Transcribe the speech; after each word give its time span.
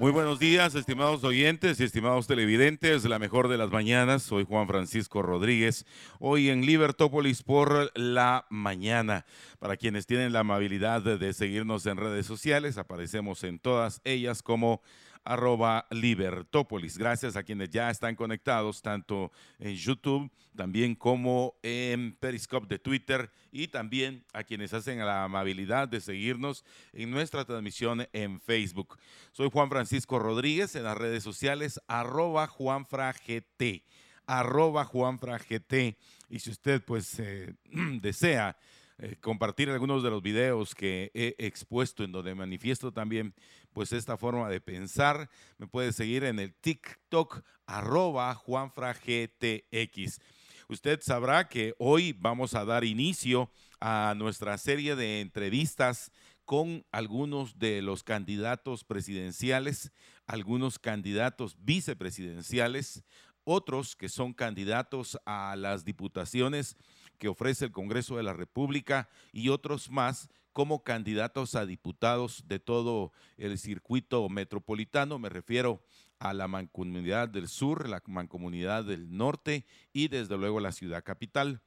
Muy 0.00 0.10
buenos 0.10 0.40
días, 0.40 0.74
estimados 0.74 1.22
oyentes 1.22 1.78
y 1.78 1.84
estimados 1.84 2.26
televidentes. 2.26 3.04
La 3.04 3.20
mejor 3.20 3.46
de 3.46 3.56
las 3.56 3.70
mañanas. 3.70 4.24
Soy 4.24 4.44
Juan 4.44 4.66
Francisco 4.66 5.22
Rodríguez. 5.22 5.86
Hoy 6.18 6.50
en 6.50 6.66
Libertópolis 6.66 7.44
por 7.44 7.92
la 7.94 8.44
mañana. 8.50 9.24
Para 9.60 9.76
quienes 9.76 10.06
tienen 10.06 10.32
la 10.32 10.40
amabilidad 10.40 11.00
de 11.00 11.32
seguirnos 11.32 11.86
en 11.86 11.96
redes 11.96 12.26
sociales, 12.26 12.76
aparecemos 12.76 13.44
en 13.44 13.60
todas 13.60 14.00
ellas 14.02 14.42
como 14.42 14.82
arroba 15.24 15.86
Libertópolis. 15.90 16.98
Gracias 16.98 17.36
a 17.36 17.42
quienes 17.42 17.70
ya 17.70 17.90
están 17.90 18.14
conectados, 18.14 18.82
tanto 18.82 19.32
en 19.58 19.74
YouTube, 19.74 20.30
también 20.54 20.94
como 20.94 21.54
en 21.62 22.14
Periscope 22.16 22.66
de 22.68 22.78
Twitter 22.78 23.30
y 23.50 23.68
también 23.68 24.24
a 24.32 24.44
quienes 24.44 24.74
hacen 24.74 24.98
la 24.98 25.24
amabilidad 25.24 25.88
de 25.88 26.00
seguirnos 26.00 26.64
en 26.92 27.10
nuestra 27.10 27.44
transmisión 27.44 28.06
en 28.12 28.40
Facebook. 28.40 28.98
Soy 29.32 29.50
Juan 29.50 29.70
Francisco 29.70 30.18
Rodríguez 30.18 30.76
en 30.76 30.84
las 30.84 30.96
redes 30.96 31.22
sociales, 31.22 31.80
arroba 31.88 32.46
JuanFraGT 32.46 33.82
arroba 34.26 34.84
JuanFraGT. 34.84 35.96
Y 36.28 36.38
si 36.38 36.50
usted 36.50 36.82
pues 36.82 37.18
eh, 37.18 37.54
desea 38.00 38.56
eh, 38.98 39.16
compartir 39.20 39.70
algunos 39.70 40.02
de 40.02 40.10
los 40.10 40.22
videos 40.22 40.74
que 40.74 41.10
he 41.14 41.34
expuesto 41.38 42.04
en 42.04 42.12
donde 42.12 42.34
manifiesto 42.34 42.92
también 42.92 43.34
pues 43.74 43.92
esta 43.92 44.16
forma 44.16 44.48
de 44.48 44.60
pensar. 44.60 45.28
Me 45.58 45.66
puede 45.66 45.92
seguir 45.92 46.24
en 46.24 46.38
el 46.38 46.54
TikTok 46.54 47.42
arroba 47.66 48.34
JuanFraGTX. 48.34 50.20
Usted 50.68 51.00
sabrá 51.02 51.48
que 51.48 51.74
hoy 51.78 52.14
vamos 52.18 52.54
a 52.54 52.64
dar 52.64 52.84
inicio 52.84 53.50
a 53.80 54.14
nuestra 54.16 54.56
serie 54.56 54.96
de 54.96 55.20
entrevistas 55.20 56.10
con 56.46 56.86
algunos 56.92 57.58
de 57.58 57.82
los 57.82 58.02
candidatos 58.02 58.84
presidenciales, 58.84 59.92
algunos 60.26 60.78
candidatos 60.78 61.56
vicepresidenciales, 61.58 63.04
otros 63.44 63.96
que 63.96 64.08
son 64.08 64.32
candidatos 64.32 65.18
a 65.26 65.56
las 65.56 65.84
diputaciones 65.84 66.76
que 67.18 67.28
ofrece 67.28 67.66
el 67.66 67.72
Congreso 67.72 68.16
de 68.16 68.22
la 68.22 68.32
República 68.32 69.08
y 69.32 69.48
otros 69.48 69.90
más 69.90 70.28
como 70.54 70.84
candidatos 70.84 71.56
a 71.56 71.66
diputados 71.66 72.44
de 72.46 72.60
todo 72.60 73.12
el 73.36 73.58
circuito 73.58 74.26
metropolitano. 74.30 75.18
Me 75.18 75.28
refiero 75.28 75.82
a 76.20 76.32
la 76.32 76.48
Mancomunidad 76.48 77.28
del 77.28 77.48
Sur, 77.48 77.88
la 77.88 78.00
Mancomunidad 78.06 78.84
del 78.84 79.14
Norte 79.14 79.66
y 79.92 80.08
desde 80.08 80.38
luego 80.38 80.60
la 80.60 80.72
ciudad 80.72 81.04
capital 81.04 81.60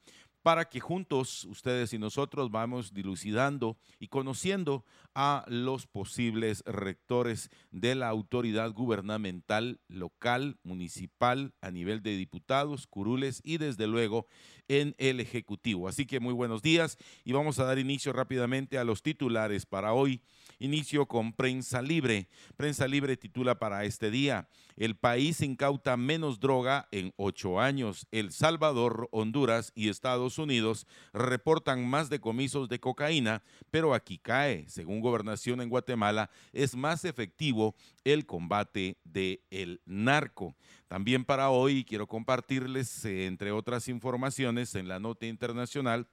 para 0.47 0.69
que 0.69 0.79
juntos 0.79 1.43
ustedes 1.43 1.91
y 1.91 1.99
nosotros 1.99 2.49
vamos 2.51 2.93
dilucidando 2.93 3.77
y 3.99 4.07
conociendo 4.07 4.85
a 5.13 5.43
los 5.49 5.87
posibles 5.87 6.63
rectores 6.65 7.49
de 7.71 7.95
la 7.95 8.07
autoridad 8.07 8.71
gubernamental 8.71 9.81
local, 9.89 10.57
municipal, 10.63 11.53
a 11.59 11.69
nivel 11.69 12.01
de 12.01 12.15
diputados, 12.15 12.87
curules 12.87 13.41
y 13.43 13.57
desde 13.57 13.87
luego 13.87 14.27
en 14.69 14.95
el 14.97 15.19
Ejecutivo. 15.19 15.89
Así 15.89 16.05
que 16.05 16.21
muy 16.21 16.33
buenos 16.33 16.61
días 16.61 16.97
y 17.25 17.33
vamos 17.33 17.59
a 17.59 17.65
dar 17.65 17.77
inicio 17.77 18.13
rápidamente 18.13 18.77
a 18.77 18.85
los 18.85 19.01
titulares 19.01 19.65
para 19.65 19.91
hoy. 19.91 20.21
Inicio 20.59 21.07
con 21.07 21.33
Prensa 21.33 21.81
Libre. 21.81 22.29
Prensa 22.55 22.87
Libre 22.87 23.17
titula 23.17 23.59
para 23.59 23.83
este 23.85 24.09
día, 24.09 24.47
el 24.75 24.95
país 24.95 25.41
incauta 25.41 25.97
menos 25.97 26.39
droga 26.39 26.87
en 26.91 27.13
ocho 27.17 27.59
años. 27.59 28.07
El 28.11 28.31
Salvador, 28.31 29.09
Honduras 29.11 29.71
y 29.75 29.89
Estados 29.89 30.36
Unidos 30.37 30.87
reportan 31.13 31.87
más 31.87 32.09
decomisos 32.09 32.69
de 32.69 32.79
cocaína, 32.79 33.43
pero 33.71 33.93
aquí 33.93 34.17
cae. 34.17 34.67
Según 34.69 35.01
gobernación 35.01 35.61
en 35.61 35.69
Guatemala, 35.69 36.29
es 36.53 36.75
más 36.75 37.05
efectivo 37.05 37.75
el 38.03 38.25
combate 38.25 38.97
del 39.03 39.41
el 39.49 39.81
narco. 39.85 40.55
También 40.87 41.25
para 41.25 41.49
hoy 41.49 41.83
quiero 41.83 42.07
compartirles, 42.07 43.05
eh, 43.05 43.25
entre 43.25 43.51
otras 43.51 43.87
informaciones, 43.87 44.75
en 44.75 44.87
la 44.87 44.99
nota 44.99 45.25
internacional, 45.25 46.07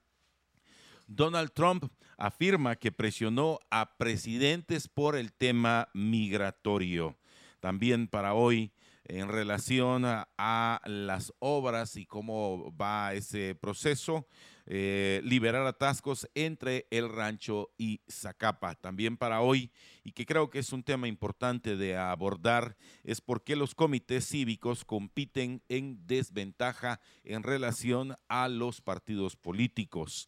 Donald 1.07 1.51
Trump 1.53 1.85
afirma 2.17 2.75
que 2.75 2.91
presionó 2.91 3.59
a 3.69 3.97
presidentes 3.97 4.87
por 4.87 5.15
el 5.15 5.33
tema 5.33 5.89
migratorio. 5.93 7.15
También 7.59 8.07
para 8.07 8.33
hoy, 8.33 8.71
en 9.07 9.27
relación 9.27 10.03
a, 10.05 10.81
las 10.85 11.33
obras 11.39 11.95
y 11.95 12.05
cómo 12.05 12.75
va 12.75 13.13
ese 13.13 13.55
proceso, 13.55 14.27
eh, 14.65 15.21
liberar 15.23 15.65
atascos 15.67 16.27
entre 16.33 16.87
el 16.89 17.09
rancho 17.09 17.69
y 17.77 18.01
Zacapa. 18.09 18.75
También 18.75 19.17
para 19.17 19.41
hoy, 19.41 19.71
y 20.03 20.11
que 20.11 20.25
creo 20.25 20.49
que 20.49 20.59
es 20.59 20.73
un 20.73 20.83
tema 20.83 21.07
importante 21.07 21.77
de 21.77 21.97
abordar, 21.97 22.75
es 23.03 23.21
por 23.21 23.43
qué 23.43 23.55
los 23.55 23.75
comités 23.75 24.27
cívicos 24.27 24.85
compiten 24.85 25.61
en 25.69 26.05
desventaja 26.07 26.99
en 27.23 27.43
relación 27.43 28.15
a 28.27 28.47
los 28.47 28.81
partidos 28.81 29.35
políticos. 29.35 30.27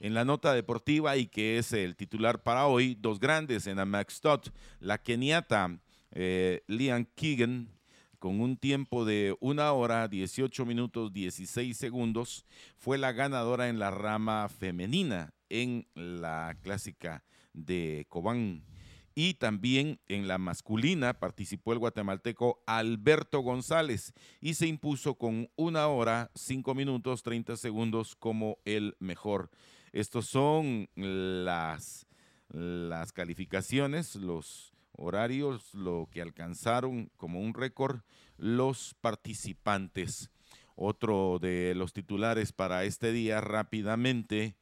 En 0.00 0.14
la 0.14 0.24
nota 0.24 0.52
deportiva 0.52 1.16
y 1.16 1.26
que 1.26 1.58
es 1.58 1.72
el 1.72 1.96
titular 1.96 2.42
para 2.42 2.66
hoy, 2.66 2.96
dos 3.00 3.18
grandes 3.18 3.66
en 3.66 3.88
Max 3.88 4.14
Stott, 4.14 4.50
la 4.78 4.98
keniata 4.98 5.80
eh, 6.12 6.62
Liam 6.68 7.06
Keegan 7.16 7.77
con 8.18 8.40
un 8.40 8.56
tiempo 8.56 9.04
de 9.04 9.36
una 9.40 9.72
hora, 9.72 10.08
18 10.08 10.66
minutos, 10.66 11.12
16 11.12 11.76
segundos, 11.76 12.44
fue 12.76 12.98
la 12.98 13.12
ganadora 13.12 13.68
en 13.68 13.78
la 13.78 13.90
rama 13.90 14.48
femenina 14.48 15.32
en 15.48 15.86
la 15.94 16.56
clásica 16.62 17.24
de 17.52 18.06
Cobán. 18.08 18.64
Y 19.14 19.34
también 19.34 20.00
en 20.06 20.28
la 20.28 20.38
masculina 20.38 21.18
participó 21.18 21.72
el 21.72 21.80
guatemalteco 21.80 22.62
Alberto 22.66 23.40
González 23.40 24.12
y 24.40 24.54
se 24.54 24.68
impuso 24.68 25.16
con 25.16 25.50
una 25.56 25.88
hora, 25.88 26.30
5 26.36 26.74
minutos, 26.74 27.24
30 27.24 27.56
segundos 27.56 28.14
como 28.14 28.58
el 28.64 28.96
mejor. 29.00 29.50
Estos 29.92 30.28
son 30.28 30.88
las, 30.94 32.06
las 32.50 33.12
calificaciones, 33.12 34.14
los 34.14 34.72
horarios, 34.98 35.72
lo 35.74 36.08
que 36.10 36.20
alcanzaron 36.20 37.10
como 37.16 37.40
un 37.40 37.54
récord 37.54 38.00
los 38.36 38.94
participantes. 39.00 40.30
Otro 40.74 41.38
de 41.40 41.74
los 41.74 41.92
titulares 41.92 42.52
para 42.52 42.84
este 42.84 43.12
día 43.12 43.40
rápidamente, 43.40 44.56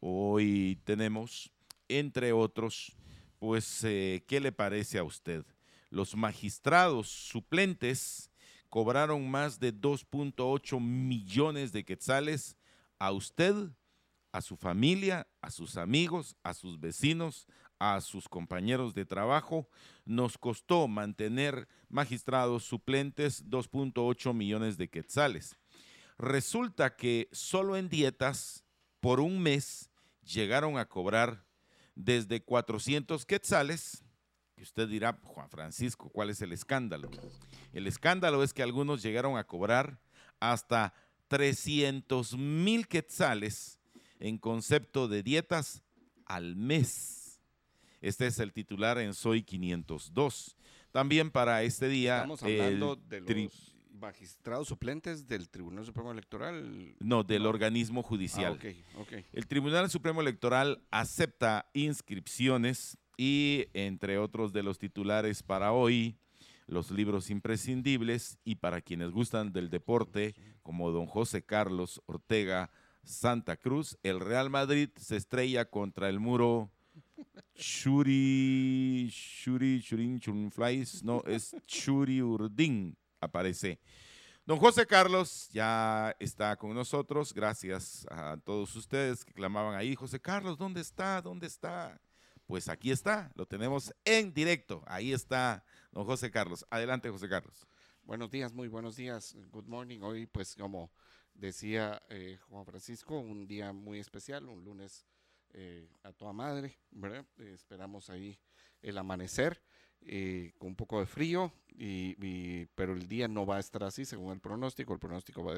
hoy 0.00 0.80
tenemos, 0.84 1.52
entre 1.88 2.32
otros, 2.32 2.96
pues, 3.38 3.84
eh, 3.84 4.24
¿qué 4.26 4.40
le 4.40 4.52
parece 4.52 4.98
a 4.98 5.04
usted? 5.04 5.44
Los 5.90 6.16
magistrados 6.16 7.08
suplentes 7.08 8.30
cobraron 8.68 9.30
más 9.30 9.60
de 9.60 9.74
2.8 9.74 10.80
millones 10.80 11.72
de 11.72 11.84
quetzales 11.84 12.56
a 12.98 13.12
usted 13.12 13.54
a 14.32 14.40
su 14.40 14.56
familia, 14.56 15.28
a 15.42 15.50
sus 15.50 15.76
amigos, 15.76 16.36
a 16.42 16.54
sus 16.54 16.80
vecinos, 16.80 17.46
a 17.82 18.00
sus 18.00 18.28
compañeros 18.28 18.94
de 18.94 19.04
trabajo. 19.04 19.68
Nos 20.04 20.38
costó 20.38 20.86
mantener 20.86 21.66
magistrados 21.88 22.62
suplentes 22.62 23.44
2.8 23.50 24.32
millones 24.32 24.78
de 24.78 24.88
quetzales. 24.88 25.58
Resulta 26.16 26.94
que 26.94 27.28
solo 27.32 27.76
en 27.76 27.88
dietas, 27.88 28.64
por 29.00 29.18
un 29.18 29.42
mes, 29.42 29.90
llegaron 30.22 30.78
a 30.78 30.88
cobrar 30.88 31.44
desde 31.96 32.44
400 32.44 33.26
quetzales, 33.26 34.04
que 34.54 34.62
usted 34.62 34.88
dirá, 34.88 35.18
Juan 35.24 35.50
Francisco, 35.50 36.08
¿cuál 36.08 36.30
es 36.30 36.40
el 36.40 36.52
escándalo? 36.52 37.10
El 37.72 37.88
escándalo 37.88 38.44
es 38.44 38.54
que 38.54 38.62
algunos 38.62 39.02
llegaron 39.02 39.36
a 39.36 39.44
cobrar 39.44 39.98
hasta 40.38 40.94
300 41.26 42.36
mil 42.36 42.86
quetzales 42.86 43.80
en 44.20 44.38
concepto 44.38 45.08
de 45.08 45.24
dietas 45.24 45.82
al 46.26 46.54
mes. 46.54 47.21
Este 48.02 48.26
es 48.26 48.40
el 48.40 48.52
titular 48.52 48.98
en 48.98 49.14
Soy 49.14 49.44
502. 49.44 50.56
También 50.90 51.30
para 51.30 51.62
este 51.62 51.88
día... 51.88 52.16
Estamos 52.16 52.42
hablando 52.42 52.96
de 52.96 53.20
los 53.20 53.74
magistrados 53.92 54.66
suplentes 54.66 55.28
del 55.28 55.48
Tribunal 55.48 55.86
Supremo 55.86 56.10
Electoral. 56.10 56.96
No, 56.98 57.22
del 57.22 57.46
organismo 57.46 58.02
judicial. 58.02 58.58
Ah, 58.60 59.04
el 59.32 59.46
Tribunal 59.46 59.88
Supremo 59.88 60.20
Electoral 60.20 60.82
acepta 60.90 61.70
inscripciones 61.74 62.98
y 63.16 63.66
entre 63.72 64.18
otros 64.18 64.52
de 64.52 64.64
los 64.64 64.80
titulares 64.80 65.44
para 65.44 65.70
hoy, 65.70 66.16
los 66.66 66.90
libros 66.90 67.30
imprescindibles 67.30 68.36
y 68.44 68.56
para 68.56 68.80
quienes 68.80 69.12
gustan 69.12 69.52
del 69.52 69.70
deporte, 69.70 70.34
como 70.64 70.90
don 70.90 71.06
José 71.06 71.44
Carlos 71.44 72.02
Ortega 72.06 72.72
Santa 73.04 73.56
Cruz, 73.56 73.96
el 74.02 74.18
Real 74.18 74.50
Madrid 74.50 74.88
se 74.96 75.16
estrella 75.16 75.66
contra 75.66 76.08
el 76.08 76.18
muro 76.18 76.72
Shuri, 77.54 79.08
Shuri, 79.10 79.80
Shurin, 79.80 80.50
Flies, 80.50 81.02
no, 81.02 81.22
es 81.26 81.54
Shuri 81.66 82.22
Urdin, 82.22 82.96
aparece. 83.20 83.78
Don 84.44 84.58
José 84.58 84.86
Carlos 84.86 85.48
ya 85.52 86.16
está 86.18 86.56
con 86.56 86.74
nosotros, 86.74 87.32
gracias 87.32 88.06
a 88.10 88.36
todos 88.38 88.74
ustedes 88.74 89.24
que 89.24 89.32
clamaban 89.32 89.76
ahí, 89.76 89.94
José 89.94 90.20
Carlos, 90.20 90.58
¿dónde 90.58 90.80
está? 90.80 91.22
¿Dónde 91.22 91.46
está? 91.46 92.00
Pues 92.46 92.68
aquí 92.68 92.90
está, 92.90 93.30
lo 93.34 93.46
tenemos 93.46 93.94
en 94.04 94.34
directo, 94.34 94.82
ahí 94.86 95.12
está 95.12 95.64
don 95.92 96.04
José 96.04 96.30
Carlos. 96.30 96.66
Adelante, 96.70 97.08
José 97.08 97.28
Carlos. 97.28 97.66
Buenos 98.02 98.30
días, 98.30 98.52
muy 98.52 98.66
buenos 98.66 98.96
días, 98.96 99.36
good 99.52 99.66
morning. 99.66 100.00
Hoy, 100.00 100.26
pues 100.26 100.56
como 100.56 100.90
decía 101.34 102.02
eh, 102.08 102.38
Juan 102.48 102.64
Francisco, 102.64 103.18
un 103.18 103.46
día 103.46 103.72
muy 103.72 104.00
especial, 104.00 104.48
un 104.48 104.64
lunes 104.64 105.06
eh, 105.54 105.88
a 106.02 106.12
toda 106.12 106.32
madre, 106.32 106.78
¿verdad? 106.90 107.26
Eh, 107.38 107.52
esperamos 107.54 108.08
ahí 108.10 108.38
el 108.80 108.96
amanecer 108.98 109.62
con 110.58 110.70
un 110.70 110.74
poco 110.74 110.98
de 110.98 111.06
frío, 111.06 111.52
y, 111.68 112.66
pero 112.74 112.92
el 112.92 113.06
día 113.06 113.28
no 113.28 113.46
va 113.46 113.58
a 113.58 113.60
estar 113.60 113.84
así 113.84 114.04
según 114.04 114.32
el 114.32 114.40
pronóstico. 114.40 114.92
El 114.92 114.98
pronóstico 114.98 115.48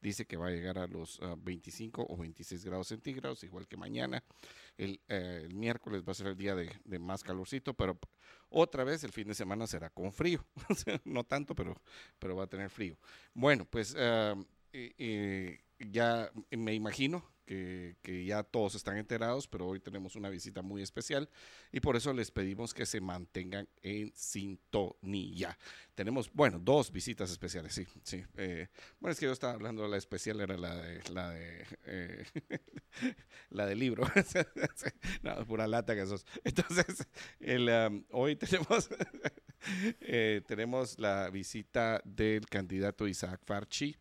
dice 0.00 0.24
que 0.24 0.36
va 0.36 0.46
a 0.46 0.50
llegar 0.50 0.78
a 0.78 0.86
los 0.86 1.20
25 1.38 2.06
o 2.08 2.16
26 2.16 2.64
grados 2.64 2.86
centígrados, 2.86 3.42
igual 3.42 3.66
que 3.66 3.76
mañana. 3.76 4.22
El, 4.78 5.00
miércoles 5.52 6.04
va 6.06 6.12
a 6.12 6.14
ser 6.14 6.28
el 6.28 6.36
día 6.36 6.54
de, 6.54 6.98
más 7.00 7.24
calorcito, 7.24 7.74
pero 7.74 7.98
otra 8.50 8.84
vez 8.84 9.02
el 9.02 9.10
fin 9.10 9.26
de 9.26 9.34
semana 9.34 9.66
será 9.66 9.90
con 9.90 10.12
frío. 10.12 10.46
no 11.04 11.24
tanto, 11.24 11.56
pero, 11.56 11.74
pero 12.20 12.36
va 12.36 12.44
a 12.44 12.48
tener 12.48 12.70
frío. 12.70 12.96
Bueno, 13.34 13.64
pues 13.64 13.96
ya 15.90 16.30
me 16.50 16.74
imagino 16.74 17.32
que, 18.02 18.24
ya 18.24 18.42
todos 18.42 18.74
están 18.74 18.96
enterados, 18.96 19.46
pero 19.46 19.66
hoy 19.66 19.80
tenemos 19.80 20.16
una 20.16 20.28
visita 20.28 20.62
muy 20.62 20.82
especial 20.82 21.28
y 21.70 21.80
por 21.80 21.96
eso 21.96 22.12
les 22.12 22.30
pedimos 22.30 22.72
que 22.72 22.86
se 22.86 23.00
mantengan 23.00 23.68
en 23.82 24.12
sintonía. 24.14 25.58
Tenemos, 25.94 26.32
bueno, 26.32 26.58
dos 26.58 26.90
visitas 26.90 27.30
especiales, 27.30 27.74
sí, 27.74 27.86
sí. 28.02 28.24
Eh, 28.36 28.68
bueno, 29.00 29.12
es 29.12 29.20
que 29.20 29.26
yo 29.26 29.32
estaba 29.32 29.52
hablando, 29.52 29.82
de 29.82 29.88
la 29.88 29.96
especial 29.96 30.40
era 30.40 30.56
la 30.56 30.76
de, 30.76 31.02
la 31.10 31.30
de, 31.30 31.66
eh, 31.86 32.24
la 33.50 33.66
del 33.66 33.78
libro. 33.78 34.04
no, 35.22 35.46
pura 35.46 35.66
lata 35.66 35.94
que 35.94 36.06
sos. 36.06 36.24
Entonces, 36.44 37.06
el, 37.40 37.68
um, 37.68 38.04
hoy 38.10 38.36
tenemos, 38.36 38.88
eh, 40.00 40.42
tenemos 40.46 40.98
la 40.98 41.28
visita 41.30 42.00
del 42.04 42.46
candidato 42.46 43.06
Isaac 43.06 43.40
Farchi 43.44 43.96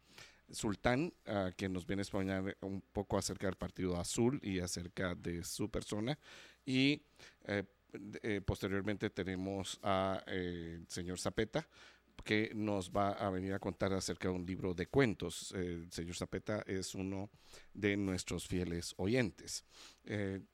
Sultán, 0.54 1.14
uh, 1.28 1.52
quien 1.56 1.74
nos 1.74 1.86
viene 1.86 2.02
a 2.02 2.04
exponer 2.04 2.58
un 2.62 2.82
poco 2.82 3.18
acerca 3.18 3.48
del 3.48 3.56
Partido 3.56 3.98
Azul 3.98 4.40
y 4.44 4.60
acerca 4.60 5.16
de 5.16 5.44
su 5.44 5.70
persona. 5.70 6.18
Y 6.66 7.02
eh, 7.46 7.64
eh, 8.24 8.42
posteriormente 8.46 9.10
tenemos 9.10 9.80
al 9.82 10.24
eh, 10.28 10.84
señor 10.88 11.20
Zapeta, 11.20 11.68
que 12.24 12.52
nos 12.54 12.92
va 12.92 13.14
a 13.14 13.30
venir 13.32 13.54
a 13.54 13.60
contar 13.60 13.94
acerca 13.94 14.28
de 14.28 14.36
un 14.36 14.46
libro 14.46 14.74
de 14.76 14.86
cuentos. 14.88 15.52
el 15.54 15.92
señor 15.92 16.16
Zapeta 16.16 16.64
es 16.68 16.94
uno 16.94 17.32
de 17.74 17.98
nuestros 17.98 18.48
fieles 18.48 18.94
oyentes. 18.98 19.66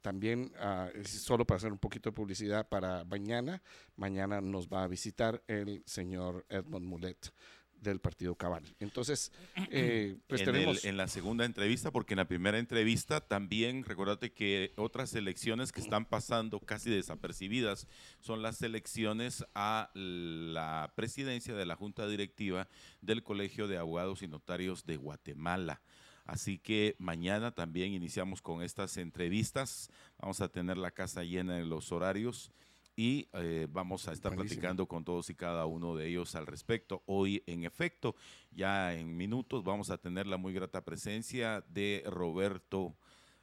también, 0.01 0.51
ah, 0.59 0.89
solo 1.03 1.45
para 1.45 1.57
hacer 1.57 1.71
un 1.73 1.77
poquito 1.77 2.09
de 2.09 2.15
publicidad 2.15 2.69
para 2.69 3.03
mañana, 3.03 3.61
mañana 3.97 4.39
nos 4.39 4.67
va 4.67 4.83
a 4.83 4.87
visitar 4.87 5.43
el 5.47 5.83
señor 5.85 6.45
Edmond 6.49 6.85
Mulet 6.85 7.33
del 7.81 7.99
Partido 7.99 8.35
Cabal. 8.35 8.63
Entonces, 8.79 9.31
eh, 9.71 10.17
pues 10.27 10.41
en 10.41 10.45
tenemos... 10.45 10.85
en 10.85 10.97
la 10.97 11.07
segunda 11.07 11.45
entrevista, 11.45 11.91
porque 11.91 12.13
en 12.13 12.17
la 12.17 12.27
primera 12.27 12.59
entrevista 12.59 13.21
también, 13.21 13.83
recordate 13.83 14.31
que 14.31 14.73
otras 14.77 15.13
elecciones 15.15 15.71
que 15.71 15.81
están 15.81 16.05
pasando 16.05 16.59
casi 16.59 16.89
desapercibidas 16.89 17.87
son 18.19 18.41
las 18.41 18.61
elecciones 18.61 19.45
a 19.55 19.91
la 19.93 20.91
presidencia 20.95 21.53
de 21.53 21.65
la 21.65 21.75
Junta 21.75 22.07
Directiva 22.07 22.67
del 23.01 23.23
Colegio 23.23 23.67
de 23.67 23.77
Abogados 23.77 24.21
y 24.21 24.27
Notarios 24.27 24.85
de 24.85 24.97
Guatemala. 24.97 25.81
Así 26.25 26.59
que 26.59 26.95
mañana 26.99 27.51
también 27.51 27.93
iniciamos 27.93 28.41
con 28.41 28.61
estas 28.61 28.97
entrevistas. 28.97 29.89
Vamos 30.19 30.41
a 30.41 30.49
tener 30.49 30.77
la 30.77 30.91
casa 30.91 31.23
llena 31.23 31.57
en 31.57 31.69
los 31.69 31.93
horarios 31.93 32.51
y 32.97 33.29
eh, 33.33 33.67
vamos 33.69 34.07
a 34.07 34.11
estar 34.11 34.35
platicando 34.35 34.87
con 34.87 35.05
todos 35.05 35.29
y 35.29 35.35
cada 35.35 35.67
uno 35.67 35.95
de 35.95 36.07
ellos 36.07 36.33
al 36.33 36.47
respecto. 36.47 37.03
Hoy, 37.05 37.43
en 37.45 37.63
efecto, 37.63 38.15
ya 38.51 38.95
en 38.95 39.15
minutos 39.15 39.63
vamos 39.63 39.91
a 39.91 39.99
tener 39.99 40.25
la 40.25 40.37
muy 40.37 40.51
grata 40.51 40.83
presencia 40.83 41.63
de 41.69 42.03
Roberto 42.07 42.97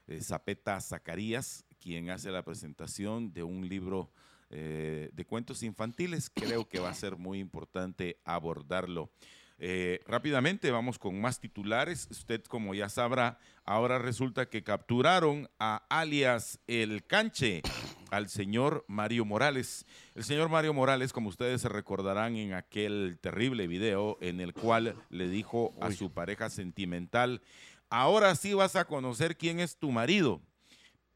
eh, 0.08 0.20
Zapeta 0.20 0.80
Zacarías, 0.80 1.64
quien 1.78 2.10
hace 2.10 2.32
la 2.32 2.44
presentación 2.44 3.32
de 3.32 3.44
un 3.44 3.68
libro 3.68 4.10
eh, 4.50 5.10
de 5.12 5.24
cuentos 5.24 5.62
infantiles. 5.62 6.30
Creo 6.30 6.68
que 6.68 6.80
va 6.80 6.90
a 6.90 6.94
ser 6.94 7.16
muy 7.16 7.38
importante 7.38 8.18
abordarlo. 8.24 9.12
Eh, 9.58 10.00
rápidamente 10.06 10.70
vamos 10.70 10.98
con 10.98 11.20
más 11.20 11.40
titulares. 11.40 12.08
Usted, 12.10 12.42
como 12.44 12.74
ya 12.74 12.88
sabrá, 12.88 13.38
ahora 13.64 13.98
resulta 13.98 14.48
que 14.48 14.64
capturaron 14.64 15.48
a 15.58 15.84
alias 15.88 16.58
El 16.66 17.04
Canche, 17.06 17.62
al 18.10 18.28
señor 18.28 18.84
Mario 18.88 19.24
Morales. 19.24 19.86
El 20.14 20.24
señor 20.24 20.48
Mario 20.48 20.74
Morales, 20.74 21.12
como 21.12 21.28
ustedes 21.28 21.60
se 21.60 21.68
recordarán 21.68 22.36
en 22.36 22.54
aquel 22.54 23.18
terrible 23.20 23.66
video 23.66 24.18
en 24.20 24.40
el 24.40 24.54
cual 24.54 24.96
le 25.08 25.28
dijo 25.28 25.72
a 25.80 25.92
su 25.92 26.12
pareja 26.12 26.50
sentimental, 26.50 27.40
ahora 27.90 28.34
sí 28.34 28.54
vas 28.54 28.76
a 28.76 28.86
conocer 28.86 29.36
quién 29.36 29.60
es 29.60 29.78
tu 29.78 29.92
marido. 29.92 30.40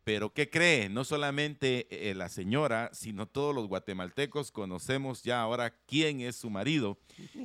Pero 0.08 0.32
¿qué 0.32 0.48
cree? 0.48 0.88
No 0.88 1.04
solamente 1.04 1.86
eh, 1.90 2.14
la 2.14 2.30
señora, 2.30 2.88
sino 2.94 3.28
todos 3.28 3.54
los 3.54 3.68
guatemaltecos 3.68 4.50
conocemos 4.50 5.22
ya 5.22 5.42
ahora 5.42 5.76
quién 5.84 6.22
es 6.22 6.36
su 6.36 6.48
marido. 6.48 6.96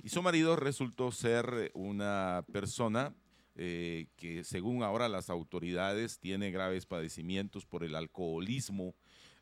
Y 0.02 0.08
su 0.08 0.22
marido 0.22 0.56
resultó 0.56 1.12
ser 1.12 1.72
una 1.74 2.46
persona 2.54 3.14
eh, 3.58 4.08
que 4.16 4.46
según 4.46 4.82
ahora 4.82 5.10
las 5.10 5.30
autoridades 5.30 6.20
tiene 6.20 6.52
graves 6.52 6.86
padecimientos 6.86 7.66
por 7.66 7.84
el 7.84 7.96
alcoholismo, 7.96 8.96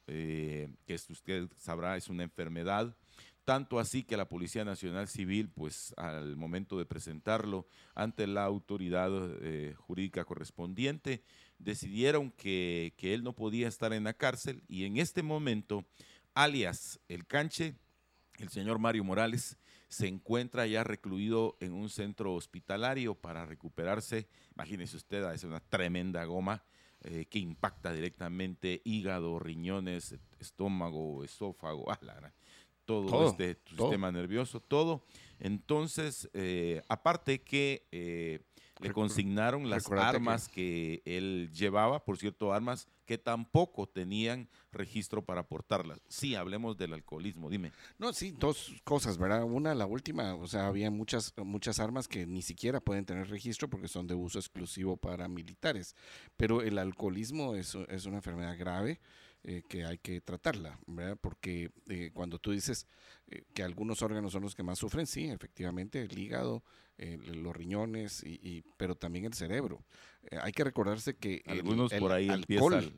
eh, 0.08 0.70
que 0.88 0.96
usted 0.96 1.48
sabrá 1.58 1.98
es 1.98 2.10
una 2.10 2.24
enfermedad. 2.24 2.98
Tanto 3.46 3.78
así 3.78 4.04
que 4.04 4.18
la 4.18 4.30
Policía 4.30 4.66
Nacional 4.66 5.08
Civil, 5.08 5.50
pues 5.50 5.94
al 5.96 6.38
momento 6.38 6.80
de 6.80 6.86
presentarlo 6.86 7.68
ante 7.94 8.26
la 8.26 8.46
autoridad 8.46 9.12
jurídica 9.76 10.26
correspondiente, 10.26 11.24
decidieron 11.64 12.32
que, 12.32 12.94
él 13.02 13.24
no 13.24 13.34
podía 13.34 13.68
estar 13.68 13.94
en 13.94 14.04
la 14.04 14.14
cárcel 14.14 14.64
y 14.68 14.86
en 14.86 14.98
este 14.98 15.24
momento, 15.24 15.86
alias 16.34 17.00
el 17.08 17.26
canche, 17.26 17.76
el 18.38 18.50
señor 18.50 18.80
Mario 18.80 19.04
Morales, 19.04 19.58
se 19.88 20.08
encuentra 20.08 20.66
ya 20.68 20.84
recluido 20.84 21.58
en 21.60 21.74
un 21.74 21.90
centro 21.90 22.34
hospitalario 22.34 23.14
para 23.14 23.46
recuperarse. 23.46 24.28
Imagínese 24.56 24.98
usted, 24.98 25.24
es 25.34 25.44
una 25.44 25.60
tremenda 25.60 26.24
goma 26.24 26.64
eh, 27.04 27.26
que 27.26 27.40
impacta 27.40 27.92
directamente 27.92 28.82
hígado, 28.86 29.38
riñones, 29.40 30.16
estómago, 30.40 31.24
esófago, 31.24 31.86
todo, 32.86 33.30
este 33.30 33.58
sistema 33.66 34.12
nervioso, 34.12 34.60
todo. 34.60 35.04
Entonces, 35.40 36.30
eh, 36.34 36.82
aparte 36.88 37.42
que 37.42 37.88
eh, 37.92 38.42
le 38.82 38.92
consignaron 38.92 39.70
las 39.70 39.90
armas 39.92 40.48
que... 40.50 41.02
él 41.06 41.50
llevaba, 41.54 42.04
por 42.04 42.18
cierto, 42.18 42.54
armas 42.54 42.88
que 43.12 43.18
tampoco 43.18 43.88
tenían 43.88 44.48
registro 44.72 45.22
para 45.22 45.44
portarlas. 45.44 46.00
Sí, 46.08 46.34
hablemos 46.34 46.78
del 46.78 46.94
alcoholismo, 46.94 47.50
dime. 47.50 47.74
No, 48.00 48.14
sí, 48.14 48.32
dos 48.32 48.72
cosas, 48.86 49.18
¿verdad? 49.18 49.44
Una, 49.44 49.76
la 49.76 49.86
última, 49.86 50.36
o 50.36 50.48
sea, 50.48 50.68
había 50.68 50.90
muchas, 50.90 51.34
muchas 51.36 51.82
armas 51.82 52.08
que 52.08 52.26
ni 52.26 52.42
siquiera 52.42 52.80
pueden 52.80 53.04
tener 53.04 53.30
registro 53.30 53.70
porque 53.70 53.90
son 53.90 54.08
de 54.08 54.16
uso 54.16 54.40
exclusivo 54.40 54.96
para 54.96 55.28
militares. 55.28 55.94
Pero 56.38 56.62
el 56.62 56.78
alcoholismo 56.78 57.54
es, 57.56 57.76
es 57.90 58.06
una 58.06 58.16
enfermedad 58.20 58.58
grave. 58.58 59.02
Eh, 59.44 59.64
que 59.68 59.86
hay 59.86 59.98
que 59.98 60.22
tratarla, 60.22 60.80
¿verdad? 60.86 61.18
Porque 61.20 61.72
eh, 61.90 62.12
cuando 62.14 62.38
tú 62.38 62.52
dices 62.52 62.86
eh, 63.26 63.42
que 63.56 63.64
algunos 63.64 64.04
órganos 64.04 64.34
son 64.34 64.44
los 64.44 64.54
que 64.54 64.62
más 64.62 64.78
sufren, 64.78 65.08
sí, 65.08 65.32
efectivamente, 65.32 66.00
el 66.04 66.16
hígado, 66.16 66.64
los 67.00 67.56
riñones, 67.56 68.24
y, 68.24 68.64
pero 68.78 68.94
también 68.94 69.26
el 69.26 69.34
cerebro. 69.34 69.84
Hay 70.42 70.52
que 70.52 70.64
recordarse 70.64 71.16
que 71.16 71.42
algunos 71.48 71.92
el, 71.92 72.00
por 72.00 72.12
ahí 72.12 72.30
alcohol, 72.30 72.94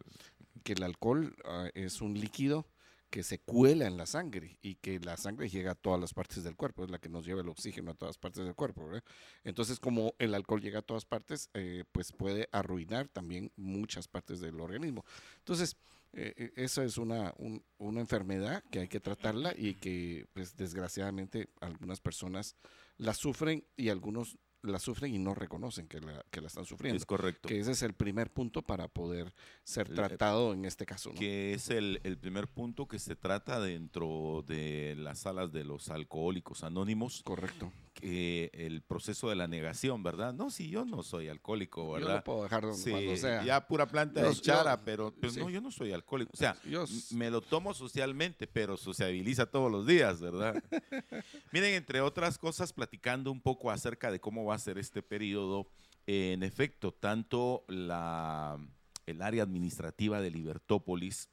que 0.63 0.73
el 0.73 0.83
alcohol 0.83 1.35
ah, 1.45 1.69
es 1.73 2.01
un 2.01 2.13
líquido 2.19 2.67
que 3.09 3.21
se 3.21 3.37
cuela 3.39 3.85
en 3.85 3.95
la 3.95 4.07
sangre 4.07 4.57
y 4.63 4.73
que 4.75 4.99
la 4.99 5.17
sangre 5.17 5.47
llega 5.47 5.73
a 5.73 5.75
todas 5.75 5.99
las 6.01 6.15
partes 6.15 6.43
del 6.43 6.55
cuerpo, 6.55 6.83
es 6.83 6.89
la 6.89 6.97
que 6.97 7.09
nos 7.09 7.23
lleva 7.27 7.41
el 7.41 7.49
oxígeno 7.49 7.91
a 7.91 7.93
todas 7.93 8.17
partes 8.17 8.43
del 8.43 8.55
cuerpo. 8.55 8.85
¿verdad? 8.87 9.03
Entonces, 9.43 9.79
como 9.79 10.15
el 10.17 10.33
alcohol 10.33 10.61
llega 10.61 10.79
a 10.79 10.81
todas 10.81 11.05
partes, 11.05 11.47
eh, 11.53 11.83
pues 11.91 12.11
puede 12.11 12.49
arruinar 12.51 13.07
también 13.09 13.51
muchas 13.55 14.07
partes 14.07 14.39
del 14.39 14.59
organismo. 14.59 15.05
Entonces, 15.37 15.77
eh, 16.13 16.33
eh, 16.37 16.51
esa 16.55 16.83
es 16.83 16.97
una, 16.97 17.35
un- 17.37 17.63
una 17.77 17.99
enfermedad 17.99 18.63
que 18.71 18.79
hay 18.79 18.87
que 18.87 18.99
tratarla 18.99 19.53
y 19.55 19.75
que, 19.75 20.25
pues, 20.33 20.55
desgraciadamente, 20.57 21.49
algunas 21.61 22.01
personas 22.01 22.55
la 22.97 23.13
sufren 23.13 23.63
y 23.77 23.89
algunos 23.89 24.39
la 24.63 24.79
sufren 24.79 25.13
y 25.13 25.19
no 25.19 25.35
reconocen 25.35 25.87
que 25.87 25.99
la, 25.99 26.25
que 26.31 26.39
la 26.41 26.47
están 26.47 26.65
sufriendo. 26.65 26.97
Es 26.97 27.05
correcto. 27.05 27.47
Que 27.49 27.59
ese 27.59 27.71
es 27.73 27.81
el 27.83 27.93
primer 27.93 28.31
punto 28.31 28.61
para 28.61 28.87
poder 28.87 29.33
ser 29.63 29.87
El- 29.89 29.95
tratado 29.95 30.53
en 30.53 30.65
este 30.65 30.85
caso. 30.85 31.09
¿no? 31.11 31.15
que 31.19 31.53
es 31.53 31.69
el, 31.69 31.99
el 32.03 32.17
primer 32.17 32.47
punto 32.47 32.87
que 32.87 32.97
se 32.97 33.15
trata 33.15 33.59
dentro 33.59 34.43
de 34.47 34.95
las 34.97 35.19
salas 35.19 35.51
de 35.51 35.63
los 35.65 35.89
alcohólicos 35.89 36.63
anónimos, 36.63 37.21
Correcto. 37.23 37.71
que 37.93 38.49
el 38.53 38.81
proceso 38.81 39.29
de 39.29 39.35
la 39.35 39.47
negación, 39.47 40.01
¿verdad? 40.01 40.33
No, 40.33 40.49
si 40.49 40.69
yo 40.69 40.85
no 40.85 41.03
soy 41.03 41.27
alcohólico, 41.27 41.83
Yo 41.85 41.91
¿verdad? 42.05 42.15
lo 42.17 42.23
puedo 42.23 42.43
dejar 42.43 42.61
donde- 42.63 42.77
Sí, 42.81 42.89
cuando 42.91 43.17
sea. 43.17 43.43
ya 43.43 43.67
pura 43.67 43.85
planta 43.87 44.21
Yo- 44.21 44.29
de 44.29 44.35
chara, 44.41 44.77
yo- 44.77 44.81
pero, 44.85 45.13
sí. 45.29 45.39
no, 45.39 45.49
yo 45.49 45.59
no 45.61 45.71
soy 45.71 45.91
alcohólico. 45.91 46.31
O 46.33 46.37
sea, 46.37 46.55
Yo 46.69 46.85
me 47.11 47.29
lo 47.29 47.41
tomo 47.41 47.73
socialmente, 47.73 48.47
pero 48.47 48.77
sociabiliza 48.77 49.45
todos 49.45 49.69
los 49.69 49.85
días, 49.85 50.21
¿verdad? 50.21 50.55
Miren, 51.51 51.73
entre 51.75 51.99
otras 52.01 52.37
cosas, 52.37 52.71
platicando 52.73 53.31
un 53.31 53.41
poco 53.41 53.69
acerca 53.69 54.09
de 54.11 54.19
cómo 54.19 54.45
va 54.45 54.52
a 54.53 54.59
ser 54.59 54.77
este 54.77 55.01
periodo, 55.01 55.67
en 56.05 56.43
efecto, 56.43 56.93
tanto 56.93 57.63
la, 57.67 58.57
el 59.05 59.21
área 59.21 59.43
administrativa 59.43 60.21
de 60.21 60.31
Libertópolis, 60.31 61.29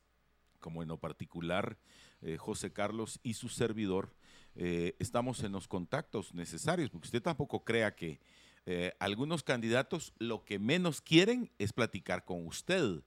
como 0.60 0.82
en 0.82 0.88
lo 0.88 0.98
particular 0.98 1.78
eh, 2.22 2.36
José 2.36 2.72
Carlos 2.72 3.18
y 3.22 3.34
su 3.34 3.48
servidor, 3.48 4.14
eh, 4.54 4.94
estamos 4.98 5.42
en 5.42 5.52
los 5.52 5.68
contactos 5.68 6.34
necesarios, 6.34 6.90
porque 6.90 7.06
usted 7.06 7.22
tampoco 7.22 7.64
crea 7.64 7.94
que 7.94 8.20
eh, 8.66 8.92
algunos 9.00 9.42
candidatos 9.42 10.12
lo 10.18 10.44
que 10.44 10.58
menos 10.58 11.00
quieren 11.00 11.50
es 11.58 11.72
platicar 11.72 12.24
con 12.24 12.46
usted. 12.46 13.02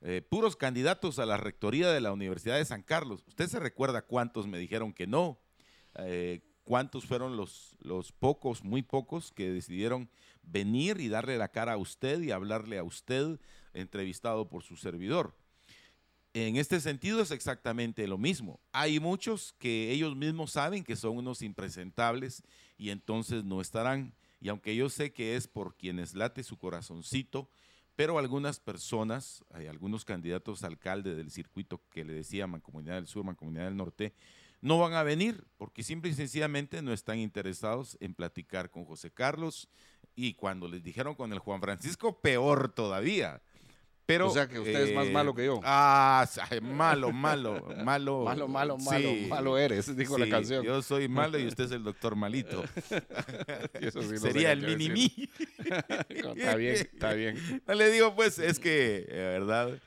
Eh, 0.00 0.22
puros 0.22 0.54
candidatos 0.54 1.18
a 1.18 1.26
la 1.26 1.36
rectoría 1.36 1.90
de 1.90 2.00
la 2.00 2.12
Universidad 2.12 2.56
de 2.56 2.64
San 2.64 2.82
Carlos. 2.82 3.24
¿Usted 3.26 3.48
se 3.48 3.58
recuerda 3.58 4.02
cuántos 4.02 4.46
me 4.46 4.58
dijeron 4.58 4.92
que 4.92 5.06
no? 5.06 5.40
Eh, 5.96 6.40
¿Cuántos 6.68 7.06
fueron 7.06 7.38
los, 7.38 7.78
los 7.80 8.12
pocos, 8.12 8.62
muy 8.62 8.82
pocos, 8.82 9.32
que 9.32 9.50
decidieron 9.50 10.10
venir 10.42 11.00
y 11.00 11.08
darle 11.08 11.38
la 11.38 11.48
cara 11.48 11.72
a 11.72 11.76
usted 11.78 12.20
y 12.20 12.30
hablarle 12.30 12.76
a 12.76 12.84
usted, 12.84 13.40
entrevistado 13.72 14.50
por 14.50 14.62
su 14.62 14.76
servidor? 14.76 15.34
En 16.34 16.56
este 16.56 16.78
sentido 16.80 17.22
es 17.22 17.30
exactamente 17.30 18.06
lo 18.06 18.18
mismo. 18.18 18.60
Hay 18.70 19.00
muchos 19.00 19.54
que 19.58 19.90
ellos 19.92 20.14
mismos 20.14 20.50
saben 20.50 20.84
que 20.84 20.94
son 20.94 21.16
unos 21.16 21.40
impresentables 21.40 22.42
y 22.76 22.90
entonces 22.90 23.44
no 23.44 23.62
estarán. 23.62 24.12
Y 24.38 24.50
aunque 24.50 24.76
yo 24.76 24.90
sé 24.90 25.14
que 25.14 25.36
es 25.36 25.48
por 25.48 25.74
quienes 25.74 26.14
late 26.14 26.42
su 26.42 26.58
corazoncito, 26.58 27.48
pero 27.96 28.18
algunas 28.18 28.60
personas, 28.60 29.42
hay 29.52 29.68
algunos 29.68 30.04
candidatos 30.04 30.62
a 30.62 30.66
alcalde 30.66 31.14
del 31.14 31.30
circuito 31.30 31.80
que 31.88 32.04
le 32.04 32.12
decía 32.12 32.46
Mancomunidad 32.46 32.96
del 32.96 33.06
Sur, 33.06 33.24
Mancomunidad 33.24 33.64
del 33.64 33.76
Norte, 33.78 34.12
no 34.60 34.78
van 34.78 34.94
a 34.94 35.02
venir 35.02 35.44
porque 35.56 35.82
simple 35.82 36.10
y 36.10 36.14
sencillamente 36.14 36.82
no 36.82 36.92
están 36.92 37.18
interesados 37.18 37.96
en 38.00 38.14
platicar 38.14 38.70
con 38.70 38.84
José 38.84 39.10
Carlos 39.10 39.68
y 40.14 40.34
cuando 40.34 40.68
les 40.68 40.82
dijeron 40.82 41.14
con 41.14 41.32
el 41.32 41.38
Juan 41.38 41.60
Francisco, 41.60 42.20
peor 42.20 42.72
todavía. 42.72 43.40
Pero, 44.08 44.28
O 44.28 44.30
sea 44.30 44.48
que 44.48 44.58
usted 44.58 44.88
es 44.88 44.94
más 44.94 45.10
malo 45.10 45.34
que 45.34 45.44
yo. 45.44 45.60
Ah, 45.62 46.26
malo, 46.62 47.12
malo, 47.12 47.60
malo. 47.84 48.24
Malo, 48.24 48.24
malo, 48.48 48.78
malo, 48.78 48.78
Sí, 48.80 49.26
malo 49.28 49.58
eres, 49.58 49.94
dijo 49.94 50.16
la 50.16 50.26
canción. 50.30 50.64
Yo 50.64 50.80
soy 50.80 51.08
malo 51.08 51.38
y 51.38 51.46
usted 51.46 51.64
es 51.64 51.72
el 51.72 51.84
doctor 51.84 52.16
malito. 52.16 52.64
Eso 53.74 54.00
sí 54.00 54.12
no 54.14 54.18
Sería 54.18 54.52
el 54.52 54.62
decir. 54.62 54.78
mini-mí. 54.78 55.28
No, 56.24 56.32
está 56.32 56.56
bien, 56.56 56.74
está 56.74 57.12
bien. 57.12 57.62
No 57.66 57.74
le 57.74 57.90
digo, 57.90 58.14
pues, 58.16 58.38
es 58.38 58.58
que, 58.58 59.04
eh, 59.08 59.38
¿verdad? 59.38 59.78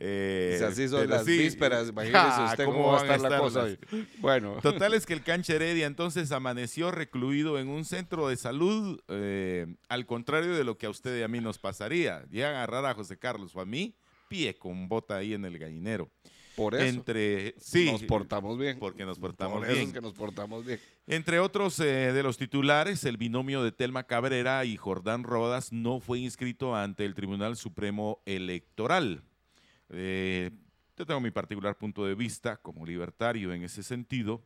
Eh, 0.00 0.56
Si 0.58 0.64
así 0.64 0.88
son 0.88 1.08
las 1.08 1.24
sí. 1.24 1.36
vísperas, 1.38 1.88
imagínese 1.88 2.18
Ja, 2.18 2.46
usted 2.52 2.64
cómo, 2.66 2.92
va 2.92 3.00
a 3.00 3.02
estar 3.02 3.20
la 3.20 3.38
cosa 3.38 3.62
hoy. 3.64 3.78
Bueno, 4.18 4.56
Total 4.62 4.94
es 4.94 5.04
que 5.06 5.12
el 5.12 5.22
cancha 5.22 5.54
Heredia 5.54 5.86
entonces 5.86 6.30
amaneció 6.30 6.90
recluido 6.90 7.58
en 7.58 7.68
un 7.68 7.84
centro 7.84 8.28
de 8.28 8.36
salud, 8.36 9.00
eh, 9.08 9.66
al 9.88 10.06
contrario 10.06 10.54
de 10.54 10.62
lo 10.64 10.78
que 10.78 10.86
a 10.86 10.90
usted 10.90 11.18
y 11.18 11.22
a 11.22 11.28
mí 11.28 11.40
nos 11.40 11.58
pasaría. 11.58 12.24
Llega 12.30 12.48
a 12.48 12.50
agarrar 12.50 12.86
a 12.86 12.94
José 12.94 13.18
Carlos 13.18 13.56
o 13.56 13.60
a 13.60 13.66
mí, 13.66 13.96
pie 14.28 14.54
con 14.56 14.88
bota 14.88 15.16
ahí 15.16 15.34
en 15.34 15.44
el 15.44 15.58
gallinero. 15.58 16.08
por 16.54 16.74
eso 16.76 16.84
Entre, 16.84 17.54
sí, 17.58 17.90
nos 17.90 18.02
portamos 18.04 18.56
bien. 18.58 18.78
porque 18.78 19.04
nos 19.04 19.18
portamos 19.18 19.58
Por 19.58 19.66
eso 19.66 19.74
bien. 19.74 19.88
es 19.88 19.94
que 19.94 20.00
nos 20.00 20.12
portamos 20.12 20.64
bien. 20.64 20.78
Entre 21.06 21.38
otros 21.40 21.78
eh, 21.80 22.12
de 22.12 22.22
los 22.22 22.36
titulares, 22.36 23.02
el 23.04 23.16
binomio 23.16 23.62
de 23.64 23.72
Telma 23.72 24.04
Cabrera 24.04 24.64
y 24.64 24.76
Jordán 24.76 25.22
Rodas 25.24 25.72
no 25.72 25.98
fue 26.00 26.18
inscrito 26.20 26.76
ante 26.76 27.04
el 27.04 27.14
Tribunal 27.14 27.56
Supremo 27.56 28.20
Electoral. 28.26 29.22
Eh, 29.90 30.50
yo 30.96 31.06
tengo 31.06 31.20
mi 31.20 31.30
particular 31.30 31.78
punto 31.78 32.04
de 32.04 32.14
vista 32.14 32.56
como 32.56 32.84
libertario 32.84 33.52
en 33.52 33.62
ese 33.62 33.82
sentido. 33.82 34.42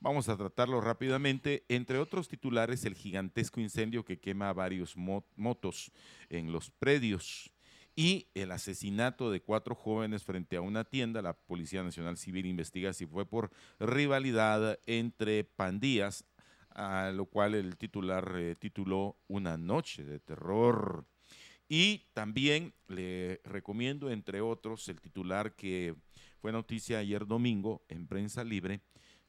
Vamos 0.00 0.28
a 0.28 0.36
tratarlo 0.36 0.80
rápidamente. 0.80 1.64
Entre 1.68 1.98
otros 1.98 2.28
titulares, 2.28 2.84
el 2.84 2.94
gigantesco 2.94 3.60
incendio 3.60 4.04
que 4.04 4.20
quema 4.20 4.52
varios 4.52 4.96
mo- 4.96 5.24
motos 5.36 5.90
en 6.28 6.52
los 6.52 6.70
predios 6.70 7.50
y 7.96 8.26
el 8.34 8.50
asesinato 8.52 9.30
de 9.30 9.40
cuatro 9.40 9.74
jóvenes 9.74 10.24
frente 10.24 10.56
a 10.56 10.60
una 10.60 10.84
tienda. 10.84 11.22
La 11.22 11.32
Policía 11.32 11.82
Nacional 11.82 12.18
Civil 12.18 12.44
investiga 12.44 12.92
si 12.92 13.06
fue 13.06 13.24
por 13.24 13.50
rivalidad 13.78 14.78
entre 14.84 15.44
pandillas, 15.44 16.24
a 16.70 17.10
lo 17.14 17.26
cual 17.26 17.54
el 17.54 17.76
titular 17.78 18.34
eh, 18.36 18.56
tituló 18.56 19.16
Una 19.28 19.56
noche 19.56 20.04
de 20.04 20.18
terror. 20.18 21.06
Y 21.68 22.06
también 22.12 22.74
le 22.88 23.40
recomiendo, 23.44 24.10
entre 24.10 24.40
otros, 24.40 24.88
el 24.88 25.00
titular 25.00 25.54
que 25.54 25.94
fue 26.40 26.52
noticia 26.52 26.98
ayer 26.98 27.26
domingo 27.26 27.84
en 27.88 28.06
Prensa 28.06 28.44
Libre, 28.44 28.80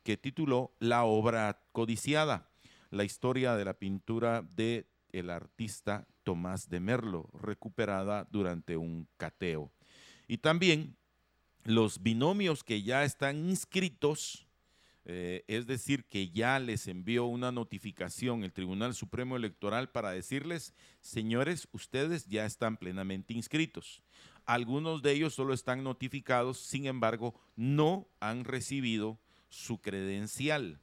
que 0.04 0.18
tituló 0.18 0.76
La 0.80 1.04
obra 1.06 1.62
codiciada, 1.72 2.50
la 2.92 3.04
historia 3.04 3.56
de 3.56 3.66
la 3.66 3.74
pintura 3.74 4.42
de 4.42 4.88
el 5.12 5.30
artista 5.30 6.08
Tomás 6.24 6.70
de 6.70 6.80
Merlo, 6.80 7.30
recuperada 7.34 8.28
durante 8.30 8.76
un 8.76 9.08
cateo. 9.18 9.72
Y 10.28 10.40
también 10.40 10.98
los 11.64 12.04
binomios 12.04 12.64
que 12.64 12.84
ya 12.84 13.04
están 13.04 13.50
inscritos, 13.50 14.45
eh, 15.06 15.44
es 15.48 15.68
decir, 15.68 16.06
que 16.06 16.30
ya 16.30 16.58
les 16.60 16.88
envió 16.88 17.26
una 17.26 17.52
notificación 17.52 18.44
el 18.44 18.52
Tribunal 18.52 18.96
Supremo 18.96 19.36
Electoral 19.36 19.92
para 19.92 20.10
decirles, 20.12 20.74
señores, 21.00 21.68
ustedes 21.72 22.26
ya 22.26 22.46
están 22.46 22.78
plenamente 22.78 23.34
inscritos. 23.34 24.02
Algunos 24.46 25.02
de 25.04 25.12
ellos 25.12 25.34
solo 25.36 25.54
están 25.54 25.84
notificados, 25.84 26.60
sin 26.60 26.88
embargo, 26.88 27.40
no 27.56 28.08
han 28.20 28.44
recibido 28.44 29.20
su 29.50 29.80
credencial, 29.80 30.80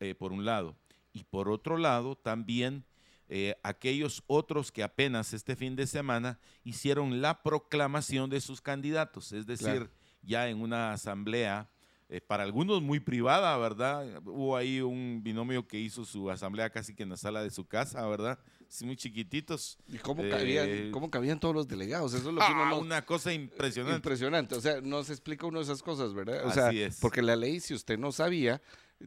eh, 0.00 0.14
por 0.14 0.32
un 0.32 0.44
lado. 0.46 0.76
Y 1.12 1.24
por 1.24 1.50
otro 1.50 1.76
lado, 1.76 2.16
también 2.16 2.84
eh, 3.28 3.56
aquellos 3.62 4.22
otros 4.26 4.72
que 4.72 4.82
apenas 4.82 5.32
este 5.34 5.54
fin 5.54 5.76
de 5.76 5.86
semana 5.86 6.40
hicieron 6.64 7.20
la 7.20 7.42
proclamación 7.42 8.28
de 8.30 8.40
sus 8.40 8.60
candidatos, 8.60 9.32
es 9.32 9.46
decir, 9.46 9.66
Claro. 9.66 9.90
ya 10.22 10.48
en 10.48 10.60
una 10.60 10.92
asamblea, 10.92 11.70
eh, 12.12 12.20
para 12.20 12.42
algunos 12.42 12.82
muy 12.82 12.98
privada, 12.98 13.56
¿verdad? 13.56 14.20
Hubo 14.26 14.56
ahí 14.56 14.80
un 14.80 15.20
binomio 15.22 15.66
que 15.68 15.78
hizo 15.78 16.04
su 16.04 16.28
asamblea 16.28 16.68
casi 16.70 16.92
que 16.94 17.04
en 17.04 17.10
la 17.10 17.16
sala 17.16 17.40
de 17.42 17.50
su 17.50 17.64
casa, 17.66 18.04
¿verdad? 18.08 18.38
Sí, 18.68 18.84
muy 18.84 18.96
chiquititos. 18.96 19.78
¿Y 19.88 19.98
cómo, 19.98 20.22
Eh, 20.24 20.28
cabían, 20.30 20.90
cómo 20.90 21.08
cabían 21.10 21.38
todos 21.38 21.54
los 21.54 21.68
delegados? 21.68 22.12
Eso 22.14 22.28
es 22.30 22.34
lo 22.34 22.40
que 22.40 22.52
uno 22.52 22.62
Ah, 22.64 22.70
no- 22.70 22.78
una 22.80 23.06
cosa 23.06 23.32
impresionante. 23.32 23.96
Impresionante, 23.96 24.54
o 24.56 24.60
sea, 24.60 24.80
no 24.80 25.02
se 25.04 25.12
explica 25.12 25.46
uno 25.46 25.60
esas 25.60 25.82
cosas, 25.82 26.12
¿verdad? 26.12 26.44
O 26.46 26.52
sea, 26.52 26.68
Así 26.68 26.82
es. 26.82 26.98
porque 27.00 27.22
la 27.22 27.36
ley, 27.36 27.60
si 27.60 27.74
usted 27.74 27.96
no 27.96 28.10
sabía, 28.12 28.60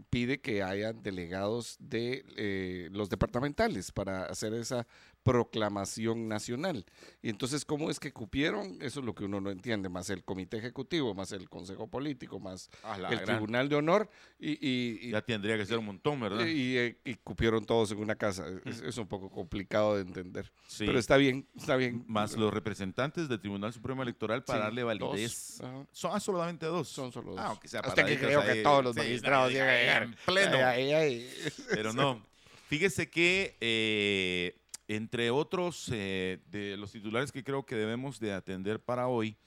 pide 0.09 0.39
que 0.41 0.63
haya 0.63 0.91
delegados 0.91 1.75
de 1.79 2.25
eh, 2.35 2.89
los 2.91 3.09
departamentales 3.09 3.91
para 3.91 4.23
hacer 4.25 4.53
esa 4.53 4.87
proclamación 5.23 6.27
nacional. 6.27 6.85
Y 7.21 7.29
entonces, 7.29 7.65
¿cómo 7.65 7.89
es 7.89 7.99
que 7.99 8.11
cupieron? 8.11 8.77
Eso 8.81 8.99
es 8.99 9.05
lo 9.05 9.15
que 9.15 9.23
uno 9.25 9.39
no 9.41 9.51
entiende, 9.51 9.89
más 9.89 10.09
el 10.09 10.23
comité 10.23 10.57
ejecutivo, 10.57 11.13
más 11.13 11.31
el 11.31 11.49
consejo 11.49 11.87
político, 11.87 12.39
más 12.39 12.69
Ah, 12.83 12.95
el 12.97 13.03
gran- 13.03 13.25
tribunal 13.25 13.69
de 13.69 13.75
honor, 13.75 14.09
y, 14.39 14.51
y- 14.51 14.99
y- 15.01 15.11
Ya 15.11 15.21
tendría 15.21 15.57
que 15.57 15.65
ser 15.65 15.77
un 15.77 15.85
montón, 15.85 16.19
¿verdad? 16.19 16.45
y, 16.45 16.77
eh, 16.77 16.97
y 17.05 17.15
cupieron 17.15 17.65
todos 17.65 17.91
en 17.91 17.99
una 17.99 18.15
casa. 18.15 18.45
Es, 18.65 18.81
es 18.81 18.97
un 18.97 19.07
poco 19.07 19.29
complicado 19.29 19.95
de 19.95 20.01
entender. 20.01 20.51
Sí. 20.67 20.85
Pero 20.85 20.99
está 20.99 21.17
bien, 21.17 21.47
está 21.55 21.75
bien. 21.75 22.03
Más 22.07 22.35
los 22.35 22.53
representantes 22.53 23.29
del 23.29 23.39
Tribunal 23.39 23.71
Supremo 23.73 24.03
Electoral 24.03 24.43
para 24.43 24.59
Sí, 24.59 24.63
darle 24.65 24.83
validez. 24.83 25.61
Son 25.91 26.11
ah, 26.13 26.19
solamente 26.19 26.65
dos. 26.65 26.87
Son 26.89 27.11
solo 27.11 27.31
dos. 27.31 27.39
Ah, 27.39 27.47
aunque 27.47 27.67
sea 27.67 27.79
Hasta 27.81 28.03
que 28.05 28.17
creo 28.17 28.41
que 28.43 28.51
ahí. 28.51 28.63
todos 28.63 28.83
los 28.83 28.95
Sí, 28.95 29.01
magistrados 29.01 29.47
ahí, 29.49 29.53
llegan 29.53 29.69
ahí, 29.69 30.07
en 30.09 30.15
pleno. 30.25 30.57
Ay. 30.65 31.29
Pero 31.69 31.93
no. 31.93 32.25
Fíjese 32.67 33.09
que 33.09 33.55
eh, 33.61 34.55
entre 34.87 35.31
otros 35.31 35.89
eh, 35.91 36.39
de 36.47 36.77
los 36.77 36.91
titulares 36.91 37.31
que 37.31 37.43
creo 37.43 37.65
que 37.65 37.75
debemos 37.75 38.19
de 38.19 38.33
atender 38.33 38.79
para 38.79 39.07
hoy, 39.07 39.37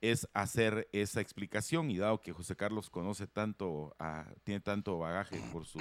es 0.00 0.28
hacer 0.34 0.88
esa 0.92 1.20
explicación 1.20 1.90
y 1.90 1.96
dado 1.96 2.20
que 2.20 2.32
José 2.32 2.56
Carlos 2.56 2.90
conoce 2.90 3.26
tanto, 3.26 3.96
tiene 4.42 4.60
tanto 4.60 4.98
bagaje 4.98 5.40
por 5.50 5.64
su, 5.64 5.80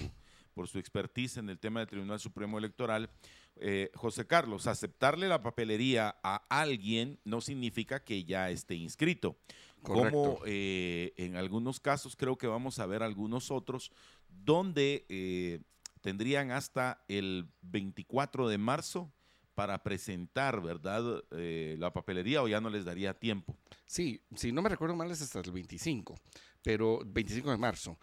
por 0.54 0.68
su 0.68 0.80
expertise 0.80 1.38
en 1.38 1.50
el 1.50 1.60
tema 1.60 1.82
del 1.82 1.90
Tribunal 1.90 2.20
Supremo 2.20 2.58
Electoral, 2.58 3.10
eh, 3.58 3.92
José 3.96 4.26
Carlos, 4.26 4.68
aceptarle 4.68 5.28
la 5.28 5.44
papelería 5.44 6.16
a 6.24 6.44
alguien 6.50 7.20
no 7.24 7.42
significa 7.42 8.04
que 8.04 8.24
ya 8.24 8.50
esté 8.50 8.76
inscrito. 8.76 9.38
Como 9.82 10.40
eh, 10.46 11.14
en 11.18 11.36
algunos 11.36 11.82
casos 11.82 12.16
creo 12.16 12.38
que 12.38 12.48
vamos 12.48 12.80
a 12.80 12.86
ver 12.86 13.04
algunos 13.04 13.52
otros 13.52 13.92
donde 14.30 15.06
eh, 15.10 15.60
tendrían 16.04 16.52
hasta 16.52 17.04
el 17.08 17.50
24 17.62 18.50
de 18.50 18.58
marzo 18.60 19.12
para 19.56 19.82
presentar, 19.84 20.62
¿verdad? 20.62 21.24
la 21.32 21.94
papelería 21.94 22.44
o 22.44 22.48
ya 22.48 22.60
no 22.60 22.70
les 22.70 22.86
daría 22.86 23.14
tiempo. 23.14 23.56
Sí, 23.86 24.22
si 24.36 24.52
no 24.52 24.62
me 24.62 24.70
recuerdo 24.70 24.96
mal 24.96 25.10
es 25.12 25.22
hasta 25.22 25.40
el 25.40 25.52
25, 25.52 26.20
pero 26.62 27.02
25 27.06 27.52
de 27.52 27.58
marzo. 27.58 27.98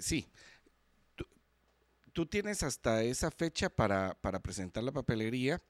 sí, 0.00 0.30
tú 2.12 2.26
tienes 2.26 2.62
hasta 2.62 3.02
esa 3.02 3.30
fecha 3.30 3.68
para, 3.70 4.14
presentar 4.42 4.84
la 4.84 4.92
papelería 4.92 5.62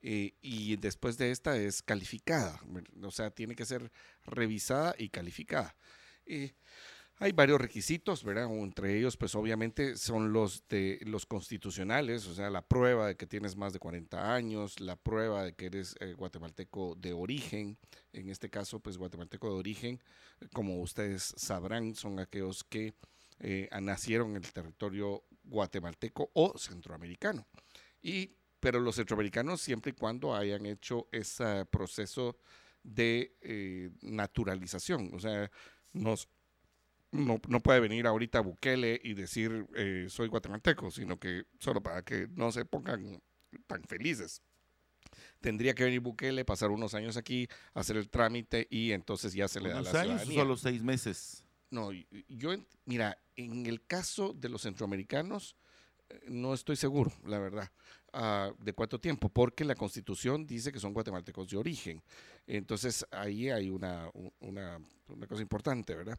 eh, 0.00 0.34
y 0.40 0.76
después 0.76 1.16
de 1.18 1.30
esta 1.30 1.56
es 1.56 1.82
calificada, 1.82 2.60
o 3.02 3.10
sea, 3.10 3.30
tiene 3.30 3.54
que 3.54 3.64
ser 3.64 3.92
revisada 4.24 4.94
y 4.98 5.10
calificada. 5.10 5.76
Eh, 7.22 7.26
hay 7.26 7.32
varios 7.32 7.60
requisitos, 7.60 8.24
¿verdad? 8.24 8.52
Entre 8.52 8.98
ellos, 8.98 9.16
pues 9.16 9.34
obviamente 9.34 9.96
son 9.96 10.32
los 10.32 10.66
de 10.68 10.98
los 11.04 11.26
constitucionales, 11.26 12.26
o 12.26 12.34
sea, 12.34 12.50
la 12.50 12.62
prueba 12.62 13.06
de 13.06 13.16
que 13.16 13.26
tienes 13.26 13.56
más 13.56 13.72
de 13.72 13.78
40 13.78 14.34
años, 14.34 14.80
la 14.80 14.96
prueba 14.96 15.44
de 15.44 15.54
que 15.54 15.66
eres 15.66 15.94
eh, 16.00 16.14
guatemalteco 16.14 16.94
de 16.96 17.12
origen, 17.12 17.78
en 18.12 18.28
este 18.28 18.50
caso, 18.50 18.80
pues 18.80 18.98
guatemalteco 18.98 19.48
de 19.48 19.58
origen, 19.58 20.00
como 20.52 20.80
ustedes 20.80 21.34
sabrán, 21.36 21.94
son 21.94 22.18
aquellos 22.18 22.64
que 22.64 22.94
nacieron 23.80 24.36
en 24.36 24.44
el 24.44 24.52
territorio 24.52 25.24
guatemalteco 25.42 26.30
o 26.34 26.56
centroamericano. 26.56 27.44
Y, 28.00 28.36
pero 28.60 28.78
los 28.78 28.94
centroamericanos 28.94 29.60
siempre 29.60 29.90
y 29.90 29.94
cuando 29.94 30.36
hayan 30.36 30.64
hecho 30.66 31.08
ese 31.10 31.64
proceso 31.66 32.36
de 32.82 33.36
eh, 33.40 33.90
naturalización. 34.02 35.10
O 35.14 35.20
sea, 35.20 35.50
nos, 35.92 36.28
no, 37.12 37.38
puede 37.38 37.80
venir 37.80 38.06
ahorita 38.06 38.40
Bukele 38.40 39.00
y 39.04 39.14
decir 39.14 39.66
eh, 39.76 40.06
soy 40.08 40.28
guatemalteco, 40.28 40.90
sino 40.90 41.18
que 41.18 41.44
solo 41.58 41.82
para 41.82 42.02
que 42.02 42.26
no 42.34 42.50
se 42.50 42.64
pongan 42.64 43.22
tan 43.66 43.84
felices. 43.84 44.42
Tendría 45.40 45.74
que 45.74 45.84
venir 45.84 46.00
Bukele, 46.00 46.44
pasar 46.44 46.70
unos 46.70 46.94
años 46.94 47.18
aquí, 47.18 47.48
hacer 47.74 47.98
el 47.98 48.08
trámite 48.08 48.66
y 48.70 48.92
entonces 48.92 49.34
ya 49.34 49.46
se 49.46 49.60
le 49.60 49.68
da 49.68 49.82
la 49.82 50.00
años 50.00 50.26
o 50.26 50.32
solo 50.32 50.56
seis 50.56 50.82
meses? 50.82 51.44
No, 51.70 51.90
yo, 52.28 52.50
mira, 52.86 53.18
en 53.36 53.66
el 53.66 53.84
caso 53.86 54.32
de 54.34 54.48
los 54.48 54.62
centroamericanos, 54.62 55.56
eh, 56.08 56.20
no 56.28 56.54
estoy 56.54 56.76
seguro, 56.76 57.12
la 57.26 57.38
verdad, 57.38 57.70
ah, 58.12 58.52
de 58.58 58.72
cuánto 58.72 59.00
tiempo, 59.00 59.28
porque 59.28 59.64
la 59.64 59.74
constitución 59.74 60.46
dice 60.46 60.72
que 60.72 60.80
son 60.80 60.94
guatemaltecos 60.94 61.48
de 61.48 61.56
origen. 61.56 62.02
Entonces 62.46 63.06
ahí 63.10 63.50
hay 63.50 63.68
una, 63.68 64.10
una, 64.40 64.78
una 65.08 65.26
cosa 65.26 65.42
importante, 65.42 65.94
¿verdad? 65.94 66.18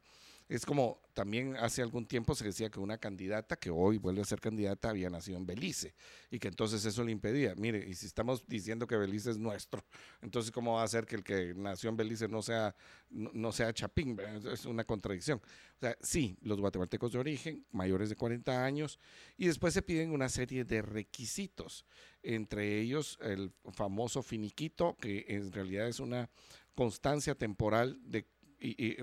Es 0.53 0.67
como 0.67 1.01
también 1.15 1.55
hace 1.55 1.81
algún 1.81 2.05
tiempo 2.05 2.35
se 2.35 2.45
decía 2.45 2.69
que 2.69 2.79
una 2.79 2.99
candidata 2.99 3.55
que 3.55 3.71
hoy 3.71 3.97
vuelve 3.97 4.21
a 4.21 4.25
ser 4.25 4.39
candidata 4.39 4.91
había 4.91 5.09
nacido 5.09 5.35
en 5.39 5.47
Belice 5.47 5.95
y 6.29 6.37
que 6.37 6.47
entonces 6.47 6.85
eso 6.85 7.03
le 7.03 7.11
impedía. 7.11 7.55
Mire, 7.55 7.83
y 7.89 7.95
si 7.95 8.05
estamos 8.05 8.45
diciendo 8.47 8.85
que 8.85 8.95
Belice 8.95 9.31
es 9.31 9.39
nuestro, 9.39 9.83
entonces 10.21 10.51
¿cómo 10.51 10.75
va 10.75 10.83
a 10.83 10.87
ser 10.87 11.07
que 11.07 11.15
el 11.15 11.23
que 11.23 11.55
nació 11.55 11.89
en 11.89 11.97
Belice 11.97 12.27
no 12.27 12.43
sea, 12.43 12.75
no, 13.09 13.51
sea 13.51 13.73
Chapín? 13.73 14.15
Es 14.51 14.65
una 14.65 14.83
contradicción. 14.83 15.41
O 15.77 15.79
sea, 15.79 15.97
sí, 16.03 16.37
los 16.43 16.59
guatemaltecos 16.59 17.13
de 17.13 17.17
origen, 17.17 17.65
mayores 17.71 18.09
de 18.09 18.15
40 18.15 18.63
años, 18.63 18.99
y 19.37 19.47
después 19.47 19.73
se 19.73 19.81
piden 19.81 20.11
una 20.11 20.29
serie 20.29 20.65
de 20.65 20.83
requisitos, 20.83 21.83
entre 22.21 22.79
ellos 22.79 23.17
el 23.23 23.51
famoso 23.71 24.21
finiquito, 24.21 24.95
que 25.01 25.25
en 25.29 25.51
realidad 25.51 25.87
es 25.87 25.99
una 25.99 26.29
constancia 26.75 27.33
temporal 27.33 27.99
de... 28.05 28.27
Y, 28.59 28.97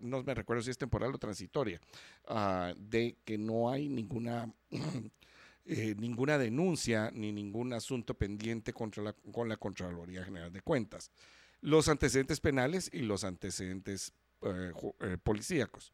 no 0.00 0.22
me 0.22 0.34
recuerdo 0.34 0.62
si 0.62 0.70
es 0.70 0.78
temporal 0.78 1.14
o 1.14 1.18
transitoria, 1.18 1.80
ah, 2.26 2.72
de 2.76 3.16
que 3.24 3.38
no 3.38 3.70
hay 3.70 3.88
ninguna, 3.88 4.52
eh, 5.64 5.94
ninguna 5.98 6.38
denuncia 6.38 7.10
ni 7.12 7.32
ningún 7.32 7.72
asunto 7.72 8.14
pendiente 8.14 8.72
contra 8.72 9.02
la, 9.02 9.12
con 9.32 9.48
la 9.48 9.56
Contraloría 9.56 10.24
General 10.24 10.52
de 10.52 10.62
Cuentas. 10.62 11.10
Los 11.60 11.88
antecedentes 11.88 12.40
penales 12.40 12.90
y 12.92 13.00
los 13.00 13.24
antecedentes 13.24 14.12
eh, 14.42 14.72
eh, 15.00 15.18
policíacos. 15.22 15.92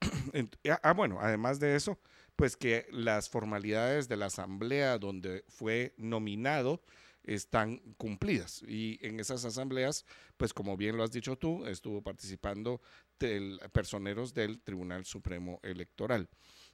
Ah, 0.68 0.80
ah, 0.82 0.92
bueno, 0.94 1.18
además 1.20 1.60
de 1.60 1.76
eso, 1.76 1.98
pues 2.34 2.56
que 2.56 2.86
las 2.90 3.28
formalidades 3.28 4.08
de 4.08 4.16
la 4.16 4.26
asamblea 4.26 4.98
donde 4.98 5.44
fue 5.48 5.94
nominado 5.96 6.82
están 7.24 7.78
cumplidas. 7.96 8.62
Y 8.66 8.98
en 9.02 9.20
esas 9.20 9.44
asambleas, 9.44 10.04
pues 10.36 10.52
como 10.52 10.76
bien 10.76 10.96
lo 10.96 11.04
has 11.04 11.12
dicho 11.12 11.36
tú, 11.36 11.66
estuvo 11.66 12.02
participando 12.02 12.80
del, 13.18 13.60
personeros 13.72 14.34
del 14.34 14.60
Tribunal 14.60 15.04
Supremo 15.04 15.60
Electoral. 15.62 16.28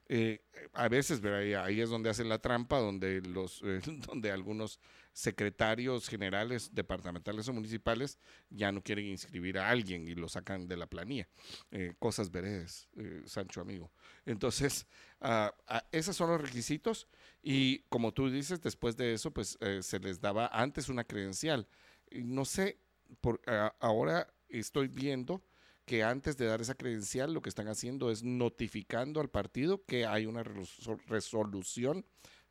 Eh, 0.08 0.40
a 0.72 0.88
veces, 0.88 1.22
ahí 1.24 1.80
es 1.80 1.90
donde 1.90 2.08
hacen 2.08 2.28
la 2.28 2.38
trampa, 2.38 2.78
donde, 2.78 3.20
los, 3.20 3.61
eh, 3.64 3.80
donde 4.06 4.30
algunos 4.30 4.80
secretarios 5.18 6.09
generales 6.09 6.72
departamentales 6.72 7.48
o 7.48 7.52
municipales 7.52 8.20
ya 8.50 8.70
no 8.70 8.83
quieren 8.83 9.07
inscribir 9.07 9.59
a 9.59 9.68
alguien 9.68 10.07
y 10.07 10.14
lo 10.14 10.28
sacan 10.28 10.68
de 10.68 10.76
la 10.76 10.87
planilla. 10.87 11.28
Eh, 11.72 11.94
cosas 11.98 12.31
veredes, 12.31 12.88
Sancho 13.24 13.61
amigo. 13.61 13.90
Entonces, 14.26 14.87
uh, 15.20 15.50
esos 15.90 16.14
son 16.14 16.31
los 16.31 16.40
requisitos 16.40 17.09
y 17.42 17.81
como 17.88 18.14
tú 18.14 18.31
dices, 18.31 18.61
después 18.61 18.96
de 18.96 19.12
eso, 19.12 19.33
pues 19.33 19.59
se 19.81 19.98
les 19.98 20.20
daba 20.20 20.46
antes 20.52 20.88
una 20.88 21.02
credencial. 21.02 21.66
no 22.12 22.44
sé, 22.44 22.78
por, 23.20 23.40
ahora 23.81 24.33
estoy 24.48 24.87
viendo 24.87 25.42
que 25.85 26.04
antes 26.04 26.37
de 26.37 26.46
dar 26.46 26.61
esa 26.61 26.76
credencial 26.76 27.33
lo 27.33 27.42
que 27.42 27.48
están 27.48 27.66
haciendo 27.66 28.12
es 28.12 28.22
notificando 28.22 29.20
al 29.20 29.31
partido 29.31 29.85
que 29.85 30.07
hay 30.07 30.26
una 30.26 30.44
resolución 31.09 32.04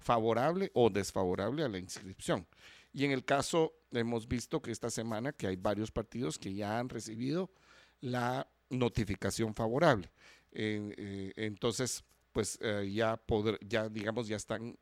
favorable 0.07 0.71
o 0.73 0.89
desfavorable 0.89 1.65
a 1.65 1.67
la 1.67 1.79
inscripción. 1.79 2.47
Y 2.93 3.03
en 3.03 3.11
el 3.11 3.25
caso, 3.25 3.73
hemos 3.91 4.25
visto 4.25 4.61
que 4.61 4.71
esta 4.71 4.89
semana 4.89 5.33
que 5.33 5.47
hay 5.47 5.57
varios 5.57 5.91
partidos 5.91 6.39
que 6.39 6.53
ya 6.53 6.79
han 6.79 6.87
recibido 6.87 7.51
la 7.99 8.47
notificación 8.69 9.53
favorable. 9.53 10.09
Eh, 10.53 11.33
entonces, 11.35 12.05
pues 12.31 12.57
eh, 12.61 12.89
ya, 12.93 13.19
ya, 13.67 13.89
digamos, 13.89 14.29
ya 14.29 14.37
están 14.37 14.77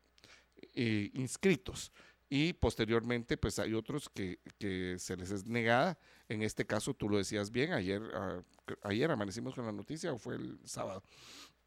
eh, 0.74 1.10
inscritos 1.14 1.90
y 2.28 2.52
posteriormente 2.52 3.36
pues 3.36 3.58
hay 3.58 3.74
otros 3.74 4.08
que, 4.08 4.38
se 4.98 5.16
les 5.16 5.32
es 5.32 5.44
negada. 5.46 5.98
En 6.28 6.42
este 6.42 6.64
caso, 6.64 6.94
tú 6.94 7.08
lo 7.08 7.18
decías 7.18 7.50
bien, 7.50 7.72
ayer, 7.72 8.00
ah, 8.14 8.42
ayer 8.84 9.10
amanecimos 9.10 9.56
con 9.56 9.66
la 9.66 9.72
noticia 9.72 10.12
o 10.12 10.18
fue 10.18 10.36
el 10.36 10.60
sábado, 10.64 11.02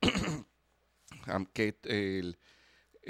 que 1.54 1.76
el, 1.84 2.38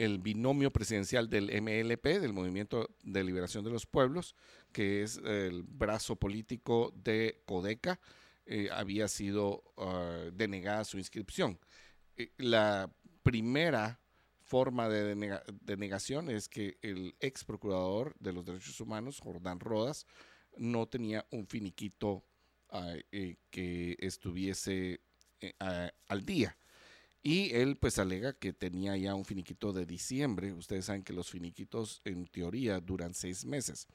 el, 0.04 0.20
binomio 0.20 0.72
presidencial 0.72 1.30
del 1.30 1.46
MLP, 1.62 2.20
del 2.20 2.34
Movimiento 2.34 2.90
de 3.04 3.24
Liberación 3.24 3.64
de 3.64 3.72
los 3.72 3.86
Pueblos, 3.86 4.36
que 4.72 5.04
es 5.04 5.18
el 5.18 5.64
brazo 5.64 6.16
político 6.16 6.94
de 6.96 7.42
Codeca, 7.46 8.00
eh, 8.46 8.70
había 8.72 9.08
sido 9.08 9.64
uh, 9.78 10.32
denegada 10.34 10.84
su 10.84 10.98
inscripción. 10.98 11.60
Eh, 12.18 12.32
la 12.38 12.92
primera 13.22 14.00
forma 14.42 14.90
de, 14.90 15.16
negación 15.78 16.32
es 16.32 16.50
que 16.50 16.80
el 16.82 17.16
ex 17.20 17.44
procurador 17.44 18.16
de 18.20 18.34
los 18.34 18.44
derechos 18.44 18.82
humanos, 18.82 19.20
Jordán 19.20 19.60
Rodas, 19.60 20.08
no 20.58 20.88
tenía 20.88 21.28
un 21.30 21.46
finiquito 21.46 22.26
ah, 22.72 22.96
eh, 23.12 23.38
que 23.52 23.96
estuviese 24.00 25.02
al 26.08 26.26
día. 26.26 26.58
Y 27.22 27.54
él 27.54 27.78
pues 27.78 28.00
alega 28.00 28.34
que 28.34 28.54
tenía 28.54 28.96
ya 28.96 29.14
un 29.14 29.26
finiquito 29.26 29.74
de 29.74 29.86
diciembre. 29.86 30.54
Ustedes 30.54 30.86
saben 30.86 31.04
que 31.04 31.14
los 31.14 31.30
finiquitos 31.30 32.02
en 32.06 32.26
teoría 32.28 32.80
duran 32.80 33.14
seis 33.14 33.46
meses. 33.46 33.88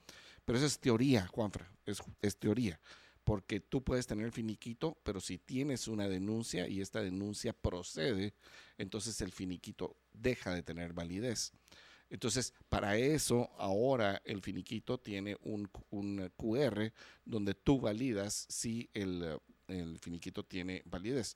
Pero 0.45 0.57
eso 0.57 0.67
es 0.67 0.79
teoría, 0.79 1.25
Juanfra, 1.27 1.71
es, 1.85 2.01
es 2.21 2.37
teoría 2.37 2.79
porque 3.25 3.59
tú 3.59 3.83
puedes 3.83 4.05
tener 4.05 4.27
el 4.27 4.31
finiquito, 4.31 4.99
pero 5.03 5.19
si 5.19 5.39
tienes 5.39 5.87
una 5.87 6.07
denuncia 6.07 6.67
y 6.67 6.79
esta 6.79 7.01
denuncia 7.01 7.53
procede, 7.53 8.35
entonces 8.77 9.19
el 9.19 9.31
finiquito 9.31 9.97
deja 10.13 10.53
de 10.53 10.61
tener 10.61 10.93
validez. 10.93 11.51
Entonces, 12.11 12.53
para 12.69 12.97
eso, 12.97 13.49
ahora 13.57 14.21
el 14.25 14.41
finiquito 14.41 14.99
tiene 14.99 15.37
un, 15.41 15.67
QR 16.37 16.93
donde 17.25 17.55
tú 17.55 17.79
validas 17.79 18.45
si 18.47 18.89
el, 18.93 19.39
finiquito 19.99 20.45
tiene 20.45 20.83
validez. 20.85 21.35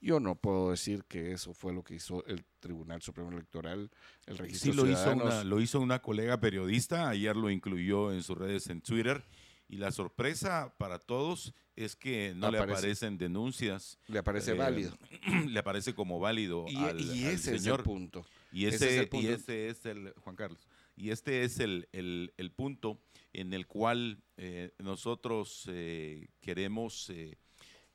Yo 0.00 0.18
no 0.20 0.34
puedo 0.34 0.70
decir 0.70 1.04
que 1.04 1.32
eso 1.32 1.52
fue 1.52 1.72
lo 1.74 1.82
que 1.84 1.94
hizo 1.94 2.24
el 2.26 2.44
Tribunal 2.58 3.02
Supremo 3.02 3.30
Electoral, 3.32 3.90
el 4.26 4.38
registro 4.38 4.72
Sí, 4.72 4.76
lo 4.76 4.86
hizo, 4.90 5.12
una, 5.12 5.44
lo 5.44 5.60
hizo 5.60 5.78
una 5.80 6.00
colega 6.00 6.40
periodista, 6.40 7.08
ayer 7.10 7.36
lo 7.36 7.50
incluyó 7.50 8.12
en 8.12 8.22
sus 8.22 8.38
redes 8.38 8.66
en 8.68 8.80
Twitter 8.80 9.22
Y 9.68 9.76
la 9.76 9.92
sorpresa 9.92 10.74
para 10.78 10.98
todos 10.98 11.52
es 11.76 11.94
que 11.96 12.32
no 12.34 12.50
le 12.50 12.58
Aparece. 12.58 12.78
aparecen 12.78 13.18
denuncias. 13.18 13.98
Le 14.08 14.18
aparece 14.18 14.52
eh, 14.52 14.54
válido. 14.54 14.98
le 15.48 15.58
aparece 15.58 15.94
como 15.94 16.18
válido 16.18 16.64
Y, 16.68 16.76
al, 16.76 17.00
y 17.00 17.24
al 17.26 17.32
ese 17.34 17.54
es 17.56 17.66
el 17.66 17.76
punto. 17.82 18.24
Y 18.52 18.66
Ese 18.66 18.76
ese, 18.76 18.86
es 18.88 18.98
el 19.00 19.04
y 19.04 19.08
punto. 19.08 19.28
ese 19.30 19.68
es 19.68 19.86
el, 19.86 20.12
Juan 20.16 20.34
Carlos, 20.34 20.66
y 20.96 21.10
este 21.10 21.44
es 21.44 21.60
el, 21.60 21.88
el- 21.92 22.32
el 22.36 22.50
punto 22.50 23.00
en 23.32 23.52
el 23.54 23.66
cual 23.68 24.18
eh, 24.38 24.72
nosotros 24.78 25.66
eh, 25.68 26.26
queremos 26.40 27.08
eh, 27.10 27.36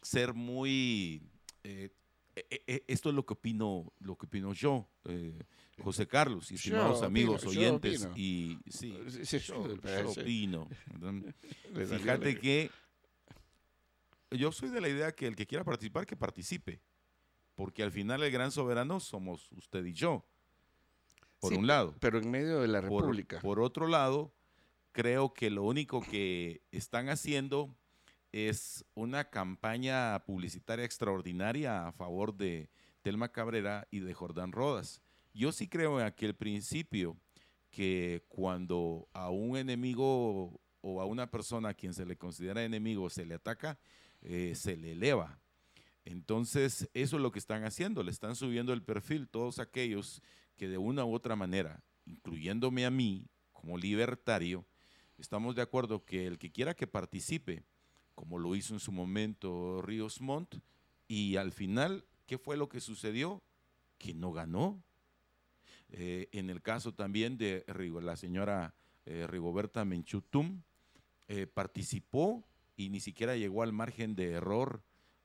ser 0.01 0.33
muy... 0.33 1.21
eh, 1.65 1.89
eh, 2.35 2.63
eh, 2.67 2.83
esto 2.87 3.09
es 3.09 3.15
lo 3.15 3.25
que 3.25 3.33
opino, 3.33 3.93
lo 3.99 4.17
que 4.17 4.25
opino 4.25 4.53
yo, 4.53 4.87
eh, 5.05 5.39
José 5.81 6.05
Carlos, 6.07 6.51
y 6.51 6.55
Yo 6.55 6.57
estimados 6.57 6.97
opino, 6.97 7.07
amigos 7.07 7.41
yo 7.43 7.49
oyentes. 7.49 8.01
opino. 8.05 8.17
Y 8.17 8.59
sí, 8.69 8.97
Sí, 9.09 9.25
sí, 9.25 9.39
yo, 9.39 9.67
yo 9.77 10.09
opino. 10.11 10.67
Fíjate 11.73 12.39
que 12.39 12.69
yo 14.31 14.51
soy 14.51 14.69
de 14.69 14.81
la 14.81 14.89
idea 14.89 15.11
que 15.13 15.27
el 15.27 15.35
que 15.35 15.45
quiera 15.45 15.63
participar, 15.63 16.05
que 16.05 16.15
participe. 16.17 16.81
Porque 17.55 17.83
al 17.83 17.91
final 17.91 18.21
el 18.21 18.31
gran 18.31 18.51
soberano 18.51 18.99
somos 18.99 19.49
usted 19.53 19.85
y 19.85 19.93
yo. 19.93 20.25
Por 21.39 21.53
Sí, 21.53 21.57
un 21.57 21.67
lado. 21.67 21.95
Pero 22.01 22.17
en 22.19 22.29
medio 22.29 22.59
de 22.59 22.67
la 22.67 22.81
Por- 22.81 23.03
República. 23.03 23.39
Por, 23.39 23.61
otro 23.61 23.87
lado, 23.87 24.33
creo 24.91 25.33
que 25.33 25.49
lo 25.49 25.63
único 25.63 26.01
que 26.01 26.61
están 26.71 27.07
haciendo 27.07 27.73
es 28.35 28.83
una 28.95 29.29
campaña 29.29 30.21
publicitaria 30.25 30.83
extraordinaria 30.83 31.87
a 31.87 31.93
favor 31.93 32.35
de 32.35 32.69
Telma 33.01 33.31
Cabrera 33.31 33.87
y 33.91 34.01
de 34.01 34.13
Jordán 34.13 34.51
Rodas. 34.51 35.01
Yo 35.33 35.53
sí 35.53 35.69
creo 35.69 36.01
en 36.01 36.05
aquel 36.05 36.35
principio 36.35 37.15
que 37.71 38.25
cuando 38.27 39.07
a 39.13 39.29
un 39.29 39.55
enemigo 39.55 40.59
o 40.81 40.99
a 41.01 41.05
una 41.05 41.31
persona 41.31 41.69
a 41.69 41.73
quien 41.73 41.93
se 41.93 42.05
le 42.05 42.17
considera 42.17 42.65
enemigo 42.65 43.09
se 43.09 43.25
le 43.25 43.35
ataca, 43.35 43.79
eh, 44.21 44.51
se 44.53 44.75
le 44.75 44.91
eleva. 44.91 45.39
Entonces, 46.03 46.89
eso 46.93 47.15
es 47.15 47.21
lo 47.21 47.31
que 47.31 47.39
están 47.39 47.63
haciendo, 47.63 48.03
le 48.03 48.11
están 48.11 48.35
subiendo 48.35 48.73
el 48.73 48.83
perfil 48.83 49.29
todos 49.29 49.59
aquellos 49.59 50.21
que 50.57 50.67
de 50.67 50.77
una 50.77 51.05
u 51.05 51.13
otra 51.13 51.37
manera, 51.37 51.85
incluyéndome 52.05 52.85
a 52.85 52.91
mí 52.91 53.29
como 53.53 53.77
libertario, 53.77 54.65
estamos 55.17 55.55
de 55.55 55.61
acuerdo 55.61 56.03
que 56.03 56.27
el 56.27 56.37
que 56.37 56.51
quiera 56.51 56.73
que 56.73 56.85
participe, 56.85 57.63
como 58.15 58.39
lo 58.39 58.55
hizo 58.55 58.73
en 58.73 58.79
su 58.79 58.91
momento 58.91 59.81
Ríos 59.81 60.21
Montt, 60.21 60.55
y 61.07 61.35
al 61.35 61.51
final, 61.51 62.05
¿qué 62.25 62.37
fue 62.37 62.57
lo 62.57 62.67
que 62.69 62.79
sucedió? 62.81 63.43
Que 63.97 64.13
no 64.13 64.31
ganó. 64.31 64.81
Eh, 65.89 66.29
en 66.31 66.49
el 66.49 66.61
caso 66.61 66.93
también 66.93 67.37
de 67.37 67.63
la 68.01 68.15
señora 68.15 68.73
eh, 69.05 69.27
Rigoberta 69.27 69.85
Menchutum, 69.85 70.63
eh, 71.27 71.45
participó 71.47 72.43
y 72.75 72.89
ni 72.89 72.99
siquiera 72.99 73.35
llegó 73.35 73.63
al 73.63 73.71
margen 73.73 74.15
de 74.15 74.31
error. 74.31 74.81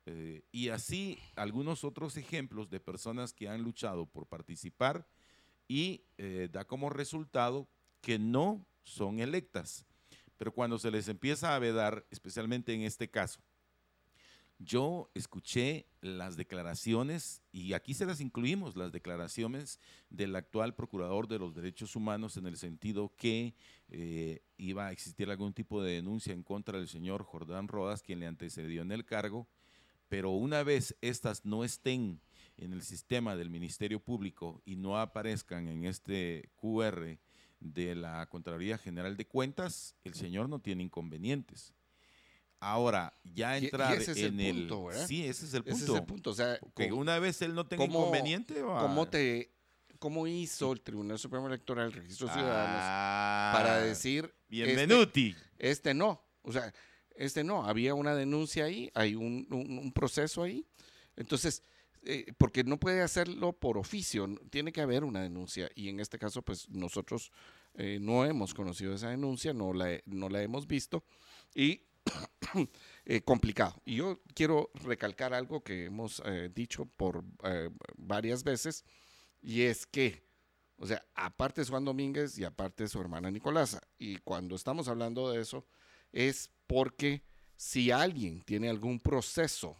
eh, 0.06 0.42
y 0.50 0.68
así 0.68 1.18
algunos 1.36 1.84
otros 1.84 2.16
ejemplos 2.16 2.68
de 2.70 2.80
personas 2.80 3.32
que 3.32 3.48
han 3.48 3.62
luchado 3.62 4.06
por 4.06 4.26
participar 4.26 5.06
y 5.68 6.02
eh, 6.18 6.48
da 6.50 6.64
como 6.64 6.90
resultado 6.90 7.68
que 8.00 8.18
no 8.18 8.66
son 8.82 9.20
electas. 9.20 9.86
Pero 10.40 10.54
cuando 10.54 10.78
se 10.78 10.90
les 10.90 11.06
empieza 11.08 11.54
a 11.54 11.58
vedar, 11.58 12.06
especialmente 12.10 12.72
en 12.72 12.80
este 12.80 13.10
caso, 13.10 13.40
yo 14.58 15.10
escuché 15.12 15.84
las 16.00 16.38
declaraciones, 16.38 17.42
y 17.52 17.74
aquí 17.74 17.92
se 17.92 18.06
las 18.06 18.22
incluimos, 18.22 18.74
las 18.74 18.90
declaraciones 18.90 19.78
del 20.08 20.34
actual 20.34 20.74
procurador 20.74 21.28
de 21.28 21.38
los 21.38 21.54
derechos 21.54 21.94
humanos 21.94 22.38
en 22.38 22.46
el 22.46 22.56
sentido 22.56 23.12
que 23.18 23.54
eh, 23.90 24.40
iba 24.56 24.86
a 24.86 24.92
existir 24.92 25.28
algún 25.28 25.52
tipo 25.52 25.82
de 25.82 25.92
denuncia 25.92 26.32
en 26.32 26.42
contra 26.42 26.78
del 26.78 26.88
señor 26.88 27.22
Jordán 27.22 27.68
Rodas, 27.68 28.02
quien 28.02 28.20
le 28.20 28.26
antecedió 28.26 28.80
en 28.80 28.92
el 28.92 29.04
cargo, 29.04 29.46
pero 30.08 30.30
una 30.30 30.62
vez 30.62 30.96
estas 31.02 31.44
no 31.44 31.64
estén 31.64 32.18
en 32.56 32.72
el 32.72 32.80
sistema 32.80 33.36
del 33.36 33.50
Ministerio 33.50 34.00
Público 34.00 34.62
y 34.64 34.76
no 34.76 34.98
aparezcan 34.98 35.68
en 35.68 35.84
este 35.84 36.48
QR 36.56 37.18
de 37.60 37.94
la 37.94 38.26
Contraloría 38.26 38.78
General 38.78 39.16
de 39.16 39.26
Cuentas, 39.26 39.94
el 40.02 40.14
señor 40.14 40.48
no 40.48 40.58
tiene 40.60 40.82
inconvenientes. 40.82 41.72
Ahora, 42.58 43.14
ya 43.24 43.58
Y- 43.58 43.62
y 43.62 43.64
entrar 43.66 43.94
ese 43.96 44.12
es 44.12 44.18
el 44.18 44.24
en 44.34 44.40
el... 44.40 44.56
punto, 44.68 44.84
¿verdad? 44.86 45.06
Sí, 45.06 45.24
ese 45.24 45.46
es 45.46 45.54
el 45.54 45.62
Ese 45.62 45.70
punto. 45.70 45.94
es 45.94 46.00
el 46.00 46.06
punto. 46.06 46.30
O 46.30 46.34
sea, 46.34 46.58
Que 46.76 46.92
una 46.92 47.18
vez 47.18 47.40
él 47.42 47.54
no 47.54 47.66
tenga 47.66 47.86
¿cómo- 47.86 48.00
inconveniente, 48.00 48.60
va. 48.62 48.80
¿cómo, 48.82 49.08
te, 49.08 49.50
¿cómo 49.98 50.26
hizo 50.26 50.72
el 50.72 50.80
Tribunal 50.82 51.18
Supremo 51.18 51.46
Electoral, 51.46 51.86
el 51.86 51.92
Registro 51.94 52.26
de 52.28 52.34
Ciudadanos, 52.34 52.80
Ah, 52.82 53.50
para 53.54 53.78
decir 53.80 54.24
este, 54.26 54.36
Bienvenuti. 54.48 55.34
este 55.58 55.94
no? 55.94 56.22
O 56.42 56.52
sea, 56.52 56.72
este 57.14 57.44
no. 57.44 57.64
Había 57.66 57.94
una 57.94 58.14
denuncia 58.14 58.64
ahí, 58.64 58.90
hay 58.94 59.14
un, 59.14 59.46
un- 59.50 59.78
un 59.78 59.92
proceso 59.92 60.42
ahí. 60.42 60.66
Entonces, 61.16 61.62
eh, 62.02 62.32
porque 62.38 62.64
no 62.64 62.78
puede 62.78 63.02
hacerlo 63.02 63.52
por 63.52 63.78
oficio, 63.78 64.28
tiene 64.50 64.72
que 64.72 64.80
haber 64.80 65.04
una 65.04 65.22
denuncia. 65.22 65.70
Y 65.74 65.88
en 65.88 66.00
este 66.00 66.18
caso, 66.18 66.42
pues 66.42 66.68
nosotros 66.68 67.30
eh, 67.74 67.98
no 68.00 68.24
hemos 68.24 68.54
conocido 68.54 68.94
esa 68.94 69.10
denuncia, 69.10 69.52
no 69.52 69.72
la, 69.72 70.00
no 70.06 70.28
la 70.28 70.42
hemos 70.42 70.66
visto. 70.66 71.04
Y 71.54 71.82
eh, 73.04 73.22
complicado. 73.22 73.80
Y 73.84 73.96
yo 73.96 74.20
quiero 74.34 74.70
recalcar 74.74 75.34
algo 75.34 75.62
que 75.62 75.86
hemos 75.86 76.22
eh, 76.24 76.50
dicho 76.54 76.86
por 76.86 77.24
eh, 77.44 77.70
varias 77.96 78.44
veces, 78.44 78.84
y 79.40 79.62
es 79.62 79.86
que, 79.86 80.24
o 80.76 80.86
sea, 80.86 81.04
aparte 81.14 81.62
es 81.62 81.70
Juan 81.70 81.84
Domínguez 81.84 82.38
y 82.38 82.44
aparte 82.44 82.84
es 82.84 82.92
su 82.92 83.00
hermana 83.00 83.30
Nicolasa. 83.30 83.80
Y 83.98 84.16
cuando 84.18 84.56
estamos 84.56 84.88
hablando 84.88 85.30
de 85.30 85.40
eso, 85.40 85.66
es 86.12 86.50
porque 86.66 87.22
si 87.56 87.90
alguien 87.90 88.42
tiene 88.42 88.68
algún 88.68 89.00
proceso 89.00 89.76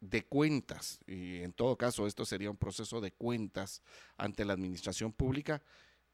de 0.00 0.24
cuentas, 0.24 0.98
y 1.06 1.38
en 1.38 1.52
todo 1.52 1.76
caso 1.76 2.06
esto 2.06 2.24
sería 2.24 2.50
un 2.50 2.56
proceso 2.56 3.00
de 3.00 3.12
cuentas 3.12 3.82
ante 4.16 4.44
la 4.44 4.54
administración 4.54 5.12
pública, 5.12 5.62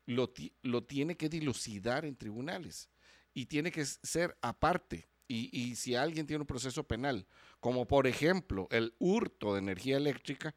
lo, 0.06 0.32
lo 0.62 0.84
tiene 0.84 1.16
que 1.16 1.28
dilucidar 1.28 2.04
en 2.04 2.16
tribunales 2.16 2.88
y 3.32 3.46
tiene 3.46 3.70
que 3.70 3.84
ser 3.84 4.36
aparte. 4.40 5.08
Y, 5.28 5.50
y 5.56 5.74
si 5.76 5.94
alguien 5.96 6.26
tiene 6.26 6.42
un 6.42 6.46
proceso 6.46 6.84
penal, 6.84 7.26
como 7.60 7.86
por 7.86 8.06
ejemplo 8.06 8.68
el 8.70 8.94
hurto 8.98 9.52
de 9.52 9.58
energía 9.60 9.96
eléctrica, 9.96 10.54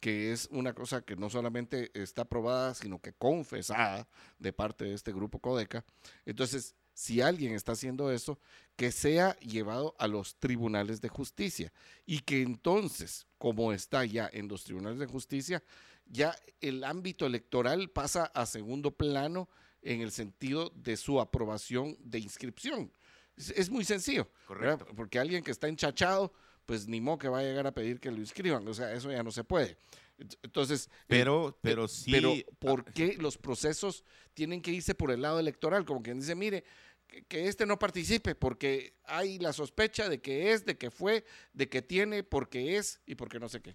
que 0.00 0.32
es 0.32 0.48
una 0.50 0.74
cosa 0.74 1.02
que 1.02 1.16
no 1.16 1.30
solamente 1.30 1.90
está 1.94 2.22
aprobada, 2.22 2.74
sino 2.74 3.00
que 3.00 3.12
confesada 3.12 4.08
de 4.38 4.52
parte 4.52 4.84
de 4.84 4.94
este 4.94 5.12
grupo 5.12 5.40
Codeca, 5.40 5.84
entonces 6.24 6.76
si 6.98 7.20
alguien 7.20 7.54
está 7.54 7.72
haciendo 7.72 8.10
eso, 8.10 8.40
que 8.74 8.90
sea 8.90 9.38
llevado 9.38 9.94
a 10.00 10.08
los 10.08 10.34
tribunales 10.34 11.00
de 11.00 11.08
justicia 11.08 11.72
y 12.06 12.18
que 12.20 12.42
entonces, 12.42 13.28
como 13.38 13.72
está 13.72 14.04
ya 14.04 14.28
en 14.32 14.48
los 14.48 14.64
tribunales 14.64 14.98
de 14.98 15.06
justicia, 15.06 15.62
ya 16.06 16.34
el 16.60 16.82
ámbito 16.82 17.24
electoral 17.24 17.88
pasa 17.88 18.24
a 18.34 18.46
segundo 18.46 18.90
plano 18.90 19.48
en 19.80 20.00
el 20.00 20.10
sentido 20.10 20.72
de 20.74 20.96
su 20.96 21.20
aprobación 21.20 21.96
de 22.00 22.18
inscripción. 22.18 22.90
Es, 23.36 23.50
es 23.50 23.70
muy 23.70 23.84
sencillo, 23.84 24.28
¿verdad? 24.48 24.78
Correcto. 24.80 24.94
porque 24.96 25.20
alguien 25.20 25.44
que 25.44 25.52
está 25.52 25.68
enchachado, 25.68 26.32
pues 26.66 26.88
ni 26.88 27.00
modo 27.00 27.18
que 27.18 27.28
va 27.28 27.38
a 27.38 27.42
llegar 27.44 27.68
a 27.68 27.72
pedir 27.72 28.00
que 28.00 28.10
lo 28.10 28.18
inscriban, 28.18 28.66
o 28.66 28.74
sea, 28.74 28.92
eso 28.92 29.08
ya 29.12 29.22
no 29.22 29.30
se 29.30 29.44
puede. 29.44 29.76
Ent- 30.18 30.36
Entonces, 30.42 30.86
eh, 30.86 31.04
Pero, 31.06 31.56
pero 31.62 31.86
sí. 31.86 32.10
pero 32.10 32.32
ah, 32.32 32.52
¿por 32.58 32.84
qué 32.92 33.16
los 33.20 33.38
procesos 33.38 34.02
tienen 34.34 34.60
que 34.60 34.72
irse 34.72 34.94
por 34.96 35.12
el 35.12 35.22
lado 35.22 35.38
electoral? 35.38 35.84
Como 35.84 36.02
quien 36.02 36.18
dice, 36.18 36.34
mire, 36.34 36.64
que, 37.08 37.24
que 37.24 37.48
este 37.48 37.66
no 37.66 37.78
participe 37.78 38.34
porque 38.34 38.94
hay 39.04 39.38
la 39.38 39.52
sospecha 39.52 40.08
de 40.08 40.20
que 40.20 40.52
es, 40.52 40.64
de 40.64 40.76
que 40.78 40.90
fue, 40.90 41.24
de 41.52 41.68
que 41.68 41.82
tiene, 41.82 42.22
porque 42.22 42.76
es 42.76 43.00
y 43.06 43.14
porque 43.14 43.40
no 43.40 43.48
sé 43.48 43.60
qué. 43.60 43.74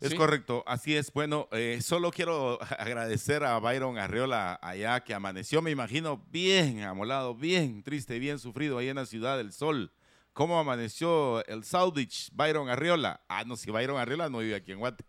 Es 0.00 0.10
¿Sí? 0.10 0.16
correcto, 0.16 0.62
así 0.66 0.94
es. 0.94 1.12
Bueno, 1.12 1.48
eh, 1.52 1.78
solo 1.82 2.10
quiero 2.10 2.58
agradecer 2.78 3.44
a 3.44 3.58
Byron 3.58 3.98
Arriola 3.98 4.58
allá 4.60 5.00
que 5.00 5.14
amaneció, 5.14 5.62
me 5.62 5.70
imagino, 5.70 6.26
bien 6.30 6.82
amolado, 6.82 7.34
bien 7.34 7.82
triste, 7.82 8.18
bien 8.18 8.38
sufrido 8.38 8.78
ahí 8.78 8.88
en 8.88 8.96
la 8.96 9.06
ciudad 9.06 9.38
del 9.38 9.52
sol. 9.52 9.92
¿Cómo 10.32 10.58
amaneció 10.58 11.44
el 11.46 11.62
Saudich, 11.62 12.30
Byron 12.32 12.70
Arriola? 12.70 13.20
Ah, 13.28 13.44
no, 13.44 13.54
si 13.56 13.70
Byron 13.70 13.98
Arriola 13.98 14.30
no 14.30 14.38
vive 14.38 14.54
aquí 14.54 14.72
en 14.72 14.78
Guate. 14.78 15.04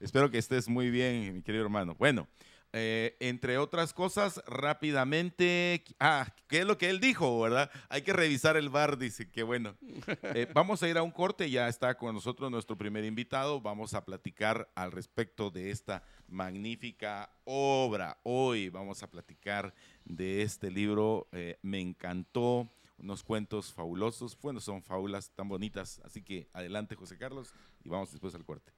Espero 0.00 0.30
que 0.30 0.38
estés 0.38 0.66
muy 0.66 0.90
bien, 0.90 1.34
mi 1.34 1.42
querido 1.42 1.62
hermano. 1.62 1.94
Bueno, 1.94 2.26
eh, 2.72 3.16
entre 3.20 3.58
otras 3.58 3.92
cosas, 3.92 4.42
rápidamente, 4.46 5.84
ah, 6.00 6.26
¿qué 6.48 6.60
es 6.60 6.66
lo 6.66 6.78
que 6.78 6.88
él 6.88 7.00
dijo, 7.00 7.40
verdad? 7.40 7.70
Hay 7.90 8.02
que 8.02 8.14
revisar 8.14 8.56
el 8.56 8.70
bar, 8.70 8.96
dice, 8.96 9.30
que 9.30 9.42
bueno. 9.42 9.76
Eh, 10.34 10.46
vamos 10.54 10.82
a 10.82 10.88
ir 10.88 10.96
a 10.96 11.02
un 11.02 11.10
corte, 11.10 11.50
ya 11.50 11.68
está 11.68 11.96
con 11.96 12.14
nosotros 12.14 12.50
nuestro 12.50 12.76
primer 12.78 13.04
invitado, 13.04 13.60
vamos 13.60 13.92
a 13.92 14.04
platicar 14.04 14.70
al 14.74 14.90
respecto 14.90 15.50
de 15.50 15.70
esta 15.70 16.02
magnífica 16.28 17.30
obra. 17.44 18.18
Hoy 18.22 18.70
vamos 18.70 19.02
a 19.02 19.10
platicar 19.10 19.74
de 20.04 20.42
este 20.42 20.70
libro, 20.70 21.28
eh, 21.32 21.58
me 21.62 21.80
encantó, 21.80 22.70
unos 22.98 23.22
cuentos 23.22 23.72
fabulosos, 23.72 24.38
bueno, 24.40 24.60
son 24.60 24.82
fábulas 24.82 25.30
tan 25.30 25.48
bonitas, 25.48 26.00
así 26.04 26.22
que 26.22 26.48
adelante 26.52 26.94
José 26.94 27.18
Carlos 27.18 27.52
y 27.84 27.88
vamos 27.88 28.12
después 28.12 28.34
al 28.34 28.44
corte. 28.44 28.72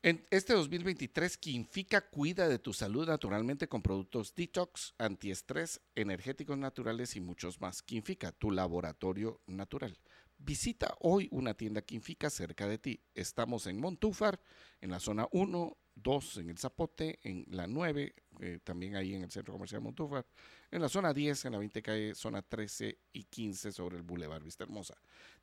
En 0.00 0.24
este 0.30 0.52
2023, 0.52 1.38
Quinfica 1.38 2.08
cuida 2.08 2.46
de 2.46 2.60
tu 2.60 2.72
salud 2.72 3.08
naturalmente 3.08 3.68
con 3.68 3.82
productos 3.82 4.32
detox, 4.32 4.94
antiestrés, 4.96 5.80
energéticos 5.96 6.56
naturales 6.56 7.16
y 7.16 7.20
muchos 7.20 7.60
más. 7.60 7.82
Quinfica, 7.82 8.30
tu 8.30 8.52
laboratorio 8.52 9.40
natural. 9.48 9.98
Visita 10.38 10.94
hoy 11.00 11.26
una 11.32 11.54
tienda 11.54 11.82
Quinfica 11.82 12.30
cerca 12.30 12.68
de 12.68 12.78
ti. 12.78 13.00
Estamos 13.12 13.66
en 13.66 13.80
Montúfar, 13.80 14.40
en 14.80 14.92
la 14.92 15.00
zona 15.00 15.26
1, 15.32 15.76
2 15.96 16.36
en 16.36 16.50
el 16.50 16.58
Zapote, 16.58 17.18
en 17.24 17.44
la 17.48 17.66
9, 17.66 18.14
eh, 18.38 18.60
también 18.62 18.94
ahí 18.94 19.16
en 19.16 19.22
el 19.22 19.32
Centro 19.32 19.54
Comercial 19.54 19.80
Montúfar, 19.80 20.24
en 20.70 20.80
la 20.80 20.88
zona 20.88 21.12
10, 21.12 21.46
en 21.46 21.52
la 21.52 21.58
20 21.58 21.82
calle, 21.82 22.14
zona 22.14 22.42
13 22.42 23.00
y 23.12 23.24
15 23.24 23.72
sobre 23.72 23.96
el 23.96 24.04
Boulevard 24.04 24.44
Vista 24.44 24.62
Hermosa. 24.62 24.94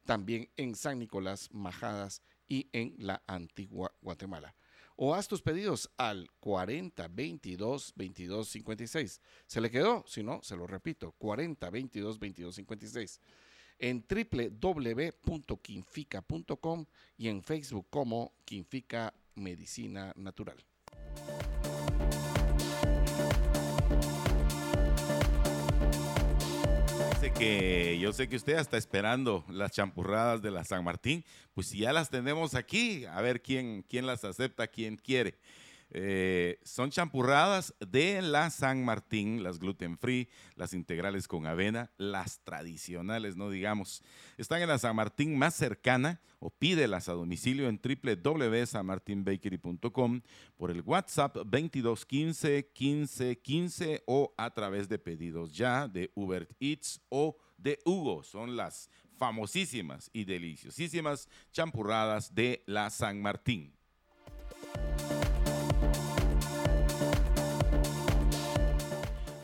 También 0.06 0.50
en 0.56 0.76
San 0.76 0.98
Nicolás, 1.00 1.50
Majadas 1.52 2.22
y 2.48 2.70
en 2.74 2.96
la 2.98 3.22
antigua 3.28 3.94
Guatemala. 4.02 4.56
O 4.98 5.14
haz 5.14 5.28
tus 5.28 5.42
pedidos 5.42 5.92
al 5.98 6.32
40 6.40 7.10
22 7.10 7.92
22 7.96 8.48
56. 8.48 9.20
¿Se 9.46 9.60
le 9.60 9.70
quedó? 9.70 10.06
Si 10.08 10.24
no, 10.24 10.42
se 10.42 10.56
lo 10.56 10.68
repito, 10.68 11.12
40 11.18 11.70
22 11.70 12.18
22 12.18 12.56
56. 12.56 13.20
En 13.78 14.06
www.quinfica.com 14.08 16.86
y 17.18 17.28
en 17.28 17.44
Facebook 17.44 17.88
como 17.90 18.32
Quinfica 18.46 19.14
Medicina 19.36 20.14
Natural. 20.16 20.64
Que 27.32 27.98
yo 28.00 28.14
sé 28.14 28.28
que 28.28 28.36
usted 28.36 28.58
está 28.58 28.78
esperando 28.78 29.44
las 29.50 29.72
champurradas 29.72 30.42
de 30.42 30.52
la 30.52 30.64
San 30.64 30.84
Martín, 30.84 31.24
pues 31.54 31.68
si 31.68 31.80
ya 31.80 31.94
las 31.94 32.10
tenemos 32.10 32.56
aquí, 32.56 33.06
a 33.06 33.22
ver 33.22 33.42
quién, 33.42 33.84
quién 33.90 34.06
las 34.06 34.24
acepta, 34.24 34.68
quién 34.68 34.98
quiere. 34.98 35.36
Eh, 35.98 36.60
son 36.66 36.92
champurradas 36.92 37.74
de 37.80 38.22
la 38.22 38.50
San 38.50 38.84
Martín, 38.84 39.44
las 39.44 39.60
gluten 39.60 39.98
free, 39.98 40.28
las 40.56 40.74
integrales 40.74 41.26
con 41.26 41.48
avena, 41.48 41.90
las 41.98 42.44
tradicionales, 42.44 43.38
no 43.38 43.50
digamos. 43.50 44.04
Están 44.38 44.62
en 44.62 44.68
la 44.68 44.78
San 44.78 44.98
Martín 44.98 45.38
más 45.38 45.56
cercana 45.56 46.20
o 46.40 46.50
pídelas 46.50 47.08
a 47.08 47.14
domicilio 47.14 47.70
en 47.70 47.80
www.sanmartinbakery.com 47.82 50.20
por 50.58 50.70
el 50.70 50.82
WhatsApp 50.82 51.34
2215 51.34 52.72
15 52.74 53.40
15 53.40 54.04
o 54.06 54.34
a 54.38 54.54
través 54.54 54.90
de 54.90 55.00
pedidos 55.00 55.54
ya 55.54 55.88
de 55.88 56.12
Uber 56.14 56.50
Eats 56.60 57.00
o 57.08 57.38
de 57.58 57.80
Hugo. 57.86 58.22
Son 58.24 58.58
las 58.58 58.90
famosísimas 59.18 60.10
y 60.12 60.26
deliciosísimas 60.26 61.30
champurradas 61.54 62.36
de 62.36 62.64
la 62.66 62.90
San 62.90 63.22
Martín. 63.22 63.72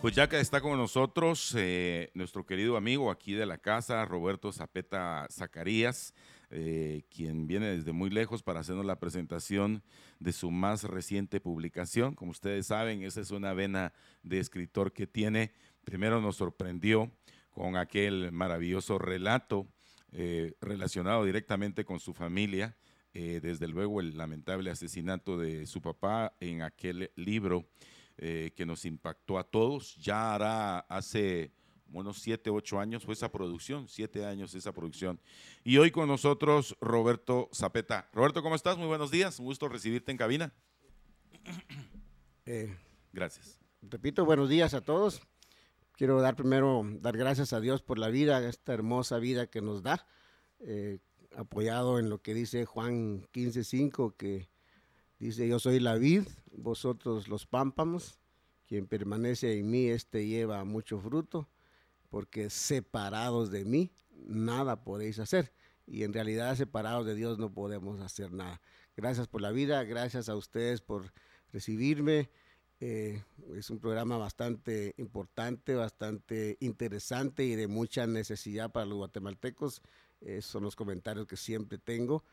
Pues 0.01 0.15
ya 0.15 0.27
que 0.27 0.39
está 0.39 0.61
con 0.61 0.79
nosotros 0.79 1.53
eh, 1.55 2.09
nuestro 2.15 2.43
querido 2.43 2.75
amigo 2.75 3.11
aquí 3.11 3.33
de 3.33 3.45
la 3.45 3.59
casa, 3.59 4.03
Roberto 4.03 4.51
Zapeta 4.51 5.27
Zacarías, 5.29 6.15
eh, 6.49 7.03
quien 7.11 7.45
viene 7.45 7.67
desde 7.67 7.91
muy 7.91 8.09
lejos 8.09 8.41
para 8.41 8.61
hacernos 8.61 8.83
la 8.83 8.99
presentación 8.99 9.83
de 10.19 10.33
su 10.33 10.49
más 10.49 10.85
reciente 10.85 11.39
publicación. 11.39 12.15
Como 12.15 12.31
ustedes 12.31 12.65
saben, 12.65 13.03
esa 13.03 13.21
es 13.21 13.29
una 13.29 13.53
vena 13.53 13.93
de 14.23 14.39
escritor 14.39 14.91
que 14.91 15.05
tiene. 15.05 15.51
Primero 15.83 16.19
nos 16.19 16.37
sorprendió 16.37 17.11
con 17.51 17.77
aquel 17.77 18.31
maravilloso 18.31 18.97
relato 18.97 19.67
eh, 20.13 20.55
relacionado 20.61 21.25
directamente 21.25 21.85
con 21.85 21.99
su 21.99 22.15
familia, 22.15 22.75
desde 23.13 23.67
luego 23.67 23.99
el 23.99 24.17
lamentable 24.17 24.71
asesinato 24.71 25.37
de 25.37 25.65
su 25.65 25.81
papá 25.81 26.33
en 26.39 26.61
aquel 26.61 27.11
libro 27.17 27.67
eh, 28.23 28.53
que 28.55 28.67
nos 28.67 28.85
impactó 28.85 29.39
a 29.39 29.43
todos. 29.43 29.95
Ya 29.95 30.35
hará 30.35 30.79
hace 30.81 31.51
unos 31.91 32.19
siete, 32.19 32.51
ocho 32.51 32.79
años 32.79 33.03
fue 33.03 33.15
esa 33.15 33.31
producción, 33.31 33.87
siete 33.87 34.25
años 34.25 34.53
esa 34.53 34.71
producción. 34.71 35.19
Y 35.63 35.77
hoy 35.77 35.89
con 35.89 36.07
nosotros 36.07 36.77
Roberto 36.79 37.49
Zapeta. 37.51 38.09
Roberto, 38.13 38.43
¿cómo 38.43 38.53
estás? 38.53 38.77
Muy 38.77 38.85
buenos 38.85 39.09
días, 39.09 39.39
un 39.39 39.45
gusto 39.45 39.67
recibirte 39.67 40.11
en 40.11 40.17
cabina. 40.17 40.53
Eh, 42.45 42.75
gracias. 43.11 43.59
Repito, 43.81 44.23
buenos 44.23 44.49
días 44.49 44.75
a 44.75 44.81
todos. 44.81 45.21
Quiero 45.93 46.21
dar 46.21 46.35
primero, 46.35 46.83
dar 46.99 47.17
gracias 47.17 47.53
a 47.53 47.59
Dios 47.59 47.81
por 47.81 47.97
la 47.97 48.09
vida, 48.09 48.47
esta 48.47 48.73
hermosa 48.73 49.17
vida 49.17 49.47
que 49.47 49.61
nos 49.61 49.81
da, 49.81 50.07
eh, 50.59 50.99
apoyado 51.35 51.97
en 51.97 52.09
lo 52.09 52.21
que 52.21 52.33
dice 52.35 52.65
Juan 52.65 53.23
15.5, 53.31 54.15
que 54.15 54.49
Dice, 55.21 55.47
yo 55.47 55.59
soy 55.59 55.79
la 55.79 55.97
vid, 55.97 56.23
vosotros 56.51 57.27
los 57.27 57.45
pámpamos, 57.45 58.17
quien 58.65 58.87
permanece 58.87 59.59
en 59.59 59.69
mí, 59.69 59.85
este 59.85 60.25
lleva 60.25 60.63
mucho 60.63 60.99
fruto, 60.99 61.47
porque 62.09 62.49
separados 62.49 63.51
de 63.51 63.63
mí, 63.63 63.91
nada 64.25 64.83
podéis 64.83 65.19
hacer. 65.19 65.53
Y 65.85 66.01
en 66.01 66.11
realidad 66.11 66.55
separados 66.55 67.05
de 67.05 67.13
Dios 67.13 67.37
no 67.37 67.53
podemos 67.53 68.01
hacer 68.01 68.31
nada. 68.31 68.61
Gracias 68.97 69.27
por 69.27 69.43
la 69.43 69.51
vida, 69.51 69.83
gracias 69.83 70.27
a 70.27 70.35
ustedes 70.35 70.81
por 70.81 71.13
recibirme. 71.53 72.31
Eh, 72.79 73.21
es 73.55 73.69
un 73.69 73.77
programa 73.77 74.17
bastante 74.17 74.95
importante, 74.97 75.75
bastante 75.75 76.57
interesante 76.61 77.45
y 77.45 77.53
de 77.53 77.67
mucha 77.67 78.07
necesidad 78.07 78.71
para 78.71 78.87
los 78.87 78.97
guatemaltecos. 78.97 79.83
Son 80.39 80.63
los 80.63 80.75
comentarios 80.75 81.27
que 81.27 81.37
siempre 81.37 81.77
tengo. 81.77 82.23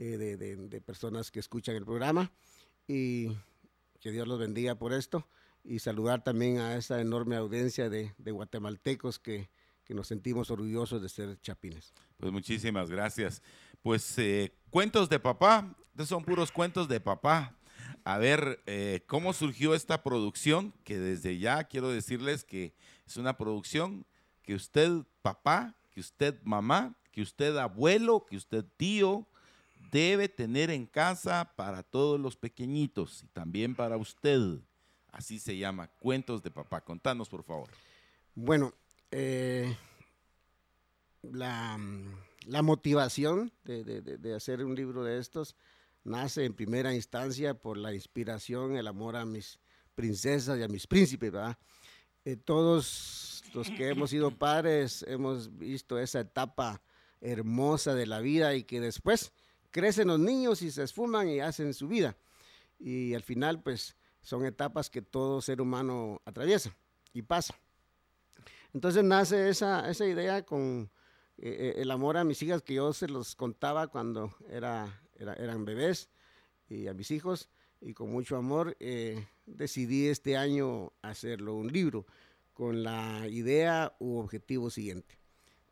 Eh, 0.00 0.16
de, 0.16 0.80
personas 0.80 1.32
que 1.32 1.40
escuchan 1.40 1.74
el 1.74 1.84
programa 1.84 2.30
y 2.86 3.30
que 3.98 4.12
Dios 4.12 4.28
los 4.28 4.38
bendiga 4.38 4.76
por 4.76 4.92
esto 4.92 5.26
y 5.64 5.80
saludar 5.80 6.22
también 6.22 6.60
a 6.60 6.76
esa 6.76 7.00
enorme 7.00 7.34
audiencia 7.34 7.90
de, 7.90 8.14
guatemaltecos 8.16 9.18
que, 9.18 9.50
nos 9.88 10.06
sentimos 10.06 10.50
orgullosos 10.50 11.02
de 11.02 11.08
ser 11.08 11.40
chapines. 11.40 11.94
Pues 12.18 12.30
muchísimas 12.30 12.90
gracias. 12.90 13.42
Pues 13.82 14.18
eh, 14.18 14.52
cuentos 14.70 15.08
de 15.08 15.18
papá, 15.18 15.74
son 16.06 16.24
puros 16.24 16.52
cuentos 16.52 16.88
de 16.88 17.00
papá. 17.00 17.56
A 18.04 18.18
ver, 18.18 18.62
eh, 18.66 19.02
¿cómo 19.06 19.32
surgió 19.32 19.74
esta 19.74 20.04
producción? 20.04 20.74
Que 20.84 20.98
desde 20.98 21.38
ya 21.38 21.64
quiero 21.64 21.88
decirles 21.88 22.44
que 22.44 22.74
es 23.04 23.16
una 23.16 23.36
producción 23.36 24.06
que 24.42 24.54
usted 24.54 24.92
papá, 25.22 25.74
que 25.90 26.00
usted 26.00 26.40
mamá, 26.44 26.96
que 27.10 27.22
usted 27.22 27.56
abuelo, 27.56 28.26
que 28.26 28.36
usted 28.36 28.64
tío, 28.76 29.26
debe 29.90 30.28
tener 30.28 30.70
en 30.70 30.86
casa 30.86 31.52
para 31.56 31.82
todos 31.82 32.20
los 32.20 32.36
pequeñitos 32.36 33.22
y 33.22 33.28
también 33.28 33.74
para 33.74 33.96
usted. 33.96 34.60
Así 35.10 35.38
se 35.38 35.56
llama, 35.56 35.88
Cuentos 35.88 36.42
de 36.42 36.50
Papá. 36.50 36.82
Contanos, 36.82 37.28
por 37.28 37.42
favor. 37.42 37.68
Bueno, 38.34 38.74
eh, 39.10 39.76
la, 41.22 41.78
motivación 42.62 43.52
de, 43.64 44.34
hacer 44.34 44.64
un 44.64 44.74
libro 44.74 45.02
de 45.02 45.18
estos 45.18 45.56
nace 46.04 46.44
en 46.44 46.54
primera 46.54 46.94
instancia 46.94 47.54
por 47.54 47.76
la 47.76 47.94
inspiración, 47.94 48.76
el 48.76 48.86
amor 48.86 49.16
a 49.16 49.24
mis 49.24 49.58
princesas 49.94 50.58
y 50.58 50.62
a 50.62 50.68
mis 50.68 50.86
príncipes, 50.86 51.32
¿verdad? 51.32 51.58
Eh, 52.24 52.36
todos 52.36 53.42
los 53.54 53.70
que 53.70 53.88
hemos 53.88 54.10
sido 54.10 54.30
padres 54.30 55.04
hemos 55.08 55.56
visto 55.56 55.98
esa 55.98 56.20
etapa 56.20 56.82
hermosa 57.20 57.94
de 57.94 58.06
la 58.06 58.20
vida 58.20 58.54
y 58.54 58.64
que 58.64 58.80
después 58.80 59.32
crecen 59.78 60.08
los 60.08 60.18
niños 60.18 60.60
y 60.62 60.72
se 60.72 60.82
esfuman 60.82 61.28
y 61.28 61.38
hacen 61.38 61.72
su 61.72 61.86
vida. 61.86 62.16
Y 62.80 63.14
al 63.14 63.22
final, 63.22 63.62
pues, 63.62 63.94
son 64.22 64.44
etapas 64.44 64.90
que 64.90 65.02
todo 65.02 65.40
ser 65.40 65.60
humano 65.60 66.20
atraviesa 66.24 66.76
y 67.12 67.22
pasa. 67.22 67.54
Entonces 68.74 69.04
nace 69.04 69.48
esa, 69.48 69.88
esa 69.88 70.04
idea 70.04 70.44
con 70.44 70.90
eh, 71.36 71.74
eh, 71.76 71.82
el 71.82 71.92
amor 71.92 72.16
a 72.16 72.24
mis 72.24 72.42
hijas 72.42 72.62
que 72.62 72.74
yo 72.74 72.92
se 72.92 73.06
los 73.06 73.36
contaba 73.36 73.86
cuando 73.86 74.34
era, 74.50 75.00
eran 75.16 75.64
bebés 75.64 76.10
y 76.68 76.88
a 76.88 76.94
mis 76.94 77.12
hijos 77.12 77.48
y 77.80 77.94
con 77.94 78.10
mucho 78.10 78.36
amor 78.36 78.76
eh, 78.80 79.28
decidí 79.46 80.08
este 80.08 80.36
año 80.36 80.92
hacerlo 81.02 81.54
un 81.54 81.72
libro 81.72 82.04
con 82.52 82.82
la 82.82 83.28
idea 83.28 83.94
u 84.00 84.18
objetivo 84.18 84.70
siguiente. 84.70 85.16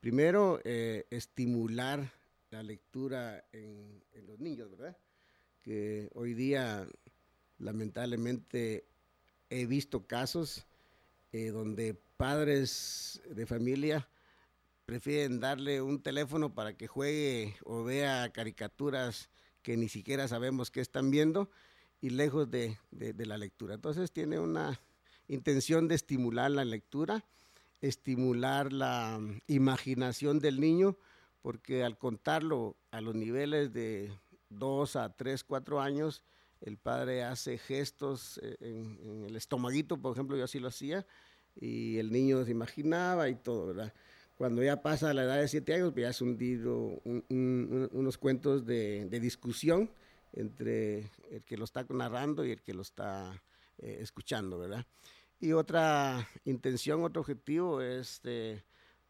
Primero, 0.00 0.60
estimular 0.64 2.12
la 2.56 2.62
lectura 2.62 3.44
en, 3.52 4.02
los 4.26 4.38
niños, 4.38 4.70
¿verdad? 4.70 4.96
Que 5.60 6.08
hoy 6.14 6.32
día, 6.32 6.88
lamentablemente, 7.58 8.86
he 9.50 9.66
visto 9.66 10.06
casos 10.06 10.66
eh, 11.32 11.48
donde 11.48 11.92
padres 12.16 13.20
de 13.28 13.44
familia 13.44 14.08
prefieren 14.86 15.38
darle 15.38 15.82
un 15.82 16.02
teléfono 16.02 16.54
para 16.54 16.78
que 16.78 16.86
juegue 16.86 17.56
o 17.64 17.84
vea 17.84 18.32
caricaturas 18.32 19.28
que 19.60 19.76
ni 19.76 19.90
siquiera 19.90 20.26
sabemos 20.26 20.70
qué 20.70 20.80
están 20.80 21.10
viendo 21.10 21.50
y 22.00 22.08
lejos 22.08 22.50
de, 22.50 22.78
de 22.90 23.26
la 23.26 23.36
lectura. 23.36 23.74
Entonces 23.74 24.12
tiene 24.12 24.38
una 24.38 24.80
intención 25.28 25.88
de 25.88 25.96
estimular 25.96 26.50
la 26.50 26.64
lectura, 26.64 27.22
estimular 27.82 28.72
la 28.72 29.20
imaginación 29.46 30.38
del 30.38 30.58
niño, 30.58 30.96
porque 31.46 31.84
al 31.84 31.96
contarlo 31.96 32.74
a 32.90 33.00
los 33.00 33.14
niveles 33.14 33.72
de 33.72 34.10
2 34.50 34.96
a 34.96 35.14
3, 35.14 35.44
4 35.44 35.80
años, 35.80 36.24
el 36.60 36.76
padre 36.76 37.22
hace 37.22 37.56
gestos 37.56 38.40
eh, 38.42 38.56
en, 38.58 39.26
el 39.28 39.36
estomaguito, 39.36 39.96
por 39.96 40.12
ejemplo, 40.12 40.36
yo 40.36 40.42
así 40.42 40.58
lo 40.58 40.66
hacía, 40.66 41.06
y 41.54 41.98
el 41.98 42.10
niño 42.10 42.44
se 42.44 42.50
imaginaba 42.50 43.28
y 43.28 43.36
todo, 43.36 43.68
¿verdad? 43.68 43.94
Cuando 44.36 44.60
ya 44.60 44.82
pasa 44.82 45.14
la 45.14 45.22
edad 45.22 45.36
de 45.36 45.46
siete 45.46 45.74
años, 45.74 45.92
pues 45.92 46.02
ya 46.02 46.10
es 46.10 46.20
un 46.20 47.86
unos 47.92 48.18
cuentos 48.18 48.66
de, 48.66 49.08
discusión 49.20 49.88
entre 50.32 51.12
el 51.30 51.44
que 51.44 51.56
lo 51.56 51.64
está 51.64 51.86
narrando 51.90 52.44
y 52.44 52.50
el 52.50 52.60
que 52.60 52.74
lo 52.74 52.82
está 52.82 53.40
eh, 53.78 53.98
escuchando, 54.00 54.58
¿verdad? 54.58 54.84
Y 55.38 55.52
otra 55.52 56.28
intención, 56.44 57.04
otro 57.04 57.20
objetivo 57.20 57.82
es 57.82 58.20
eh, 58.24 58.64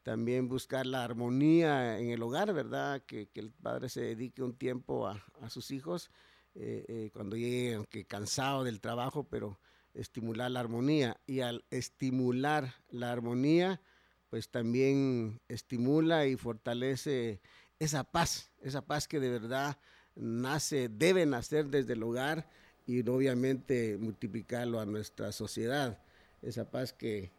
también 0.07 0.47
buscar 0.47 0.85
la 0.85 1.03
armonía 1.03 1.99
en 1.99 2.11
el 2.11 2.23
hogar, 2.23 2.53
¿verdad? 2.53 3.01
Que, 3.05 3.27
el 3.35 3.51
padre 3.51 3.89
se 3.89 3.99
dedique 3.99 4.41
un 4.41 4.53
tiempo 4.53 5.05
a, 5.05 5.21
sus 5.49 5.69
hijos 5.69 6.11
eh, 6.55 7.09
cuando 7.11 7.35
llegue, 7.35 7.73
aunque 7.73 8.05
cansado 8.05 8.63
del 8.63 8.79
trabajo, 8.79 9.25
pero 9.25 9.59
estimular 9.93 10.49
la 10.49 10.61
armonía. 10.61 11.19
Y 11.27 11.41
al 11.41 11.65
estimular 11.71 12.73
la 12.89 13.11
armonía, 13.11 13.81
pues 14.29 14.47
también 14.47 15.41
estimula 15.49 16.25
y 16.25 16.37
fortalece 16.37 17.41
esa 17.77 18.05
paz, 18.05 18.53
esa 18.61 18.85
paz 18.85 19.09
que 19.09 19.19
de 19.19 19.29
verdad 19.29 19.77
nace, 20.15 20.87
debe 20.87 21.25
nacer 21.25 21.65
desde 21.65 21.93
el 21.93 22.03
hogar 22.03 22.49
y 22.85 23.05
obviamente 23.09 23.97
multiplicarlo 23.97 24.79
a 24.79 24.85
nuestra 24.85 25.33
sociedad. 25.33 26.01
Esa 26.41 26.71
paz 26.71 26.93
que, 26.93 27.33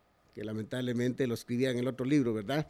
lamentablemente 0.45 1.27
lo 1.27 1.35
escribía 1.35 1.71
en 1.71 1.79
el 1.79 1.89
otro 1.89 2.07
libro, 2.07 2.35
¿verdad? 2.35 2.69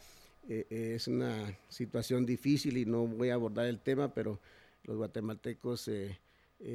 Eh, 0.48 0.66
eh, 0.70 0.92
es 0.94 1.08
una 1.08 1.54
situación 1.68 2.24
difícil 2.24 2.78
y 2.78 2.86
no 2.86 3.06
voy 3.06 3.28
a 3.28 3.34
abordar 3.34 3.66
el 3.66 3.80
tema, 3.80 4.14
pero 4.14 4.40
los 4.84 4.96
guatemaltecos 4.96 5.88
eh, 5.88 6.18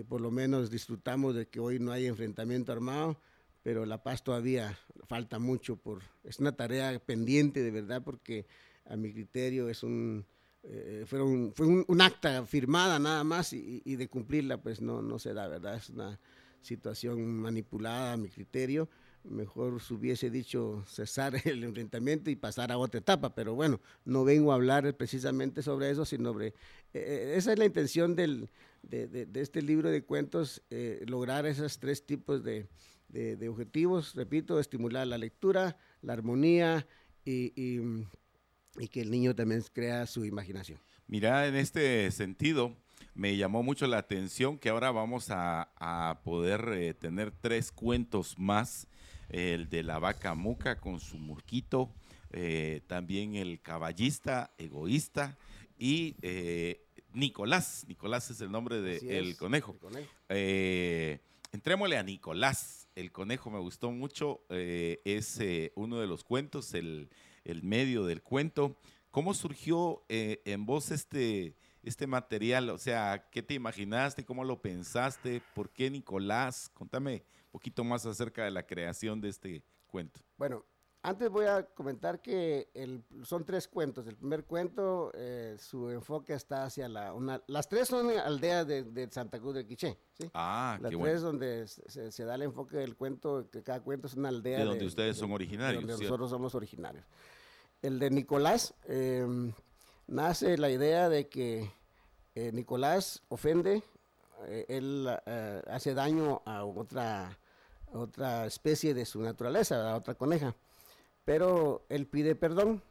por 0.07 0.21
lo 0.21 0.29
menos 0.29 0.69
disfrutamos 0.69 1.35
de 1.35 1.47
que 1.47 1.59
hoy 1.59 1.79
no 1.79 1.91
hay 1.91 2.05
enfrentamiento 2.05 2.71
armado 2.71 3.19
pero 3.63 3.85
la 3.85 4.03
paz 4.03 4.23
todavía 4.23 4.77
falta 5.07 5.39
mucho 5.39 5.75
por 5.75 6.01
es 6.23 6.39
una 6.39 6.55
tarea 6.55 6.97
pendiente 6.99 7.61
de 7.61 7.71
verdad 7.71 8.01
porque 8.01 8.45
a 8.85 8.95
mi 8.95 9.11
criterio 9.11 9.67
es 9.67 9.83
un 9.83 10.25
fue, 11.05 11.21
un, 11.21 11.53
un, 11.85 12.01
acta 12.01 12.45
firmada 12.45 12.97
nada 12.97 13.25
más 13.25 13.51
y, 13.51 13.81
y, 13.83 13.97
de 13.97 14.07
cumplirla 14.07 14.61
pues 14.61 14.79
no 14.79 15.01
no 15.01 15.19
se 15.19 15.33
da 15.33 15.49
verdad 15.49 15.75
es 15.75 15.89
una 15.89 16.17
situación 16.61 17.25
manipulada 17.25 18.13
a 18.13 18.17
mi 18.17 18.29
criterio 18.29 18.87
mejor 19.23 19.81
se 19.81 19.93
hubiese 19.93 20.29
dicho 20.29 20.83
cesar 20.87 21.35
el 21.45 21.63
enfrentamiento 21.63 22.29
y 22.29 22.35
pasar 22.35 22.71
a 22.71 22.77
otra 22.77 22.99
etapa 22.99 23.33
pero 23.33 23.55
bueno 23.55 23.79
no 24.05 24.23
vengo 24.23 24.51
a 24.51 24.55
hablar 24.55 24.95
precisamente 24.95 25.61
sobre 25.61 25.89
eso 25.89 26.05
sino 26.05 26.31
sobre 26.31 26.47
eh, 26.47 26.53
eh, 26.93 27.33
esa 27.37 27.53
es 27.53 27.59
la 27.59 27.65
intención 27.65 28.15
del, 28.15 28.49
de, 28.81 29.27
este 29.35 29.61
libro 29.61 29.89
de 29.89 30.03
cuentos 30.03 30.61
lograr 31.05 31.45
esos 31.45 31.79
tres 31.79 32.05
tipos 32.05 32.43
de 32.43 32.67
de, 33.13 33.49
objetivos, 33.49 34.15
repito, 34.15 34.59
estimular 34.59 35.05
la 35.07 35.17
lectura, 35.17 35.77
la 36.01 36.13
armonía 36.13 36.87
y, 37.23 37.53
y, 37.55 38.87
que 38.87 39.01
el 39.01 39.11
niño 39.11 39.35
también 39.35 39.63
crea 39.71 40.07
su 40.07 40.25
imaginación. 40.25 40.79
Mira, 41.07 41.47
en 41.47 41.55
este 41.55 42.09
sentido, 42.11 42.75
me 43.15 43.37
llamó 43.37 43.61
mucho 43.63 43.85
la 43.87 43.99
atención 43.99 44.57
que 44.57 44.69
ahora 44.69 44.91
vamos 44.91 45.29
a, 45.29 45.69
a 45.77 46.21
poder 46.23 46.69
eh, 46.73 46.93
tener 46.93 47.31
tres 47.31 47.71
cuentos 47.71 48.39
más, 48.39 48.87
el 49.29 49.69
de 49.69 49.83
la 49.83 49.99
vaca 49.99 50.33
muca 50.33 50.79
con 50.79 50.99
su 50.99 51.17
murquito, 51.17 51.91
eh, 52.31 52.81
también 52.87 53.35
el 53.35 53.61
caballista 53.61 54.51
egoísta 54.57 55.37
y 55.77 56.15
eh, 56.21 56.85
Nicolás. 57.13 57.85
Nicolás 57.87 58.31
es 58.31 58.41
el 58.41 58.51
nombre 58.51 58.81
del 58.81 59.37
conejo. 59.37 59.77
conejo. 59.77 60.11
entrémosle 61.51 61.97
a 61.97 62.03
Nicolás 62.03 62.87
el 62.95 63.11
conejo 63.11 63.49
me 63.49 63.59
gustó 63.59 63.89
mucho, 63.91 64.41
es 64.49 65.39
uno 65.75 65.99
de 65.99 66.05
los 66.05 66.23
cuentos, 66.23 66.75
el, 66.75 67.09
medio 67.63 68.05
del 68.05 68.21
cuento. 68.21 68.75
¿Cómo 69.09 69.33
surgió 69.33 70.03
en 70.09 70.65
vos 70.67 70.91
este, 70.91 71.55
este 71.83 72.07
material? 72.07 72.69
O 72.69 72.77
sea, 72.77 73.29
¿qué 73.29 73.43
te 73.43 73.53
imaginaste? 73.53 74.25
¿Cómo 74.25 74.43
lo 74.43 74.61
pensaste? 74.61 75.41
¿Por 75.53 75.69
qué 75.69 75.89
Nicolás? 75.89 76.69
Contame 76.73 77.25
un 77.45 77.51
poquito 77.51 77.83
más 77.83 78.05
acerca 78.05 78.45
de 78.45 78.51
la 78.51 78.65
creación 78.65 79.21
de 79.21 79.29
este 79.29 79.63
cuento. 79.87 80.21
Bueno, 80.37 80.65
antes 81.05 81.29
voy 81.29 81.45
a 81.45 81.63
comentar 81.63 82.21
que 82.21 82.69
son 83.23 83.43
tres 83.43 83.67
cuentos. 83.67 84.07
El 84.07 84.15
primer 84.15 84.45
cuento, 84.45 85.11
eh, 85.13 85.57
su 85.59 85.89
enfoque 85.89 86.33
está 86.33 86.63
hacia 86.63 86.87
la... 86.87 87.13
Una, 87.13 87.43
las 87.47 87.67
tres 87.67 87.89
son 87.89 88.09
aldeas 88.09 88.65
de, 88.65 89.09
Santa 89.11 89.37
Cruz 89.37 89.53
de 89.53 89.67
Quiché. 89.67 89.99
¿sí? 90.17 90.29
Ah, 90.33 90.79
Las 90.81 90.93
tres 90.93 91.21
donde 91.21 91.67
se, 91.67 92.23
da 92.23 92.35
el 92.35 92.43
enfoque 92.43 92.77
del 92.77 92.95
cuento, 92.95 93.49
que 93.51 93.61
cada 93.63 93.81
cuento 93.81 94.07
es 94.07 94.13
una 94.13 94.29
aldea. 94.29 94.59
De 94.59 94.63
donde 94.63 94.85
ustedes 94.85 95.17
son 95.17 95.33
originarios. 95.33 95.83
De 95.83 95.91
donde 95.91 96.05
nosotros 96.05 96.29
somos 96.29 96.55
originarios. 96.55 97.05
El 97.81 97.99
de 97.99 98.09
Nicolás, 98.09 98.73
em, 98.85 99.51
nace 100.07 100.57
la 100.57 100.69
idea 100.69 101.09
de 101.09 101.27
que 101.27 101.71
eh, 102.35 102.51
Nicolás 102.51 103.21
ofende, 103.29 103.83
eh, 104.47 104.65
él 104.67 105.07
hace 105.67 105.93
daño 105.93 106.41
a 106.45 106.65
otra, 106.65 107.37
otra 107.93 108.45
especie 108.45 108.93
de 108.93 109.05
su 109.05 109.21
naturaleza, 109.21 109.91
a 109.91 109.95
otra 109.95 110.15
coneja. 110.15 110.55
Pero 111.25 111.85
él 111.89 112.07
pide 112.07 112.35
perdón 112.35 112.81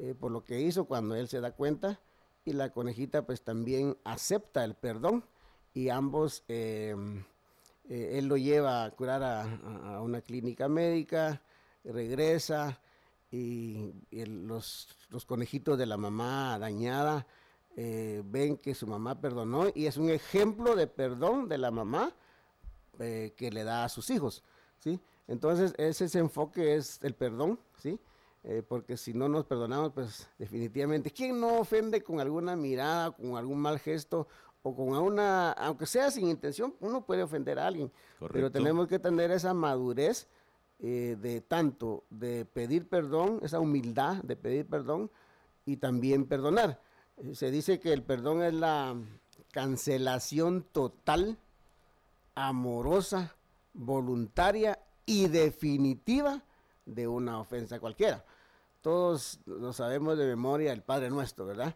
eh, 0.00 0.14
por 0.14 0.30
lo 0.30 0.44
que 0.44 0.60
hizo 0.60 0.84
cuando 0.84 1.16
él 1.16 1.28
se 1.28 1.40
da 1.40 1.52
cuenta 1.52 1.98
y 2.44 2.52
la 2.52 2.70
conejita 2.70 3.26
pues 3.26 3.42
también 3.42 3.96
acepta 4.04 4.64
el 4.64 4.74
perdón 4.74 5.24
y 5.74 5.88
ambos, 5.88 6.44
em, 6.46 7.24
eh, 7.88 8.18
él 8.18 8.26
lo 8.26 8.36
lleva 8.36 8.84
a 8.84 8.90
curar 8.92 9.22
a, 9.24 10.00
una 10.00 10.20
clínica 10.20 10.68
médica, 10.68 11.42
regresa 11.84 12.80
y, 13.30 13.92
los, 14.10 14.88
los, 15.10 15.24
conejitos 15.24 15.76
de 15.78 15.86
la 15.86 15.96
mamá 15.96 16.58
dañada 16.58 17.26
eh, 17.76 18.22
ven 18.24 18.56
que 18.56 18.74
su 18.74 18.86
mamá 18.86 19.20
perdonó 19.20 19.66
y 19.74 19.86
es 19.86 19.96
un 19.96 20.10
ejemplo 20.10 20.74
de 20.74 20.86
perdón 20.86 21.48
de 21.48 21.58
la 21.58 21.70
mamá 21.70 22.14
que 22.98 23.50
le 23.52 23.62
da 23.62 23.84
a 23.84 23.88
sus 23.88 24.10
hijos, 24.10 24.42
¿sí? 24.80 25.00
Entonces, 25.28 25.74
ese, 25.76 26.18
enfoque 26.18 26.74
es 26.74 26.98
el 27.02 27.14
perdón, 27.14 27.60
¿sí? 27.76 28.00
Eh, 28.44 28.62
porque 28.66 28.96
si 28.96 29.12
no 29.12 29.28
nos 29.28 29.44
perdonamos, 29.44 29.92
pues 29.92 30.28
definitivamente, 30.38 31.10
¿quién 31.10 31.38
no 31.38 31.58
ofende 31.58 32.02
con 32.02 32.18
alguna 32.18 32.56
mirada, 32.56 33.10
con 33.10 33.36
algún 33.36 33.60
mal 33.60 33.78
gesto 33.78 34.26
o 34.62 34.74
con 34.74 34.88
una, 34.88 35.52
aunque 35.52 35.86
sea 35.86 36.10
sin 36.10 36.28
intención, 36.28 36.74
uno 36.80 37.04
puede 37.04 37.22
ofender 37.22 37.58
a 37.58 37.66
alguien, 37.66 37.92
pero 38.32 38.50
tenemos 38.50 38.88
que 38.88 38.98
tener 38.98 39.30
esa 39.30 39.52
madurez 39.52 40.28
eh, 40.80 41.16
de 41.20 41.40
tanto 41.40 42.04
de 42.08 42.44
pedir 42.44 42.88
perdón, 42.88 43.40
esa 43.42 43.58
humildad 43.58 44.22
de 44.22 44.36
pedir 44.36 44.66
perdón 44.66 45.10
y 45.66 45.76
también 45.78 46.26
perdonar. 46.26 46.80
Eh, 47.16 47.34
se 47.34 47.50
dice 47.50 47.80
que 47.80 47.92
el 47.92 48.02
perdón 48.02 48.42
es 48.42 48.54
la 48.54 48.94
cancelación 49.50 50.62
total, 50.70 51.36
amorosa, 52.34 53.34
voluntaria 53.74 54.78
y 55.04 55.28
definitiva 55.28 56.42
de 56.86 57.08
una 57.08 57.40
ofensa 57.40 57.80
cualquiera. 57.80 58.24
Todos 58.80 59.40
lo 59.46 59.72
sabemos 59.72 60.16
de 60.16 60.26
memoria 60.26 60.72
el 60.72 60.82
Padre 60.82 61.10
Nuestro, 61.10 61.44
¿verdad? 61.44 61.74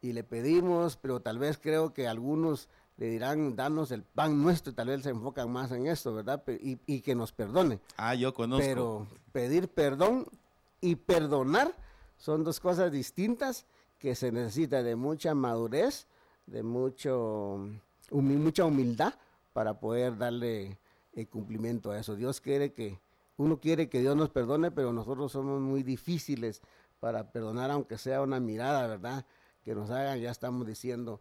Y 0.00 0.12
le 0.12 0.24
pedimos, 0.24 0.96
pero 0.96 1.20
tal 1.20 1.38
vez 1.38 1.58
creo 1.58 1.92
que 1.92 2.08
algunos 2.08 2.68
le 2.98 3.06
dirán, 3.06 3.54
danos 3.54 3.92
el 3.92 4.02
pan 4.02 4.42
nuestro, 4.42 4.72
y 4.72 4.74
tal 4.74 4.88
vez 4.88 5.02
se 5.02 5.10
enfocan 5.10 5.50
más 5.50 5.70
en 5.70 5.86
esto, 5.86 6.12
¿verdad? 6.12 6.42
Y, 6.48 7.00
que 7.00 7.14
nos 7.14 7.32
perdone. 7.32 7.78
Ah, 7.96 8.14
yo 8.16 8.34
conozco. 8.34 8.64
Pero 8.66 9.06
pedir 9.30 9.68
perdón 9.68 10.26
y 10.80 10.96
perdonar 10.96 11.72
son 12.16 12.42
dos 12.42 12.58
cosas 12.58 12.90
distintas 12.90 13.66
que 14.00 14.16
se 14.16 14.32
necesita 14.32 14.82
de 14.82 14.96
mucha 14.96 15.32
madurez, 15.34 16.08
de 16.46 16.64
mucho, 16.64 17.68
mucha 18.10 18.64
humildad 18.64 19.14
para 19.52 19.78
poder 19.78 20.18
darle 20.18 20.76
el 21.14 21.28
cumplimiento 21.28 21.92
a 21.92 22.00
eso. 22.00 22.16
Dios 22.16 22.40
quiere 22.40 22.72
que, 22.72 22.98
uno 23.36 23.60
quiere 23.60 23.88
que 23.88 24.00
Dios 24.00 24.16
nos 24.16 24.30
perdone, 24.30 24.72
pero 24.72 24.92
nosotros 24.92 25.30
somos 25.30 25.60
muy 25.60 25.84
difíciles 25.84 26.62
para 26.98 27.30
perdonar, 27.30 27.70
aunque 27.70 27.96
sea 27.96 28.22
una 28.22 28.40
mirada, 28.40 28.88
¿verdad? 28.88 29.24
Que 29.64 29.76
nos 29.76 29.88
hagan, 29.90 30.18
ya 30.18 30.32
estamos 30.32 30.66
diciendo 30.66 31.20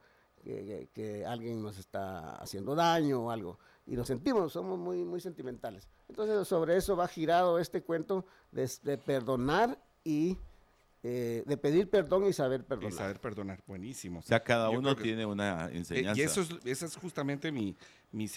que, 0.94 1.26
alguien 1.26 1.62
nos 1.62 1.78
está 1.78 2.36
haciendo 2.36 2.76
daño 2.76 3.26
o 3.26 3.32
algo. 3.32 3.60
Y 3.86 3.96
nos 3.96 4.08
sentimos, 4.08 4.54
somos 4.54 4.78
muy, 4.78 5.04
muy 5.04 5.20
sentimentales. 5.20 5.88
Entonces, 6.10 6.48
sobre 6.48 6.78
eso 6.78 6.96
va 6.96 7.08
girado 7.08 7.60
este 7.60 7.82
cuento 7.82 8.26
de, 8.52 8.98
perdonar 8.98 9.80
y 10.04 10.38
eh, 11.04 11.44
de 11.46 11.58
pedir 11.58 11.90
perdón 11.90 12.26
y 12.26 12.34
saber 12.34 12.66
perdonar. 12.66 12.94
Y 12.94 12.96
saber 12.96 13.20
perdonar, 13.20 13.64
buenísimo. 13.66 14.20
O 14.20 14.24
sea, 14.24 14.44
cada 14.44 14.70
uno 14.70 14.96
tiene 14.96 15.26
una 15.26 15.70
enseñanza. 15.72 16.20
y 16.20 16.24
eso 16.24 16.42
es, 16.42 16.50
esa 16.66 16.86
es 16.86 16.96
justamente 16.98 17.52
mi, 17.52 17.76
mi, 18.12 18.28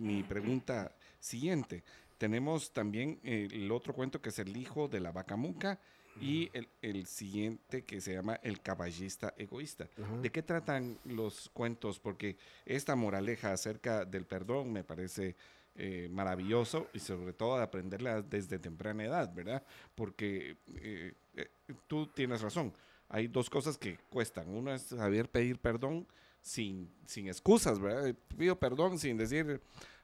mi 0.00 0.22
pregunta 0.22 0.92
siguiente. 1.18 1.82
Tenemos 2.18 2.72
también 2.72 3.18
eh, 3.24 3.48
el 3.50 3.72
otro 3.72 3.94
cuento 3.94 4.20
que 4.20 4.28
es 4.28 4.38
El 4.38 4.56
hijo 4.56 4.86
de 4.86 5.00
la 5.00 5.10
vaca 5.10 5.34
muca 5.34 5.80
y 6.20 6.50
el, 6.52 6.68
el 6.82 7.06
siguiente 7.06 7.82
que 7.82 8.00
se 8.00 8.14
llama 8.14 8.38
El 8.42 8.60
caballista 8.60 9.34
egoísta. 9.36 9.88
¿De 10.20 10.30
qué 10.30 10.42
tratan 10.42 10.98
los 11.04 11.50
cuentos? 11.52 11.98
Porque 11.98 12.36
esta 12.66 12.94
moraleja 12.94 13.52
acerca 13.52 14.04
del 14.04 14.26
perdón 14.26 14.72
me 14.72 14.84
parece 14.84 15.36
eh, 15.74 16.08
maravilloso 16.10 16.88
y 16.92 16.98
sobre 16.98 17.32
todo 17.32 17.56
de 17.56 17.62
aprenderla 17.62 18.20
desde 18.20 18.58
temprana 18.58 19.04
edad, 19.04 19.32
¿verdad? 19.34 19.62
Porque 19.94 20.58
eh, 20.74 21.14
eh, 21.34 21.48
tú 21.86 22.06
tienes 22.08 22.42
razón, 22.42 22.74
hay 23.08 23.26
dos 23.26 23.48
cosas 23.48 23.78
que 23.78 23.96
cuestan. 24.10 24.48
Una 24.48 24.74
es 24.74 24.82
saber 24.82 25.30
pedir 25.30 25.58
perdón 25.58 26.06
sin, 26.42 26.90
sin 27.06 27.28
excusas, 27.28 27.78
¿verdad? 27.80 28.14
Pido 28.36 28.58
perdón 28.58 28.98
sin 28.98 29.16
decir, 29.16 29.62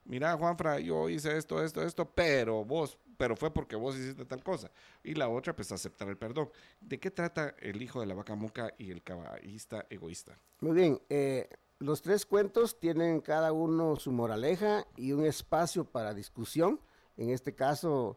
mira 0.09 0.37
Juanfra, 0.37 0.81
yo 0.81 1.09
hice 1.09 1.37
esto, 1.37 1.63
esto, 1.63 1.83
esto, 1.83 2.11
pero 2.11 2.65
vos, 2.65 2.99
pero 3.17 3.37
fue 3.37 3.53
porque 3.53 3.77
vos 3.77 3.97
hiciste 3.97 4.25
tal 4.25 4.43
cosa. 4.43 4.71
Y 5.05 5.15
la 5.15 5.29
otra, 5.29 5.55
pues 5.55 5.71
aceptar 5.71 6.09
el 6.09 6.17
perdón. 6.17 6.51
¿De 6.81 6.99
qué 6.99 7.11
trata 7.11 7.55
el 7.61 7.81
hijo 7.81 8.01
de 8.01 8.07
la 8.07 8.15
vaca 8.15 8.35
muca 8.35 8.75
y 8.79 8.91
el 8.91 9.03
caballista 9.03 9.87
egoísta? 9.91 10.39
Muy 10.61 10.73
bien, 10.73 11.01
eh, 11.09 11.49
los 11.79 12.03
tres 12.03 12.27
cuentos 12.27 12.81
tienen 12.81 13.21
cada 13.21 13.53
uno 13.53 13.97
su 13.97 14.11
moraleja 14.11 14.85
y 14.97 15.13
un 15.13 15.25
espacio 15.25 15.85
para 15.85 16.15
discusión. 16.15 16.81
En 17.17 17.31
este 17.31 17.55
caso, 17.55 18.17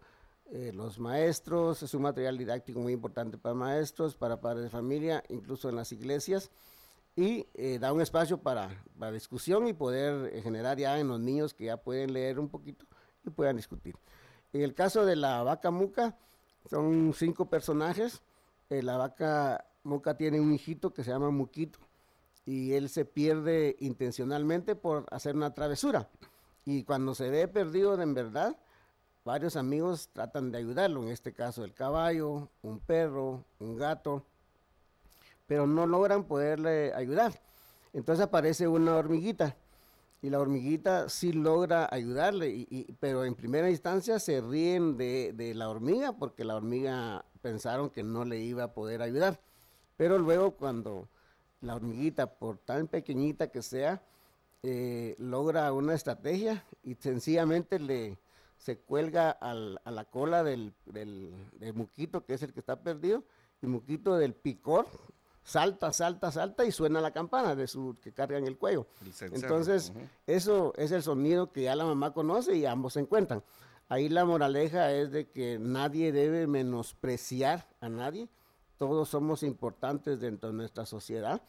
eh, 0.52 0.72
los 0.74 1.00
maestros, 1.00 1.84
es 1.84 1.94
un 1.94 2.02
material 2.02 2.38
didáctico 2.38 2.80
muy 2.80 2.94
importante 2.94 3.38
para 3.38 3.56
maestros, 3.56 4.16
para 4.16 4.42
padres 4.42 4.64
de 4.64 4.70
familia, 4.70 5.24
incluso 5.30 5.70
en 5.70 5.76
las 5.76 5.92
iglesias, 5.92 6.52
y 7.16 7.48
eh, 7.54 7.78
da 7.80 7.92
un 7.94 8.02
espacio 8.02 8.42
para, 8.42 8.70
discusión 9.12 9.68
y 9.68 9.74
poder 9.74 10.34
eh, 10.34 10.42
generar 10.42 10.78
ya 10.78 11.00
en 11.00 11.08
los 11.08 11.20
niños 11.20 11.54
que 11.54 11.66
ya 11.66 11.78
pueden 11.78 12.14
leer 12.14 12.40
un 12.40 12.50
poquito 12.50 12.86
y 13.26 13.30
puedan 13.30 13.58
discutir. 13.58 13.96
En 14.54 14.62
el 14.62 14.74
caso 14.74 15.06
de 15.06 15.16
la 15.16 15.44
vaca 15.44 15.72
muca, 15.72 16.18
son 16.70 17.14
cinco 17.14 17.50
personajes. 17.50 18.22
la 18.70 18.98
vaca 18.98 19.66
muca 19.84 20.16
tiene 20.16 20.40
un 20.40 20.54
hijito 20.54 20.94
que 20.94 21.04
se 21.04 21.12
llama 21.12 21.32
Muquito 21.32 21.80
y 22.46 22.74
él 22.74 22.90
se 22.90 23.06
pierde 23.06 23.76
intencionalmente 23.80 24.76
por 24.76 25.06
hacer 25.12 25.36
una 25.36 25.54
travesura. 25.54 26.10
Y 26.66 26.84
cuando 26.84 27.16
se 27.16 27.30
ve 27.30 27.48
perdido 27.48 28.00
en 28.02 28.14
verdad, 28.14 28.58
varios 29.24 29.56
amigos 29.56 30.10
tratan 30.14 30.52
de 30.52 30.60
ayudarlo, 30.60 31.04
en 31.04 31.10
este 31.10 31.34
caso 31.34 31.64
el 31.64 31.74
caballo, 31.74 32.50
un 32.62 32.80
perro, 32.80 33.46
un 33.60 33.78
gato, 33.78 34.26
pero 35.52 35.68
no 35.68 35.86
logran 35.86 36.24
poderle 36.24 36.94
ayudar. 36.94 37.42
Entonces 37.92 38.24
aparece 38.24 38.70
una 38.70 38.96
hormiguita 38.96 39.58
y 40.22 40.30
la 40.30 40.40
hormiguita 40.40 41.10
sí 41.10 41.34
logra 41.34 41.90
ayudarle, 41.92 42.96
pero 43.02 43.26
en 43.26 43.36
primera 43.36 43.70
instancia 43.70 44.18
se 44.20 44.40
ríen 44.40 44.96
de, 44.96 45.52
la 45.54 45.68
hormiga 45.68 46.14
porque 46.14 46.46
la 46.46 46.56
hormiga 46.56 47.26
pensaron 47.42 47.90
que 47.90 48.02
no 48.02 48.24
le 48.24 48.40
iba 48.40 48.64
a 48.64 48.74
poder 48.74 49.02
ayudar. 49.02 49.42
Pero 49.98 50.18
luego 50.18 50.52
cuando 50.52 51.10
la 51.60 51.76
hormiguita, 51.76 52.28
por 52.28 52.58
tan 52.58 52.88
pequeñita 52.88 53.48
que 53.48 53.62
sea, 53.62 54.02
eh, 54.64 55.18
logra 55.18 55.74
una 55.74 55.96
estrategia 55.96 56.64
y 56.82 56.96
sencillamente 56.96 57.78
le 57.78 58.18
se 58.58 58.78
cuelga 58.78 59.32
a 59.32 59.54
la 59.54 60.06
cola 60.06 60.46
del, 60.46 60.74
muquito, 61.74 62.24
que 62.24 62.36
es 62.36 62.42
el 62.42 62.54
que 62.54 62.62
está 62.62 62.82
perdido, 62.82 63.26
y 63.62 63.68
muquito 63.68 64.16
del 64.16 64.34
picor 64.34 64.88
salta, 65.44 65.92
salta, 65.92 66.32
salta 66.32 66.66
y 66.66 66.72
suena 66.72 67.02
la 67.02 67.12
campana 67.12 67.56
de 67.56 67.68
su 67.68 67.98
que 68.02 68.14
carga 68.14 68.38
en 68.38 68.48
el 68.48 68.58
cuello. 68.58 68.88
Entonces, 69.32 69.94
eso 70.28 70.74
es 70.78 70.92
el 70.92 71.04
sonido 71.04 71.52
que 71.52 71.64
ya 71.64 71.76
la 71.76 71.86
mamá 71.86 72.14
conoce 72.14 72.56
y 72.56 72.66
ambos 72.66 72.94
se 72.94 73.00
encuentran. 73.00 73.44
Ahí 73.90 74.08
la 74.08 74.24
moraleja 74.24 74.94
es 74.94 75.12
de 75.12 75.30
que 75.30 75.60
nadie 75.60 76.12
debe 76.14 76.48
menospreciar 76.48 77.68
a 77.82 77.90
nadie, 77.90 78.30
todos 78.78 79.10
somos 79.10 79.44
importantes 79.44 80.20
dentro 80.22 80.50
de 80.50 80.56
nuestra 80.56 80.86
sociedad 80.86 81.42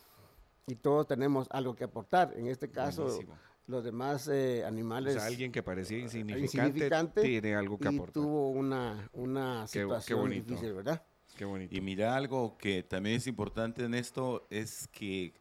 y 0.67 0.75
todos 0.75 1.07
tenemos 1.07 1.47
algo 1.51 1.75
que 1.77 1.85
aportar. 1.85 2.35
En 2.37 2.49
este 2.49 2.71
caso, 2.71 3.21
los 3.67 3.85
demás 3.85 4.29
eh, 4.29 4.65
animales. 4.65 5.17
O 5.17 5.19
sea, 5.21 5.29
alguien 5.29 5.53
que 5.53 5.63
parecía 5.63 5.99
insignificante, 5.99 7.23
tiene 7.23 7.55
algo 7.55 7.79
que 7.79 7.91
y 7.91 7.95
aportar. 7.95 8.13
Tuvo 8.13 8.51
una, 8.51 9.09
una 9.13 9.67
situación 9.67 10.31
difícil, 10.31 10.73
¿verdad? 10.73 11.03
Qué 11.37 11.45
bonito. 11.45 11.75
Y 11.75 11.81
mira 11.81 12.17
algo 12.17 12.57
que 12.59 12.83
también 12.83 13.17
es 13.17 13.27
importante 13.27 13.85
en 13.85 13.95
esto 13.95 14.47
es 14.51 14.89
que 14.89 15.33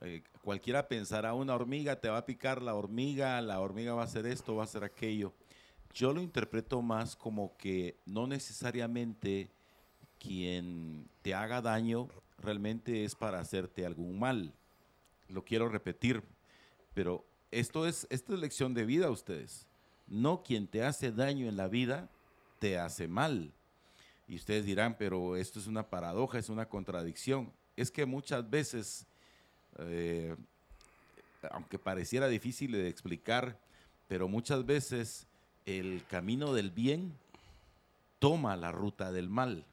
eh, 0.00 0.22
cualquiera 0.42 0.88
pensará 0.88 1.32
una 1.32 1.54
hormiga 1.54 2.00
te 2.00 2.08
va 2.08 2.18
a 2.18 2.26
picar 2.26 2.60
la 2.60 2.74
hormiga, 2.74 3.40
la 3.40 3.60
hormiga 3.60 3.94
va 3.94 4.02
a 4.02 4.06
hacer 4.06 4.26
esto, 4.26 4.56
va 4.56 4.62
a 4.62 4.64
hacer 4.64 4.82
aquello. 4.82 5.32
Yo 5.94 6.12
lo 6.12 6.20
interpreto 6.22 6.82
más 6.82 7.14
como 7.14 7.56
que 7.56 7.96
no 8.06 8.26
necesariamente 8.26 9.50
quien 10.18 11.08
te 11.22 11.34
haga 11.34 11.60
daño 11.60 12.08
realmente 12.38 13.04
es 13.04 13.14
para 13.14 13.38
hacerte 13.38 13.86
algún 13.86 14.18
mal. 14.18 14.52
Lo 15.28 15.44
quiero 15.44 15.68
repetir, 15.68 16.22
pero 16.94 17.24
esto 17.50 17.86
es, 17.86 18.06
esto 18.10 18.34
es 18.34 18.40
lección 18.40 18.74
de 18.74 18.84
vida 18.84 19.06
a 19.06 19.10
ustedes. 19.10 19.66
No 20.08 20.42
quien 20.42 20.66
te 20.66 20.84
hace 20.84 21.12
daño 21.12 21.48
en 21.48 21.56
la 21.56 21.68
vida 21.68 22.10
te 22.58 22.78
hace 22.78 23.06
mal. 23.06 23.52
Y 24.28 24.36
ustedes 24.36 24.64
dirán, 24.64 24.96
pero 24.98 25.36
esto 25.36 25.58
es 25.58 25.66
una 25.66 25.88
paradoja, 25.88 26.38
es 26.38 26.48
una 26.48 26.68
contradicción. 26.68 27.52
Es 27.76 27.90
que 27.90 28.06
muchas 28.06 28.48
veces, 28.48 29.06
eh, 29.78 30.36
aunque 31.50 31.78
pareciera 31.78 32.28
difícil 32.28 32.72
de 32.72 32.88
explicar, 32.88 33.58
pero 34.08 34.28
muchas 34.28 34.64
veces 34.64 35.26
el 35.66 36.02
camino 36.08 36.54
del 36.54 36.70
bien 36.70 37.12
toma 38.18 38.56
la 38.56 38.72
ruta 38.72 39.12
del 39.12 39.28
mal. 39.28 39.64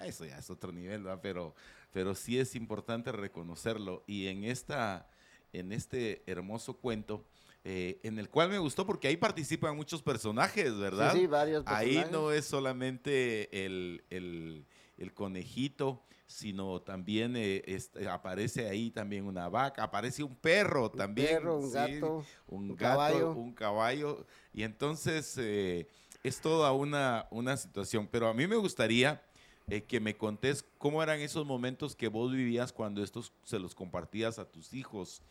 Eso 0.00 0.24
ya 0.24 0.38
es 0.38 0.50
otro 0.50 0.72
nivel, 0.72 1.06
Pero, 1.20 1.54
pero 1.92 2.14
sí 2.14 2.38
es 2.38 2.54
importante 2.54 3.12
reconocerlo. 3.12 4.02
Y 4.06 4.28
en, 4.28 4.44
esta, 4.44 5.08
en 5.52 5.72
este 5.72 6.22
hermoso 6.26 6.74
cuento, 6.74 7.24
eh, 7.64 8.00
en 8.02 8.18
el 8.18 8.28
cual 8.28 8.48
me 8.48 8.58
gustó 8.58 8.84
porque 8.84 9.06
ahí 9.06 9.16
participan 9.16 9.76
muchos 9.76 10.02
personajes, 10.02 10.76
¿verdad? 10.76 11.12
Sí, 11.14 11.28
varios 11.28 11.62
personajes. 11.62 11.96
Ahí 11.96 12.10
no 12.10 12.32
es 12.32 12.44
solamente 12.44 13.64
el, 13.64 14.02
el, 14.10 15.14
conejito, 15.14 16.02
sino 16.26 16.80
también 16.82 17.34
eh, 17.36 17.62
aparece 18.10 18.68
ahí 18.68 18.90
también 18.90 19.26
una 19.26 19.48
vaca, 19.48 19.84
aparece 19.84 20.24
un 20.24 20.34
perro 20.34 20.90
también. 20.90 21.28
Un 21.28 21.34
perro, 21.34 21.58
un 21.58 21.72
gato, 21.72 22.24
un, 22.48 22.68
gato, 22.68 22.78
caballo. 22.78 23.32
un 23.32 23.52
caballo. 23.52 24.26
Y 24.52 24.64
entonces 24.64 25.36
eh, 25.38 25.86
es 26.24 26.40
toda 26.40 26.72
una, 26.72 27.28
una 27.30 27.56
situación. 27.56 28.08
Pero 28.10 28.26
a 28.26 28.34
mí 28.34 28.48
me 28.48 28.56
gustaría 28.56 29.22
eh, 29.68 29.84
que 29.84 30.00
me 30.00 30.16
contés 30.16 30.64
cómo 30.78 31.00
eran 31.00 31.20
esos 31.20 31.46
momentos 31.46 31.94
que 31.94 32.08
vos 32.08 32.32
vivías 32.32 32.72
cuando 32.72 33.04
estos 33.04 33.32
se 33.44 33.60
los 33.60 33.76
compartías 33.76 34.40
a 34.40 34.50
tus 34.50 34.74
hijos, 34.74 35.22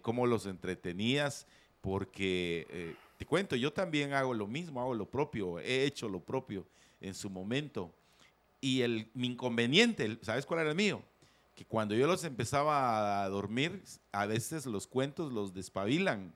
cómo 0.00 0.26
los 0.26 0.46
entretenías, 0.46 1.46
porque 1.86 2.66
eh, 2.68 2.96
te 3.16 3.24
cuento, 3.24 3.54
yo 3.54 3.72
también 3.72 4.12
hago 4.12 4.34
lo 4.34 4.48
mismo, 4.48 4.80
hago 4.80 4.92
lo 4.92 5.08
propio, 5.08 5.60
he 5.60 5.84
hecho 5.84 6.08
lo 6.08 6.18
propio 6.18 6.66
en 7.00 7.14
su 7.14 7.30
momento. 7.30 7.94
Y 8.60 8.80
el, 8.82 9.08
mi 9.14 9.28
inconveniente, 9.28 10.18
¿sabes 10.22 10.44
cuál 10.46 10.62
era 10.62 10.70
el 10.70 10.76
mío? 10.76 11.00
Que 11.54 11.64
cuando 11.64 11.94
yo 11.94 12.08
los 12.08 12.24
empezaba 12.24 13.22
a 13.22 13.28
dormir, 13.28 13.84
a 14.10 14.26
veces 14.26 14.66
los 14.66 14.88
cuentos 14.88 15.32
los 15.32 15.54
despabilan 15.54 16.34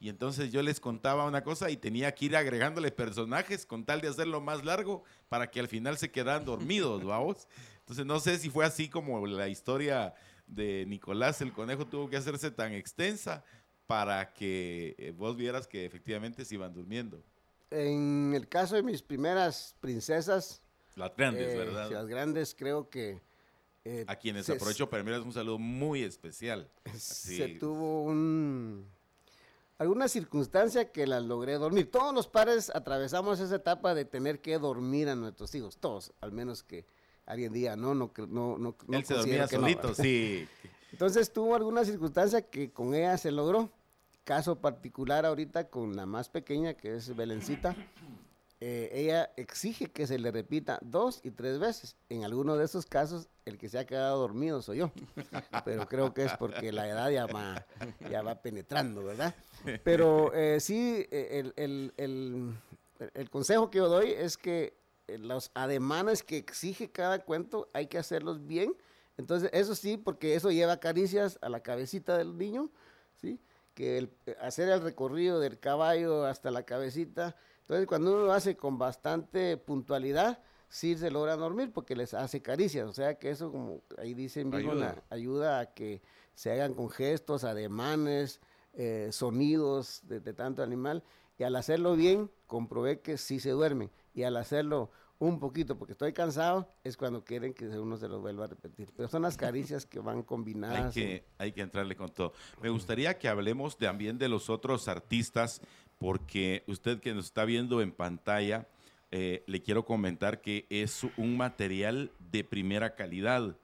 y 0.00 0.08
entonces 0.08 0.52
yo 0.52 0.62
les 0.62 0.80
contaba 0.80 1.26
una 1.26 1.44
cosa 1.44 1.68
y 1.68 1.76
tenía 1.76 2.14
que 2.14 2.24
ir 2.24 2.36
agregándole 2.36 2.90
personajes 2.90 3.66
con 3.66 3.84
tal 3.84 4.00
de 4.00 4.08
hacerlo 4.08 4.40
más 4.40 4.64
largo 4.64 5.04
para 5.28 5.50
que 5.50 5.60
al 5.60 5.68
final 5.68 5.98
se 5.98 6.10
quedaran 6.10 6.46
dormidos, 6.46 7.04
vamos. 7.04 7.46
Entonces 7.80 8.06
no 8.06 8.20
sé 8.20 8.38
si 8.38 8.48
fue 8.48 8.64
así 8.64 8.88
como 8.88 9.26
la 9.26 9.48
historia 9.48 10.14
de 10.46 10.86
Nicolás 10.86 11.42
el 11.42 11.52
conejo 11.52 11.86
tuvo 11.86 12.08
que 12.08 12.16
hacerse 12.16 12.50
tan 12.50 12.72
extensa 12.72 13.44
para 13.88 14.34
que 14.34 14.94
eh, 14.98 15.12
vos 15.16 15.34
vieras 15.34 15.66
que 15.66 15.86
efectivamente 15.86 16.44
se 16.44 16.54
iban 16.54 16.74
durmiendo. 16.74 17.20
En 17.70 18.34
el 18.34 18.46
caso 18.46 18.76
de 18.76 18.82
mis 18.82 19.00
primeras 19.00 19.74
princesas, 19.80 20.60
las 20.94 21.16
grandes, 21.16 21.54
eh, 21.54 21.56
¿verdad? 21.56 21.90
Las 21.90 22.06
grandes 22.06 22.54
creo 22.54 22.90
que... 22.90 23.18
Eh, 23.86 24.04
a 24.06 24.16
quienes 24.16 24.50
aprovecho 24.50 24.90
para 24.90 25.00
enviarles 25.00 25.24
un 25.24 25.32
saludo 25.32 25.58
muy 25.58 26.02
especial. 26.02 26.68
Se 26.94 27.48
tuvo 27.54 28.02
un 28.02 28.86
alguna 29.78 30.08
circunstancia 30.08 30.92
que 30.92 31.06
las 31.06 31.22
logré 31.22 31.54
dormir. 31.54 31.90
Todos 31.90 32.12
los 32.12 32.28
padres 32.28 32.70
atravesamos 32.74 33.40
esa 33.40 33.56
etapa 33.56 33.94
de 33.94 34.04
tener 34.04 34.40
que 34.42 34.58
dormir 34.58 35.08
a 35.08 35.14
nuestros 35.14 35.54
hijos, 35.54 35.78
todos, 35.78 36.12
al 36.20 36.32
menos 36.32 36.62
que 36.62 36.84
alguien 37.24 37.54
diga, 37.54 37.74
no, 37.76 37.94
no, 37.94 38.12
no, 38.28 38.58
no. 38.58 38.76
Él 38.90 39.04
se 39.06 39.14
dormía 39.14 39.48
solito, 39.48 39.94
sí. 39.94 40.46
Entonces 40.92 41.32
tuvo 41.32 41.54
alguna 41.54 41.84
circunstancia 41.84 42.42
que 42.42 42.70
con 42.70 42.94
ella 42.94 43.16
se 43.16 43.30
logró. 43.30 43.70
Caso 44.28 44.60
particular 44.60 45.24
ahorita 45.24 45.70
con 45.70 45.96
la 45.96 46.04
más 46.04 46.28
pequeña, 46.28 46.74
que 46.74 46.94
es 46.94 47.16
Belencita. 47.16 47.74
Eh, 48.60 48.90
ella 48.92 49.30
exige 49.38 49.86
que 49.86 50.06
se 50.06 50.18
le 50.18 50.30
repita 50.30 50.78
dos 50.82 51.20
y 51.22 51.30
tres 51.30 51.58
veces. 51.58 51.96
En 52.10 52.24
alguno 52.24 52.58
de 52.58 52.66
esos 52.66 52.84
casos, 52.84 53.30
el 53.46 53.56
que 53.56 53.70
se 53.70 53.78
ha 53.78 53.86
quedado 53.86 54.18
dormido 54.18 54.60
soy 54.60 54.80
yo. 54.80 54.92
Pero 55.64 55.88
creo 55.88 56.12
que 56.12 56.26
es 56.26 56.36
porque 56.36 56.72
la 56.72 56.86
edad 56.86 57.08
ya 57.08 57.24
va, 57.24 57.64
ya 58.10 58.20
va 58.20 58.42
penetrando, 58.42 59.02
¿verdad? 59.02 59.34
Pero 59.82 60.34
eh, 60.34 60.60
sí, 60.60 61.06
eh, 61.10 61.50
el, 61.56 61.94
el 63.14 63.30
consejo 63.30 63.70
que 63.70 63.78
yo 63.78 63.88
doy 63.88 64.10
es 64.10 64.36
que 64.36 64.76
los 65.06 65.50
ademanes 65.54 66.22
que 66.22 66.36
exige 66.36 66.90
cada 66.90 67.20
cuento 67.20 67.70
hay 67.72 67.86
que 67.86 67.96
hacerlos 67.96 68.46
bien. 68.46 68.76
Entonces, 69.16 69.48
eso 69.54 69.74
sí, 69.74 69.96
porque 69.96 70.34
eso 70.34 70.50
lleva 70.50 70.80
caricias 70.80 71.38
a 71.40 71.48
la 71.48 71.60
cabecita 71.60 72.18
del 72.18 72.36
niño, 72.36 72.68
¿sí? 73.22 73.40
Que 73.78 73.96
el, 73.96 74.10
hacer 74.40 74.68
el 74.70 74.82
recorrido 74.82 75.38
del 75.38 75.60
caballo 75.60 76.24
hasta 76.24 76.50
la 76.50 76.64
cabecita. 76.64 77.36
Entonces, 77.60 77.86
cuando 77.86 78.12
uno 78.12 78.26
lo 78.26 78.32
hace 78.32 78.56
con 78.56 78.76
bastante 78.76 79.56
puntualidad, 79.56 80.40
sí 80.68 80.96
se 80.96 81.12
logra 81.12 81.36
dormir 81.36 81.72
porque 81.72 81.94
les 81.94 82.12
hace 82.12 82.42
caricias. 82.42 82.88
O 82.88 82.92
sea 82.92 83.20
que 83.20 83.30
eso, 83.30 83.52
como 83.52 83.82
ahí 83.96 84.14
dicen, 84.14 84.52
ayuda. 84.52 85.04
ayuda 85.10 85.60
a 85.60 85.66
que 85.74 86.02
se 86.34 86.50
hagan 86.50 86.74
con 86.74 86.90
gestos, 86.90 87.44
ademanes, 87.44 88.40
eh, 88.74 89.10
sonidos 89.12 90.00
de, 90.08 90.20
tanto 90.32 90.64
animal. 90.64 91.04
Y 91.38 91.44
al 91.44 91.54
hacerlo 91.54 91.94
bien, 91.94 92.32
comprobé 92.48 92.98
que 92.98 93.16
sí 93.16 93.38
se 93.38 93.50
duermen. 93.50 93.92
Y 94.12 94.24
al 94.24 94.36
hacerlo 94.36 94.90
un 95.18 95.40
poquito, 95.40 95.76
porque 95.76 95.92
estoy 95.92 96.12
cansado, 96.12 96.72
es 96.84 96.96
cuando 96.96 97.24
quieren 97.24 97.52
que 97.52 97.66
uno 97.66 97.96
se 97.96 98.08
lo 98.08 98.20
vuelva 98.20 98.44
a 98.44 98.48
repetir. 98.48 98.92
Pero 98.96 99.08
son 99.08 99.22
las 99.22 99.36
caricias 99.36 99.84
que 99.84 99.98
van 99.98 100.22
combinadas. 100.22 100.96
Hay 100.96 101.02
que, 101.02 101.24
hay 101.38 101.52
que 101.52 101.60
entrarle 101.60 101.96
con 101.96 102.08
todo. 102.08 102.32
Me 102.62 102.68
gustaría 102.68 103.18
que 103.18 103.28
hablemos 103.28 103.76
también 103.76 104.18
de 104.18 104.28
los 104.28 104.48
otros 104.48 104.86
artistas, 104.86 105.60
porque 105.98 106.62
usted 106.66 107.00
que 107.00 107.12
nos 107.14 107.26
está 107.26 107.44
viendo 107.44 107.82
en 107.82 107.90
pantalla, 107.90 108.68
eh, 109.10 109.42
le 109.46 109.62
quiero 109.62 109.84
comentar 109.84 110.40
que 110.40 110.66
es 110.70 111.04
un 111.16 111.36
material 111.36 112.12
de 112.30 112.44
primera 112.44 112.94
calidad. 112.94 113.56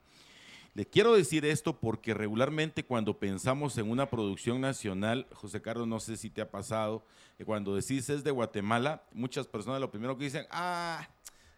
Le 0.75 0.87
quiero 0.87 1.15
decir 1.15 1.45
esto 1.45 1.79
porque 1.79 2.15
regularmente 2.15 2.85
cuando 2.85 3.17
pensamos 3.21 3.79
en 3.79 3.89
una 3.89 4.11
producción 4.11 4.61
nacional, 4.61 5.29
José 5.33 5.63
Carlos, 5.63 5.87
no 5.87 6.01
sé 6.01 6.17
si 6.17 6.31
te 6.31 6.41
ha 6.41 6.51
pasado, 6.51 7.05
que 7.39 7.45
cuando 7.45 7.77
decís 7.77 8.11
es 8.11 8.25
de 8.25 8.33
Guatemala, 8.33 9.05
muchas 9.13 9.47
personas 9.47 9.81
lo 9.81 9.93
primero 9.93 10.19
que 10.19 10.25
dicen, 10.25 10.47
ah, 10.51 11.09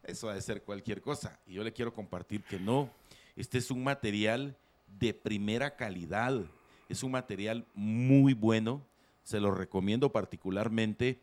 eso 0.08 0.28
ha 0.28 0.34
de 0.34 0.42
ser 0.42 0.62
cualquier 0.62 1.00
cosa. 1.00 1.38
Y 1.46 1.54
yo 1.54 1.64
le 1.64 1.72
quiero 1.72 1.92
compartir 1.92 2.42
que 2.42 2.58
no, 2.58 2.90
este 3.36 3.58
es 3.58 3.70
un 3.70 3.84
material 3.84 4.56
de 4.98 5.14
primera 5.14 5.76
calidad, 5.76 6.40
es 6.88 7.02
un 7.02 7.12
material 7.12 7.66
muy 7.74 8.34
bueno, 8.34 8.82
se 9.22 9.40
lo 9.40 9.50
recomiendo 9.50 10.12
particularmente 10.12 11.20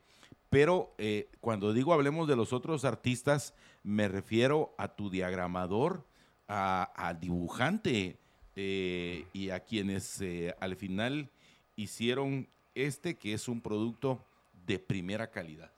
pero 0.53 0.93
eh, 0.99 1.29
cuando 1.39 1.73
digo 1.73 1.95
hablemos 1.95 2.27
de 2.27 2.36
los 2.36 2.53
otros 2.53 2.86
artistas, 2.86 3.55
me 3.81 4.07
refiero 4.07 4.75
a 4.77 4.88
tu 4.95 5.09
diagramador, 5.09 6.05
al 6.45 7.19
dibujante 7.19 8.19
eh, 8.55 9.25
y 9.34 9.49
a 9.49 9.61
quienes 9.61 10.21
eh, 10.21 10.53
al 10.59 10.75
final 10.75 11.31
hicieron 11.75 12.47
este 12.75 13.15
que 13.15 13.34
es 13.34 13.47
un 13.47 13.61
producto 13.61 14.23
de 14.67 14.77
primera 14.77 15.31
calidad. 15.31 15.71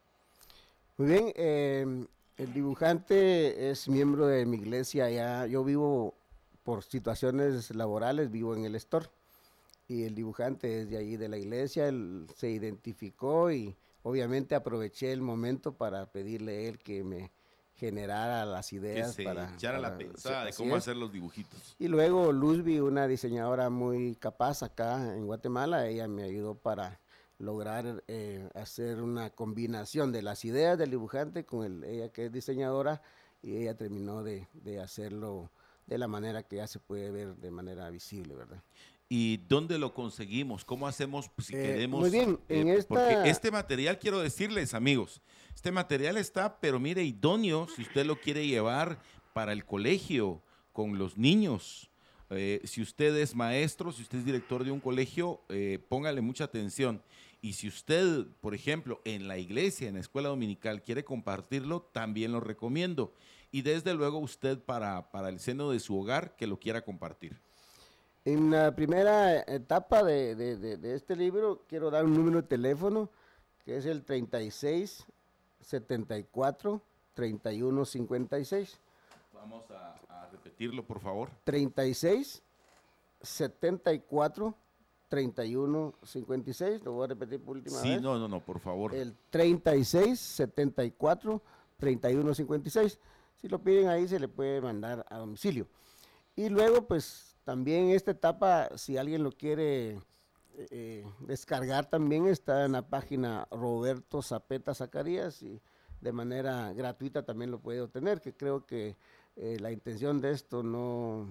Muy 0.98 1.08
bien, 1.08 2.10
el 2.38 2.54
dibujante 2.54 3.70
es 3.70 3.88
miembro 3.88 4.28
de 4.28 4.46
mi 4.46 4.58
iglesia, 4.58 5.10
ya 5.10 5.46
yo 5.46 5.64
vivo 5.64 6.16
por 6.64 6.84
situaciones 6.84 7.74
laborales, 7.74 8.32
vivo 8.32 8.56
en 8.56 8.66
el 8.66 8.76
store. 8.76 9.08
Y 9.88 10.04
el 10.04 10.16
dibujante 10.16 10.82
es 10.82 10.90
de 10.90 10.98
ahí 10.98 11.16
de 11.16 11.30
la 11.30 11.38
iglesia, 11.38 11.88
él 11.88 12.26
se 12.36 12.50
identificó 12.50 13.52
y 13.52 13.76
obviamente 14.02 14.56
aproveché 14.56 15.12
el 15.12 15.22
momento 15.22 15.74
para 15.74 16.12
pedirle 16.12 16.58
a 16.58 16.62
él 16.70 16.80
que 16.80 17.04
me 17.04 17.32
generara 17.76 18.46
las 18.46 18.72
ideas 18.74 19.18
para 19.24 19.54
echara 19.54 19.80
la 19.80 19.98
pensada 19.98 20.46
de 20.46 20.54
cómo 20.54 20.76
hacer 20.76 20.96
los 20.96 21.12
dibujitos. 21.12 21.76
Y 21.78 21.88
luego 21.88 22.32
Luzby, 22.32 22.80
una 22.80 23.08
diseñadora 23.08 23.70
muy 23.70 24.16
capaz 24.16 24.64
acá 24.64 25.14
en 25.14 25.28
Guatemala, 25.28 25.88
ella 25.88 26.08
me 26.08 26.24
ayudó 26.24 26.56
para 26.56 27.00
lograr 27.38 28.04
eh, 28.08 28.50
hacer 28.54 29.02
una 29.02 29.30
combinación 29.30 30.12
de 30.12 30.22
las 30.22 30.46
ideas 30.46 30.78
del 30.78 30.92
dibujante 30.92 31.46
con 31.46 31.66
el, 31.66 31.84
ella 31.84 32.10
que 32.10 32.26
es 32.26 32.32
diseñadora 32.32 33.02
y 33.42 33.58
ella 33.58 33.76
terminó 33.76 34.24
de, 34.24 34.48
de 34.54 34.80
hacerlo 34.80 35.52
de 35.86 35.98
la 35.98 36.08
manera 36.08 36.44
que 36.44 36.56
ya 36.58 36.68
se 36.68 36.80
puede 36.80 37.12
ver 37.12 37.36
de 37.36 37.52
manera 37.52 37.90
visible, 37.90 38.36
¿verdad? 38.36 38.64
¿Y 39.08 39.38
dónde 39.48 39.78
lo 39.78 39.94
conseguimos? 39.94 40.66
¿Cómo 40.66 40.88
hacemos 40.88 41.30
pues, 41.30 41.48
si 41.48 41.54
Eh, 41.56 41.62
queremos? 41.62 42.00
muy 42.00 42.10
bien, 42.10 42.40
en 42.50 42.68
eh, 42.70 42.78
esta- 42.78 42.88
Porque 42.88 43.20
este 43.30 43.52
material, 43.52 44.00
quiero 44.00 44.20
decirles, 44.20 44.74
amigos, 44.74 45.22
este 45.54 45.72
material 45.72 46.18
está, 46.18 46.60
pero 46.60 46.80
mire, 46.80 47.04
idóneo 47.04 47.68
si 47.68 47.84
usted 47.84 48.06
lo 48.06 48.20
quiere 48.20 48.48
llevar 48.48 49.00
para 49.34 49.54
el 49.54 49.64
colegio 49.64 50.42
con 50.74 50.98
los 50.98 51.18
niños. 51.18 51.92
Eh, 52.32 52.62
si 52.64 52.82
usted 52.82 53.16
es 53.18 53.36
maestro, 53.36 53.92
si 53.92 54.02
usted 54.02 54.18
es 54.18 54.26
director 54.26 54.64
de 54.64 54.72
un 54.72 54.80
colegio, 54.80 55.42
eh, 55.50 55.78
póngale 55.88 56.22
mucha 56.22 56.46
atención. 56.46 57.00
Y 57.46 57.54
si 57.54 57.68
usted, 57.68 58.26
por 58.42 58.56
ejemplo, 58.56 59.02
en 59.06 59.28
la 59.28 59.38
iglesia, 59.38 59.88
en 59.88 59.94
la 59.94 60.00
escuela 60.00 60.30
dominical, 60.30 60.82
quiere 60.82 61.04
compartirlo, 61.06 61.80
también 61.92 62.32
lo 62.32 62.40
recomiendo. 62.40 63.14
Y 63.52 63.62
desde 63.62 63.94
luego 63.94 64.18
usted 64.18 64.58
para, 64.58 65.12
para 65.12 65.30
el 65.30 65.40
seno 65.40 65.70
de 65.70 65.80
su 65.80 65.96
hogar, 65.96 66.36
que 66.38 66.48
lo 66.48 66.58
quiera 66.60 66.82
compartir. 66.84 67.40
En 68.26 68.50
la 68.50 68.76
primera 68.76 69.42
etapa 69.42 70.04
de, 70.04 70.34
de- 70.34 70.58
de- 70.58 70.78
de 70.78 70.96
este 70.96 71.16
libro 71.16 71.62
quiero 71.70 71.92
dar 71.92 72.06
un 72.06 72.16
número 72.16 72.42
de 72.42 72.48
teléfono 72.48 73.12
que 73.64 73.78
es 73.78 73.86
el 73.86 74.04
36 74.04 75.06
74 75.62 76.82
31 77.14 77.86
56. 77.86 78.80
Vamos 79.36 79.70
a, 79.70 79.94
a 80.10 80.30
repetirlo, 80.32 80.84
por 80.84 81.00
favor. 81.00 81.30
36 81.44 82.42
74 83.22 84.56
31 85.16 85.94
56. 86.04 86.84
Lo 86.84 86.92
voy 86.92 87.06
a 87.06 87.08
repetir 87.08 87.40
por 87.42 87.56
última 87.56 87.80
Sí, 87.80 87.92
vez. 87.92 88.02
no, 88.02 88.20
no, 88.20 88.28
no, 88.28 88.42
por 88.42 88.60
favor. 88.60 88.94
El 88.94 89.16
36 89.30 90.20
74 90.20 91.42
31 91.78 92.34
56. 92.36 93.00
Si 93.36 93.48
lo 93.48 93.60
piden 93.64 93.88
ahí 93.88 94.08
se 94.10 94.20
le 94.20 94.28
puede 94.28 94.60
mandar 94.60 95.06
a 95.10 95.18
domicilio. 95.18 95.68
Y 96.36 96.50
luego 96.50 96.86
pues 96.86 97.38
también 97.46 97.92
esta 97.92 98.12
etapa, 98.12 98.70
si 98.76 98.98
alguien 98.98 99.24
lo 99.24 99.32
quiere 99.32 100.02
eh, 100.58 101.06
descargar 101.22 101.90
también 101.90 102.28
está 102.28 102.66
en 102.66 102.74
la 102.74 102.82
página 102.82 103.48
Roberto 103.52 104.22
Zapeta 104.22 104.74
Zacarías 104.76 105.42
y 105.44 105.62
de 106.02 106.12
manera 106.12 106.74
gratuita 106.74 107.24
también 107.24 107.52
lo 107.52 107.60
puede 107.60 107.80
obtener, 107.82 108.20
que 108.20 108.34
creo 108.34 108.66
que 108.66 108.98
eh, 109.38 109.58
la 109.62 109.72
intención 109.72 110.20
de 110.20 110.32
esto 110.32 110.62
no, 110.62 111.28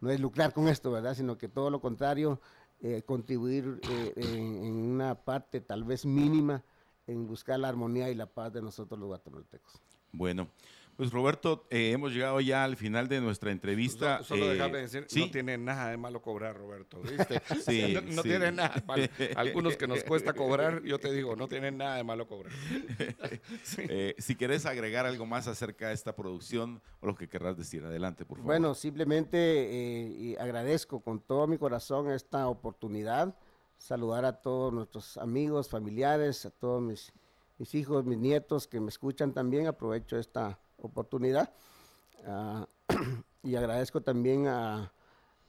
no 0.00 0.10
es 0.10 0.18
lucrar 0.18 0.52
con 0.54 0.68
esto, 0.68 0.90
¿verdad? 0.90 1.14
Sino 1.14 1.36
que 1.36 1.48
todo 1.48 1.68
lo 1.70 1.80
contrario, 1.80 2.40
eh, 2.80 3.02
contribuir 3.04 3.80
eh, 3.90 4.12
en, 4.16 4.64
en 4.64 4.74
una 4.74 5.14
parte 5.14 5.60
tal 5.60 5.84
vez 5.84 6.06
mínima 6.06 6.62
en 7.06 7.26
buscar 7.26 7.58
la 7.58 7.68
armonía 7.68 8.10
y 8.10 8.14
la 8.14 8.26
paz 8.26 8.52
de 8.52 8.62
nosotros 8.62 9.00
los 9.00 9.08
guatemaltecos. 9.08 9.80
Bueno, 10.12 10.48
pues 10.98 11.12
Roberto, 11.12 11.64
eh, 11.70 11.92
hemos 11.92 12.12
llegado 12.12 12.40
ya 12.40 12.64
al 12.64 12.76
final 12.76 13.06
de 13.06 13.20
nuestra 13.20 13.52
entrevista. 13.52 14.18
So- 14.18 14.24
Solo 14.34 14.46
Eh, 14.46 14.54
dejarme 14.54 14.78
decir, 14.78 15.06
sí. 15.08 15.20
no 15.26 15.30
tiene 15.30 15.56
nada 15.56 15.90
de 15.90 15.96
malo 15.96 16.20
cobrar, 16.20 16.56
Roberto, 16.56 17.00
¿viste? 17.00 17.40
Sí, 17.64 17.94
no 17.94 18.00
no 18.00 18.22
sí. 18.22 18.28
tiene 18.28 18.50
nada 18.50 18.82
de. 18.96 19.08
Algunos 19.36 19.76
que 19.76 19.86
nos 19.86 20.02
cuesta 20.02 20.32
cobrar, 20.32 20.82
yo 20.82 20.98
te 20.98 21.12
digo, 21.12 21.36
no 21.36 21.46
tienen 21.46 21.78
nada 21.78 21.94
de 21.96 22.02
malo 22.04 22.26
cobrar. 22.26 22.52
Sí. 23.62 23.82
Eh, 23.88 24.14
si 24.18 24.34
querés 24.34 24.66
agregar 24.66 25.06
algo 25.06 25.24
más 25.24 25.46
acerca 25.46 25.88
de 25.88 25.94
esta 25.94 26.16
producción 26.16 26.82
o 27.00 27.06
lo 27.06 27.14
que 27.14 27.28
querrás 27.28 27.56
decir, 27.56 27.84
adelante, 27.84 28.24
por 28.24 28.38
favor. 28.38 28.46
Bueno, 28.46 28.74
simplemente 28.74 29.38
eh, 29.38 30.06
y 30.18 30.36
agradezco 30.36 31.00
con 31.00 31.20
todo 31.20 31.46
mi 31.46 31.58
corazón 31.58 32.10
esta 32.10 32.48
oportunidad, 32.48 33.36
saludar 33.76 34.24
a 34.24 34.32
todos 34.42 34.72
nuestros 34.72 35.16
amigos, 35.16 35.68
familiares, 35.68 36.44
a 36.44 36.50
todos 36.50 36.82
mis, 36.82 37.12
mis 37.58 37.72
hijos, 37.76 38.04
mis 38.04 38.18
nietos 38.18 38.66
que 38.66 38.80
me 38.80 38.88
escuchan 38.88 39.32
también, 39.32 39.68
aprovecho 39.68 40.18
esta 40.18 40.58
oportunidad. 40.80 41.52
Ah, 42.26 42.66
y 43.42 43.56
agradezco 43.56 44.00
también 44.00 44.46
a, 44.46 44.92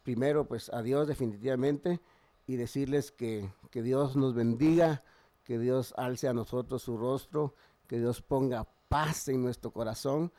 primero 0.03 0.47
pues 0.47 0.69
a 0.73 0.81
Dios 0.81 1.07
definitivamente 1.07 1.99
y 2.47 2.55
decirles 2.55 3.11
que, 3.11 3.49
que 3.69 3.81
Dios 3.83 4.15
nos 4.15 4.33
bendiga, 4.33 5.03
que 5.43 5.59
Dios 5.59 5.93
alce 5.97 6.27
a 6.27 6.33
nosotros 6.33 6.81
su 6.81 6.97
rostro, 6.97 7.53
que 7.87 7.99
Dios 7.99 8.21
ponga 8.21 8.67
paz 8.87 9.27
en 9.27 9.41
nuestro 9.41 9.71
corazón 9.71 10.31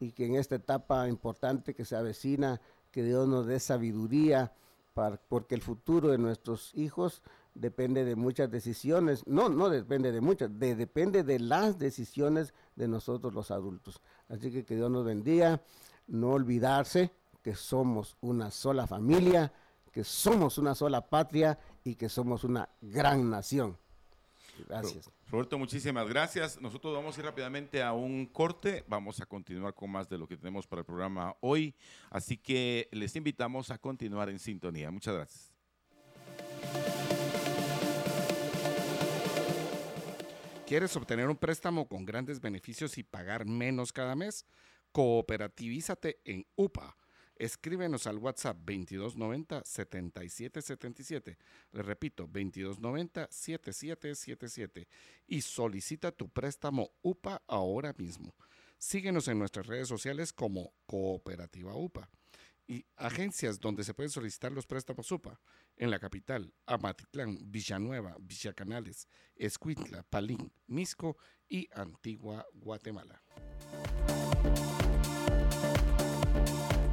y 0.00 0.12
que 0.12 0.26
en 0.26 0.36
esta 0.36 0.56
etapa 0.56 1.08
importante 1.08 1.74
que 1.74 1.84
se 1.84 1.96
avecina, 1.96 2.60
que 2.90 3.02
Dios 3.02 3.28
nos 3.28 3.46
dé 3.46 3.60
sabiduría, 3.60 4.52
para, 4.94 5.16
porque 5.16 5.54
el 5.54 5.62
futuro 5.62 6.08
de 6.08 6.18
nuestros 6.18 6.74
hijos 6.74 7.22
depende 7.60 8.04
de 8.04 8.16
muchas 8.16 8.50
decisiones, 8.50 9.26
no, 9.26 9.48
no 9.48 9.68
depende 9.68 10.12
de 10.12 10.20
muchas, 10.20 10.56
de- 10.58 10.76
depende 10.76 11.22
de 11.24 11.38
las 11.38 11.78
decisiones 11.78 12.54
de 12.76 12.88
nosotros 12.88 13.34
los 13.34 13.50
adultos. 13.50 14.00
Así 14.28 14.50
que 14.50 14.64
que 14.64 14.76
Dios 14.76 14.90
nos 14.90 15.04
bendiga, 15.04 15.60
no 16.06 16.30
olvidarse 16.30 17.10
que 17.42 17.54
somos 17.54 18.16
una 18.20 18.50
sola 18.50 18.86
familia, 18.86 19.52
que 19.92 20.04
somos 20.04 20.58
una 20.58 20.74
sola 20.74 21.08
patria 21.08 21.58
y 21.84 21.94
que 21.96 22.08
somos 22.08 22.44
una 22.44 22.68
gran 22.80 23.28
nación. 23.30 23.76
Gracias. 24.68 25.08
Roberto, 25.30 25.56
muchísimas 25.58 26.08
gracias. 26.08 26.60
Nosotros 26.60 26.92
vamos 26.94 27.16
a 27.16 27.20
ir 27.20 27.26
rápidamente 27.26 27.82
a 27.82 27.92
un 27.92 28.26
corte. 28.26 28.84
Vamos 28.88 29.20
a 29.20 29.26
continuar 29.26 29.72
con 29.74 29.90
más 29.90 30.08
de 30.08 30.18
lo 30.18 30.26
que 30.26 30.36
tenemos 30.36 30.66
para 30.66 30.80
el 30.80 30.86
programa 30.86 31.36
hoy. 31.40 31.74
Así 32.10 32.36
que 32.36 32.88
les 32.90 33.14
invitamos 33.14 33.70
a 33.70 33.78
continuar 33.78 34.28
en 34.30 34.38
sintonía. 34.40 34.90
Muchas 34.90 35.14
gracias. 35.14 35.52
¿Quieres 40.68 40.94
obtener 40.96 41.28
un 41.30 41.36
préstamo 41.38 41.88
con 41.88 42.04
grandes 42.04 42.42
beneficios 42.42 42.98
y 42.98 43.02
pagar 43.02 43.46
menos 43.46 43.90
cada 43.90 44.14
mes? 44.14 44.44
Cooperativízate 44.92 46.20
en 46.26 46.46
UPA. 46.56 46.94
Escríbenos 47.36 48.06
al 48.06 48.18
WhatsApp 48.18 48.58
2290-7777. 48.66 51.38
Le 51.72 51.82
repito, 51.82 52.28
2290-7777. 52.28 54.88
Y 55.26 55.40
solicita 55.40 56.12
tu 56.12 56.28
préstamo 56.28 56.90
UPA 57.00 57.40
ahora 57.46 57.94
mismo. 57.96 58.34
Síguenos 58.76 59.26
en 59.28 59.38
nuestras 59.38 59.68
redes 59.68 59.88
sociales 59.88 60.34
como 60.34 60.74
Cooperativa 60.84 61.74
UPA 61.74 62.10
y 62.68 62.84
agencias 62.96 63.58
donde 63.58 63.82
se 63.82 63.94
pueden 63.94 64.10
solicitar 64.10 64.52
los 64.52 64.66
préstamos 64.66 65.10
UPA 65.10 65.40
en 65.76 65.90
la 65.90 65.98
capital, 65.98 66.52
Amatitlán, 66.66 67.38
Villanueva, 67.50 68.14
Villacanales, 68.20 69.08
Escuintla, 69.34 70.04
Palín, 70.04 70.52
Misco 70.66 71.16
y 71.48 71.68
Antigua 71.72 72.46
Guatemala. 72.52 73.22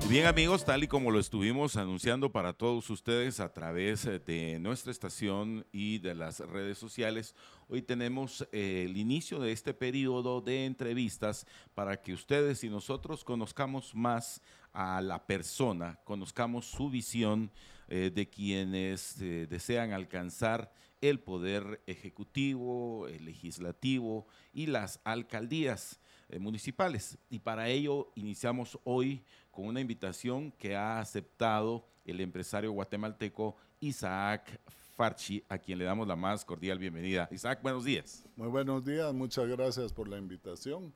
Bien 0.08 0.28
amigos, 0.28 0.64
tal 0.64 0.84
y 0.84 0.88
como 0.88 1.10
lo 1.10 1.20
estuvimos 1.20 1.78
anunciando 1.78 2.32
para 2.32 2.54
todos 2.54 2.92
ustedes 2.92 3.40
a 3.40 3.52
través 3.52 4.06
eh, 4.06 4.20
de 4.20 4.60
nuestra 4.60 4.92
estación 4.92 5.66
y 5.72 5.98
de 5.98 6.14
las 6.14 6.42
redes 6.42 6.78
sociales, 6.78 7.34
hoy 7.68 7.82
tenemos 7.82 8.48
eh, 8.52 8.86
el 8.88 8.98
inicio 8.98 9.40
de 9.40 9.52
este 9.52 9.74
periodo 9.74 10.42
de 10.42 10.66
entrevistas 10.66 11.48
para 11.74 12.00
que 12.04 12.14
ustedes 12.14 12.64
y 12.64 12.70
nosotros 12.70 13.24
conozcamos 13.24 13.96
más 13.96 14.44
a 14.76 15.02
la 15.02 15.26
persona, 15.26 16.00
conozcamos 16.04 16.66
su 16.66 16.90
visión 16.90 17.52
eh, 17.88 18.12
de 18.14 18.30
quienes 18.30 19.18
desean 19.20 19.94
alcanzar 19.94 20.72
el 21.02 21.20
poder 21.20 21.82
ejecutivo, 21.88 23.08
el 23.08 23.26
legislativo 23.26 24.28
y 24.54 24.68
las 24.68 25.00
alcaldías 25.04 26.00
municipales. 26.40 27.18
Y 27.30 27.40
para 27.40 27.70
ello 27.70 28.12
iniciamos 28.16 28.80
hoy 28.84 29.24
con 29.52 29.68
una 29.68 29.80
invitación 29.80 30.52
que 30.52 30.76
ha 30.76 31.00
aceptado 31.00 31.88
el 32.06 32.22
empresario 32.22 32.72
guatemalteco 32.72 33.56
Isaac 33.80 34.60
Farchi, 34.96 35.44
a 35.50 35.58
quien 35.58 35.78
le 35.78 35.86
damos 35.86 36.08
la 36.08 36.16
más 36.16 36.46
cordial 36.46 36.80
bienvenida. 36.80 37.28
Isaac, 37.32 37.60
buenos 37.62 37.84
días. 37.84 38.24
Muy 38.36 38.48
buenos 38.48 38.86
días, 38.86 39.14
muchas 39.14 39.48
gracias 39.48 39.92
por 39.92 40.08
la 40.08 40.18
invitación. 40.18 40.94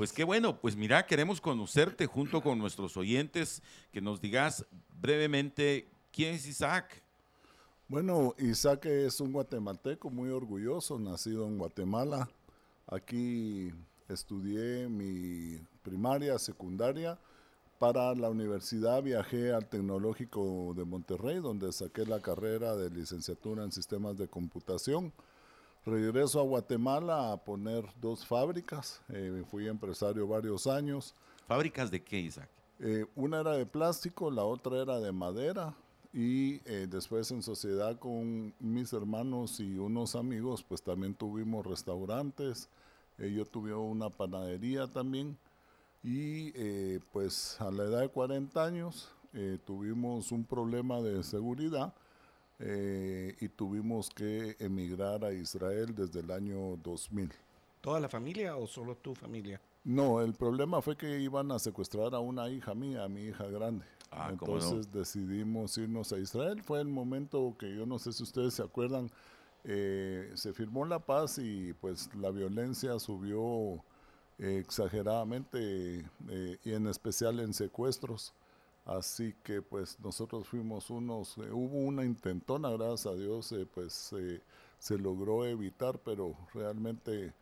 Pues 0.00 0.14
qué 0.14 0.24
bueno, 0.24 0.58
pues 0.58 0.76
mira, 0.76 1.04
queremos 1.04 1.42
conocerte 1.42 2.06
junto 2.06 2.40
con 2.40 2.58
nuestros 2.58 2.96
oyentes, 2.96 3.62
que 3.92 4.00
nos 4.00 4.18
digas 4.18 4.64
brevemente 4.98 5.90
quién 6.10 6.36
es 6.36 6.46
Isaac. 6.46 7.02
Bueno, 7.86 8.34
Isaac 8.38 8.86
es 8.86 9.20
un 9.20 9.30
guatemalteco 9.30 10.08
muy 10.08 10.30
orgulloso, 10.30 10.98
nacido 10.98 11.46
en 11.46 11.58
Guatemala. 11.58 12.30
Aquí 12.86 13.74
estudié 14.08 14.88
mi 14.88 15.60
primaria, 15.82 16.38
secundaria 16.38 17.18
para 17.78 18.14
la 18.14 18.30
universidad 18.30 19.02
viajé 19.02 19.52
al 19.52 19.68
Tecnológico 19.68 20.72
de 20.74 20.86
Monterrey, 20.86 21.40
donde 21.40 21.72
saqué 21.72 22.06
la 22.06 22.20
carrera 22.20 22.74
de 22.74 22.88
licenciatura 22.88 23.64
en 23.64 23.72
sistemas 23.72 24.16
de 24.16 24.28
computación. 24.28 25.12
Regreso 25.90 26.38
a 26.38 26.44
Guatemala 26.44 27.32
a 27.32 27.36
poner 27.36 27.84
dos 28.00 28.24
fábricas. 28.24 29.02
Eh, 29.08 29.42
fui 29.50 29.66
empresario 29.66 30.26
varios 30.28 30.68
años. 30.68 31.14
¿Fábricas 31.48 31.90
de 31.90 32.00
qué, 32.00 32.20
Isaac? 32.20 32.48
Eh, 32.78 33.06
una 33.16 33.40
era 33.40 33.52
de 33.52 33.66
plástico, 33.66 34.30
la 34.30 34.44
otra 34.44 34.80
era 34.80 35.00
de 35.00 35.10
madera. 35.10 35.74
Y 36.12 36.60
eh, 36.64 36.86
después 36.88 37.30
en 37.32 37.42
sociedad 37.42 37.98
con 37.98 38.54
mis 38.60 38.92
hermanos 38.92 39.58
y 39.58 39.78
unos 39.78 40.14
amigos, 40.14 40.62
pues 40.62 40.80
también 40.80 41.14
tuvimos 41.14 41.66
restaurantes. 41.66 42.68
yo 43.18 43.44
tuve 43.44 43.74
una 43.74 44.10
panadería 44.10 44.86
también. 44.86 45.36
Y 46.02 46.52
eh, 46.54 47.00
pues 47.12 47.60
a 47.60 47.70
la 47.70 47.84
edad 47.84 48.00
de 48.00 48.08
40 48.08 48.64
años 48.64 49.10
eh, 49.34 49.58
tuvimos 49.66 50.32
un 50.32 50.44
problema 50.44 51.00
de 51.00 51.22
seguridad 51.22 51.92
eh, 52.60 53.36
y 53.40 53.48
tuvimos 53.48 54.10
que 54.10 54.56
emigrar 54.58 55.24
a 55.24 55.32
Israel 55.32 55.94
desde 55.94 56.20
el 56.20 56.30
año 56.30 56.76
2000. 56.82 57.30
¿Toda 57.80 57.98
la 58.00 58.08
familia 58.08 58.56
o 58.56 58.66
solo 58.66 58.96
tu 58.96 59.14
familia? 59.14 59.60
No, 59.84 60.20
el 60.20 60.34
problema 60.34 60.82
fue 60.82 60.96
que 60.96 61.20
iban 61.20 61.50
a 61.52 61.58
secuestrar 61.58 62.14
a 62.14 62.20
una 62.20 62.48
hija 62.50 62.74
mía, 62.74 63.04
a 63.04 63.08
mi 63.08 63.22
hija 63.22 63.46
grande. 63.46 63.84
Ah, 64.10 64.28
Entonces 64.30 64.92
decidimos 64.92 65.76
irnos 65.78 66.12
a 66.12 66.18
Israel. 66.18 66.62
Fue 66.62 66.80
el 66.80 66.88
momento 66.88 67.56
que 67.58 67.74
yo 67.74 67.86
no 67.86 67.98
sé 67.98 68.12
si 68.12 68.22
ustedes 68.22 68.54
se 68.54 68.62
acuerdan, 68.62 69.10
se 69.62 70.52
firmó 70.52 70.84
la 70.84 70.98
paz 70.98 71.38
y 71.38 71.72
pues 71.74 72.10
la 72.14 72.30
violencia 72.30 72.98
subió 72.98 73.82
exageradamente 74.40 76.04
eh, 76.28 76.58
y 76.64 76.72
en 76.72 76.86
especial 76.86 77.40
en 77.40 77.52
secuestros. 77.52 78.32
Así 78.84 79.34
que 79.42 79.62
pues 79.62 79.98
nosotros 80.00 80.48
fuimos 80.48 80.90
unos, 80.90 81.36
eh, 81.38 81.50
hubo 81.52 81.78
una 81.78 82.04
intentona, 82.04 82.70
gracias 82.70 83.06
a 83.06 83.14
Dios, 83.14 83.52
eh, 83.52 83.66
pues 83.72 84.14
se 84.78 84.98
logró 84.98 85.44
evitar, 85.46 85.98
pero 85.98 86.36
realmente 86.54 87.32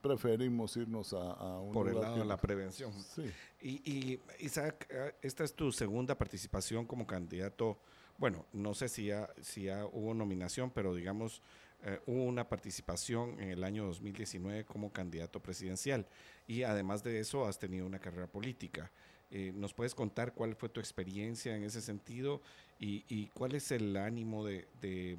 preferimos 0.00 0.76
irnos 0.76 1.12
a, 1.12 1.32
a 1.32 1.60
un 1.60 1.72
Por 1.72 1.88
el 1.88 2.00
lado 2.00 2.18
de 2.18 2.24
la 2.24 2.36
prevención. 2.36 2.92
Sí. 2.92 3.30
Y, 3.60 3.90
y, 3.90 4.20
Isaac, 4.40 4.88
esta 5.22 5.44
es 5.44 5.54
tu 5.54 5.70
segunda 5.72 6.16
participación 6.16 6.86
como 6.86 7.06
candidato. 7.06 7.78
Bueno, 8.18 8.46
no 8.52 8.74
sé 8.74 8.88
si 8.88 9.06
ya, 9.06 9.28
si 9.40 9.64
ya 9.64 9.86
hubo 9.86 10.14
nominación, 10.14 10.70
pero 10.70 10.94
digamos 10.94 11.42
eh, 11.86 12.00
hubo 12.06 12.24
una 12.24 12.48
participación 12.48 13.38
en 13.40 13.50
el 13.50 13.62
año 13.62 13.84
2019 13.84 14.64
como 14.64 14.90
candidato 14.90 15.40
presidencial 15.40 16.06
y 16.46 16.62
además 16.62 17.04
de 17.04 17.20
eso 17.20 17.46
has 17.46 17.58
tenido 17.58 17.84
una 17.84 17.98
carrera 17.98 18.26
política. 18.26 18.90
Eh, 19.36 19.52
¿Nos 19.52 19.74
puedes 19.74 19.96
contar 19.96 20.32
cuál 20.32 20.54
fue 20.54 20.68
tu 20.68 20.78
experiencia 20.78 21.56
en 21.56 21.64
ese 21.64 21.80
sentido 21.80 22.40
y, 22.78 23.26
cuál 23.34 23.56
es 23.56 23.72
el 23.72 23.96
ánimo 23.96 24.44
de, 24.44 25.18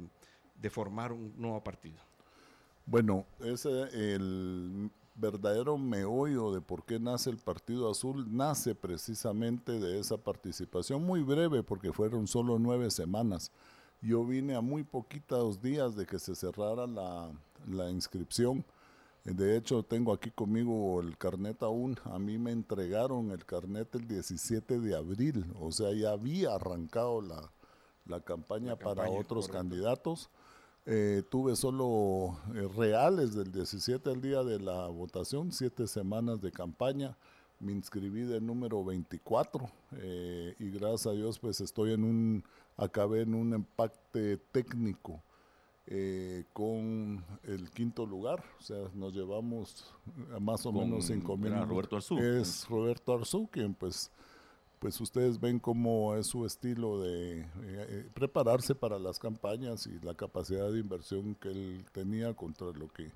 formar 0.69 1.11
un 1.11 1.33
nuevo 1.35 1.61
partido? 1.61 1.97
Bueno, 2.85 3.25
ese 3.41 3.69
el 3.91 4.89
verdadero 5.15 5.77
meollo 5.77 6.53
de 6.53 6.61
por 6.61 6.85
qué 6.85 6.97
nace 6.97 7.29
el 7.29 7.37
Partido 7.37 7.91
Azul 7.91 8.25
nace 8.33 8.73
precisamente 8.73 9.79
de 9.79 9.99
esa 9.99 10.17
participación 10.17 11.03
muy 11.03 11.21
breve 11.21 11.61
porque 11.61 11.91
fueron 11.91 12.25
solo 12.27 12.57
nueve 12.57 12.91
semanas 12.91 13.51
yo 14.01 14.23
vine 14.23 14.55
a 14.55 14.61
muy 14.61 14.83
poquitos 14.83 15.61
días 15.61 15.95
de 15.95 16.05
que 16.05 16.19
se 16.19 16.35
cerrara 16.35 16.85
la 16.87 17.89
inscripción. 17.89 18.63
De 19.25 19.57
hecho, 19.57 19.81
tengo 19.81 20.13
aquí 20.13 20.29
conmigo 20.29 21.01
el 21.01 21.17
carnet 21.17 21.63
aún. 21.63 21.97
A 22.05 22.19
mí 22.19 22.37
me 22.37 22.51
entregaron 22.51 23.31
el 23.31 23.43
carnet 23.43 23.93
el 23.95 24.07
17 24.07 24.79
de 24.79 24.95
abril, 24.95 25.51
o 25.59 25.71
sea, 25.71 25.91
ya 25.93 26.11
había 26.11 26.53
arrancado 26.53 27.21
la, 27.21 27.51
la 28.05 28.21
campaña 28.21 28.75
para 28.75 29.09
otros 29.09 29.47
candidatos. 29.47 30.29
Eh, 30.85 31.23
tuve 31.29 31.55
solo 31.55 32.37
eh, 32.53 32.69
reales 32.77 33.33
del 33.33 33.51
17 33.51 34.07
al 34.11 34.21
día 34.21 34.43
de 34.43 34.59
la 34.59 34.85
votación, 34.87 35.51
siete 35.51 35.87
semanas 35.87 36.41
de 36.41 36.51
campaña. 36.51 37.17
Me 37.59 37.71
inscribí 37.71 38.21
de 38.21 38.39
número 38.39 38.83
24 38.85 39.67
eh, 39.93 40.55
y 40.59 40.69
gracias 40.69 41.07
a 41.07 41.11
Dios 41.13 41.39
pues 41.39 41.61
estoy 41.61 41.93
en 41.93 42.03
un 42.03 42.43
acabé 42.77 43.21
en 43.21 43.33
un 43.33 43.53
empate 43.53 44.37
técnico 44.51 45.23
eh, 45.87 46.45
con 46.51 47.23
el 47.43 47.69
quinto 47.69 48.05
lugar, 48.05 48.43
o 48.59 48.61
sea, 48.63 48.89
nos 48.95 49.13
llevamos 49.13 49.93
más 50.39 50.65
o 50.65 50.71
menos 50.71 51.05
cinco 51.05 51.37
mil. 51.37 51.53
Roberto 51.53 51.97
Arzú. 51.97 52.17
Es 52.17 52.67
Roberto 52.67 53.13
Arzú, 53.13 53.47
quien 53.51 53.75
pues, 53.75 54.11
pues 54.79 54.99
ustedes 54.99 55.39
ven 55.39 55.59
cómo 55.59 56.15
es 56.15 56.27
su 56.27 56.43
estilo 56.45 57.01
de 57.01 57.41
eh, 57.41 57.47
eh, 57.63 58.09
prepararse 58.13 58.73
para 58.73 58.97
las 58.97 59.19
campañas 59.19 59.85
y 59.85 59.99
la 60.03 60.15
capacidad 60.15 60.71
de 60.71 60.79
inversión 60.79 61.35
que 61.35 61.49
él 61.49 61.85
tenía 61.91 62.33
contra 62.33 62.67
lo 62.71 62.87
que, 62.87 63.11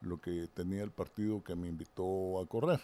lo 0.00 0.18
que 0.18 0.48
tenía 0.48 0.82
el 0.82 0.90
partido 0.90 1.44
que 1.44 1.54
me 1.54 1.68
invitó 1.68 2.40
a 2.40 2.46
correr. 2.46 2.80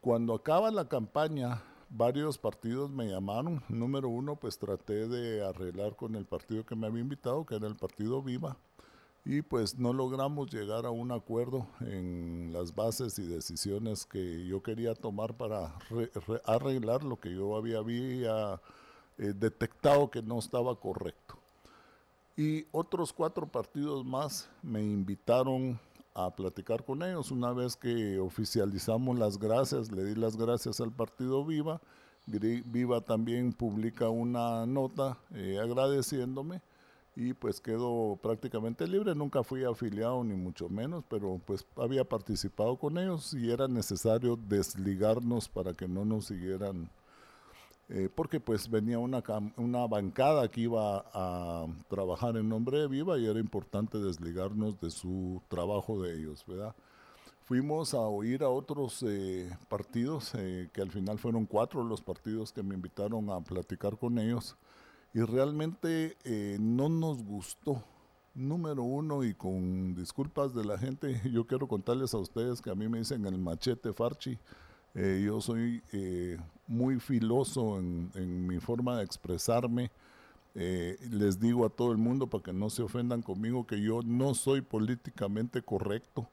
Cuando 0.00 0.34
acaba 0.34 0.70
la 0.72 0.88
campaña, 0.88 1.62
varios 1.90 2.38
partidos 2.38 2.90
me 2.90 3.06
llamaron. 3.06 3.62
Número 3.68 4.08
uno, 4.08 4.36
pues 4.36 4.58
traté 4.58 5.08
de 5.08 5.44
arreglar 5.44 5.96
con 5.96 6.14
el 6.14 6.24
partido 6.24 6.64
que 6.64 6.76
me 6.76 6.86
había 6.86 7.02
invitado, 7.02 7.44
que 7.44 7.56
era 7.56 7.66
el 7.66 7.76
partido 7.76 8.22
Viva. 8.22 8.56
Y 9.24 9.42
pues 9.42 9.76
no 9.76 9.92
logramos 9.92 10.52
llegar 10.52 10.86
a 10.86 10.90
un 10.90 11.10
acuerdo 11.10 11.66
en 11.80 12.50
las 12.52 12.74
bases 12.74 13.18
y 13.18 13.26
decisiones 13.26 14.06
que 14.06 14.46
yo 14.46 14.62
quería 14.62 14.94
tomar 14.94 15.34
para 15.34 15.74
arreglar 16.44 17.02
lo 17.02 17.18
que 17.18 17.34
yo 17.34 17.56
había, 17.56 17.78
había 17.78 18.60
eh, 19.18 19.32
detectado 19.34 20.10
que 20.10 20.22
no 20.22 20.38
estaba 20.38 20.78
correcto. 20.78 21.36
Y 22.36 22.66
otros 22.70 23.12
cuatro 23.12 23.48
partidos 23.48 24.04
más 24.04 24.48
me 24.62 24.82
invitaron 24.82 25.80
a 26.16 26.34
platicar 26.34 26.82
con 26.82 27.02
ellos. 27.02 27.30
Una 27.30 27.52
vez 27.52 27.76
que 27.76 28.18
oficializamos 28.18 29.18
las 29.18 29.38
gracias, 29.38 29.92
le 29.92 30.02
di 30.02 30.14
las 30.14 30.36
gracias 30.36 30.80
al 30.80 30.90
partido 30.90 31.44
Viva. 31.44 31.80
Viva 32.26 33.02
también 33.02 33.52
publica 33.52 34.08
una 34.08 34.64
nota 34.66 35.18
eh, 35.34 35.60
agradeciéndome 35.62 36.62
y 37.14 37.34
pues 37.34 37.60
quedo 37.60 38.18
prácticamente 38.22 38.88
libre. 38.88 39.14
Nunca 39.14 39.44
fui 39.44 39.64
afiliado 39.64 40.24
ni 40.24 40.34
mucho 40.34 40.70
menos, 40.70 41.04
pero 41.08 41.38
pues 41.44 41.66
había 41.76 42.04
participado 42.04 42.78
con 42.78 42.96
ellos 42.96 43.34
y 43.34 43.50
era 43.50 43.68
necesario 43.68 44.36
desligarnos 44.36 45.48
para 45.50 45.74
que 45.74 45.86
no 45.86 46.06
nos 46.06 46.26
siguieran, 46.26 46.90
eh, 47.88 48.08
porque 48.14 48.40
pues 48.40 48.68
venía 48.68 48.98
una, 48.98 49.22
una 49.56 49.86
bancada 49.86 50.48
que 50.48 50.62
iba 50.62 51.04
a 51.12 51.66
trabajar 51.88 52.36
en 52.36 52.48
nombre 52.48 52.80
de 52.80 52.88
Viva 52.88 53.18
y 53.18 53.26
era 53.26 53.38
importante 53.38 53.98
desligarnos 53.98 54.80
de 54.80 54.90
su 54.90 55.42
trabajo 55.48 56.02
de 56.02 56.18
ellos, 56.18 56.44
¿verdad? 56.46 56.74
Fuimos 57.46 57.94
a 57.94 58.00
oír 58.00 58.42
a 58.42 58.48
otros 58.48 59.04
eh, 59.06 59.48
partidos, 59.68 60.34
eh, 60.34 60.68
que 60.72 60.82
al 60.82 60.90
final 60.90 61.16
fueron 61.20 61.46
cuatro 61.46 61.84
los 61.84 62.02
partidos 62.02 62.50
que 62.50 62.64
me 62.64 62.74
invitaron 62.74 63.30
a 63.30 63.40
platicar 63.40 63.96
con 63.96 64.18
ellos 64.18 64.56
y 65.14 65.20
realmente 65.20 66.16
eh, 66.24 66.56
no 66.60 66.88
nos 66.88 67.22
gustó. 67.22 67.84
Número 68.34 68.82
uno, 68.82 69.22
y 69.22 69.32
con 69.32 69.94
disculpas 69.94 70.54
de 70.54 70.64
la 70.64 70.76
gente, 70.76 71.22
yo 71.32 71.46
quiero 71.46 71.68
contarles 71.68 72.14
a 72.14 72.18
ustedes 72.18 72.60
que 72.60 72.70
a 72.70 72.74
mí 72.74 72.88
me 72.88 72.98
dicen 72.98 73.24
el 73.24 73.38
machete 73.38 73.92
Farchi. 73.92 74.36
Eh, 74.96 75.22
yo 75.24 75.40
soy 75.40 75.82
eh, 75.92 76.38
muy 76.66 76.98
filoso 76.98 77.78
en, 77.78 78.46
mi 78.46 78.58
forma 78.58 78.96
de 78.98 79.04
expresarme. 79.04 79.92
les 80.54 81.38
digo 81.38 81.64
a 81.64 81.68
todo 81.68 81.92
el 81.92 81.98
mundo 81.98 82.26
para 82.26 82.42
que 82.42 82.52
no 82.52 82.70
se 82.70 82.82
ofendan 82.82 83.22
conmigo 83.22 83.66
que 83.66 83.80
yo 83.80 84.00
no 84.02 84.34
soy 84.34 84.62
políticamente 84.62 85.62
correcto. 85.62 86.28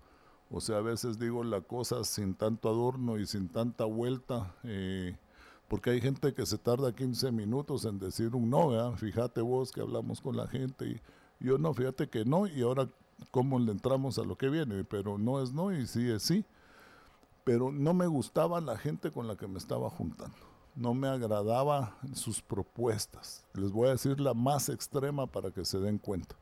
O 0.49 0.61
sea, 0.61 0.77
a 0.77 0.81
veces 0.81 1.19
digo 1.19 1.43
la 1.43 1.61
cosa 1.61 2.03
sin 2.03 2.33
tanto 2.33 2.69
adorno 2.69 3.19
y 3.19 3.25
sin 3.27 3.49
tanta 3.49 3.85
vuelta 3.85 4.55
porque 5.67 5.89
hay 5.89 6.01
gente 6.01 6.33
que 6.33 6.45
se 6.45 6.59
tarda 6.59 6.93
15 6.93 7.31
minutos 7.31 7.85
en 7.85 7.97
decir 7.97 8.35
un 8.35 8.49
no, 8.49 8.69
¿verdad? 8.69 8.93
fíjate 8.93 9.41
vos 9.41 9.71
que 9.71 9.81
hablamos 9.81 10.21
con 10.21 10.37
la 10.37 10.47
gente 10.47 10.87
y 10.87 11.01
yo 11.39 11.57
no, 11.57 11.73
fíjate 11.73 12.09
que 12.09 12.25
no, 12.25 12.45
y 12.45 12.61
ahora 12.61 12.87
cómo 13.31 13.57
le 13.57 13.71
entramos 13.71 14.19
a 14.19 14.23
lo 14.23 14.37
que 14.37 14.49
viene, 14.49 14.83
pero 14.83 15.17
no 15.17 15.41
es 15.41 15.51
no 15.51 15.71
y 15.75 15.87
sí 15.87 16.09
es 16.09 16.21
sí. 16.21 16.45
Pero 17.43 17.71
no 17.71 17.93
me 17.93 18.07
gustaba 18.07 18.61
la 18.61 18.77
gente 18.77 19.11
con 19.11 19.27
la 19.27 19.35
que 19.35 19.47
me 19.47 19.57
estaba 19.57 19.89
juntando, 19.89 20.37
no 20.75 20.93
me 20.93 21.07
agradaba 21.07 21.97
sus 22.13 22.41
propuestas. 22.41 23.45
Les 23.53 23.71
voy 23.71 23.89
a 23.89 23.91
decir 23.91 24.19
la 24.19 24.33
más 24.33 24.69
extrema 24.69 25.27
para 25.27 25.51
que 25.51 25.65
se 25.65 25.79
den 25.79 25.97
cuenta. 25.97 26.35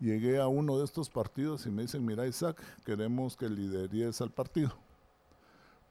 Llegué 0.00 0.40
a 0.40 0.48
uno 0.48 0.78
de 0.78 0.84
estos 0.84 1.10
partidos 1.10 1.66
y 1.66 1.70
me 1.70 1.82
dicen, 1.82 2.04
mira 2.04 2.26
Isaac, 2.26 2.60
queremos 2.84 3.36
que 3.36 3.48
lideries 3.48 4.20
al 4.20 4.30
partido 4.30 4.72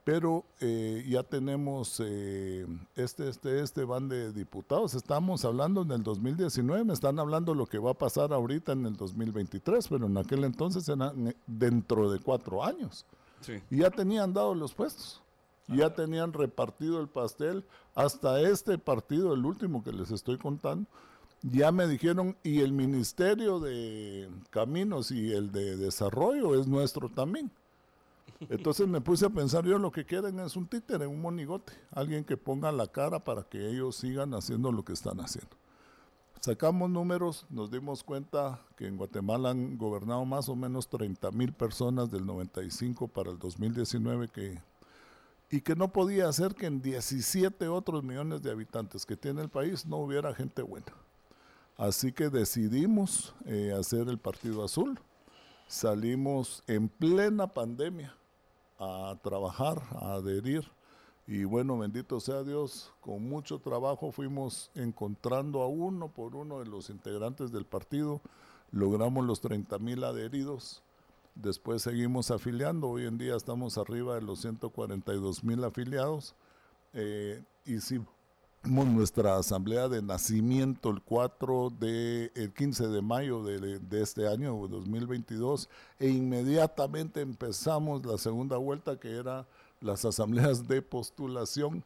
pero 0.04 0.44
eh, 0.60 1.06
ya 1.08 1.24
tenemos 1.24 2.02
eh, 2.04 2.66
este, 2.96 3.30
este, 3.30 3.62
este 3.62 3.84
van 3.84 4.10
de 4.10 4.32
diputados. 4.32 4.96
Estamos 4.96 5.46
hablando 5.46 5.84
en 5.84 5.92
el 5.92 6.04
2019, 6.04 6.86
me 6.86 6.94
están 6.94 7.20
hablando 7.20 7.54
lo 7.54 7.68
que 7.68 7.78
va 7.78 7.92
a 7.92 7.96
pasar 7.96 8.34
ahorita 8.34 8.72
en 8.72 8.86
el 8.88 8.96
2023, 8.96 9.88
pero 9.88 10.08
en 10.08 10.18
aquel 10.18 10.44
entonces 10.44 10.90
era 10.90 11.14
dentro 11.46 12.12
de 12.12 12.20
cuatro 12.20 12.64
años. 12.64 13.06
Y 13.70 13.78
ya 13.78 13.90
tenían 13.90 14.34
dado 14.34 14.54
los 14.56 14.74
puestos, 14.74 15.22
ya 15.68 15.94
tenían 15.94 16.34
repartido 16.34 17.00
el 17.02 17.08
pastel, 17.08 17.64
hasta 17.96 18.42
este 18.42 18.78
partido, 18.78 19.34
el 19.34 19.46
último 19.46 19.84
que 19.84 19.92
les 19.92 20.12
estoy 20.12 20.38
contando, 20.38 20.88
ya 21.42 21.72
me 21.72 21.88
dijeron, 21.88 22.38
y 22.44 22.60
el 22.60 22.72
Ministerio 22.72 23.60
de 23.60 24.30
Caminos 24.50 25.12
y 25.12 25.32
el 25.32 25.52
de 25.52 25.76
Desarrollo 25.78 26.60
es 26.60 26.68
nuestro 26.68 27.10
también. 27.10 27.52
Entonces 28.50 28.88
me 28.88 29.02
puse 29.02 29.26
a 29.26 29.30
pensar, 29.30 29.66
yo 29.66 29.78
lo 29.78 29.92
que 29.92 30.06
quieren 30.06 30.40
es 30.40 30.56
un 30.56 30.68
títere, 30.68 31.06
un 31.08 31.22
monigote, 31.22 31.74
alguien 31.92 32.24
que 32.24 32.38
ponga 32.38 32.72
la 32.72 32.88
cara 32.88 33.24
para 33.24 33.44
que 33.44 33.70
ellos 33.70 33.96
sigan 33.96 34.34
haciendo 34.34 34.72
lo 34.72 34.84
que 34.84 34.94
están 34.94 35.20
haciendo. 35.20 35.56
Sacamos 36.42 36.90
números, 36.90 37.46
nos 37.52 37.70
dimos 37.70 38.04
cuenta 38.04 38.60
que 38.76 38.88
en 38.88 38.98
Guatemala 38.98 39.52
han 39.52 39.78
gobernado 39.78 40.26
más 40.26 40.50
o 40.50 40.56
menos 40.56 40.90
30 40.90 41.30
mil 41.30 41.54
personas 41.54 42.10
del 42.10 42.26
95 42.26 43.08
para 43.10 43.30
el 43.30 43.38
2019 43.38 44.28
que, 44.28 44.60
y 45.52 45.62
que 45.62 45.76
no 45.76 45.94
podía 45.94 46.34
ser 46.34 46.56
que 46.56 46.66
en 46.66 46.82
17 46.82 47.68
otros 47.68 48.04
millones 48.04 48.42
de 48.42 48.50
habitantes 48.50 49.06
que 49.06 49.16
tiene 49.16 49.44
el 49.44 49.50
país 49.50 49.86
no 49.86 49.98
hubiera 49.98 50.34
gente 50.34 50.64
buena. 50.64 50.92
Así 51.78 52.12
que 52.12 52.30
decidimos 52.30 53.36
eh, 53.46 53.72
hacer 53.80 54.10
el 54.10 54.18
Partido 54.18 54.64
Azul. 54.64 55.00
Salimos 55.68 56.64
en 56.66 56.90
plena 56.90 57.54
pandemia 57.54 58.16
a 58.80 59.16
trabajar, 59.22 59.80
a 59.92 60.14
adherir. 60.14 60.68
Y 61.32 61.46
bueno, 61.46 61.78
bendito 61.78 62.20
sea 62.20 62.44
Dios, 62.44 62.92
con 63.00 63.24
mucho 63.24 63.60
trabajo 63.60 64.12
fuimos 64.12 64.70
encontrando 64.76 65.62
a 65.62 65.68
uno 65.68 66.10
por 66.10 66.36
uno 66.36 66.60
de 66.60 66.66
los 66.66 66.90
integrantes 66.90 67.54
del 67.54 67.64
partido, 67.64 68.20
logramos 68.74 69.26
los 69.26 69.40
30 69.40 69.80
mil 69.80 70.04
adheridos, 70.04 70.84
después 71.36 71.84
seguimos 71.84 72.32
afiliando, 72.32 72.90
hoy 72.90 73.06
en 73.06 73.18
día 73.18 73.38
estamos 73.38 73.78
arriba 73.78 74.16
de 74.16 74.24
los 74.24 74.42
142 74.42 75.46
mil 75.46 75.64
afiliados, 75.64 76.36
eh, 76.92 77.42
hicimos 77.64 78.10
nuestra 78.66 79.38
asamblea 79.38 79.88
de 79.88 80.02
nacimiento 80.02 80.90
el 80.90 81.02
4 81.02 81.70
de, 81.80 82.34
el 82.36 82.54
15 82.54 82.90
de 82.90 83.02
mayo 83.02 83.42
de, 83.42 83.80
de, 83.80 84.02
este 84.02 84.28
año 84.28 84.68
2022 84.68 85.70
e 85.98 86.10
inmediatamente 86.10 87.22
empezamos 87.22 88.06
la 88.06 88.18
segunda 88.18 88.58
vuelta 88.58 89.00
que 89.00 89.12
era 89.16 89.48
las 89.82 90.06
asambleas 90.06 90.68
de 90.68 90.82
postulación. 90.82 91.84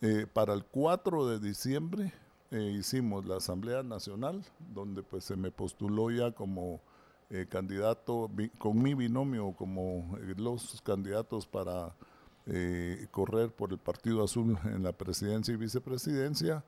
Eh, 0.00 0.26
para 0.32 0.52
el 0.52 0.64
4 0.64 1.26
de 1.26 1.38
diciembre 1.40 2.12
eh, 2.50 2.74
hicimos 2.78 3.24
la 3.24 3.36
asamblea 3.36 3.82
nacional 3.82 4.44
donde 4.74 5.02
pues 5.02 5.24
se 5.24 5.36
me 5.36 5.50
postuló 5.50 6.10
ya 6.10 6.32
como 6.32 6.82
eh, 7.30 7.46
candidato 7.48 8.30
con 8.58 8.82
mi 8.82 8.92
binomio 8.92 9.52
como 9.52 10.18
los 10.36 10.82
candidatos 10.82 11.46
para 11.46 11.94
correr 13.10 13.50
por 13.50 13.72
el 13.72 13.78
Partido 13.78 14.22
Azul 14.22 14.56
en 14.66 14.82
la 14.82 14.92
presidencia 14.92 15.54
y 15.54 15.56
vicepresidencia 15.56 16.62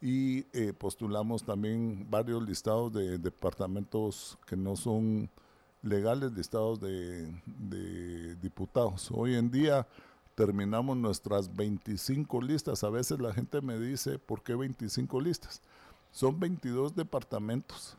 y 0.00 0.42
postulamos 0.74 1.42
también 1.42 2.06
varios 2.08 2.40
listados 2.46 2.92
de 2.92 3.18
departamentos 3.18 4.38
que 4.46 4.56
no 4.56 4.76
son 4.76 5.28
legales, 5.84 6.34
de, 6.34 7.30
de 7.46 8.36
diputados. 8.36 9.10
Hoy 9.12 9.34
en 9.34 9.50
día 9.50 9.86
terminamos 10.34 10.96
nuestras 10.96 11.54
25 11.54 12.40
listas. 12.42 12.82
A 12.82 12.90
veces 12.90 13.20
la 13.20 13.32
gente 13.32 13.60
me 13.60 13.78
dice, 13.78 14.18
¿por 14.18 14.42
qué 14.42 14.54
25 14.54 15.20
listas? 15.20 15.60
Son 16.10 16.38
22 16.40 16.94
departamentos. 16.94 17.96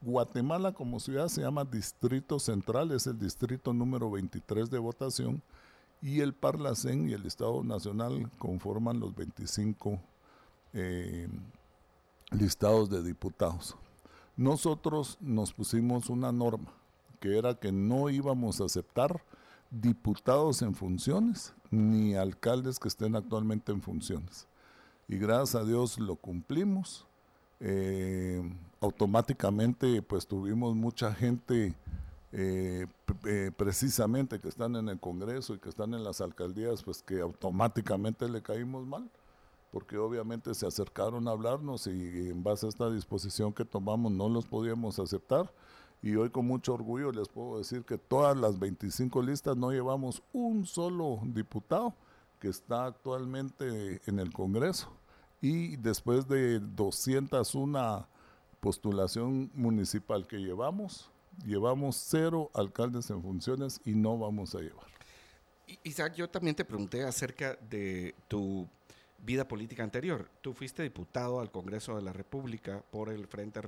Guatemala 0.00 0.72
como 0.72 0.98
ciudad 0.98 1.28
se 1.28 1.42
llama 1.42 1.64
Distrito 1.64 2.40
Central, 2.40 2.90
es 2.90 3.06
el 3.06 3.18
distrito 3.20 3.72
número 3.72 4.10
23 4.10 4.68
de 4.68 4.78
votación 4.78 5.40
y 6.00 6.20
el 6.20 6.34
Parlacén 6.34 7.08
y 7.08 7.12
el 7.12 7.24
Estado 7.24 7.62
Nacional 7.62 8.28
conforman 8.38 8.98
los 8.98 9.14
25 9.14 10.00
eh, 10.72 11.28
listados 12.32 12.90
de 12.90 13.04
diputados. 13.04 13.76
Nosotros 14.36 15.18
nos 15.20 15.52
pusimos 15.52 16.10
una 16.10 16.32
norma 16.32 16.72
que 17.22 17.38
era 17.38 17.54
que 17.54 17.70
no 17.70 18.10
íbamos 18.10 18.60
a 18.60 18.64
aceptar 18.64 19.22
diputados 19.70 20.60
en 20.60 20.74
funciones 20.74 21.54
ni 21.70 22.16
alcaldes 22.16 22.80
que 22.80 22.88
estén 22.88 23.14
actualmente 23.14 23.70
en 23.70 23.80
funciones. 23.80 24.48
Y 25.06 25.18
gracias 25.18 25.54
a 25.54 25.64
Dios 25.64 26.00
lo 26.00 26.16
cumplimos. 26.16 27.06
Eh, 27.60 28.42
automáticamente 28.80 30.02
pues 30.02 30.26
tuvimos 30.26 30.74
mucha 30.74 31.14
gente 31.14 31.76
eh, 32.32 32.88
eh, 33.24 33.52
precisamente 33.56 34.40
que 34.40 34.48
están 34.48 34.74
en 34.74 34.88
el 34.88 34.98
Congreso 34.98 35.54
y 35.54 35.58
que 35.60 35.68
están 35.68 35.94
en 35.94 36.02
las 36.02 36.20
alcaldías, 36.20 36.82
pues 36.82 37.04
que 37.04 37.20
automáticamente 37.20 38.28
le 38.28 38.42
caímos 38.42 38.84
mal, 38.84 39.08
porque 39.70 39.96
obviamente 39.96 40.54
se 40.54 40.66
acercaron 40.66 41.28
a 41.28 41.30
hablarnos 41.30 41.86
y, 41.86 42.30
en 42.30 42.42
base 42.42 42.66
a 42.66 42.68
esta 42.68 42.90
disposición 42.90 43.52
que 43.52 43.64
tomamos 43.64 44.10
no 44.10 44.28
los 44.28 44.44
podíamos 44.44 44.98
aceptar. 44.98 45.52
Y 46.02 46.16
hoy 46.16 46.30
con 46.30 46.46
mucho 46.46 46.74
orgullo 46.74 47.12
les 47.12 47.28
puedo 47.28 47.58
decir 47.58 47.84
que 47.84 47.96
todas 47.96 48.36
las 48.36 48.58
25 48.58 49.22
listas 49.22 49.56
no 49.56 49.70
llevamos 49.70 50.22
un 50.32 50.66
solo 50.66 51.20
diputado 51.24 51.94
que 52.40 52.48
está 52.48 52.86
actualmente 52.86 54.00
en 54.06 54.18
el 54.18 54.32
Congreso. 54.32 54.88
Y 55.40 55.76
después 55.76 56.26
de 56.28 56.58
201 56.58 58.06
postulación 58.62 59.50
municipal 59.54 60.24
que 60.28 60.38
llevamos, 60.38 61.10
llevamos 61.44 61.96
cero 61.96 62.48
alcaldes 62.54 63.10
en 63.10 63.20
funciones 63.20 63.80
y 63.84 63.90
no 63.90 64.16
vamos 64.16 64.54
a 64.54 64.60
llevar. 64.60 64.86
Isaac, 65.82 66.14
yo 66.14 66.30
también 66.30 66.54
te 66.54 66.64
pregunté 66.64 67.02
acerca 67.04 67.56
de 67.68 68.14
tu 68.28 68.68
vida 69.22 69.46
política 69.46 69.84
anterior. 69.84 70.28
Tú 70.40 70.52
fuiste 70.52 70.82
diputado 70.82 71.40
al 71.40 71.50
Congreso 71.50 71.96
de 71.96 72.02
la 72.02 72.12
República 72.12 72.82
por 72.90 73.08
el 73.08 73.26
Frente, 73.26 73.60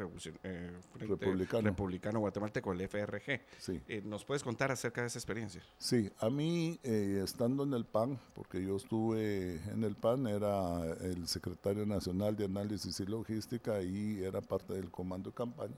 eh, 0.43 0.73
Republicano. 0.95 1.69
Republicano. 1.69 2.21
Guatemalteco, 2.21 2.73
el 2.73 2.81
FRG. 2.89 3.41
Sí. 3.59 3.81
Eh, 3.87 4.03
¿Nos 4.05 4.25
puedes 4.25 4.43
contar 4.43 4.73
acerca 4.73 5.01
de 5.01 5.07
esa 5.07 5.19
experiencia? 5.19 5.63
Sí, 5.79 6.11
a 6.19 6.29
mí, 6.29 6.79
eh, 6.83 7.21
estando 7.23 7.63
en 7.63 7.73
el 7.73 7.85
PAN, 7.85 8.19
porque 8.35 8.63
yo 8.63 8.77
estuve 8.77 9.61
en 9.71 9.85
el 9.85 9.95
PAN, 9.95 10.27
era 10.27 10.85
el 11.01 11.29
secretario 11.29 11.87
nacional 11.87 12.37
de 12.37 12.47
análisis 12.47 12.99
y 12.99 13.07
logística 13.07 13.81
y 13.81 14.23
era 14.23 14.41
parte 14.41 14.75
del 14.75 14.91
comando 14.91 15.31
de 15.31 15.37
campaña. 15.37 15.77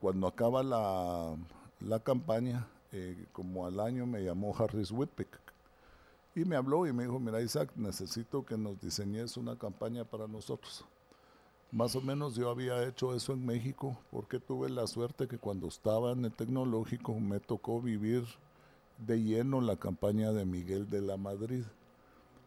cuando 0.00 0.26
acaba 0.26 0.62
la, 0.62 1.36
la 1.80 2.00
campaña, 2.00 2.66
como 3.32 3.66
al 3.66 3.78
año 3.80 4.06
me 4.06 4.24
llamó 4.24 4.56
Harris 4.56 4.90
Whitpick, 4.90 5.47
y 6.38 6.44
me 6.44 6.56
habló 6.56 6.86
y 6.86 6.92
me 6.92 7.02
dijo, 7.02 7.18
mira 7.18 7.42
Isaac, 7.42 7.72
necesito 7.74 8.46
que 8.46 8.56
nos 8.56 8.80
diseñes 8.80 9.36
una 9.36 9.58
campaña 9.58 10.04
para 10.04 10.28
nosotros. 10.28 10.84
Más 11.72 11.96
o 11.96 12.00
menos 12.00 12.36
yo 12.36 12.48
había 12.48 12.86
hecho 12.86 13.14
eso 13.14 13.32
en 13.32 13.44
México 13.44 13.98
porque 14.10 14.38
tuve 14.38 14.70
la 14.70 14.86
suerte 14.86 15.26
que 15.26 15.38
cuando 15.38 15.66
estaba 15.66 16.12
en 16.12 16.24
el 16.24 16.32
tecnológico 16.32 17.18
me 17.18 17.40
tocó 17.40 17.80
vivir 17.80 18.24
de 18.98 19.20
lleno 19.20 19.60
la 19.60 19.76
campaña 19.76 20.32
de 20.32 20.44
Miguel 20.44 20.88
de 20.88 21.00
la 21.00 21.16
Madrid. 21.16 21.64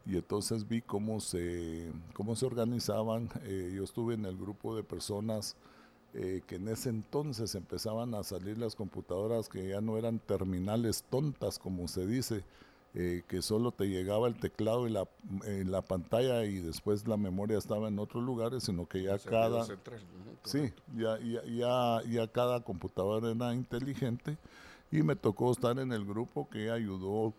Y 0.05 0.15
entonces 0.15 0.67
vi 0.67 0.81
cómo 0.81 1.19
se, 1.19 1.91
cómo 2.13 2.35
se 2.35 2.45
organizaban. 2.45 3.29
Eh, 3.43 3.73
yo 3.75 3.83
estuve 3.83 4.15
en 4.15 4.25
el 4.25 4.37
grupo 4.37 4.75
de 4.75 4.83
personas 4.83 5.55
eh, 6.13 6.41
que 6.47 6.55
en 6.55 6.67
ese 6.69 6.89
entonces 6.89 7.53
empezaban 7.55 8.15
a 8.15 8.23
salir 8.23 8.57
las 8.57 8.75
computadoras 8.75 9.49
que 9.49 9.67
ya 9.67 9.81
no 9.81 9.97
eran 9.97 10.19
terminales 10.19 11.03
tontas, 11.09 11.59
como 11.59 11.87
se 11.87 12.07
dice, 12.07 12.43
eh, 12.93 13.23
que 13.27 13.41
solo 13.41 13.71
te 13.71 13.85
llegaba 13.85 14.27
el 14.27 14.35
teclado 14.35 14.87
y 14.87 14.91
la, 14.91 15.07
la 15.45 15.81
pantalla 15.81 16.43
y 16.43 16.59
después 16.59 17.07
la 17.07 17.15
memoria 17.15 17.57
estaba 17.57 17.87
en 17.87 17.99
otros 17.99 18.23
lugares, 18.23 18.63
sino 18.63 18.85
que 18.85 19.03
ya 19.03 19.17
cada... 19.17 19.65
sí, 20.43 20.73
ya, 20.97 21.17
ya, 21.19 22.01
ya, 22.03 22.27
cada 22.27 22.61
computadora 22.61 23.31
era 23.31 23.53
inteligente 23.53 24.37
y 24.91 25.03
me 25.03 25.15
tocó 25.15 25.51
estar 25.51 25.79
en 25.79 25.93
el 25.93 26.05
grupo 26.05 26.49
que 26.49 26.69
ayudó 26.69 27.33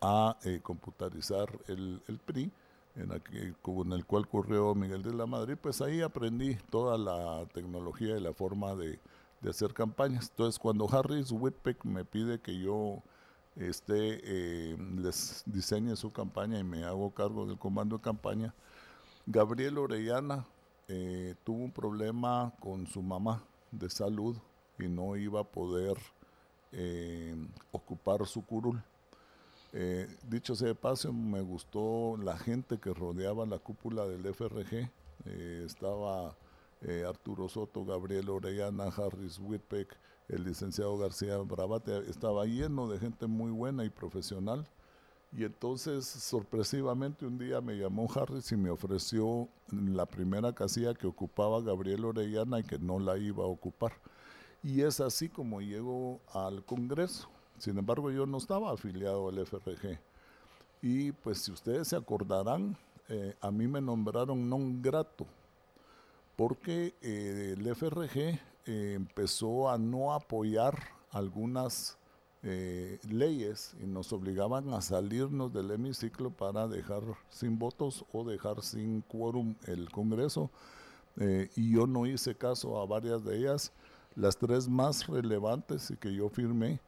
a 0.00 0.38
eh, 0.44 0.60
computarizar 0.62 1.48
el, 1.68 2.00
el 2.08 2.18
PRI, 2.18 2.50
en 2.96 3.12
aquel, 3.12 3.54
con 3.60 3.92
el 3.92 4.06
cual 4.06 4.28
corrió 4.28 4.74
Miguel 4.74 5.02
de 5.02 5.12
la 5.12 5.26
Madrid, 5.26 5.56
pues 5.60 5.82
ahí 5.82 6.00
aprendí 6.00 6.54
toda 6.70 6.96
la 6.96 7.44
tecnología 7.52 8.16
y 8.16 8.20
la 8.20 8.32
forma 8.32 8.74
de, 8.76 8.98
de 9.40 9.50
hacer 9.50 9.74
campañas. 9.74 10.30
Entonces, 10.30 10.58
cuando 10.58 10.88
Harris 10.90 11.32
Whitpeck 11.32 11.84
me 11.84 12.04
pide 12.04 12.40
que 12.40 12.58
yo 12.58 13.02
este, 13.56 14.20
eh, 14.24 14.76
les 14.96 15.42
diseñe 15.46 15.94
su 15.96 16.12
campaña 16.12 16.58
y 16.58 16.64
me 16.64 16.84
hago 16.84 17.14
cargo 17.14 17.46
del 17.46 17.58
comando 17.58 17.96
de 17.98 18.02
campaña. 18.02 18.54
Gabriel 19.26 19.78
Orellana 19.78 20.44
eh, 20.88 21.34
tuvo 21.44 21.64
un 21.64 21.70
problema 21.72 22.52
con 22.60 22.86
su 22.86 23.02
mamá 23.02 23.42
de 23.70 23.88
salud 23.88 24.36
y 24.78 24.88
no 24.88 25.16
iba 25.16 25.40
a 25.40 25.44
poder 25.44 25.96
eh, 26.72 27.36
ocupar 27.70 28.26
su 28.26 28.44
curul. 28.44 28.82
dicho 30.28 30.54
sea 30.54 30.68
de 30.68 30.74
paso, 30.74 31.12
me 31.12 31.40
gustó 31.40 32.16
la 32.16 32.36
gente 32.36 32.78
que 32.78 32.92
rodeaba 32.92 33.46
la 33.46 33.58
cúpula 33.58 34.06
del 34.06 34.32
FRG. 34.34 34.90
estaba 35.64 36.36
Arturo 37.08 37.48
Soto, 37.48 37.84
Gabriel 37.84 38.28
Orellana, 38.28 38.84
Harris 38.84 39.38
Whitpeck, 39.38 39.96
el 40.28 40.44
licenciado 40.44 40.96
García 40.98 41.36
Bravate, 41.38 41.98
estaba 42.10 42.46
lleno 42.46 42.88
de 42.88 42.98
gente 42.98 43.26
muy 43.26 43.50
buena 43.50 43.84
y 43.84 43.90
profesional. 43.90 44.66
Y 45.36 45.44
entonces, 45.44 46.06
sorpresivamente, 46.06 47.26
un 47.26 47.38
día 47.38 47.60
me 47.60 47.76
llamó 47.76 48.08
Harris 48.14 48.52
y 48.52 48.56
me 48.56 48.70
ofreció 48.70 49.48
la 49.70 50.06
primera 50.06 50.54
casilla 50.54 50.94
que 50.94 51.08
ocupaba 51.08 51.60
Gabriel 51.60 52.04
Orellana 52.04 52.60
y 52.60 52.62
que 52.62 52.78
no 52.78 52.98
la 53.00 53.18
iba 53.18 53.44
a 53.44 53.48
ocupar. 53.48 53.92
Y 54.62 54.82
es 54.82 55.00
así 55.00 55.28
como 55.28 55.60
llego 55.60 56.20
al 56.32 56.64
Congreso. 56.64 57.28
Sin 57.58 57.76
embargo, 57.78 58.10
yo 58.10 58.26
no 58.26 58.38
estaba 58.38 58.72
afiliado 58.72 59.28
al 59.28 59.44
FRG. 59.44 59.98
Y 60.82 61.12
pues 61.12 61.38
si 61.38 61.50
ustedes 61.50 61.88
se 61.88 61.96
acordarán, 61.96 62.76
eh, 63.08 63.34
a 63.40 63.50
mí 63.50 63.66
me 63.66 63.80
nombraron 63.80 64.48
non 64.48 64.80
grato, 64.80 65.26
porque 66.36 66.94
eh, 67.02 67.54
el 67.56 67.66
FRG 67.74 68.40
eh, 68.66 68.94
empezó 68.94 69.68
a 69.68 69.76
no 69.76 70.14
apoyar 70.14 70.78
algunas 71.10 71.98
eh, 72.42 72.98
leyes 73.10 73.74
y 73.82 73.86
nos 73.86 74.12
obligaban 74.12 74.72
a 74.72 74.80
salirnos 74.80 75.52
del 75.52 75.70
hemiciclo 75.70 76.30
para 76.30 76.66
dejar 76.66 77.02
sin 77.28 77.58
votos 77.58 78.04
o 78.12 78.24
dejar 78.24 78.62
sin 78.62 79.02
quórum 79.02 79.54
el 79.66 79.90
Congreso. 79.90 80.50
Eh, 81.16 81.50
y 81.56 81.72
yo 81.72 81.86
no 81.86 82.06
hice 82.06 82.34
caso 82.34 82.80
a 82.80 82.86
varias 82.86 83.22
de 83.24 83.38
ellas. 83.38 83.70
Las 84.16 84.36
tres 84.36 84.68
más 84.68 85.06
relevantes 85.06 85.90
y 85.90 85.96
que 85.96 86.14
yo 86.14 86.28
firmé 86.28 86.80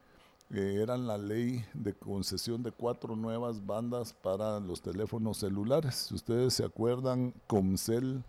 eran 0.49 1.09
la 1.09 1.19
ley 1.19 1.65
de 1.75 1.93
concesión 1.93 2.63
de 2.63 2.71
cuatro 2.71 3.17
nuevas 3.17 3.67
bandas 3.67 4.13
para 4.13 4.61
los 4.61 4.81
teléfonos 4.81 5.39
celulares. 5.39 6.07
Si 6.09 6.15
ustedes 6.15 6.55
se 6.55 6.65
acuerdan, 6.65 7.35
Comcel 7.49 8.23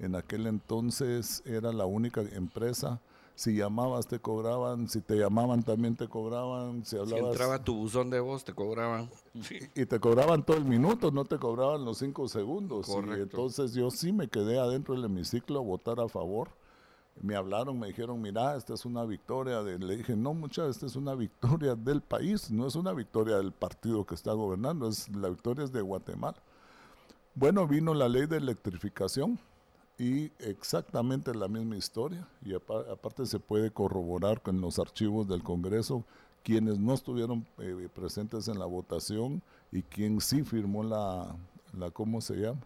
en 0.00 0.16
aquel 0.16 0.46
entonces 0.46 1.42
era 1.44 1.72
la 1.72 1.86
única 1.86 2.22
empresa. 2.22 3.00
Si 3.34 3.54
llamabas 3.54 4.06
te 4.06 4.18
cobraban, 4.18 4.88
si 4.88 5.00
te 5.00 5.16
llamaban 5.16 5.62
también 5.62 5.96
te 5.96 6.08
cobraban, 6.08 6.84
si 6.84 6.96
hablabas... 6.96 7.24
Si 7.24 7.30
entraba 7.30 7.64
tu 7.64 7.74
buzón 7.74 8.10
de 8.10 8.20
voz 8.20 8.44
te 8.44 8.52
cobraban. 8.52 9.08
Y, 9.74 9.86
te 9.86 10.00
cobraban 10.00 10.44
todo 10.44 10.56
el 10.56 10.64
minuto, 10.64 11.10
no 11.10 11.24
te 11.24 11.38
cobraban 11.38 11.84
los 11.84 11.98
cinco 11.98 12.28
segundos. 12.28 12.88
Y 12.88 13.20
entonces 13.20 13.72
yo 13.72 13.90
sí 13.90 14.12
me 14.12 14.28
quedé 14.28 14.58
adentro 14.58 14.94
del 14.94 15.04
hemiciclo 15.04 15.60
a 15.60 15.62
votar 15.62 16.00
a 16.00 16.08
favor. 16.08 16.48
Me 17.22 17.36
hablaron, 17.36 17.78
me 17.78 17.88
dijeron, 17.88 18.20
mira, 18.20 18.56
esta 18.56 18.74
es 18.74 18.84
una 18.84 19.04
victoria. 19.04 19.62
De... 19.62 19.78
Le 19.78 19.98
dije, 19.98 20.16
no, 20.16 20.34
mucha, 20.34 20.66
esta 20.66 20.86
es 20.86 20.96
una 20.96 21.14
victoria 21.14 21.74
del 21.74 22.02
país, 22.02 22.50
no 22.50 22.66
es 22.66 22.74
una 22.74 22.92
victoria 22.92 23.36
del 23.36 23.52
partido 23.52 24.04
que 24.06 24.14
está 24.14 24.32
gobernando, 24.32 24.88
es 24.88 25.08
la 25.10 25.28
victoria 25.28 25.64
es 25.64 25.72
de 25.72 25.82
Guatemala. 25.82 26.36
Bueno, 27.34 27.66
vino 27.66 27.94
la 27.94 28.08
ley 28.08 28.26
de 28.26 28.38
electrificación 28.38 29.38
y 30.00 30.32
exactamente 30.38 31.34
la 31.34 31.46
misma 31.46 31.76
historia 31.76 32.26
y 32.42 32.54
aparte 32.54 33.26
se 33.26 33.38
puede 33.38 33.70
corroborar 33.70 34.40
con 34.40 34.58
los 34.58 34.78
archivos 34.78 35.28
del 35.28 35.42
Congreso 35.42 36.04
quienes 36.42 36.78
no 36.78 36.94
estuvieron 36.94 37.46
eh, 37.58 37.86
presentes 37.94 38.48
en 38.48 38.58
la 38.58 38.64
votación 38.64 39.42
y 39.70 39.82
quien 39.82 40.22
sí 40.22 40.42
firmó 40.42 40.82
la, 40.84 41.36
la 41.78 41.90
¿cómo 41.90 42.22
se 42.22 42.36
llama? 42.36 42.62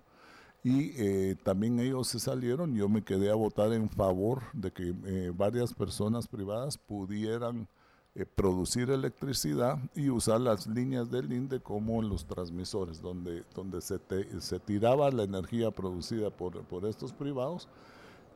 Y 0.62 0.92
eh, 0.96 1.34
también 1.42 1.80
ellos 1.80 2.06
se 2.06 2.20
salieron, 2.20 2.76
yo 2.76 2.88
me 2.88 3.02
quedé 3.02 3.32
a 3.32 3.34
votar 3.34 3.72
en 3.72 3.90
favor 3.90 4.44
de 4.52 4.70
que 4.70 4.94
eh, 5.04 5.32
varias 5.36 5.74
personas 5.74 6.28
privadas 6.28 6.78
pudieran 6.78 7.66
eh, 8.14 8.26
producir 8.26 8.90
electricidad 8.90 9.78
y 9.94 10.08
usar 10.10 10.40
las 10.40 10.66
líneas 10.66 11.10
del 11.10 11.32
INDE 11.32 11.60
como 11.60 12.00
los 12.02 12.24
transmisores, 12.24 13.00
donde, 13.00 13.44
donde 13.54 13.80
se, 13.80 13.98
se 14.40 14.60
tiraba 14.60 15.10
la 15.10 15.24
energía 15.24 15.70
producida 15.70 16.30
por, 16.30 16.62
por, 16.64 16.84
estos 16.86 17.12
privados. 17.12 17.68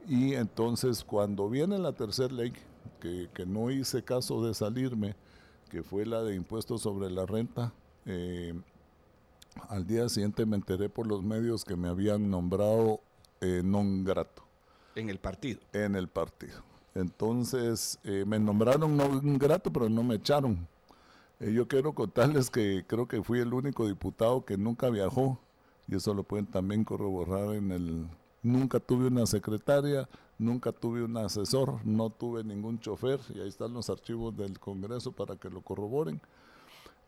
Y 0.06 0.34
entonces 0.34 1.04
cuando 1.04 1.48
viene 1.48 1.78
la 1.78 1.92
tercera 1.92 2.32
ley, 2.32 2.52
que, 3.00 3.28
que, 3.32 3.46
no 3.46 3.70
hice 3.70 4.02
caso 4.02 4.44
de 4.44 4.54
salirme, 4.54 5.14
que 5.70 5.82
fue 5.82 6.06
la 6.06 6.22
de 6.22 6.34
impuestos 6.34 6.82
sobre 6.82 7.10
la 7.10 7.26
renta, 7.26 7.72
eh, 8.06 8.54
al 9.68 9.86
día 9.86 10.08
siguiente 10.08 10.46
me 10.46 10.56
enteré 10.56 10.88
por 10.88 11.06
los 11.06 11.22
medios 11.22 11.64
que 11.64 11.76
me 11.76 11.88
habían 11.88 12.30
nombrado 12.30 13.00
eh, 13.40 13.62
non 13.62 14.02
grato. 14.02 14.42
En 14.94 15.10
el 15.10 15.18
partido. 15.18 15.60
En 15.72 15.94
el 15.94 16.08
partido. 16.08 16.67
Entonces 16.98 18.00
eh, 18.02 18.24
me 18.26 18.40
nombraron 18.40 18.96
no 18.96 19.08
grato, 19.38 19.72
pero 19.72 19.88
no 19.88 20.02
me 20.02 20.16
echaron. 20.16 20.66
Eh, 21.38 21.52
yo 21.52 21.68
quiero 21.68 21.92
contarles 21.92 22.50
que 22.50 22.84
creo 22.88 23.06
que 23.06 23.22
fui 23.22 23.38
el 23.38 23.54
único 23.54 23.86
diputado 23.86 24.44
que 24.44 24.56
nunca 24.56 24.90
viajó, 24.90 25.38
y 25.86 25.94
eso 25.94 26.12
lo 26.12 26.24
pueden 26.24 26.46
también 26.46 26.82
corroborar 26.84 27.54
en 27.54 27.70
el... 27.70 28.08
Nunca 28.42 28.80
tuve 28.80 29.06
una 29.06 29.26
secretaria, 29.26 30.08
nunca 30.38 30.72
tuve 30.72 31.04
un 31.04 31.16
asesor, 31.16 31.78
no 31.84 32.10
tuve 32.10 32.42
ningún 32.42 32.80
chofer, 32.80 33.20
y 33.32 33.40
ahí 33.40 33.48
están 33.48 33.74
los 33.74 33.90
archivos 33.90 34.36
del 34.36 34.58
Congreso 34.58 35.12
para 35.12 35.36
que 35.36 35.50
lo 35.50 35.60
corroboren. 35.60 36.20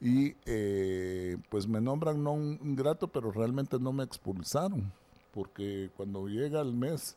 Y 0.01 0.37
eh, 0.47 1.37
pues 1.49 1.67
me 1.67 1.81
nombran 1.81 2.23
no 2.23 2.33
un 2.33 2.77
grato, 2.77 3.09
pero 3.09 3.33
realmente 3.33 3.81
no 3.81 3.93
me 3.93 4.05
expulsaron, 4.05 4.93
porque 5.35 5.91
cuando 5.97 6.29
llega 6.29 6.61
el 6.61 6.75
mes 6.75 7.17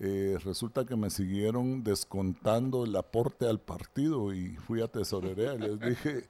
eh, 0.00 0.38
resulta 0.42 0.86
que 0.86 0.96
me 0.96 1.10
siguieron 1.10 1.84
descontando 1.84 2.84
el 2.84 2.96
aporte 2.96 3.46
al 3.46 3.60
partido 3.60 4.32
y 4.32 4.56
fui 4.56 4.80
a 4.80 4.88
tesorería 4.88 5.54
y 5.54 5.58
les 5.58 5.78
dije, 5.78 6.26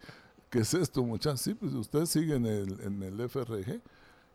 ¿qué 0.50 0.58
es 0.58 0.74
esto 0.74 1.04
muchachos? 1.04 1.40
Sí, 1.40 1.54
pues 1.54 1.72
usted 1.74 2.04
sigue 2.06 2.34
en 2.34 2.46
el, 2.46 2.80
en 2.80 3.02
el 3.02 3.28
FRG. 3.28 3.80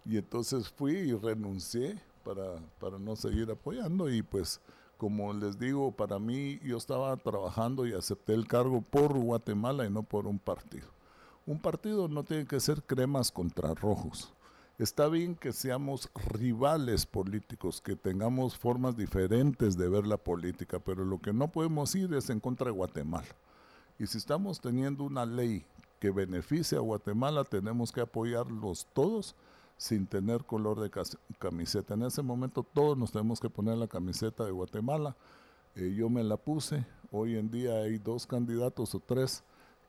Y 0.05 0.17
entonces 0.17 0.69
fui 0.69 0.93
y 0.93 1.13
renuncié 1.13 1.99
para, 2.23 2.55
para 2.79 2.97
no 2.97 3.17
seguir 3.17 3.51
apoyando 3.51 4.09
y 4.09 4.21
pues 4.21 4.61
como 4.97 5.33
les 5.33 5.59
digo, 5.59 5.91
para 5.91 6.17
mí 6.19 6.59
yo 6.63 6.77
estaba 6.77 7.17
trabajando 7.17 7.85
y 7.85 7.93
acepté 7.93 8.33
el 8.33 8.47
cargo 8.47 8.81
por 8.81 9.13
Guatemala 9.17 9.85
y 9.85 9.89
no 9.89 10.03
por 10.03 10.27
un 10.27 10.39
partido. 10.39 10.87
Un 11.45 11.59
partido 11.59 12.07
no 12.07 12.23
tiene 12.23 12.45
que 12.45 12.61
ser 12.61 12.81
cremas 12.83 13.31
contra 13.31 13.73
rojos. 13.73 14.33
Está 14.77 15.07
bien 15.07 15.35
que 15.35 15.53
seamos 15.53 16.09
rivales 16.33 17.05
políticos, 17.05 17.79
que 17.79 17.95
tengamos 17.95 18.57
formas 18.57 18.97
diferentes 18.97 19.77
de 19.77 19.87
ver 19.87 20.05
la 20.05 20.17
política, 20.17 20.79
pero 20.79 21.05
lo 21.05 21.21
que 21.21 21.31
no 21.31 21.49
podemos 21.49 21.95
ir 21.95 22.13
es 22.13 22.29
en 22.29 22.41
contra 22.41 22.65
de 22.65 22.73
Guatemala. 22.73 23.35
Y 23.97 24.05
si 24.07 24.17
estamos 24.17 24.59
teniendo 24.59 25.05
una 25.05 25.25
ley 25.25 25.65
que 26.01 26.11
beneficie 26.11 26.77
a 26.77 26.81
Guatemala, 26.81 27.45
tenemos 27.45 27.93
que 27.93 28.01
apoyarlos 28.01 28.85
todos 28.91 29.33
sin 29.77 30.07
tener 30.07 30.43
color 30.43 30.81
de 30.81 30.91
camiseta. 31.39 31.93
En 31.93 32.03
ese 32.03 32.21
momento 32.21 32.61
todos 32.61 32.97
nos 32.97 33.13
tenemos 33.13 33.39
que 33.39 33.49
poner 33.49 33.77
la 33.77 33.87
camiseta 33.87 34.43
de 34.43 34.51
Guatemala. 34.51 35.15
Eh, 35.77 35.93
yo 35.95 36.09
me 36.09 36.21
la 36.21 36.35
puse. 36.35 36.85
Hoy 37.11 37.37
en 37.37 37.49
día 37.49 37.75
hay 37.75 37.97
dos 37.97 38.27
candidatos 38.27 38.93
o 38.93 38.99
tres 38.99 39.41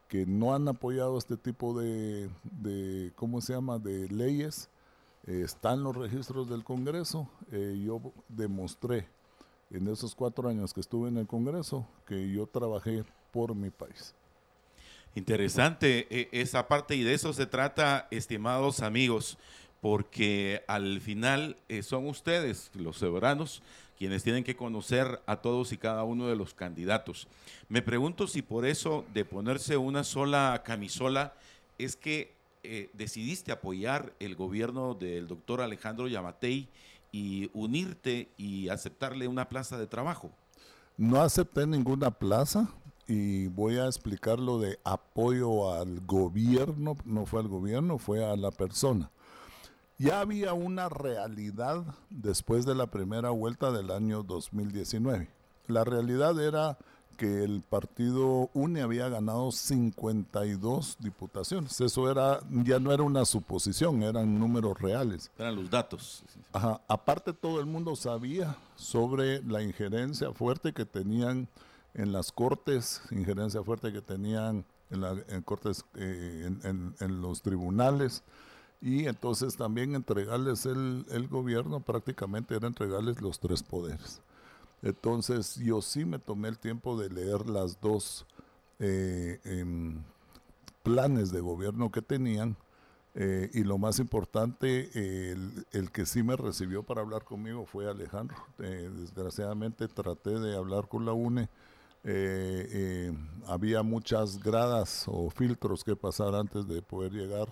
que 0.07 0.27
no 0.27 0.55
han 0.55 0.69
apoyado 0.69 1.19
este 1.19 1.37
tipo 1.37 1.77
de, 1.77 2.31
de 2.45 3.13
¿cómo 3.17 3.41
se 3.41 3.53
llama?, 3.53 3.81
de 3.81 4.09
leyes 4.11 4.71
eh, 5.27 5.43
están 5.45 5.83
los 5.83 5.97
registros 5.97 6.49
del 6.49 6.63
Congreso. 6.63 7.29
Eh, 7.51 7.83
yo 7.85 8.01
demostré 8.29 9.09
en 9.71 9.89
esos 9.89 10.15
cuatro 10.15 10.49
años 10.49 10.73
que 10.73 10.81
estuve 10.81 11.09
en 11.09 11.17
el 11.17 11.27
Congreso 11.27 11.87
que 12.07 12.31
yo 12.31 12.47
trabajé 12.47 13.05
por 13.33 13.55
mi 13.55 13.71
país. 13.71 14.15
Interesante 15.15 16.07
eh, 16.11 16.29
esa 16.33 16.69
parte 16.69 16.95
y 16.95 17.03
de 17.03 17.15
eso 17.15 17.33
se 17.33 17.47
trata, 17.47 18.07
estimados 18.11 18.81
amigos, 18.81 19.39
porque 19.81 20.63
al 20.69 21.01
final 21.01 21.57
son 21.83 22.07
ustedes, 22.07 22.71
los 22.75 22.99
soberanos, 22.99 23.63
quienes 23.99 24.23
tienen 24.23 24.45
que 24.45 24.57
conocer 24.57 25.21
a 25.27 25.37
todos 25.37 25.73
y 25.73 25.79
cada 25.79 26.05
uno 26.05 26.29
de 26.29 26.37
los 26.37 26.55
candidatos. 26.55 27.29
Me 27.69 27.83
pregunto 27.83 28.27
si 28.27 28.43
por 28.43 28.67
eso 28.67 29.05
de 29.13 29.25
ponerse 29.25 29.77
una 29.77 30.05
sola 30.05 30.63
camisola 30.65 31.35
es 31.79 31.97
que 31.97 32.36
eh, 32.67 32.91
decidiste 32.93 33.53
apoyar 33.53 34.15
el 34.19 34.35
gobierno 34.35 34.95
del 34.95 35.29
doctor 35.29 35.61
Alejandro 35.61 36.09
Yamatei 36.09 36.69
y 37.13 37.51
unirte 37.55 38.29
y 38.37 38.69
aceptarle 38.69 39.29
una 39.29 39.49
plaza 39.49 39.79
de 39.79 39.87
trabajo? 39.87 40.33
No 40.97 41.21
acepté 41.21 41.67
ninguna 41.67 42.11
plaza 42.11 42.69
y 43.07 43.47
voy 43.49 43.79
a 43.79 43.87
explicar 43.87 44.41
lo 44.41 44.59
de 44.59 44.79
apoyo 44.85 45.73
al 45.73 46.01
gobierno, 46.01 46.97
no 47.05 47.27
fue 47.27 47.41
al 47.41 47.49
gobierno, 47.49 47.99
fue 47.99 48.25
a 48.25 48.35
la 48.37 48.51
persona. 48.51 49.11
Ya 49.99 50.21
había 50.21 50.53
una 50.53 50.89
realidad 50.89 51.85
después 52.11 52.67
de 52.67 52.75
la 52.75 52.89
primera 52.91 53.31
vuelta 53.31 53.71
del 53.71 53.91
año 53.91 54.23
2019. 54.23 55.31
La 55.69 55.85
realidad 55.85 56.39
era 56.41 56.77
que 57.17 57.45
el 57.45 57.63
partido 57.63 58.51
UNE 58.55 58.83
había 58.83 59.09
ganado 59.09 59.51
52 59.51 60.97
diputaciones. 61.01 61.81
Eso 61.81 62.11
era 62.11 62.41
ya 62.51 62.79
no 62.79 62.93
era 62.93 63.03
una 63.03 63.25
suposición, 63.25 64.03
eran 64.03 64.39
números 64.39 64.81
reales. 64.81 65.31
Eran 65.39 65.57
los 65.57 65.71
datos. 65.71 66.23
Ajá. 66.53 66.81
Aparte 66.89 67.33
todo 67.33 67.61
el 67.61 67.67
mundo 67.67 67.97
sabía 67.97 68.57
sobre 68.77 69.43
la 69.43 69.63
injerencia 69.63 70.33
fuerte 70.33 70.73
que 70.73 70.85
tenían 70.85 71.49
en 71.95 72.13
las 72.13 72.31
cortes, 72.31 73.03
injerencia 73.11 73.63
fuerte 73.63 73.93
que 73.93 74.03
tenían 74.03 74.65
en, 74.91 75.01
las 75.01 75.19
cortes, 75.45 75.85
eh, 75.95 76.51
en, 76.63 77.23
los 77.23 77.43
tribunales. 77.43 78.23
Y 78.81 79.07
entonces 79.07 79.57
también 79.57 79.95
entregarles 79.95 80.67
el, 80.67 81.07
el 81.11 81.29
gobierno 81.29 81.81
prácticamente 81.81 82.55
era 82.55 82.67
entregarles 82.67 83.21
los 83.23 83.41
tres 83.41 83.63
poderes. 83.63 84.21
Entonces 84.83 85.57
yo 85.57 85.83
sí 85.83 86.05
me 86.05 86.19
tomé 86.19 86.49
el 86.49 86.59
tiempo 86.59 86.99
de 86.99 87.11
leer 87.11 87.49
las 87.49 87.81
dos 87.81 88.27
eh, 88.79 89.41
em, 89.45 90.03
planes 90.83 91.33
de 91.33 91.41
gobierno 91.41 91.91
que 91.91 92.03
tenían 92.03 92.57
eh, 93.15 93.51
y 93.55 93.65
lo 93.65 93.79
más 93.79 93.99
importante, 93.99 94.91
el, 95.33 95.91
que 95.91 96.05
sí 96.05 96.23
me 96.23 96.37
recibió 96.37 96.83
para 96.83 97.01
hablar 97.01 97.25
conmigo 97.25 97.65
fue 97.65 97.89
Alejandro. 97.89 98.37
Eh, 98.59 98.91
desgraciadamente 98.95 99.89
traté 99.89 100.39
de 100.39 100.55
hablar 100.55 100.89
con 100.89 101.07
la 101.07 101.15
UNE. 101.15 101.49
había 103.47 103.83
muchas 103.83 104.39
gradas 104.39 105.07
o 105.09 105.31
filtros 105.31 105.83
que 105.83 105.97
pasar 105.97 106.35
antes 106.35 106.69
de 106.69 106.83
poder 106.83 107.13
llegar 107.13 107.49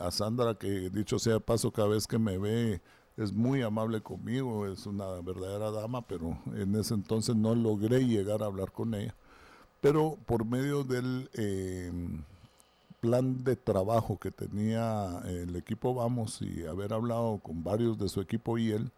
a 0.00 0.10
Sandra, 0.10 0.54
que 0.56 0.90
dicho 0.90 1.18
sea 1.18 1.40
paso, 1.40 1.70
cada 1.70 1.88
vez 1.88 2.06
que 2.06 2.18
me 2.18 2.38
ve 2.38 2.82
es 3.16 3.32
muy 3.32 3.62
amable 3.62 4.00
conmigo, 4.00 4.66
es 4.66 4.86
una 4.86 5.06
verdadera 5.20 5.70
dama, 5.70 6.02
pero 6.02 6.38
en 6.54 6.74
ese 6.74 6.94
entonces 6.94 7.36
no 7.36 7.54
logré 7.54 8.06
llegar 8.06 8.42
a 8.42 8.46
hablar 8.46 8.72
con 8.72 8.94
ella. 8.94 9.14
Pero 9.80 10.18
por 10.26 10.44
medio 10.44 10.82
del 10.82 11.30
em, 11.34 12.22
plan 13.00 13.44
de 13.44 13.54
trabajo 13.54 14.18
que 14.18 14.30
tenía 14.30 15.20
el 15.26 15.54
equipo 15.56 15.94
Vamos 15.94 16.40
y 16.40 16.64
haber 16.66 16.92
hablado 16.92 17.38
con 17.38 17.62
varios 17.62 17.98
de 17.98 18.08
su 18.08 18.20
equipo 18.20 18.58
y 18.58 18.72
él, 18.72 18.90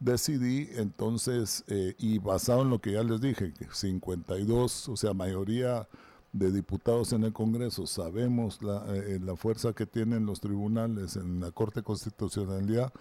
decidí 0.00 0.68
entonces, 0.76 1.64
eh, 1.68 1.94
y 1.98 2.18
basado 2.18 2.62
en 2.62 2.70
lo 2.70 2.80
que 2.80 2.92
ya 2.92 3.02
les 3.02 3.20
dije, 3.20 3.52
que 3.52 3.66
52, 3.72 4.88
o 4.88 4.96
sea, 4.96 5.14
mayoría 5.14 5.88
de 6.32 6.50
diputados 6.50 7.12
en 7.12 7.24
el 7.24 7.32
Congreso, 7.32 7.86
sabemos 7.86 8.62
la, 8.62 8.84
eh, 8.88 9.20
la 9.22 9.36
fuerza 9.36 9.72
que 9.72 9.86
tienen 9.86 10.26
los 10.26 10.40
tribunales 10.40 11.16
en 11.16 11.40
la 11.40 11.52
Corte 11.52 11.82
Constitucionalidad, 11.82 12.92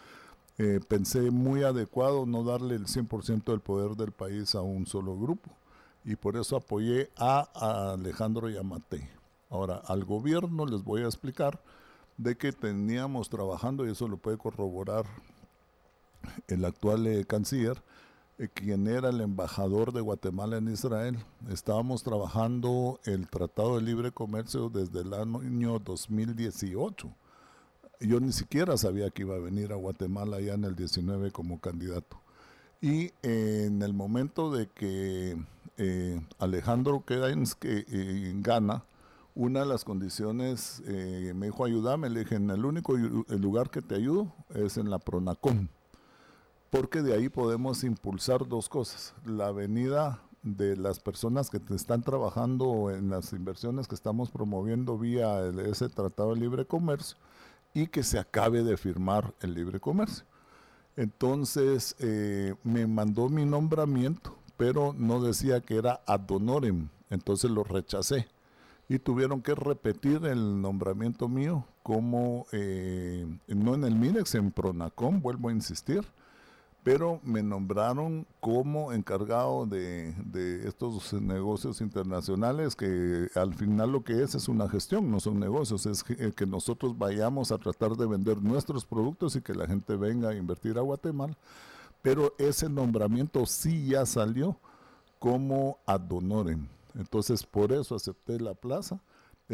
eh, 0.58 0.80
pensé 0.88 1.32
muy 1.32 1.64
adecuado 1.64 2.26
no 2.26 2.44
darle 2.44 2.76
el 2.76 2.86
100% 2.86 3.46
del 3.46 3.60
poder 3.60 3.96
del 3.96 4.12
país 4.12 4.54
a 4.54 4.62
un 4.62 4.86
solo 4.86 5.18
grupo 5.18 5.50
y 6.06 6.16
por 6.16 6.38
eso 6.38 6.58
apoyé 6.58 7.10
a, 7.18 7.94
Alejandro 7.94 8.50
Yamate. 8.50 9.10
Ahora, 9.50 9.82
al 9.86 10.04
gobierno 10.04 10.66
les 10.66 10.84
voy 10.84 11.02
a 11.02 11.06
explicar 11.06 11.62
de 12.18 12.36
que 12.38 12.52
teníamos 12.52 13.30
trabajando, 13.30 13.86
y 13.86 13.92
eso 13.92 14.08
lo 14.08 14.18
puede 14.18 14.38
corroborar 14.38 15.06
el 16.48 16.66
actual 16.66 17.08
eh, 17.08 17.26
canciller, 17.26 17.82
eh, 18.38 18.50
quien 18.54 18.88
era 18.88 19.10
el 19.10 19.22
embajador 19.22 19.94
de 19.94 20.02
Guatemala 20.02 20.58
en 20.58 20.68
Israel. 20.68 21.18
Estábamos 21.50 22.04
trabajando 22.04 23.00
el 23.06 23.28
Tratado 23.30 23.76
de 23.76 23.84
Libre 23.84 24.12
Comercio 24.12 24.70
desde 24.70 25.02
el 25.02 25.14
año 25.14 25.80
2018 25.80 27.10
yo 28.08 28.20
ni 28.20 28.32
siquiera 28.32 28.78
sabía 28.78 29.10
que 29.10 29.24
iba 29.24 29.36
a 29.36 29.40
venir 29.40 29.72
a 29.72 29.76
Guatemala 29.76 30.40
ya 30.42 30.54
en 30.54 30.64
el 30.66 30.76
19 30.76 31.32
como 31.32 31.60
candidato. 31.60 32.20
Y 32.82 33.12
en 33.22 33.82
el 33.82 33.94
momento 33.94 34.52
de 34.52 34.68
que 34.68 35.38
eh, 35.78 36.22
Alejandro 36.38 37.04
que 37.06 37.16
eh, 37.66 38.34
gana, 38.38 38.84
una 39.36 39.62
de 39.62 39.66
las 39.66 39.86
condiciones 39.86 40.84
eh, 40.86 41.34
me 41.36 41.48
dijo 41.48 41.66
ayúdame, 41.66 42.10
le 42.10 42.20
dije, 42.20 42.36
en 42.36 42.50
el 42.50 42.66
único 42.66 42.96
el 42.96 43.42
lugar 43.42 43.70
que 43.70 43.82
te 43.82 43.96
ayudo 43.96 44.34
es 44.54 44.78
en 44.78 44.90
la 44.90 45.00
Pronacom, 45.00 45.70
porque 46.70 47.02
de 47.02 47.14
ahí 47.14 47.30
podemos 47.30 47.84
impulsar 47.84 48.48
dos 48.48 48.70
cosas, 48.70 49.16
la 49.26 49.52
venida 49.52 50.22
de 50.44 50.76
las 50.76 51.00
personas 51.00 51.50
que 51.50 51.62
están 51.74 52.04
trabajando 52.04 52.92
en 52.92 53.10
las 53.10 53.32
inversiones 53.32 53.88
que 53.88 53.96
estamos 53.96 54.30
promoviendo 54.30 54.98
vía 54.98 55.40
ese 55.66 55.88
Tratado 55.88 56.34
de 56.34 56.42
Libre 56.42 56.66
Comercio 56.66 57.18
y 57.74 57.88
que 57.88 58.04
se 58.04 58.20
acabe 58.20 58.64
de 58.64 58.78
firmar 58.78 59.34
el 59.42 59.54
libre 59.54 59.80
comercio. 59.80 60.26
Entonces 60.96 61.96
eh, 62.00 62.54
me 62.64 62.86
mandó 62.86 63.30
mi 63.30 63.46
nombramiento, 63.46 64.38
pero 64.58 64.94
no 64.98 65.22
decía 65.22 65.62
que 65.62 65.78
era 65.78 66.02
ad 66.06 66.30
honorem, 66.30 66.90
entonces 67.10 67.50
lo 67.50 67.64
rechacé. 67.64 68.28
Y 68.90 69.00
tuvieron 69.00 69.42
que 69.42 69.56
repetir 69.56 70.26
el 70.26 70.62
nombramiento 70.62 71.28
mío 71.28 71.66
como, 71.82 72.46
eh, 72.52 73.26
no 73.48 73.76
en 73.76 73.86
el 73.86 73.96
MINEX, 73.96 74.36
en 74.36 74.52
Pronacom, 74.52 75.22
vuelvo 75.22 75.50
a 75.50 75.54
insistir, 75.54 76.04
pero 76.84 77.22
me 77.24 77.42
nombraron 77.42 78.28
como 78.42 78.92
encargado 78.92 79.66
de, 79.66 80.14
estos 80.68 81.14
negocios 81.14 81.80
internacionales 81.80 82.76
que 82.76 83.30
al 83.36 83.54
final 83.54 83.94
lo 83.94 84.04
que 84.04 84.22
es 84.22 84.36
es 84.36 84.50
una 84.50 84.68
gestión, 84.68 85.10
no 85.10 85.20
son 85.20 85.40
negocios, 85.40 85.86
es 85.86 86.04
que, 86.04 86.34
que, 86.34 86.46
nosotros 86.46 86.98
vayamos 86.98 87.52
a 87.52 87.58
tratar 87.58 87.96
de 87.96 88.06
vender 88.06 88.42
nuestros 88.42 88.86
productos 88.86 89.36
y 89.36 89.42
que 89.42 89.54
la 89.54 89.66
gente 89.66 89.96
venga 89.96 90.30
a 90.30 90.36
invertir 90.36 90.78
a 90.78 90.82
Guatemala, 90.82 91.38
pero 92.02 92.34
ese 92.38 92.68
nombramiento 92.68 93.46
sí 93.46 93.88
ya 93.88 94.06
salió 94.06 94.58
como 95.20 95.78
ad 95.86 96.02
entonces 96.96 97.46
por 97.46 97.72
eso 97.72 97.96
acepté 97.96 98.40
la 98.40 98.54
plaza 98.54 99.00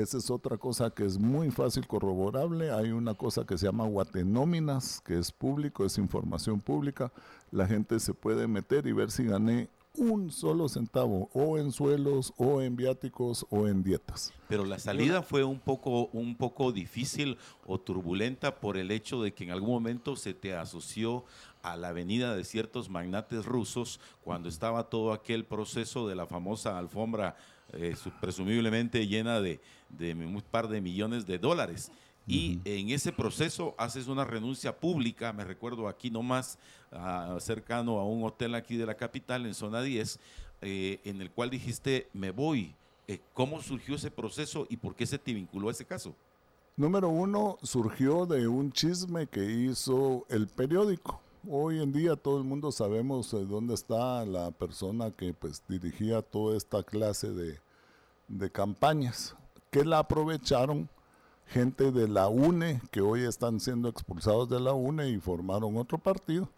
esa 0.01 0.17
es 0.17 0.29
otra 0.29 0.57
cosa 0.57 0.89
que 0.89 1.05
es 1.05 1.17
muy 1.17 1.51
fácil 1.51 1.87
corroborable. 1.87 2.71
Hay 2.71 2.91
una 2.91 3.13
cosa 3.13 3.45
que 3.45 3.57
se 3.57 3.65
llama 3.65 3.85
Guatenóminas, 3.85 5.01
que 5.01 5.17
es 5.17 5.31
público, 5.31 5.85
es 5.85 5.97
información 5.97 6.59
pública. 6.59 7.11
La 7.51 7.67
gente 7.67 7.99
se 7.99 8.13
puede 8.13 8.47
meter 8.47 8.87
y 8.87 8.91
ver 8.91 9.11
si 9.11 9.25
gané 9.25 9.69
un 9.95 10.31
solo 10.31 10.69
centavo, 10.69 11.29
o 11.33 11.57
en 11.57 11.71
suelos, 11.71 12.33
o 12.37 12.61
en 12.61 12.75
viáticos, 12.75 13.45
o 13.49 13.67
en 13.67 13.83
dietas. 13.83 14.31
Pero 14.47 14.63
la 14.65 14.79
salida 14.79 15.21
fue 15.21 15.43
un 15.43 15.59
poco, 15.59 16.07
un 16.13 16.35
poco 16.35 16.71
difícil 16.71 17.37
o 17.65 17.79
turbulenta 17.79 18.59
por 18.59 18.77
el 18.77 18.91
hecho 18.91 19.21
de 19.21 19.33
que 19.33 19.43
en 19.43 19.51
algún 19.51 19.71
momento 19.71 20.15
se 20.15 20.33
te 20.33 20.55
asoció 20.55 21.25
a 21.63 21.75
la 21.75 21.91
venida 21.91 22.35
de 22.35 22.43
ciertos 22.43 22.89
magnates 22.89 23.45
rusos 23.45 23.99
cuando 24.23 24.47
estaba 24.47 24.89
todo 24.89 25.11
aquel 25.11 25.43
proceso 25.43 26.07
de 26.07 26.15
la 26.15 26.25
famosa 26.25 26.77
alfombra 26.77 27.35
eh, 27.73 27.95
presumiblemente 28.19 29.05
llena 29.05 29.41
de, 29.41 29.59
un 29.99 30.43
par 30.49 30.67
de 30.67 30.81
millones 30.81 31.25
de 31.25 31.37
dólares. 31.37 31.91
y 32.27 32.59
en 32.63 32.89
ese 32.91 33.11
proceso 33.11 33.73
haces 33.75 34.07
una 34.07 34.23
renuncia 34.23 34.77
pública, 34.77 35.33
me 35.33 35.43
recuerdo 35.43 35.87
aquí 35.87 36.11
nomás, 36.11 36.59
ah, 36.91 37.37
cercano 37.39 37.97
a 37.97 38.05
un 38.05 38.23
hotel 38.23 38.53
aquí 38.53 38.77
de 38.77 38.85
la 38.85 38.93
capital, 38.93 39.47
en 39.47 39.55
zona 39.55 39.81
10, 39.81 40.19
eh, 40.61 40.99
en 41.05 41.21
el 41.21 41.31
cual 41.31 41.49
dijiste, 41.49 42.07
me 42.13 42.31
voy. 42.31 42.75
Eh, 43.07 43.19
¿Cómo 43.33 43.61
surgió 43.61 43.95
ese 43.95 44.11
proceso 44.11 44.67
y 44.69 44.77
por 44.77 44.93
qué 44.93 45.07
se 45.07 45.17
te 45.17 45.33
vinculó 45.33 45.69
a 45.69 45.71
ese 45.71 45.85
caso? 45.85 46.13
Número 46.77 47.09
uno, 47.09 47.57
surgió 47.63 48.25
de 48.25 48.47
un 48.47 48.71
chisme 48.71 49.25
que 49.25 49.43
hizo 49.43 50.25
el 50.29 50.47
periódico. 50.47 51.19
Hoy 51.49 51.81
en 51.81 51.91
día 51.91 52.15
todo 52.15 52.37
el 52.37 52.43
mundo 52.43 52.71
sabemos 52.71 53.33
eh, 53.33 53.45
dónde 53.45 53.73
está 53.73 54.25
la 54.25 54.51
persona 54.51 55.09
que 55.09 55.33
pues 55.33 55.63
dirigía 55.67 56.21
toda 56.21 56.55
esta 56.55 56.83
clase 56.83 57.31
de, 57.31 57.59
de 58.27 58.51
campañas, 58.51 59.35
que 59.69 59.85
la 59.85 59.99
aprovecharon 59.99 60.89
gente 61.47 61.91
de 61.91 62.07
la 62.07 62.27
UNE, 62.27 62.81
que 62.91 63.01
hoy 63.01 63.23
están 63.23 63.59
siendo 63.59 63.89
expulsados 63.89 64.49
de 64.49 64.59
la 64.59 64.73
UNE 64.73 65.09
y 65.09 65.19
formaron 65.19 65.77
otro 65.77 65.97
partido. 65.97 66.49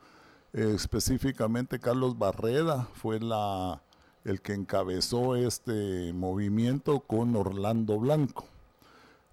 Específicamente 0.53 1.79
Carlos 1.79 2.17
Barreda 2.17 2.87
fue 2.93 3.19
la, 3.19 3.81
el 4.25 4.41
que 4.41 4.53
encabezó 4.53 5.35
este 5.35 6.11
movimiento 6.13 6.99
con 6.99 7.35
Orlando 7.35 7.99
Blanco. 7.99 8.45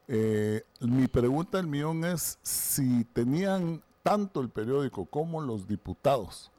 Eh, 0.07 0.63
mi 0.81 1.09
pregunta 1.09 1.59
el 1.59 1.67
millón 1.67 2.05
es 2.05 2.39
si 2.43 3.05
tenían 3.05 3.83
tanto 4.03 4.41
el 4.41 4.49
periódico 4.49 5.05
como 5.07 5.41
los 5.41 5.67
diputados 5.67 6.51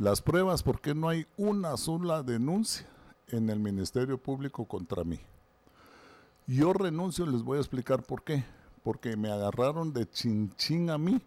las 0.00 0.22
pruebas, 0.22 0.62
¿por 0.62 0.80
qué 0.80 0.94
no 0.94 1.08
hay 1.08 1.26
una 1.36 1.76
sola 1.76 2.22
denuncia 2.22 2.86
en 3.28 3.50
el 3.50 3.58
Ministerio 3.58 4.16
Público 4.16 4.64
contra 4.64 5.04
mí? 5.04 5.20
Yo 6.50 6.72
renuncio, 6.72 7.26
les 7.26 7.44
voy 7.44 7.58
a 7.58 7.60
explicar 7.60 8.02
por 8.02 8.24
qué. 8.24 8.44
Porque 8.82 9.16
me 9.16 9.30
agarraron 9.30 9.92
de 9.92 10.10
chinchín 10.10 10.90
a 10.90 10.98
mí. 10.98 11.20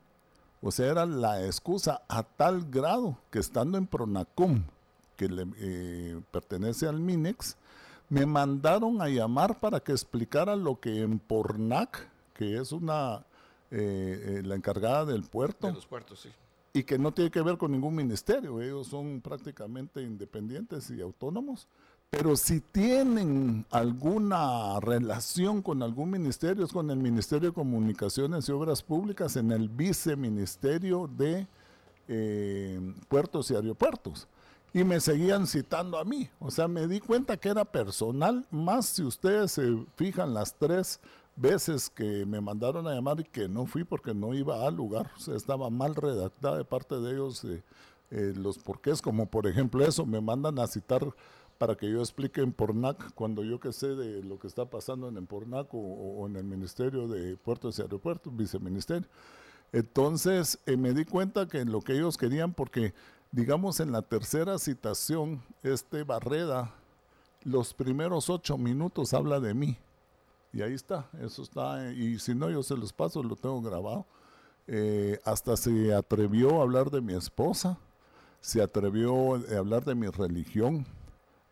O 0.62 0.70
sea, 0.70 0.92
era 0.92 1.06
la 1.06 1.46
excusa 1.46 2.02
a 2.10 2.24
tal 2.24 2.70
grado 2.70 3.18
que 3.32 3.40
estando 3.40 3.78
en 3.78 3.88
Pronacom, 3.88 4.64
que 5.16 5.30
le 5.30 5.46
eh, 5.58 6.22
pertenece 6.32 6.88
al 6.88 7.00
Minex, 7.00 7.56
me 8.10 8.26
mandaron 8.26 9.02
a 9.02 9.08
llamar 9.08 9.62
para 9.62 9.80
que 9.80 9.94
explicara 9.94 10.58
lo 10.58 10.82
que 10.82 11.02
en 11.02 11.20
Pornac, 11.20 12.10
que 12.34 12.58
es 12.58 12.74
una 12.74 13.26
eh, 13.72 14.40
eh, 14.40 14.42
la 14.44 14.56
encargada 14.56 15.06
del 15.06 15.24
puerto. 15.24 15.68
De 15.68 15.74
los 15.74 15.86
puertos, 15.86 16.20
sí. 16.20 16.30
Y 16.74 16.84
que 16.84 16.98
no 16.98 17.14
tiene 17.14 17.32
que 17.32 17.42
ver 17.42 17.58
con 17.58 17.72
ningún 17.72 17.96
ministerio, 17.96 18.62
ellos 18.62 18.88
son 18.88 19.22
prácticamente 19.22 20.02
independientes 20.02 20.90
y 20.90 21.00
autónomos. 21.00 21.68
Pero 22.16 22.36
si 22.36 22.62
tienen 22.62 23.66
alguna 23.72 24.80
relación 24.80 25.64
con 25.64 25.82
algún 25.82 26.12
ministerio, 26.12 26.64
es 26.64 26.72
con 26.72 26.92
el 26.92 26.98
Ministerio 26.98 27.50
de 27.50 27.56
Comunicaciones 27.56 28.48
y 28.48 28.52
Obras 28.52 28.84
Públicas, 28.84 29.36
en 29.36 29.52
el 29.52 29.68
Viceministerio 29.68 31.08
de 31.08 31.48
eh, 32.08 32.80
Puertos 33.08 33.50
y 33.50 33.56
Aeropuertos. 33.56 34.28
Y 34.76 34.84
me 34.84 35.00
seguían 35.00 35.48
citando 35.48 35.98
a 35.98 36.06
mí. 36.06 36.30
O 36.40 36.52
sea, 36.52 36.68
me 36.68 36.88
di 36.88 37.00
cuenta 37.00 37.36
que 37.36 37.50
era 37.50 37.66
personal, 37.66 38.46
más 38.52 38.86
si 38.86 39.02
ustedes 39.02 39.54
se 39.54 39.84
fijan 39.96 40.36
las 40.36 40.54
tres 40.54 41.00
veces 41.36 41.90
que 41.90 42.28
me 42.28 42.42
mandaron 42.42 42.88
a 42.88 42.94
llamar 42.94 43.22
y 43.22 43.24
que 43.24 43.50
no 43.50 43.66
fui 43.66 43.84
porque 43.84 44.14
no 44.14 44.36
iba 44.36 44.68
al 44.68 44.76
lugar. 44.76 45.10
O 45.18 45.20
sea, 45.20 45.36
estaba 45.36 45.72
mal 45.72 45.96
redactada 45.96 46.58
de 46.58 46.64
parte 46.64 46.94
de 47.00 47.12
ellos 47.12 47.44
eh, 47.44 47.64
eh, 48.12 48.32
los 48.36 48.60
porqués, 48.60 49.02
como 49.02 49.26
por 49.26 49.48
ejemplo 49.48 49.84
eso, 49.84 50.06
me 50.06 50.22
mandan 50.22 50.60
a 50.60 50.68
citar 50.68 51.04
para 51.58 51.76
que 51.76 51.90
yo 51.90 52.00
explique 52.00 52.42
en 52.42 52.52
Pornac, 52.52 53.14
cuando 53.14 53.44
yo 53.44 53.60
que 53.60 53.72
sé 53.72 53.96
de 53.96 54.24
lo 54.24 54.40
que 54.40 54.48
está 54.48 54.66
pasando 54.66 55.08
en 55.08 55.26
Pornac 55.26 55.68
o, 55.72 56.26
en 56.28 56.36
el 56.36 56.44
Ministerio 56.44 57.08
de 57.08 57.38
Puertos 57.38 57.80
y 57.80 57.82
Aeropuertos, 57.82 58.36
viceministerio. 58.36 59.08
Entonces 59.72 60.60
eh, 60.66 60.78
me 60.78 60.94
di 60.94 61.06
cuenta 61.06 61.48
que 61.48 61.66
lo 61.66 61.82
que 61.82 61.94
ellos 61.94 62.18
querían, 62.18 62.54
porque 62.54 62.94
digamos 63.32 63.80
en 63.80 63.92
la 63.92 64.02
tercera 64.02 64.58
citación, 64.60 65.42
este 65.64 66.04
Barreda, 66.04 66.74
los 67.44 67.74
primeros 67.74 68.30
ocho 68.30 68.58
minutos 68.58 69.14
habla 69.14 69.40
de 69.40 69.54
mí. 69.54 69.78
Y 70.54 70.62
ahí 70.62 70.74
está, 70.74 71.10
eso 71.20 71.42
está, 71.42 71.92
y 71.92 72.20
si 72.20 72.36
no 72.36 72.50
yo 72.50 72.62
se 72.62 72.78
los 72.78 72.94
paso, 72.94 73.24
lo 73.24 73.36
tengo 73.36 73.60
grabado. 73.62 74.06
Eh, 74.68 75.20
hasta 75.26 75.58
se 75.58 75.94
atrevió 75.94 76.60
a 76.60 76.64
hablar 76.64 76.92
de 76.92 77.02
mi 77.02 77.14
esposa, 77.14 77.80
se 78.40 78.62
atrevió 78.62 79.36
a 79.36 79.58
hablar 79.58 79.84
de 79.84 79.96
mi 79.96 80.08
religión, 80.08 80.86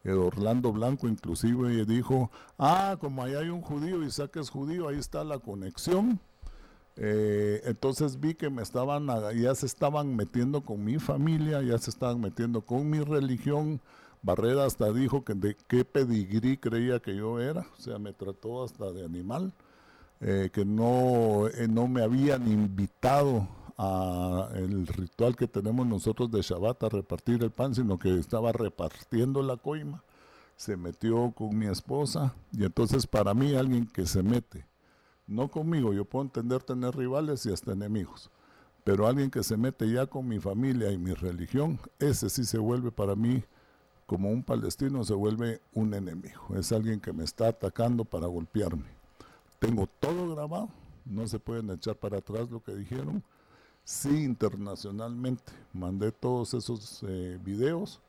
Orlando 0.04 0.72
Blanco 0.72 1.08
inclusive 1.08 1.86
dijo, 1.86 2.32
ah, 2.58 2.98
como 3.00 3.24
ahí 3.24 3.36
hay 3.36 3.50
un 3.50 3.62
judío, 3.62 4.04
Isaac 4.04 4.38
es 4.38 4.50
judío, 4.50 4.88
ahí 4.88 4.98
está 4.98 5.24
la 5.24 5.40
conexión. 5.40 6.20
Eh, 6.98 7.62
entonces 7.66 8.20
vi 8.20 8.34
que 8.34 8.50
me 8.50 8.62
estaban, 8.62 9.08
ya 9.36 9.56
se 9.56 9.66
estaban 9.66 10.16
metiendo 10.16 10.62
con 10.62 10.84
mi 10.84 11.00
familia, 11.00 11.62
ya 11.62 11.78
se 11.78 11.90
estaban 11.90 12.20
metiendo 12.20 12.62
con 12.62 12.90
mi 12.90 13.00
religión. 13.00 13.80
Barrera 14.24 14.66
hasta 14.66 14.92
dijo 14.92 15.24
que 15.24 15.34
de 15.34 15.56
qué 15.68 15.84
pedigrí 15.84 16.58
creía 16.58 17.00
que 17.00 17.16
yo 17.16 17.40
era, 17.40 17.66
o 17.78 17.82
sea, 17.82 17.98
me 17.98 18.14
trató 18.14 18.64
hasta 18.64 18.92
de 18.92 19.04
animal, 19.04 19.52
eh, 20.20 20.50
que 20.54 20.64
no, 20.64 21.48
eh, 21.48 21.68
no 21.68 21.88
me 21.88 22.04
habían 22.04 22.48
invitado 22.52 23.48
el 24.54 24.86
ritual 24.88 25.36
que 25.36 25.48
tenemos 25.48 25.88
nosotros 25.88 26.30
de 26.30 26.42
Shabbat 26.42 26.84
a 26.84 26.90
repartir 26.90 27.44
el 27.44 27.52
pan, 27.52 27.74
sino 27.74 27.98
que 27.98 28.20
estaba 28.20 28.52
repartiendo 28.52 29.42
la 29.42 29.58
coima. 29.58 30.04
Se 30.56 30.78
metió 30.78 31.32
con 31.32 31.58
mi 31.58 31.66
esposa 31.66 32.36
y 32.52 32.64
entonces 32.64 33.08
para 33.08 33.34
mí 33.34 33.56
alguien 33.56 33.88
que 33.88 34.06
se 34.06 34.22
mete, 34.22 34.66
no 35.26 35.48
conmigo, 35.48 35.94
yo 35.94 36.06
puedo 36.06 36.26
entender 36.26 36.62
tener 36.62 36.96
rivales 36.96 37.46
y 37.46 37.52
hasta 37.52 37.72
enemigos, 37.72 38.30
pero 38.84 39.08
alguien 39.08 39.32
que 39.32 39.44
se 39.44 39.58
mete 39.58 39.92
ya 39.92 40.06
con 40.06 40.28
mi 40.28 40.40
familia 40.40 40.92
y 40.92 40.98
mi 40.98 41.14
religión, 41.14 41.80
ese 41.98 42.30
sí 42.30 42.44
se 42.44 42.60
vuelve 42.60 42.92
para 42.92 43.16
mí 43.16 43.44
como 44.06 44.30
un 44.30 44.44
palestino, 44.44 45.04
se 45.04 45.14
vuelve 45.14 45.62
un 45.74 45.94
enemigo. 45.94 46.50
Es 46.56 46.72
alguien 46.72 47.00
que 47.00 47.14
me 47.14 47.24
está 47.24 47.48
atacando 47.48 48.04
para 48.04 48.28
golpearme. 48.28 48.90
Tengo 49.58 49.88
todo 50.00 50.36
grabado, 50.36 50.70
no 51.06 51.28
se 51.28 51.40
pueden 51.40 51.70
echar 51.72 51.96
para 51.96 52.18
atrás 52.18 52.52
lo 52.52 52.62
que 52.62 52.76
dijeron 52.76 53.24
sí 53.84 54.24
internacionalmente. 54.24 55.52
Mandé 55.74 56.12
todos 56.12 56.54
esos 56.54 57.04
eh, 57.08 57.40
videos 57.44 58.00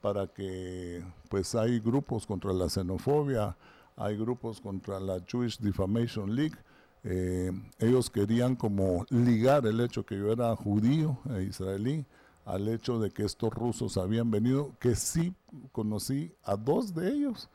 para 0.00 0.26
que 0.26 1.02
pues 1.28 1.54
hay 1.54 1.80
grupos 1.80 2.26
contra 2.26 2.52
la 2.52 2.68
xenofobia, 2.68 3.56
hay 3.96 4.16
grupos 4.16 4.60
contra 4.60 5.00
la 5.00 5.20
Jewish 5.26 5.58
Defamation 5.58 6.34
League. 6.34 6.56
Eh, 7.04 7.52
ellos 7.78 8.10
querían 8.10 8.56
como 8.56 9.06
ligar 9.10 9.66
el 9.66 9.80
hecho 9.80 10.04
que 10.04 10.16
yo 10.18 10.32
era 10.32 10.54
judío 10.56 11.18
e 11.36 11.44
israelí 11.44 12.04
al 12.44 12.68
hecho 12.68 12.98
de 12.98 13.10
que 13.10 13.24
estos 13.24 13.52
rusos 13.52 13.96
habían 13.96 14.30
venido, 14.30 14.72
que 14.78 14.94
sí 14.94 15.34
conocí 15.72 16.32
a 16.42 16.56
dos 16.56 16.94
de 16.94 17.10
ellos 17.10 17.48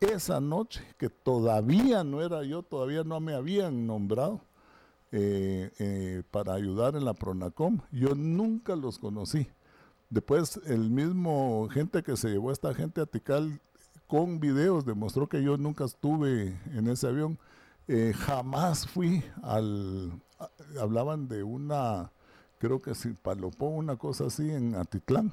esa 0.00 0.40
noche, 0.40 0.82
que 0.98 1.08
todavía 1.08 2.02
no 2.02 2.22
era 2.22 2.42
yo, 2.42 2.62
todavía 2.62 3.04
no 3.04 3.20
me 3.20 3.34
habían 3.34 3.86
nombrado 3.86 4.40
eh, 5.14 5.70
eh, 5.78 6.22
para 6.30 6.54
ayudar 6.54 6.96
en 6.96 7.04
la 7.04 7.12
Pronacom. 7.12 7.80
Yo 7.90 8.14
nunca 8.14 8.74
los 8.76 8.98
conocí. 8.98 9.46
Después, 10.08 10.58
el 10.66 10.90
mismo 10.90 11.68
gente 11.70 12.02
que 12.02 12.16
se 12.16 12.30
llevó 12.30 12.48
a 12.48 12.54
esta 12.54 12.74
gente 12.74 13.00
a 13.00 13.06
Tikal 13.06 13.60
con 14.06 14.40
videos 14.40 14.84
demostró 14.84 15.28
que 15.28 15.42
yo 15.42 15.56
nunca 15.58 15.84
estuve 15.84 16.58
en 16.74 16.88
ese 16.88 17.06
avión. 17.08 17.38
Eh, 17.88 18.14
jamás 18.16 18.86
fui 18.86 19.22
al. 19.42 20.12
hablaban 20.80 21.28
de 21.28 21.42
una. 21.42 22.10
Creo 22.58 22.80
que 22.80 22.94
si 22.94 23.10
Palopó, 23.10 23.66
una 23.66 23.96
cosa 23.96 24.26
así 24.26 24.50
en 24.50 24.74
Atitlán. 24.74 25.32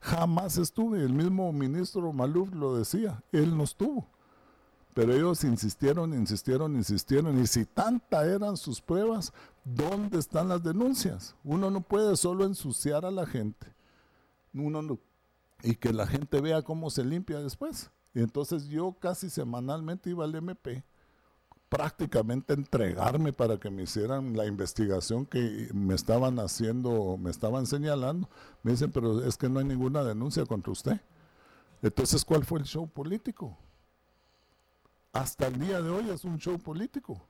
Jamás 0.00 0.58
estuve. 0.58 1.00
El 1.00 1.12
mismo 1.12 1.52
ministro 1.52 2.12
Maluf 2.12 2.52
lo 2.52 2.76
decía. 2.76 3.22
Él 3.30 3.56
no 3.56 3.62
estuvo. 3.62 4.08
Pero 4.94 5.14
ellos 5.14 5.42
insistieron, 5.44 6.12
insistieron, 6.12 6.76
insistieron. 6.76 7.40
Y 7.40 7.46
si 7.46 7.64
tanta 7.64 8.26
eran 8.26 8.56
sus 8.56 8.80
pruebas, 8.80 9.32
¿dónde 9.64 10.18
están 10.18 10.48
las 10.48 10.62
denuncias? 10.62 11.34
Uno 11.44 11.70
no 11.70 11.80
puede 11.80 12.16
solo 12.16 12.44
ensuciar 12.44 13.06
a 13.06 13.10
la 13.10 13.26
gente. 13.26 13.66
Uno 14.52 14.82
no, 14.82 14.98
y 15.62 15.76
que 15.76 15.92
la 15.92 16.06
gente 16.06 16.40
vea 16.40 16.62
cómo 16.62 16.90
se 16.90 17.04
limpia 17.04 17.40
después. 17.40 17.90
Y 18.14 18.20
entonces 18.20 18.66
yo 18.68 18.92
casi 18.98 19.30
semanalmente 19.30 20.10
iba 20.10 20.24
al 20.24 20.34
MP, 20.34 20.84
prácticamente 21.70 22.52
entregarme 22.52 23.32
para 23.32 23.58
que 23.58 23.70
me 23.70 23.84
hicieran 23.84 24.36
la 24.36 24.44
investigación 24.46 25.24
que 25.24 25.70
me 25.72 25.94
estaban 25.94 26.38
haciendo, 26.38 27.16
me 27.16 27.30
estaban 27.30 27.66
señalando. 27.66 28.28
Me 28.62 28.72
dicen, 28.72 28.92
pero 28.92 29.24
es 29.24 29.38
que 29.38 29.48
no 29.48 29.60
hay 29.60 29.64
ninguna 29.64 30.04
denuncia 30.04 30.44
contra 30.44 30.72
usted. 30.72 31.00
Entonces, 31.80 32.24
¿cuál 32.24 32.44
fue 32.44 32.58
el 32.58 32.66
show 32.66 32.86
político? 32.86 33.56
Hasta 35.12 35.46
el 35.48 35.58
día 35.58 35.80
de 35.82 35.90
hoy 35.90 36.10
es 36.10 36.24
un 36.24 36.38
show 36.38 36.58
político. 36.58 37.20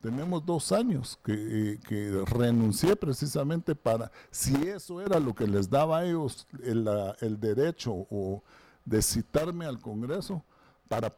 Tenemos 0.00 0.44
dos 0.46 0.72
años 0.72 1.18
que, 1.22 1.78
renuncié 2.26 2.96
precisamente 2.96 3.74
para, 3.74 4.10
si 4.30 4.54
eso 4.68 5.00
era 5.00 5.20
lo 5.20 5.34
que 5.34 5.46
les 5.46 5.68
daba 5.68 5.98
a 5.98 6.04
ellos 6.06 6.46
el, 6.62 7.38
derecho 7.38 8.06
o 8.10 8.42
de 8.84 9.02
citarme 9.02 9.66
al 9.66 9.78
Congreso, 9.78 10.42
para, 10.88 11.08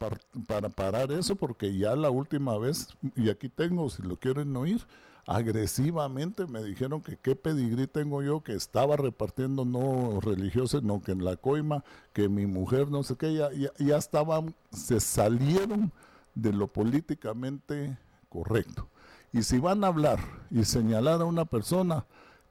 para 0.46 0.68
parar 0.68 1.12
eso, 1.12 1.34
porque 1.34 1.76
ya 1.76 1.96
la 1.96 2.10
última 2.10 2.58
vez, 2.58 2.88
y 3.16 3.30
aquí 3.30 3.48
tengo, 3.48 3.88
si 3.88 4.02
lo 4.02 4.18
quieren 4.18 4.54
oír, 4.54 4.84
agresivamente 5.26 6.46
me 6.46 6.62
dijeron 6.62 7.00
que 7.00 7.16
qué 7.16 7.36
pedigrí 7.36 7.86
tengo 7.86 8.22
yo, 8.22 8.42
que 8.42 8.54
estaba 8.54 8.96
repartiendo 8.96 9.64
no 9.64 10.20
religiosos, 10.20 10.82
no 10.82 11.00
que 11.00 11.12
en 11.12 11.24
la 11.24 11.36
coima, 11.36 11.84
que 12.12 12.28
mi 12.28 12.46
mujer 12.46 12.90
no 12.90 13.02
sé 13.02 13.16
qué, 13.16 13.34
ya, 13.34 13.48
ya, 13.78 13.96
estaban, 13.96 14.54
se 14.72 15.00
salieron 15.00 15.92
de 16.34 16.52
lo 16.52 16.68
políticamente 16.68 17.98
correcto. 18.28 18.88
Y 19.32 19.42
si 19.42 19.58
van 19.58 19.84
a 19.84 19.88
hablar 19.88 20.18
y 20.50 20.64
señalar 20.64 21.20
a 21.20 21.24
una 21.24 21.44
persona, 21.44 22.04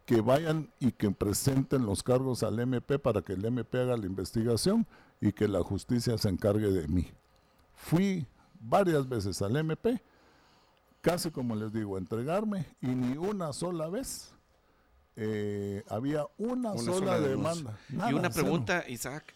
que 0.06 0.20
vayan 0.20 0.70
y 0.80 0.92
que 0.92 1.12
presenten 1.12 1.86
los 1.86 2.04
cargos 2.04 2.44
al 2.44 2.60
MP 2.60 3.00
para 3.00 3.22
que 3.22 3.34
el 3.34 3.46
MP 3.46 3.80
haga 3.80 3.96
la 3.96 4.06
investigación 4.06 4.88
y 5.22 5.32
que 5.32 5.48
la 5.48 5.62
justicia 5.64 6.18
se 6.18 6.28
encargue 6.28 6.72
de 6.72 6.88
mí. 6.88 7.08
Fui 7.76 8.26
varias 8.60 9.08
veces 9.08 9.42
al 9.42 9.56
MP 9.56 10.02
casi 11.02 11.32
como 11.32 11.56
les 11.56 11.74
digo, 11.74 11.98
entregarme 11.98 12.66
y 12.80 12.88
ni 12.88 13.18
una 13.18 13.54
sola 13.54 13.90
vez 13.90 14.34
eh, 15.16 15.84
había 15.90 16.26
una, 16.38 16.78
sola, 16.78 17.20
demanda. 17.20 17.78
y 17.90 18.14
una 18.14 18.30
pregunta, 18.30 18.86
Isaac, 18.88 19.34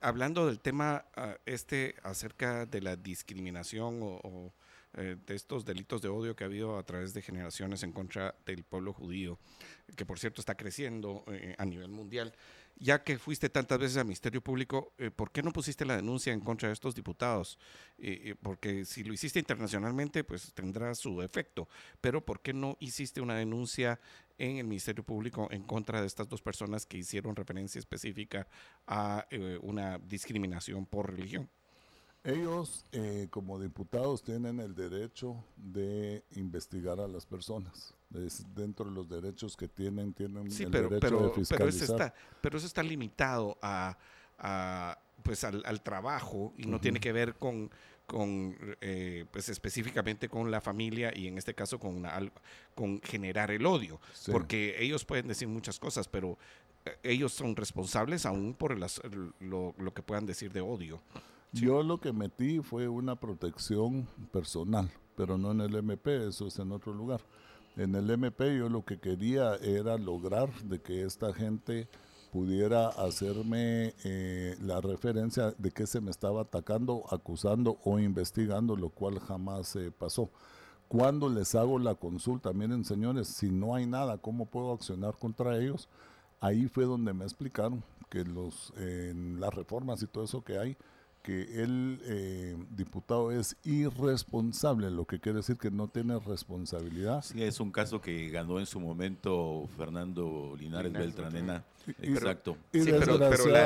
hablando 0.00 0.46
del 0.46 0.60
tema 0.60 1.04
ah, 1.16 1.36
este 1.46 1.94
acerca 2.02 2.66
de 2.66 2.80
la 2.80 2.96
discriminación 2.96 4.00
o, 4.02 4.52
eh, 4.94 5.16
de 5.26 5.34
estos 5.34 5.64
delitos 5.64 6.00
de 6.00 6.08
odio 6.08 6.34
que 6.34 6.44
ha 6.44 6.46
habido 6.46 6.78
a 6.78 6.82
través 6.82 7.12
de 7.12 7.22
generaciones 7.22 7.82
en 7.82 7.92
contra 7.92 8.34
del 8.46 8.64
pueblo 8.64 8.92
judío, 8.92 9.38
que 9.94 10.06
por 10.06 10.18
cierto 10.18 10.40
está 10.40 10.54
creciendo 10.54 11.24
eh, 11.28 11.54
a 11.58 11.64
nivel 11.64 11.88
mundial 11.88 12.32
ya 12.78 13.02
que 13.02 13.18
fuiste 13.18 13.48
tantas 13.48 13.78
veces 13.78 13.96
al 13.96 14.04
Ministerio 14.04 14.42
Público, 14.42 14.92
eh, 14.98 15.10
¿por 15.10 15.30
qué 15.32 15.42
no 15.42 15.52
pusiste 15.52 15.84
la 15.84 15.96
denuncia 15.96 16.32
en 16.32 16.40
contra 16.40 16.68
de 16.68 16.74
estos 16.74 16.94
diputados? 16.94 17.58
Eh, 17.98 18.20
eh, 18.24 18.34
porque 18.40 18.84
si 18.84 19.02
lo 19.02 19.14
hiciste 19.14 19.38
internacionalmente, 19.38 20.24
pues 20.24 20.52
tendrá 20.52 20.94
su 20.94 21.22
efecto, 21.22 21.68
pero 22.00 22.24
¿por 22.24 22.40
qué 22.40 22.52
no 22.52 22.76
hiciste 22.80 23.20
una 23.20 23.34
denuncia 23.34 23.98
en 24.38 24.58
el 24.58 24.66
Ministerio 24.66 25.02
Público 25.02 25.48
en 25.50 25.62
contra 25.62 26.00
de 26.00 26.06
estas 26.06 26.28
dos 26.28 26.42
personas 26.42 26.84
que 26.84 26.98
hicieron 26.98 27.34
referencia 27.34 27.78
específica 27.78 28.46
a 28.86 29.26
una 29.62 29.98
discriminación 29.98 30.84
por 30.84 31.10
religión? 31.10 31.48
Ellos, 32.22 32.84
como 33.30 33.58
diputados, 33.58 34.22
tienen 34.22 34.60
el 34.60 34.74
derecho 34.74 35.42
de 35.56 36.22
investigar 36.32 37.00
a 37.00 37.08
las 37.08 37.24
personas 37.24 37.95
dentro 38.10 38.86
de 38.86 38.92
los 38.92 39.08
derechos 39.08 39.56
que 39.56 39.68
tienen, 39.68 40.12
tienen 40.12 40.46
el 40.46 40.70
derecho 40.70 41.20
de 41.20 41.30
fiscalizar. 41.30 41.58
Pero 41.58 41.68
eso 41.68 41.84
está, 41.84 42.14
pero 42.40 42.58
eso 42.58 42.66
está 42.66 42.82
limitado 42.82 43.58
a, 43.60 43.96
pues 45.22 45.44
al, 45.44 45.82
trabajo 45.82 46.52
y 46.56 46.66
no 46.66 46.80
tiene 46.80 47.00
que 47.00 47.12
ver 47.12 47.34
con, 47.34 47.70
con 48.06 48.56
eh, 48.80 49.26
pues 49.30 49.48
específicamente 49.48 50.28
con 50.28 50.50
la 50.50 50.60
familia 50.60 51.12
y 51.14 51.26
en 51.26 51.38
este 51.38 51.54
caso 51.54 51.78
con, 51.78 52.04
con 52.74 53.00
generar 53.02 53.50
el 53.50 53.66
odio. 53.66 54.00
Porque 54.30 54.76
ellos 54.78 55.04
pueden 55.04 55.28
decir 55.28 55.48
muchas 55.48 55.78
cosas, 55.78 56.06
pero 56.08 56.38
eh, 56.84 56.96
ellos 57.02 57.32
son 57.32 57.56
responsables 57.56 58.24
aún 58.24 58.54
por 58.54 58.78
lo, 59.40 59.74
lo, 59.76 59.94
que 59.94 60.02
puedan 60.02 60.26
decir 60.26 60.52
de 60.52 60.60
odio. 60.60 61.00
Yo 61.52 61.82
lo 61.82 61.98
que 62.00 62.12
metí 62.12 62.60
fue 62.60 62.86
una 62.88 63.16
protección 63.16 64.06
personal, 64.32 64.90
pero 65.16 65.38
no 65.38 65.52
en 65.52 65.60
el 65.62 65.74
MP, 65.74 66.28
eso 66.28 66.46
es 66.46 66.58
en 66.58 66.72
otro 66.72 66.92
lugar. 66.92 67.22
En 67.76 67.94
el 67.94 68.08
MP 68.10 68.56
yo 68.56 68.70
lo 68.70 68.84
que 68.84 68.98
quería 68.98 69.54
era 69.56 69.98
lograr 69.98 70.50
de 70.62 70.80
que 70.80 71.02
esta 71.04 71.34
gente 71.34 71.88
pudiera 72.32 72.88
hacerme 72.88 73.94
eh, 74.04 74.56
la 74.62 74.80
referencia 74.80 75.54
de 75.58 75.70
que 75.70 75.86
se 75.86 76.00
me 76.00 76.10
estaba 76.10 76.42
atacando, 76.42 77.04
acusando 77.10 77.78
o 77.84 77.98
investigando, 77.98 78.76
lo 78.76 78.88
cual 78.88 79.20
jamás 79.20 79.76
pasó. 79.98 80.30
Cuando 80.88 81.28
les 81.28 81.54
hago 81.54 81.78
la 81.78 81.94
consulta, 81.96 82.52
miren 82.52 82.84
señores, 82.84 83.28
si 83.28 83.50
no 83.50 83.74
hay 83.74 83.86
nada, 83.86 84.18
¿cómo 84.18 84.46
puedo 84.46 84.72
accionar 84.72 85.14
contra 85.18 85.58
ellos? 85.58 85.88
Ahí 86.40 86.68
fue 86.68 86.84
donde 86.84 87.12
me 87.12 87.24
explicaron 87.24 87.82
que 88.08 88.24
los, 88.24 88.72
las 88.76 89.52
reformas 89.52 90.02
y 90.02 90.06
todo 90.06 90.24
eso 90.24 90.42
que 90.44 90.58
hay, 90.58 90.76
que 91.26 91.60
el 91.60 92.00
eh, 92.04 92.56
diputado 92.70 93.32
es 93.32 93.56
irresponsable, 93.64 94.92
lo 94.92 95.06
que 95.06 95.18
quiere 95.18 95.38
decir 95.38 95.56
que 95.56 95.72
no 95.72 95.88
tiene 95.88 96.20
responsabilidad. 96.20 97.24
Sí, 97.24 97.42
es 97.42 97.58
un 97.58 97.72
caso 97.72 98.00
que 98.00 98.30
ganó 98.30 98.60
en 98.60 98.66
su 98.66 98.78
momento 98.78 99.68
Fernando 99.76 100.54
Linares, 100.56 100.92
Beltranena. 100.92 101.64
Exacto. 102.00 102.56
Sí, 102.72 102.84
pero, 102.84 103.18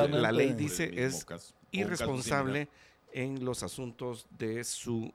la, 0.08 0.32
ley 0.32 0.54
dice 0.54 1.04
es 1.04 1.26
irresponsable 1.70 2.68
en 3.12 3.44
los 3.44 3.62
asuntos 3.62 4.26
de 4.38 4.64
su 4.64 5.12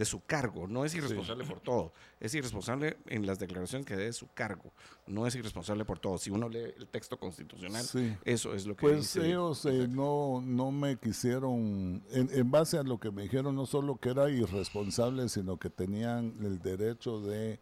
de 0.00 0.06
su 0.06 0.24
cargo. 0.24 0.66
No 0.66 0.86
es 0.86 0.94
irresponsable 0.94 1.44
por 1.44 1.60
todo. 1.60 1.92
Es 2.20 2.34
irresponsable 2.34 2.96
en 3.04 3.26
las 3.26 3.38
declaraciones 3.38 3.86
que 3.86 3.96
dé 3.96 4.04
de 4.04 4.14
su 4.14 4.28
cargo. 4.32 4.72
No 5.06 5.26
es 5.26 5.34
irresponsable 5.34 5.84
por 5.84 5.98
todo. 5.98 6.16
Si 6.16 6.30
uno 6.30 6.48
lee 6.48 6.72
el 6.78 6.88
texto 6.88 7.18
constitucional, 7.18 7.84
eso 8.24 8.54
es 8.54 8.64
lo 8.64 8.74
que 8.74 8.80
pues 8.80 9.14
ellos 9.16 9.66
eh, 9.66 9.86
no, 9.90 10.40
no 10.42 10.70
me 10.70 10.96
quisieron, 10.96 12.02
en, 12.12 12.50
base 12.50 12.78
a 12.78 12.82
lo 12.82 12.98
que 12.98 13.10
me 13.10 13.24
dijeron, 13.24 13.54
no 13.54 13.66
solo 13.66 13.96
que 13.96 14.08
era 14.08 14.30
irresponsable, 14.30 15.28
sino 15.28 15.58
que 15.58 15.68
tenían 15.68 16.34
el 16.40 16.60
derecho 16.60 17.20
de 17.20 17.58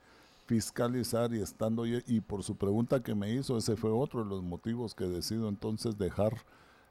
fiscalizar 0.47 1.35
y 1.35 1.43
estando 1.43 1.87
y 1.87 2.21
por 2.21 2.45
su 2.45 2.55
pregunta 2.55 3.03
que 3.03 3.17
me 3.17 3.33
hizo 3.35 3.59
ese 3.59 3.75
fue 3.75 3.91
otro 3.91 4.23
de 4.23 4.31
los 4.31 4.45
motivos 4.45 4.95
que 4.95 5.05
decido 5.07 5.49
entonces 5.49 5.99
dejar 5.99 6.35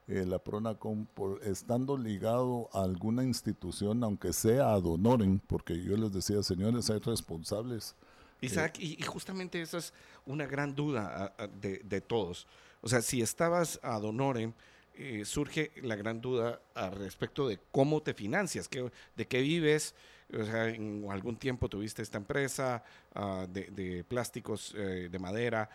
eh, 0.08 0.26
la 0.26 0.40
PRONACOM 0.40 1.06
por 1.06 1.44
estando 1.44 1.98
ligado 1.98 2.70
a 2.72 2.84
alguna 2.84 3.24
institución, 3.24 4.04
aunque 4.04 4.32
sea 4.32 4.74
a 4.74 4.80
Donoren, 4.80 5.40
porque 5.40 5.84
yo 5.84 5.98
les 5.98 6.14
decía, 6.14 6.42
señores, 6.44 6.90
hay 6.90 7.00
responsables. 7.00 7.94
Isaac, 8.40 8.80
y, 8.80 9.02
justamente 9.04 9.62
esa 9.62 9.80
es 9.80 9.94
una 10.26 10.46
gran 10.46 10.76
duda 10.76 11.36
de, 11.60 12.02
todos. 12.02 12.48
O 12.82 12.88
sea, 12.88 13.02
si 13.02 13.22
estabas 13.22 13.80
a 13.84 14.00
Donoren, 14.00 14.54
eh, 14.94 15.26
surge 15.26 15.72
la 15.82 15.96
gran 15.96 16.22
duda 16.22 16.62
al 16.74 16.94
respecto 16.94 17.48
de 17.48 17.60
cómo 17.72 18.02
te 18.02 18.14
financias, 18.14 18.68
que, 18.68 18.92
de 19.16 19.28
qué 19.28 19.42
vives. 19.42 19.94
O 20.34 20.44
sea, 20.44 20.70
en 20.70 21.06
algún 21.10 21.38
tiempo 21.38 21.70
tuviste 21.70 22.02
esta 22.02 22.18
empresa 22.18 22.84
ah, 23.14 23.46
de, 23.50 24.04
plásticos 24.08 24.74
eh, 24.76 25.10
de 25.12 25.20
madera 25.20 25.70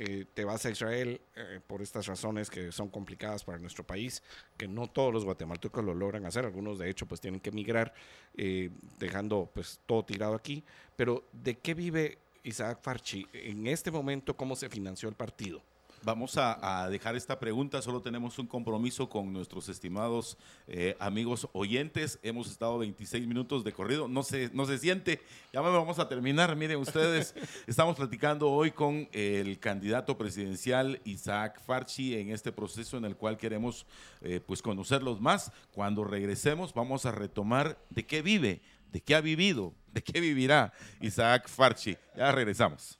eh, 0.00 0.26
te 0.32 0.44
vas 0.44 0.64
a 0.64 0.70
Israel 0.70 1.20
eh, 1.34 1.58
por 1.66 1.82
estas 1.82 2.06
razones 2.06 2.50
que 2.50 2.70
son 2.70 2.88
complicadas 2.88 3.42
para 3.42 3.58
nuestro 3.58 3.82
país, 3.84 4.22
que 4.56 4.68
no 4.68 4.86
todos 4.86 5.12
los 5.12 5.24
guatemaltecos 5.24 5.84
lo 5.84 5.92
logran 5.92 6.24
hacer, 6.24 6.44
algunos 6.44 6.78
de 6.78 6.88
hecho 6.88 7.06
pues 7.06 7.20
tienen 7.20 7.40
que 7.40 7.50
emigrar 7.50 7.92
eh, 8.36 8.70
dejando 9.00 9.50
pues 9.52 9.80
todo 9.86 10.04
tirado 10.04 10.36
aquí, 10.36 10.62
pero 10.94 11.24
¿de 11.32 11.58
qué 11.58 11.74
vive 11.74 12.18
Isaac 12.44 12.78
Farchi 12.80 13.26
en 13.32 13.66
este 13.66 13.90
momento? 13.90 14.36
¿Cómo 14.36 14.54
se 14.54 14.68
financió 14.68 15.08
el 15.08 15.16
partido? 15.16 15.60
Vamos 16.08 16.38
a, 16.38 16.88
dejar 16.88 17.16
esta 17.16 17.38
pregunta, 17.38 17.82
solo 17.82 18.00
tenemos 18.00 18.38
un 18.38 18.46
compromiso 18.46 19.10
con 19.10 19.30
nuestros 19.30 19.68
estimados 19.68 20.38
eh, 20.66 20.96
amigos 21.00 21.46
oyentes. 21.52 22.18
Hemos 22.22 22.50
estado 22.50 22.78
26 22.78 23.26
minutos 23.26 23.62
de 23.62 23.74
corrido, 23.74 24.08
no 24.08 24.22
se, 24.22 24.48
no 24.54 24.64
se 24.64 24.78
siente, 24.78 25.20
ya 25.52 25.60
vamos 25.60 25.98
a 25.98 26.08
terminar. 26.08 26.56
Miren 26.56 26.78
ustedes, 26.78 27.34
estamos 27.66 27.94
platicando 27.94 28.50
hoy 28.50 28.70
con 28.70 29.06
el 29.12 29.58
candidato 29.58 30.16
presidencial 30.16 30.98
Isaac 31.04 31.60
Farchi 31.60 32.14
en 32.14 32.30
este 32.30 32.52
proceso 32.52 32.96
en 32.96 33.04
el 33.04 33.14
cual 33.14 33.36
queremos 33.36 33.84
eh, 34.22 34.40
pues 34.46 34.62
conocerlos 34.62 35.20
más. 35.20 35.52
Cuando 35.74 36.04
regresemos 36.04 36.72
vamos 36.72 37.04
a 37.04 37.12
retomar 37.12 37.76
de 37.90 38.06
qué 38.06 38.22
vive, 38.22 38.62
de 38.92 39.02
qué 39.02 39.14
ha 39.14 39.20
vivido, 39.20 39.74
de 39.92 40.02
qué 40.02 40.22
vivirá 40.22 40.72
Isaac 41.02 41.50
Farchi. 41.50 41.98
Ya 42.16 42.32
regresamos. 42.32 42.98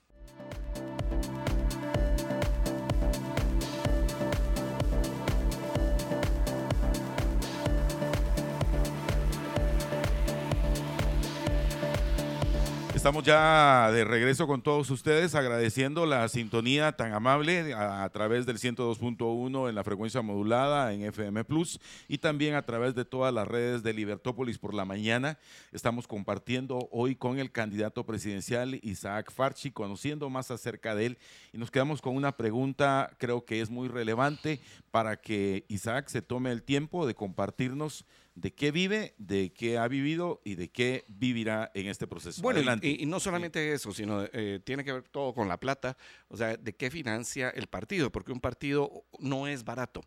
Estamos 13.09 13.25
ya 13.25 13.91
de 13.91 14.05
regreso 14.05 14.47
con 14.47 14.61
todos 14.61 14.91
ustedes, 14.91 15.35
agradeciendo 15.35 16.05
la 16.05 16.29
sintonía 16.29 16.93
tan 16.93 17.15
amable 17.15 17.73
a, 17.73 18.07
través 18.11 18.45
del 18.45 18.59
102.1 18.59 19.71
en 19.71 19.75
la 19.75 19.83
frecuencia 19.83 20.21
modulada 20.21 20.93
en 20.93 21.05
FM 21.05 21.43
Plus 21.45 21.81
y 22.07 22.19
también 22.19 22.55
a 22.55 22.67
través 22.67 22.95
de 22.95 23.07
todas 23.07 23.33
las 23.33 23.49
redes 23.49 23.83
de 23.83 23.95
Libertópolis 23.95 24.59
por 24.59 24.75
la 24.75 24.85
mañana. 24.85 25.39
Estamos 25.73 26.07
compartiendo 26.07 26.87
hoy 26.93 27.17
con 27.17 27.39
el 27.39 27.51
candidato 27.51 28.05
presidencial 28.05 28.79
Isaac 28.83 29.33
Farchi, 29.33 29.71
conociendo 29.71 30.29
más 30.29 30.51
acerca 30.51 30.95
de 30.95 31.07
él 31.07 31.19
y 31.55 31.57
nos 31.57 31.71
quedamos 31.71 32.03
con 32.03 32.15
una 32.15 32.37
pregunta, 32.37 33.17
creo 33.17 33.47
que 33.47 33.63
es 33.63 33.71
muy 33.71 33.89
relevante 33.89 34.61
para 34.91 35.17
que 35.17 35.65
Isaac 35.69 36.09
se 36.09 36.21
tome 36.21 36.53
el 36.53 36.63
tiempo 36.63 37.07
de 37.07 37.15
compartirnos 37.15 38.05
de 38.41 38.55
qué 38.55 38.71
vive, 38.71 39.15
de 39.19 39.53
qué 39.53 39.79
ha 39.79 39.89
vivido 39.89 40.41
y 40.45 40.55
de 40.55 40.71
qué 40.71 41.05
vivirá 41.09 41.73
en 41.75 41.89
este 41.89 42.07
proceso. 42.07 42.41
Bueno, 42.41 42.61
Y, 42.83 43.05
no 43.07 43.19
solamente 43.19 43.73
eso, 43.73 43.93
sino 43.93 44.25
eh, 44.33 44.61
tiene 44.65 44.85
que 44.85 44.93
ver 44.93 45.03
todo 45.03 45.35
con 45.35 45.49
la 45.49 45.59
plata, 45.59 45.97
o 46.29 46.37
sea, 46.37 46.57
de 46.57 46.77
qué 46.77 46.91
financia 46.91 47.51
el 47.51 47.67
partido, 47.67 48.13
porque 48.13 48.31
un 48.31 48.41
partido 48.41 49.05
no 49.19 49.49
es 49.49 49.65
barato. 49.65 50.03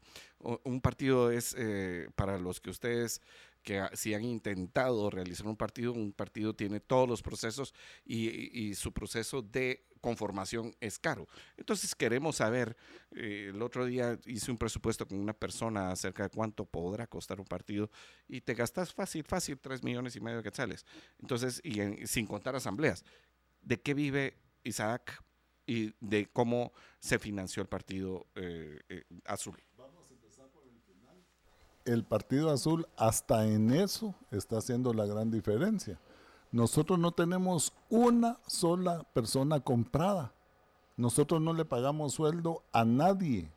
Un 0.64 0.80
partido 0.82 1.30
es, 1.30 1.56
eh, 1.58 2.10
para 2.16 2.40
los 2.40 2.62
que 2.62 2.70
ustedes 2.70 3.22
que 3.64 3.88
si 3.94 4.14
han 4.14 4.24
intentado 4.24 5.10
realizar 5.10 5.48
un 5.48 5.56
partido, 5.56 5.94
un 5.94 6.14
partido 6.14 6.56
tiene 6.56 6.80
todos 6.80 7.08
los 7.08 7.22
procesos 7.22 7.74
y, 8.06 8.74
su 8.76 8.92
proceso 8.94 9.42
de 9.42 9.86
conformación 10.00 10.76
es 10.80 10.98
caro. 10.98 11.28
Entonces 11.58 11.94
queremos 11.94 12.38
saber, 12.38 12.76
eh, 13.12 13.52
el 13.54 13.62
otro 13.62 13.86
día 13.86 14.18
hice 14.26 14.50
un 14.50 14.58
presupuesto 14.58 15.08
con 15.08 15.20
una 15.20 15.34
persona 15.34 15.92
acerca 15.92 16.24
de 16.24 16.30
cuánto 16.30 16.66
podrá 16.66 17.06
costar 17.06 17.40
un 17.40 17.46
partido 17.46 17.92
y 18.28 18.42
te 18.42 18.56
gastas 18.56 18.94
fácil, 18.94 19.24
fácil, 19.24 19.60
tres 19.60 19.84
millones 19.84 20.16
y 20.16 20.22
medio 20.22 20.38
de 20.38 20.44
quetzales. 20.44 20.86
Entonces, 21.20 21.62
y 21.64 22.08
sin 22.08 22.26
contar 22.26 22.56
asambleas, 22.56 23.06
¿de 23.62 23.80
qué 23.80 23.94
vive 23.94 24.38
Isaac 24.64 25.24
y 25.68 25.94
de 26.00 26.28
cómo 26.32 26.74
se 27.00 27.20
financió 27.20 27.62
el 27.62 27.70
partido 27.70 28.28
eh, 28.36 28.80
eh, 28.90 29.04
azul? 29.26 29.62
El 31.86 32.04
Partido 32.04 32.52
Azul 32.52 32.88
hasta 32.98 33.48
en 33.48 33.72
eso 33.72 34.16
está 34.32 34.58
haciendo 34.58 34.94
la 34.94 35.06
gran 35.06 35.32
diferencia. 35.32 36.00
Nosotros 36.52 37.00
no 37.00 37.12
tenemos 37.12 37.74
una 37.90 38.38
sola 38.46 39.06
persona 39.14 39.60
comprada. 39.62 40.34
Nosotros 40.98 41.42
no 41.42 41.54
le 41.54 41.66
pagamos 41.66 42.14
sueldo 42.14 42.62
a 42.74 42.84
nadie. 42.84 43.50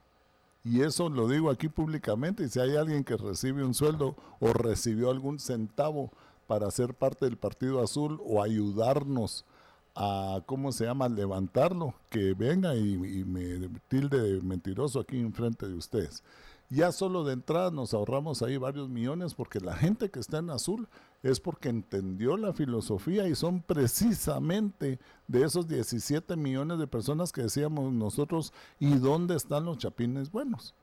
Y 0.62 0.80
eso 0.80 1.08
lo 1.08 1.28
digo 1.28 1.50
aquí 1.50 1.68
públicamente. 1.68 2.44
Y 2.44 2.48
si 2.48 2.60
hay 2.60 2.76
alguien 2.76 3.04
que 3.04 3.16
recibe 3.16 3.64
un 3.64 3.74
sueldo 3.74 4.16
o 4.40 4.52
recibió 4.52 5.10
algún 5.10 5.38
centavo 5.38 6.10
para 6.46 6.70
ser 6.70 6.94
parte 6.94 7.24
del 7.26 7.36
Partido 7.36 7.82
Azul 7.82 8.20
o 8.24 8.42
ayudarnos 8.42 9.44
a, 9.94 10.40
¿cómo 10.46 10.72
se 10.72 10.84
llama?, 10.84 11.08
levantarlo, 11.08 11.94
que 12.10 12.34
venga 12.34 12.74
y, 12.74 12.94
y 12.94 13.24
me 13.24 13.68
tilde 13.88 14.20
de 14.20 14.40
mentiroso 14.40 15.00
aquí 15.00 15.18
enfrente 15.20 15.68
de 15.68 15.74
ustedes. 15.74 16.22
Ya 16.74 16.90
solo 16.90 17.22
de 17.22 17.34
entrada 17.34 17.70
nos 17.70 17.94
ahorramos 17.94 18.42
ahí 18.42 18.56
varios 18.56 18.88
millones 18.88 19.32
porque 19.34 19.60
la 19.60 19.76
gente 19.76 20.10
que 20.10 20.18
está 20.18 20.38
en 20.38 20.50
azul 20.50 20.88
es 21.22 21.38
porque 21.38 21.68
entendió 21.68 22.36
la 22.36 22.52
filosofía 22.52 23.28
y 23.28 23.36
son 23.36 23.62
precisamente 23.62 24.98
de 25.28 25.44
esos 25.44 25.68
17 25.68 26.34
millones 26.34 26.80
de 26.80 26.88
personas 26.88 27.30
que 27.30 27.42
decíamos 27.42 27.92
nosotros, 27.92 28.52
¿y 28.80 28.96
dónde 28.96 29.36
están 29.36 29.66
los 29.66 29.78
chapines 29.78 30.32
buenos? 30.32 30.74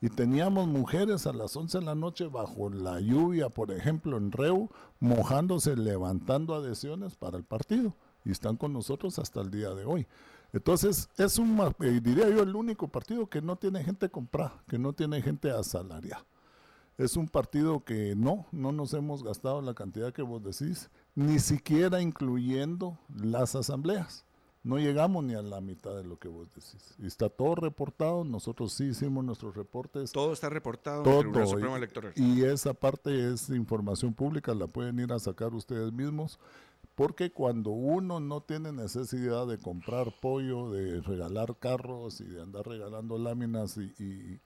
Y 0.00 0.08
teníamos 0.08 0.66
mujeres 0.66 1.28
a 1.28 1.32
las 1.32 1.56
11 1.56 1.78
de 1.78 1.84
la 1.84 1.94
noche 1.94 2.26
bajo 2.26 2.68
la 2.68 2.98
lluvia, 2.98 3.48
por 3.48 3.70
ejemplo, 3.70 4.16
en 4.16 4.32
Reu, 4.32 4.68
mojándose, 4.98 5.76
levantando 5.76 6.56
adhesiones 6.56 7.14
para 7.14 7.38
el 7.38 7.44
partido. 7.44 7.94
Y 8.24 8.32
están 8.32 8.56
con 8.56 8.72
nosotros 8.72 9.20
hasta 9.20 9.42
el 9.42 9.52
día 9.52 9.70
de 9.74 9.84
hoy. 9.84 10.08
Entonces, 10.52 11.08
es 11.18 11.38
un, 11.38 11.58
eh, 11.80 12.00
diría 12.02 12.28
yo, 12.30 12.42
el 12.42 12.54
único 12.54 12.88
partido 12.88 13.28
que 13.28 13.42
no 13.42 13.56
tiene 13.56 13.84
gente 13.84 14.08
comprada, 14.08 14.62
que 14.68 14.78
no 14.78 14.92
tiene 14.92 15.20
gente 15.22 15.50
asalariada. 15.50 16.24
Es 16.98 17.16
un 17.16 17.28
partido 17.28 17.84
que 17.84 18.14
no, 18.16 18.46
no 18.52 18.72
nos 18.72 18.94
hemos 18.94 19.22
gastado 19.22 19.60
la 19.60 19.74
cantidad 19.74 20.14
que 20.14 20.22
vos 20.22 20.42
decís, 20.42 20.88
ni 21.14 21.38
siquiera 21.40 22.00
incluyendo 22.00 22.98
las 23.14 23.54
asambleas. 23.54 24.24
No 24.66 24.78
llegamos 24.78 25.22
ni 25.22 25.34
a 25.34 25.42
la 25.42 25.60
mitad 25.60 25.94
de 25.94 26.02
lo 26.02 26.18
que 26.18 26.26
vos 26.26 26.48
decís. 26.52 26.96
Y 26.98 27.06
está 27.06 27.28
todo 27.28 27.54
reportado, 27.54 28.24
nosotros 28.24 28.72
sí 28.72 28.86
hicimos 28.86 29.24
nuestros 29.24 29.54
reportes. 29.54 30.10
Todo 30.10 30.32
está 30.32 30.48
reportado 30.48 31.04
en 31.04 31.10
el 31.10 31.20
Tribunal 31.20 31.46
Supremo 31.46 31.76
Electoral. 31.76 32.12
Y 32.16 32.42
esa 32.42 32.74
parte 32.74 33.32
es 33.32 33.48
información 33.50 34.12
pública, 34.12 34.54
la 34.54 34.66
pueden 34.66 34.98
ir 34.98 35.12
a 35.12 35.20
sacar 35.20 35.54
ustedes 35.54 35.92
mismos. 35.92 36.40
Porque 36.96 37.30
cuando 37.30 37.70
uno 37.72 38.20
no 38.20 38.40
tiene 38.40 38.72
necesidad 38.72 39.46
de 39.46 39.58
comprar 39.58 40.14
pollo, 40.18 40.70
de 40.70 41.02
regalar 41.02 41.54
carros 41.58 42.22
y 42.22 42.24
de 42.24 42.40
andar 42.40 42.66
regalando 42.66 43.18
láminas 43.18 43.76
y, 43.76 44.40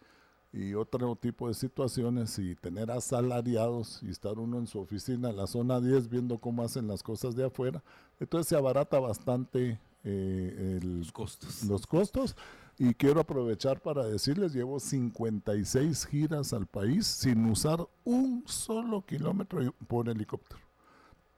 otro 0.74 1.14
tipo 1.14 1.47
de 1.47 1.55
situaciones 1.55 2.36
y 2.40 2.56
tener 2.56 2.90
asalariados 2.90 4.02
y 4.02 4.10
estar 4.10 4.36
uno 4.40 4.59
en 4.59 4.66
su 4.66 4.81
oficina 4.81 5.31
la 5.31 5.47
zona 5.47 5.81
10 5.81 6.09
viendo 6.09 6.39
cómo 6.39 6.64
hacen 6.64 6.89
las 6.89 7.05
cosas 7.05 7.36
de 7.36 7.44
afuera, 7.44 7.85
entonces 8.18 8.48
se 8.48 8.56
abarata 8.56 8.98
bastante 8.98 9.78
eh, 10.02 10.81
los 10.82 11.12
costos. 11.12 11.62
Los 11.66 11.86
costos. 11.86 12.35
Y 12.78 12.94
quiero 12.94 13.20
aprovechar 13.20 13.81
para 13.81 14.05
decirles, 14.05 14.52
llevo 14.52 14.81
56 14.81 16.05
giras 16.06 16.52
al 16.52 16.66
país 16.66 17.06
sin 17.06 17.48
usar 17.48 17.86
un 18.02 18.43
solo 18.48 19.06
kilómetro 19.06 19.72
por 19.86 20.09
helicóptero 20.09 20.70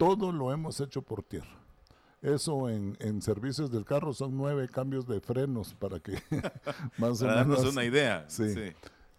todo 0.02 0.32
lo 0.32 0.52
hemos 0.52 0.80
hecho 0.80 1.00
por 1.00 1.22
tierra. 1.22 1.56
Eso 2.22 2.68
en, 2.68 3.22
servicios 3.22 3.70
del 3.70 3.84
carro 3.84 4.12
son 4.12 4.36
nueve 4.36 4.68
cambios 4.68 5.06
de 5.06 5.20
frenos 5.20 5.74
para 5.74 6.00
que 6.00 6.20
más 6.98 7.22
o 7.22 7.26
menos. 7.26 7.64
una 7.64 7.84
idea. 7.84 8.24
Sí. 8.26 8.52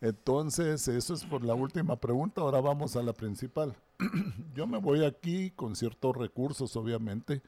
Entonces, 0.01 0.85
eso 0.89 1.14
es 1.14 1.23
por 1.23 1.45
la 1.45 1.53
última 1.53 1.95
pregunta. 1.95 2.41
Ahora 2.41 2.60
vamos 2.60 2.97
a 2.97 3.01
la 3.01 3.14
principal. 3.14 3.73
Yo 4.55 4.68
me 4.68 4.77
voy 4.77 5.05
aquí 5.05 5.51
con 5.51 5.77
ciertos 5.77 6.18
recursos, 6.18 6.76
obviamente. 6.76 7.41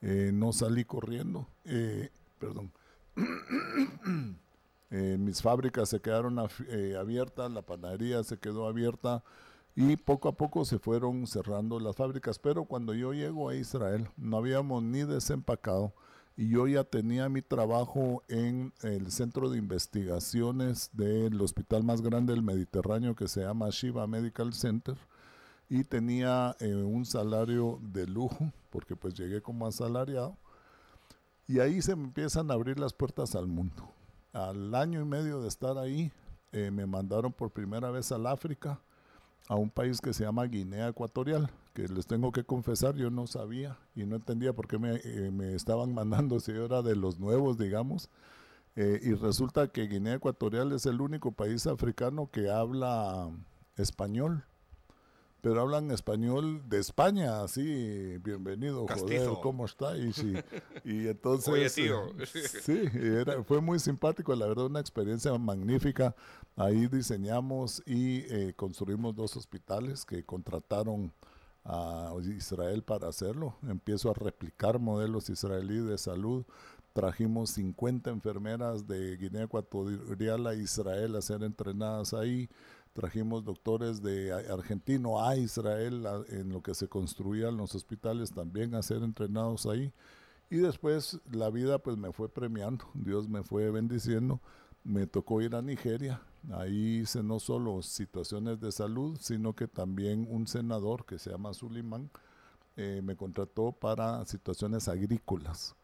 Eh, 0.00 0.30
no 0.32 0.54
salí 0.54 0.86
corriendo. 0.86 1.46
Eh, 1.66 2.08
perdón. 2.38 2.72
Eh, 4.90 5.18
mis 5.18 5.42
fábricas 5.42 5.90
se 5.90 6.00
quedaron 6.00 6.38
abiertas, 6.38 7.50
la 7.50 7.60
panadería 7.60 8.24
se 8.24 8.38
quedó 8.38 8.66
abierta 8.66 9.22
y 9.80 9.96
poco 9.96 10.28
a 10.28 10.32
poco 10.32 10.64
se 10.64 10.80
fueron 10.80 11.28
cerrando 11.28 11.78
las 11.78 11.94
fábricas. 11.94 12.40
Pero 12.40 12.64
cuando 12.64 12.94
yo 12.94 13.12
llego 13.12 13.48
a 13.48 13.54
Israel, 13.54 14.08
no 14.16 14.38
habíamos 14.38 14.82
ni 14.82 15.04
desempacado 15.04 15.94
y 16.36 16.48
yo 16.48 16.66
ya 16.66 16.82
tenía 16.82 17.28
mi 17.28 17.42
trabajo 17.42 18.24
en 18.26 18.72
el 18.82 19.12
centro 19.12 19.48
de 19.48 19.58
investigaciones 19.58 20.90
del 20.94 21.40
hospital 21.40 21.84
más 21.84 22.02
grande 22.02 22.32
del 22.32 22.42
Mediterráneo 22.42 23.14
que 23.14 23.28
se 23.28 23.42
llama 23.42 23.68
Shiva 23.70 24.08
Medical 24.08 24.52
Center 24.52 24.96
y 25.68 25.84
tenía 25.84 26.56
eh, 26.58 26.74
un 26.74 27.06
salario 27.06 27.78
de 27.80 28.08
lujo 28.08 28.52
porque 28.70 28.96
pues 28.96 29.14
llegué 29.14 29.42
como 29.42 29.64
asalariado 29.64 30.36
y 31.46 31.60
ahí 31.60 31.80
se 31.82 31.94
me 31.94 32.02
empiezan 32.02 32.50
a 32.50 32.54
abrir 32.54 32.80
las 32.80 32.94
puertas 32.94 33.36
al 33.36 33.46
mundo. 33.46 33.88
Al 34.32 34.74
año 34.74 35.00
y 35.00 35.04
medio 35.04 35.40
de 35.40 35.46
estar 35.46 35.78
ahí 35.78 36.10
eh, 36.50 36.72
me 36.72 36.84
mandaron 36.84 37.32
por 37.32 37.52
primera 37.52 37.92
vez 37.92 38.10
al 38.10 38.26
África 38.26 38.80
a 39.48 39.56
un 39.56 39.70
país 39.70 40.00
que 40.00 40.12
se 40.12 40.24
llama 40.24 40.44
Guinea 40.44 40.88
Ecuatorial, 40.88 41.50
que 41.72 41.88
les 41.88 42.06
tengo 42.06 42.32
que 42.32 42.44
confesar, 42.44 42.94
yo 42.96 43.10
no 43.10 43.26
sabía 43.26 43.78
y 43.96 44.04
no 44.04 44.16
entendía 44.16 44.52
por 44.52 44.68
qué 44.68 44.78
me, 44.78 44.96
eh, 44.96 45.54
estaban 45.54 45.94
mandando 45.94 46.38
si 46.38 46.52
era 46.52 46.82
de 46.82 46.94
los 46.94 47.18
nuevos, 47.18 47.58
digamos. 47.58 48.10
Eh, 48.76 49.00
y 49.02 49.14
resulta 49.14 49.68
que 49.68 49.88
Guinea 49.88 50.14
Ecuatorial 50.14 50.72
es 50.72 50.86
el 50.86 51.00
único 51.00 51.32
país 51.32 51.66
africano 51.66 52.30
que 52.30 52.50
habla 52.50 53.30
español 53.76 54.44
pero 55.48 55.62
hablan 55.62 55.90
español 55.90 56.60
de 56.68 56.78
España, 56.78 57.42
así, 57.42 58.18
bienvenido, 58.18 58.86
joder, 58.86 59.30
¿cómo 59.42 59.64
está? 59.64 59.96
Y, 59.96 60.12
y 60.84 61.08
entonces... 61.08 61.48
Oye, 61.48 61.70
tío. 61.70 62.12
sí, 62.62 62.82
era, 62.92 63.42
fue 63.44 63.62
muy 63.62 63.78
simpático, 63.78 64.34
la 64.34 64.46
verdad, 64.46 64.66
una 64.66 64.80
experiencia 64.80 65.32
magnífica. 65.38 66.14
Ahí 66.54 66.86
diseñamos 66.86 67.82
y 67.86 68.26
eh, 68.28 68.52
construimos 68.56 69.16
dos 69.16 69.38
hospitales 69.38 70.04
que 70.04 70.22
contrataron 70.22 71.14
a 71.64 72.12
Israel 72.36 72.82
para 72.82 73.08
hacerlo. 73.08 73.56
Empiezo 73.66 74.10
a 74.10 74.14
replicar 74.14 74.78
modelos 74.78 75.30
israelíes 75.30 75.86
de 75.86 75.96
salud. 75.96 76.44
Trajimos 76.92 77.52
50 77.52 78.10
enfermeras 78.10 78.86
de 78.86 79.16
Guinea 79.16 79.44
Ecuatorial 79.44 80.46
a 80.46 80.54
Israel 80.54 81.16
a 81.16 81.22
ser 81.22 81.42
entrenadas 81.42 82.12
ahí 82.12 82.50
trajimos 82.98 83.44
doctores 83.44 84.02
de 84.02 84.32
argentino 84.32 85.24
a 85.24 85.36
Israel 85.36 86.04
en 86.30 86.48
lo 86.48 86.64
que 86.64 86.74
se 86.74 86.88
construían 86.88 87.56
los 87.56 87.76
hospitales 87.76 88.32
también 88.32 88.74
a 88.74 88.82
ser 88.82 89.04
entrenados 89.04 89.66
ahí. 89.66 89.92
Y 90.50 90.56
después 90.56 91.20
la 91.30 91.48
vida 91.48 91.78
pues 91.78 91.96
me 91.96 92.10
fue 92.10 92.28
premiando, 92.28 92.86
Dios 92.94 93.28
me 93.28 93.44
fue 93.44 93.70
bendiciendo, 93.70 94.40
me 94.82 95.06
tocó 95.06 95.40
ir 95.40 95.54
a 95.54 95.62
Nigeria, 95.62 96.20
ahí 96.50 97.02
hice 97.02 97.22
no 97.22 97.38
solo 97.38 97.82
situaciones 97.82 98.58
de 98.58 98.72
salud, 98.72 99.16
sino 99.20 99.54
que 99.54 99.68
también 99.68 100.26
un 100.28 100.48
senador 100.48 101.06
que 101.06 101.20
se 101.20 101.30
llama 101.30 101.54
Sulimán 101.54 102.10
eh, 102.76 103.00
me 103.04 103.14
contrató 103.14 103.70
para 103.70 104.24
situaciones 104.26 104.88
agrícolas. 104.88 105.76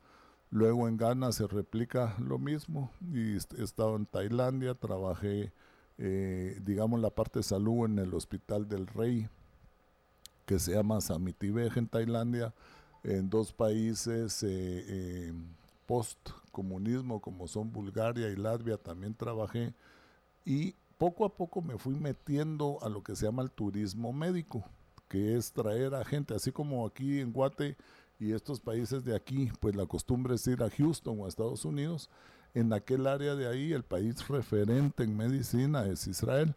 Luego 0.51 0.89
en 0.89 0.97
Ghana 0.97 1.31
se 1.31 1.47
replica 1.47 2.17
lo 2.19 2.41
mismo 2.41 2.91
y 3.13 3.35
he 3.35 3.63
estado 3.63 3.95
en 3.95 4.07
Tailandia, 4.07 4.75
trabajé 4.75 5.53
eh, 5.99 6.59
digamos, 6.65 7.01
la 7.01 7.11
parte 7.11 7.41
de 7.41 7.45
salud 7.45 7.87
en 7.87 7.99
el 7.99 8.15
Hospital 8.15 8.69
del 8.69 8.87
Rey, 8.87 9.29
que 10.47 10.59
se 10.59 10.73
llama 10.73 11.01
Samitibej 11.01 11.77
en 11.77 11.89
Tailandia, 11.89 12.55
en 13.03 13.31
dos 13.31 13.53
países 13.53 14.43
eh, 14.43 14.49
eh, 14.51 15.33
post-comunismo 15.87 17.21
como 17.21 17.47
son 17.47 17.71
Bulgaria 17.73 18.29
y 18.29 18.37
Latvia, 18.37 18.77
también 18.77 19.15
trabajé. 19.15 19.75
Y 20.45 20.75
poco 20.99 21.25
a 21.25 21.35
poco 21.35 21.63
me 21.63 21.79
fui 21.79 21.95
metiendo 21.95 22.79
a 22.83 22.89
lo 22.89 23.03
que 23.03 23.15
se 23.15 23.27
llama 23.27 23.43
el 23.43 23.51
turismo 23.51 24.13
médico, 24.13 24.65
que 25.09 25.37
es 25.37 25.53
traer 25.53 25.95
a 25.95 26.05
gente, 26.05 26.35
así 26.35 26.51
como 26.51 26.87
aquí 26.87 27.21
en 27.21 27.33
Guate 27.33 27.77
y 28.19 28.33
estos 28.33 28.61
países 28.61 29.05
de 29.05 29.15
aquí, 29.15 29.51
pues 29.61 29.75
la 29.75 29.87
costumbre 29.87 30.35
es 30.35 30.47
ir 30.47 30.63
a 30.63 30.71
Houston 30.71 31.21
o 31.21 31.27
a 31.27 31.29
Estados 31.29 31.65
Unidos, 31.65 32.09
en 32.55 32.73
aquel 32.73 33.07
área 33.07 33.35
de 33.35 33.49
ahí 33.49 33.73
el 33.73 33.83
país 33.83 34.27
referente 34.29 35.03
en 35.03 35.17
medicina 35.17 35.87
es 35.87 36.07
Israel. 36.07 36.55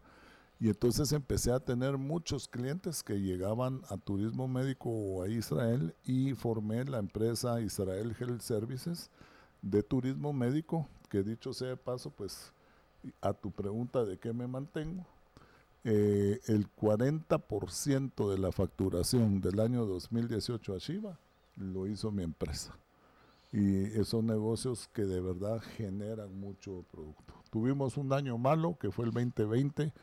Y 0.60 0.70
entonces 0.70 1.12
empecé 1.12 1.52
a 1.52 1.60
tener 1.60 1.98
muchos 1.98 2.48
clientes 2.48 3.04
que 3.04 3.20
llegaban 3.20 3.82
a 3.90 3.98
turismo 3.98 4.48
médico 4.48 5.22
a 5.22 5.28
Israel 5.28 5.94
y 6.04 6.34
formé 6.34 6.84
la 6.86 6.98
empresa 6.98 7.62
Israel 7.62 8.16
Health 8.20 8.42
Services 8.42 9.12
de 9.62 9.84
turismo 9.84 10.34
médico, 10.34 10.88
que 11.10 11.22
dicho 11.22 11.54
sea 11.54 11.70
de 11.70 11.78
paso, 11.78 12.10
pues 12.10 12.52
a 13.22 13.34
tu 13.34 13.52
pregunta 13.52 14.04
de 14.04 14.18
qué 14.18 14.34
me 14.34 14.48
mantengo, 14.48 15.06
eh, 15.84 16.40
el 16.48 16.68
40% 16.76 18.32
de 18.32 18.38
la 18.38 18.52
facturación 18.52 19.40
del 19.42 19.60
año 19.60 19.86
2018 19.86 20.74
a 20.74 20.78
Shiva 20.80 21.20
lo 21.56 21.88
hizo 21.88 22.12
mi 22.12 22.24
empresa. 22.24 22.76
Y 23.58 24.04
son 24.06 24.28
negocios 24.28 24.88
que 24.94 25.02
de 25.06 25.20
verdad 25.20 25.60
generan 25.78 26.40
mucho 26.40 26.86
producto. 26.92 27.34
Tuvimos 27.50 27.98
un 27.98 28.14
año 28.14 28.38
malo, 28.38 28.78
que 28.80 28.92
fue 28.92 29.06
el 29.06 29.12
2020, 29.12 29.94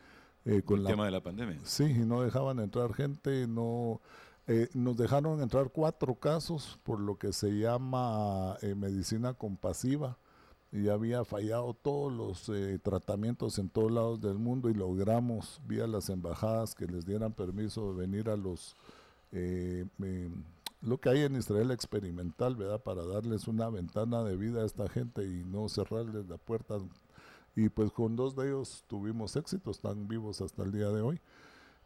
eh, 0.43 0.61
con 0.63 0.81
el 0.81 0.85
tema 0.85 1.05
de 1.05 1.11
la 1.11 1.23
pandemia. 1.23 1.61
Sí, 1.63 1.85
y 1.85 2.05
no 2.05 2.21
dejaban 2.21 2.59
entrar 2.59 2.93
gente, 2.93 3.47
no 3.47 4.01
eh, 4.47 4.67
nos 4.73 4.97
dejaron 4.97 5.41
entrar 5.41 5.69
cuatro 5.69 6.15
casos 6.15 6.77
por 6.83 6.99
lo 6.99 7.17
que 7.17 7.31
se 7.31 7.57
llama 7.57 8.57
eh, 8.61 8.75
medicina 8.75 9.33
compasiva 9.33 10.17
y 10.73 10.89
había 10.89 11.23
fallado 11.23 11.73
todos 11.75 12.11
los 12.11 12.51
tratamientos 12.83 13.57
en 13.57 13.69
todos 13.69 13.89
lados 13.89 14.19
del 14.19 14.37
mundo 14.37 14.69
y 14.69 14.73
logramos 14.73 15.61
vía 15.65 15.87
las 15.87 16.09
embajadas 16.09 16.75
que 16.75 16.87
les 16.87 17.05
dieran 17.05 17.31
permiso 17.31 17.93
de 17.93 17.99
venir 18.01 18.29
a 18.29 18.35
los 18.35 18.75
lo 20.81 20.99
que 20.99 21.09
hay 21.09 21.21
en 21.21 21.35
Israel 21.35 21.71
experimental, 21.71 22.55
¿verdad? 22.55 22.81
Para 22.83 23.05
darles 23.05 23.47
una 23.47 23.69
ventana 23.69 24.23
de 24.23 24.37
vida 24.37 24.61
a 24.61 24.65
esta 24.65 24.87
gente 24.87 25.23
y 25.23 25.43
no 25.43 25.67
cerrarles 25.69 26.27
la 26.27 26.37
puerta 26.37 26.77
y 27.55 27.69
pues 27.69 27.91
con 27.91 28.15
dos 28.15 28.35
de 28.35 28.47
ellos 28.47 28.83
tuvimos 28.87 29.35
éxito, 29.35 29.71
están 29.71 30.07
vivos 30.07 30.41
hasta 30.41 30.63
el 30.63 30.71
día 30.71 30.89
de 30.89 31.01
hoy. 31.01 31.21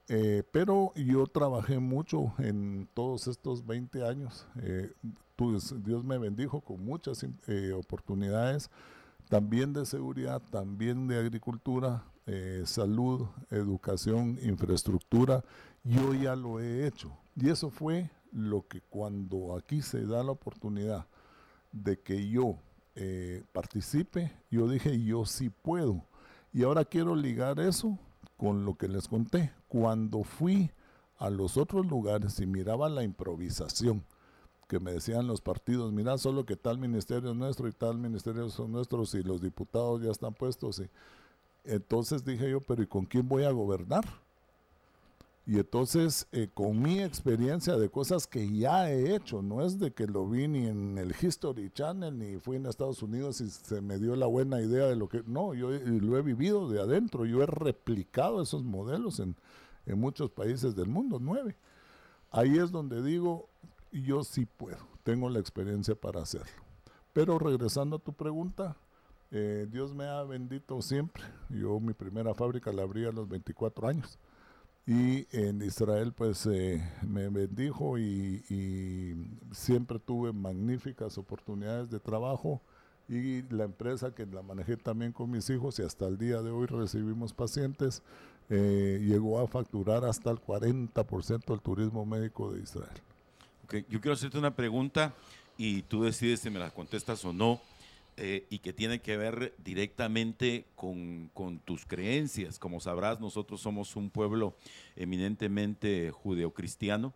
Eh, 0.07 0.43
pero 0.51 0.91
yo 0.95 1.27
trabajé 1.27 1.77
mucho 1.77 2.33
en 2.39 2.89
todos 2.95 3.27
estos 3.27 3.65
20 3.65 4.03
años. 4.03 4.47
Eh, 4.61 4.91
Dios 5.83 6.03
me 6.03 6.17
bendijo 6.17 6.61
con 6.61 6.83
muchas 6.83 7.23
eh, 7.47 7.71
oportunidades, 7.73 8.71
también 9.29 9.71
de 9.71 9.85
seguridad, 9.85 10.41
también 10.49 11.07
de 11.07 11.17
agricultura, 11.17 12.03
salud, 12.65 13.27
educación, 13.49 14.37
infraestructura. 14.43 15.43
Yo 15.83 16.13
ya 16.13 16.35
lo 16.35 16.59
he 16.59 16.85
hecho. 16.85 17.11
Y 17.35 17.49
eso 17.49 17.69
fue 17.71 18.09
lo 18.31 18.67
que 18.67 18.81
cuando 18.81 19.55
aquí 19.55 19.81
se 19.81 20.05
da 20.05 20.23
la 20.23 20.31
oportunidad 20.31 21.07
de 21.71 21.99
que 21.99 22.29
yo 22.29 22.57
eh, 22.95 23.43
participe, 23.51 24.31
yo 24.49 24.67
dije, 24.67 25.01
yo 25.03 25.25
sí 25.25 25.49
puedo. 25.49 26.03
Y 26.51 26.63
ahora 26.63 26.85
quiero 26.85 27.15
ligar 27.15 27.59
eso 27.59 27.97
con 28.37 28.65
lo 28.65 28.75
que 28.75 28.87
les 28.87 29.07
conté. 29.07 29.53
Cuando 29.67 30.23
fui 30.23 30.71
a 31.17 31.29
los 31.29 31.57
otros 31.57 31.85
lugares 31.85 32.39
y 32.39 32.45
miraba 32.45 32.89
la 32.89 33.03
improvisación, 33.03 34.03
que 34.67 34.79
me 34.79 34.93
decían 34.93 35.27
los 35.27 35.41
partidos, 35.41 35.91
mira, 35.91 36.17
solo 36.17 36.45
que 36.45 36.55
tal 36.55 36.77
ministerio 36.77 37.31
es 37.31 37.35
nuestro 37.35 37.67
y 37.67 37.71
tal 37.71 37.97
ministerio 37.97 38.49
son 38.49 38.71
nuestros 38.71 39.15
y 39.15 39.23
los 39.23 39.41
diputados 39.41 40.01
ya 40.01 40.11
están 40.11 40.33
puestos. 40.33 40.79
Y 40.79 40.89
entonces 41.63 42.23
dije 42.23 42.51
yo, 42.51 42.61
pero 42.61 42.83
¿y 42.83 42.87
con 42.87 43.05
quién 43.05 43.27
voy 43.27 43.43
a 43.43 43.51
gobernar? 43.51 44.05
Y 45.49 45.57
entonces, 45.57 46.27
eh, 46.31 46.47
con 46.53 46.79
mi 46.79 47.01
experiencia 47.01 47.75
de 47.75 47.89
cosas 47.89 48.27
que 48.27 48.55
ya 48.55 48.91
he 48.91 49.15
hecho, 49.15 49.41
no 49.41 49.65
es 49.65 49.79
de 49.79 49.91
que 49.91 50.05
lo 50.05 50.29
vi 50.29 50.47
ni 50.47 50.67
en 50.67 50.99
el 50.99 51.15
History 51.19 51.71
Channel, 51.71 52.15
ni 52.15 52.37
fui 52.37 52.57
en 52.57 52.67
Estados 52.67 53.01
Unidos 53.01 53.41
y 53.41 53.49
se 53.49 53.81
me 53.81 53.97
dio 53.97 54.15
la 54.15 54.27
buena 54.27 54.61
idea 54.61 54.85
de 54.85 54.95
lo 54.95 55.09
que... 55.09 55.23
No, 55.25 55.55
yo 55.55 55.71
lo 55.71 56.17
he 56.19 56.21
vivido 56.21 56.69
de 56.69 56.79
adentro, 56.79 57.25
yo 57.25 57.41
he 57.41 57.47
replicado 57.47 58.43
esos 58.43 58.63
modelos 58.63 59.19
en, 59.19 59.35
en 59.87 59.99
muchos 59.99 60.29
países 60.29 60.75
del 60.75 60.87
mundo, 60.87 61.17
nueve. 61.19 61.55
Ahí 62.29 62.59
es 62.59 62.69
donde 62.69 63.01
digo, 63.01 63.49
yo 63.91 64.23
sí 64.23 64.45
puedo, 64.45 64.85
tengo 65.01 65.31
la 65.31 65.39
experiencia 65.39 65.95
para 65.95 66.21
hacerlo. 66.21 66.61
Pero 67.11 67.39
regresando 67.39 67.95
a 67.95 67.99
tu 67.99 68.13
pregunta, 68.13 68.77
eh, 69.31 69.65
Dios 69.67 69.95
me 69.95 70.05
ha 70.05 70.21
bendito 70.21 70.79
siempre. 70.83 71.23
Yo 71.49 71.79
mi 71.79 71.93
primera 71.93 72.35
fábrica 72.35 72.71
la 72.71 72.83
abrí 72.83 73.05
a 73.05 73.11
los 73.11 73.27
24 73.27 73.87
años 73.87 74.19
y 74.89 75.27
en 75.31 75.61
Israel 75.61 76.13
pues 76.13 76.47
eh, 76.47 76.81
me 77.07 77.29
bendijo 77.29 77.99
y, 77.99 78.43
siempre 79.51 79.99
tuve 79.99 80.33
magníficas 80.33 81.17
oportunidades 81.19 81.91
de 81.91 81.99
trabajo 81.99 82.59
y 83.07 83.43
la 83.53 83.65
empresa 83.65 84.13
que 84.15 84.25
la 84.25 84.41
manejé 84.41 84.77
también 84.77 85.11
con 85.11 85.29
mis 85.29 85.47
hijos 85.51 85.77
y 85.77 85.83
hasta 85.83 86.07
el 86.07 86.17
día 86.17 86.41
de 86.41 86.49
hoy 86.49 86.65
recibimos 86.65 87.33
pacientes, 87.33 88.01
eh, 88.49 88.99
llegó 89.03 89.39
a 89.39 89.47
facturar 89.47 90.05
hasta 90.05 90.31
el 90.31 90.39
40% 90.39 91.45
del 91.45 91.61
turismo 91.61 92.05
médico 92.05 92.51
de 92.51 92.61
Israel. 92.61 92.89
Okay. 93.65 93.85
Yo 93.89 94.01
quiero 94.01 94.13
hacerte 94.13 94.39
una 94.39 94.55
pregunta 94.55 95.13
y 95.57 95.83
tú 95.83 96.03
decides 96.03 96.39
si 96.39 96.49
me 96.49 96.57
la 96.57 96.71
contestas 96.71 97.23
o 97.25 97.33
no. 97.33 97.61
Eh, 98.21 98.45
y 98.49 98.59
que 98.59 98.73
tiene 98.73 98.99
que 98.99 99.15
ver 99.15 99.55
directamente 99.59 100.65
con, 100.75 101.31
tus 101.63 101.85
creencias. 101.85 102.59
Como 102.59 102.81
sabrás, 102.81 103.21
nosotros 103.21 103.61
somos 103.61 103.95
un 103.95 104.09
pueblo 104.09 104.57
eminentemente 104.97 106.11
judeocristiano. 106.11 107.13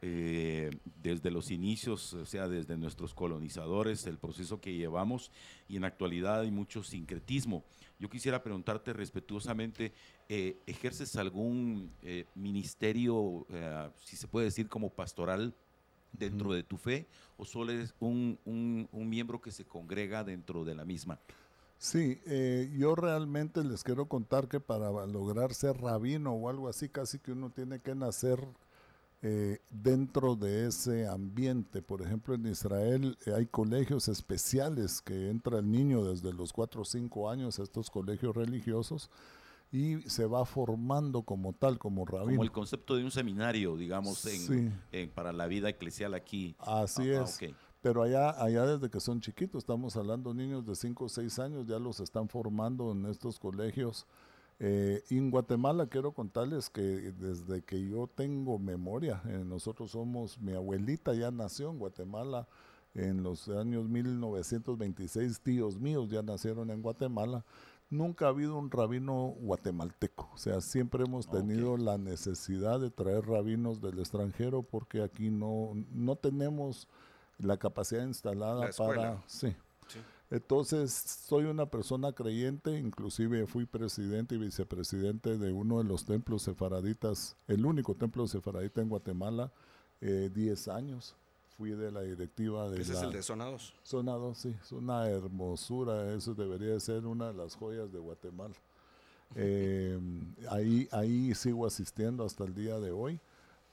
Eh, 0.00 0.70
desde 1.02 1.30
los 1.30 1.50
inicios, 1.50 2.14
o 2.14 2.24
sea, 2.24 2.48
desde 2.48 2.78
nuestros 2.78 3.12
colonizadores, 3.12 4.06
el 4.06 4.16
proceso 4.16 4.60
que 4.60 4.72
llevamos 4.72 5.32
y 5.68 5.76
en 5.76 5.84
actualidad 5.84 6.40
hay 6.40 6.50
mucho 6.50 6.82
sincretismo. 6.82 7.64
Yo 7.98 8.08
quisiera 8.08 8.42
preguntarte 8.42 8.94
respetuosamente, 8.94 9.92
eh, 10.30 10.56
¿ejerces 10.66 11.16
algún 11.16 11.90
ministerio, 12.34 13.46
si 13.96 14.16
se 14.16 14.28
puede 14.28 14.46
decir 14.46 14.68
como 14.68 14.88
pastoral, 14.88 15.52
dentro 16.12 16.52
de 16.52 16.62
tu 16.62 16.76
fe 16.76 17.06
o 17.36 17.44
solo 17.44 17.72
eres 17.72 17.94
un, 18.00 18.38
un, 18.44 19.08
miembro 19.08 19.40
que 19.40 19.50
se 19.50 19.64
congrega 19.64 20.24
dentro 20.24 20.64
de 20.64 20.74
la 20.74 20.84
misma? 20.84 21.18
Sí, 21.78 22.20
eh, 22.26 22.74
yo 22.76 22.96
realmente 22.96 23.62
les 23.62 23.84
quiero 23.84 24.06
contar 24.06 24.48
que 24.48 24.58
para 24.58 24.90
lograr 25.06 25.54
ser 25.54 25.80
rabino 25.80 26.32
o 26.32 26.48
algo 26.48 26.68
así, 26.68 26.88
casi 26.88 27.18
que 27.20 27.32
uno 27.32 27.50
tiene 27.50 27.80
que 27.80 27.94
nacer 27.94 28.44
eh, 29.20 29.60
dentro 29.70 30.36
de 30.36 30.68
ese 30.68 31.08
ambiente. 31.08 31.82
Por 31.82 32.02
ejemplo, 32.02 32.34
en 32.34 32.46
Israel 32.46 33.16
eh, 33.26 33.32
hay 33.34 33.46
colegios 33.46 34.06
especiales 34.08 35.00
que 35.00 35.28
entra 35.28 35.58
el 35.58 35.70
niño 35.70 36.04
desde 36.04 36.32
los 36.32 36.52
4 36.52 36.82
o 36.82 36.84
5 36.84 37.30
años 37.30 37.58
a 37.58 37.64
estos 37.64 37.90
colegios 37.90 38.36
religiosos 38.36 39.10
y 39.70 40.00
se 40.08 40.26
va 40.26 40.44
formando 40.44 41.22
como 41.22 41.52
tal, 41.52 41.78
como 41.78 42.04
rabino. 42.06 42.32
Como 42.32 42.42
el 42.42 42.52
concepto 42.52 42.96
de 42.96 43.04
un 43.04 43.10
seminario, 43.10 43.76
digamos, 43.76 44.24
en, 44.26 45.10
para 45.10 45.32
la 45.32 45.46
vida 45.46 45.68
eclesial 45.68 46.14
aquí. 46.14 46.56
Así 46.58 47.10
ah, 47.10 47.22
es. 47.22 47.38
Pero 47.80 48.02
allá, 48.02 48.30
allá 48.42 48.66
desde 48.66 48.90
que 48.90 49.00
son 49.00 49.20
chiquitos, 49.20 49.62
estamos 49.62 49.96
hablando 49.96 50.34
niños 50.34 50.66
de 50.66 50.74
5 50.74 51.04
o 51.04 51.08
6 51.08 51.38
años, 51.38 51.66
ya 51.66 51.78
los 51.78 52.00
están 52.00 52.28
formando 52.28 52.92
en 52.92 53.06
estos 53.06 53.38
colegios. 53.38 54.06
Eh, 54.60 55.04
en 55.10 55.30
Guatemala 55.30 55.86
quiero 55.86 56.12
contarles 56.12 56.68
que 56.68 56.82
desde 56.82 57.62
que 57.62 57.88
yo 57.88 58.08
tengo 58.08 58.58
memoria, 58.58 59.22
eh, 59.26 59.44
nosotros 59.46 59.92
somos, 59.92 60.40
mi 60.40 60.52
abuelita 60.52 61.14
ya 61.14 61.30
nació 61.30 61.70
en 61.70 61.78
Guatemala 61.78 62.48
en 62.94 63.22
los 63.22 63.48
años 63.48 63.88
1926, 63.88 65.40
tíos 65.40 65.78
míos 65.78 66.08
ya 66.08 66.22
nacieron 66.22 66.70
en 66.70 66.82
Guatemala 66.82 67.44
nunca 67.90 68.26
ha 68.26 68.28
habido 68.28 68.56
un 68.56 68.70
rabino 68.70 69.34
guatemalteco. 69.40 70.30
O 70.34 70.38
sea, 70.38 70.60
siempre 70.60 71.04
hemos 71.04 71.28
tenido 71.28 71.76
la 71.76 71.98
necesidad 71.98 72.80
de 72.80 72.90
traer 72.90 73.26
rabinos 73.26 73.80
del 73.80 73.98
extranjero 73.98 74.62
porque 74.62 75.02
aquí 75.02 75.30
no, 75.30 75.72
no 75.92 76.16
tenemos 76.16 76.88
la 77.38 77.56
capacidad 77.56 78.04
instalada 78.04 78.68
para... 78.76 79.22
Sí. 79.26 79.54
Entonces, 80.30 80.92
soy 80.92 81.44
una 81.44 81.64
persona 81.64 82.12
creyente, 82.12 82.78
inclusive 82.78 83.46
fui 83.46 83.64
presidente 83.64 84.34
y 84.34 84.38
vicepresidente 84.38 85.38
de 85.38 85.52
uno 85.52 85.78
de 85.78 85.84
los 85.84 86.04
templos 86.04 86.42
sefaraditas, 86.42 87.34
el 87.46 87.64
único 87.64 87.94
templo 87.94 88.26
sefaradita 88.26 88.82
en 88.82 88.90
Guatemala, 88.90 89.50
10 90.02 90.68
eh, 90.68 90.70
años 90.70 91.16
fui 91.58 91.72
de 91.72 91.90
la 91.90 92.02
directiva 92.02 92.70
de 92.70 92.80
¿Ese 92.80 92.92
es 92.92 93.02
el 93.02 93.12
de 93.12 93.20
Zona 93.20 93.46
2? 93.46 93.74
Zona 93.82 94.12
2, 94.12 94.38
sí, 94.38 94.56
es 94.62 94.70
una 94.70 95.08
hermosura, 95.08 96.14
eso 96.14 96.32
debería 96.32 96.78
ser 96.78 97.04
una 97.04 97.32
de 97.32 97.34
las 97.34 97.56
joyas 97.56 97.92
de 97.92 97.98
Guatemala. 97.98 98.54
Eh, 99.34 100.00
ahí, 100.48 100.88
ahí 100.90 101.34
sigo 101.34 101.66
asistiendo 101.66 102.24
hasta 102.24 102.44
el 102.44 102.54
día 102.54 102.78
de 102.78 102.92
hoy, 102.92 103.20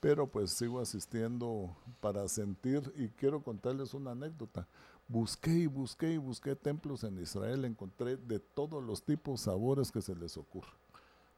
pero 0.00 0.26
pues 0.26 0.50
sigo 0.50 0.80
asistiendo 0.80 1.74
para 2.02 2.28
sentir, 2.28 2.92
y 2.94 3.08
quiero 3.08 3.42
contarles 3.42 3.94
una 3.94 4.10
anécdota. 4.10 4.68
Busqué 5.08 5.52
y 5.52 5.66
busqué 5.66 6.12
y 6.12 6.18
busqué 6.18 6.56
templos 6.56 7.04
en 7.04 7.18
Israel, 7.18 7.64
encontré 7.64 8.18
de 8.18 8.38
todos 8.38 8.84
los 8.84 9.02
tipos, 9.02 9.40
sabores 9.40 9.90
que 9.90 10.02
se 10.02 10.14
les 10.14 10.36
ocurra, 10.36 10.74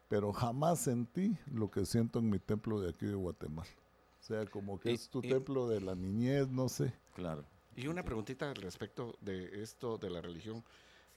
pero 0.09 0.33
jamás 0.33 0.81
sentí 0.81 1.39
lo 1.53 1.71
que 1.71 1.87
siento 1.87 2.19
en 2.19 2.29
mi 2.29 2.41
templo 2.41 2.81
de 2.81 2.91
aquí 2.91 3.07
de 3.07 3.15
Guatemala. 3.15 3.71
O 4.29 4.35
sea, 4.35 4.45
como 4.47 4.79
que 4.79 4.93
es 4.93 5.09
tu 5.09 5.23
templo 5.23 5.67
de 5.69 5.81
la 5.81 5.95
niñez, 5.95 6.49
no 6.49 6.69
sé. 6.69 6.93
Claro. 7.15 7.47
Y 7.75 7.87
una 7.87 8.03
preguntita 8.05 8.53
respecto 8.53 9.17
de 9.23 9.63
esto 9.63 9.97
de 9.97 10.11
la 10.11 10.21
religión. 10.21 10.63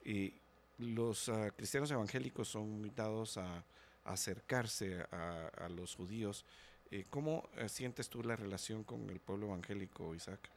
Y 0.05 0.35
los 0.77 1.27
ah, 1.27 1.51
cristianos 1.51 1.91
evangélicos 1.91 2.47
son 2.47 2.63
invitados 2.63 3.37
a, 3.37 3.65
acercarse 4.05 5.01
a, 5.11 5.47
a 5.57 5.69
los 5.69 5.93
judíos. 5.95 6.45
Eh, 6.89 7.05
¿Cómo 7.09 7.49
eh, 7.57 7.69
sientes 7.69 8.09
tú 8.09 8.23
la 8.23 8.35
relación 8.35 8.83
con 8.83 9.09
el 9.09 9.19
pueblo 9.19 9.47
evangélico, 9.47 10.15
Isaac? 10.15 10.49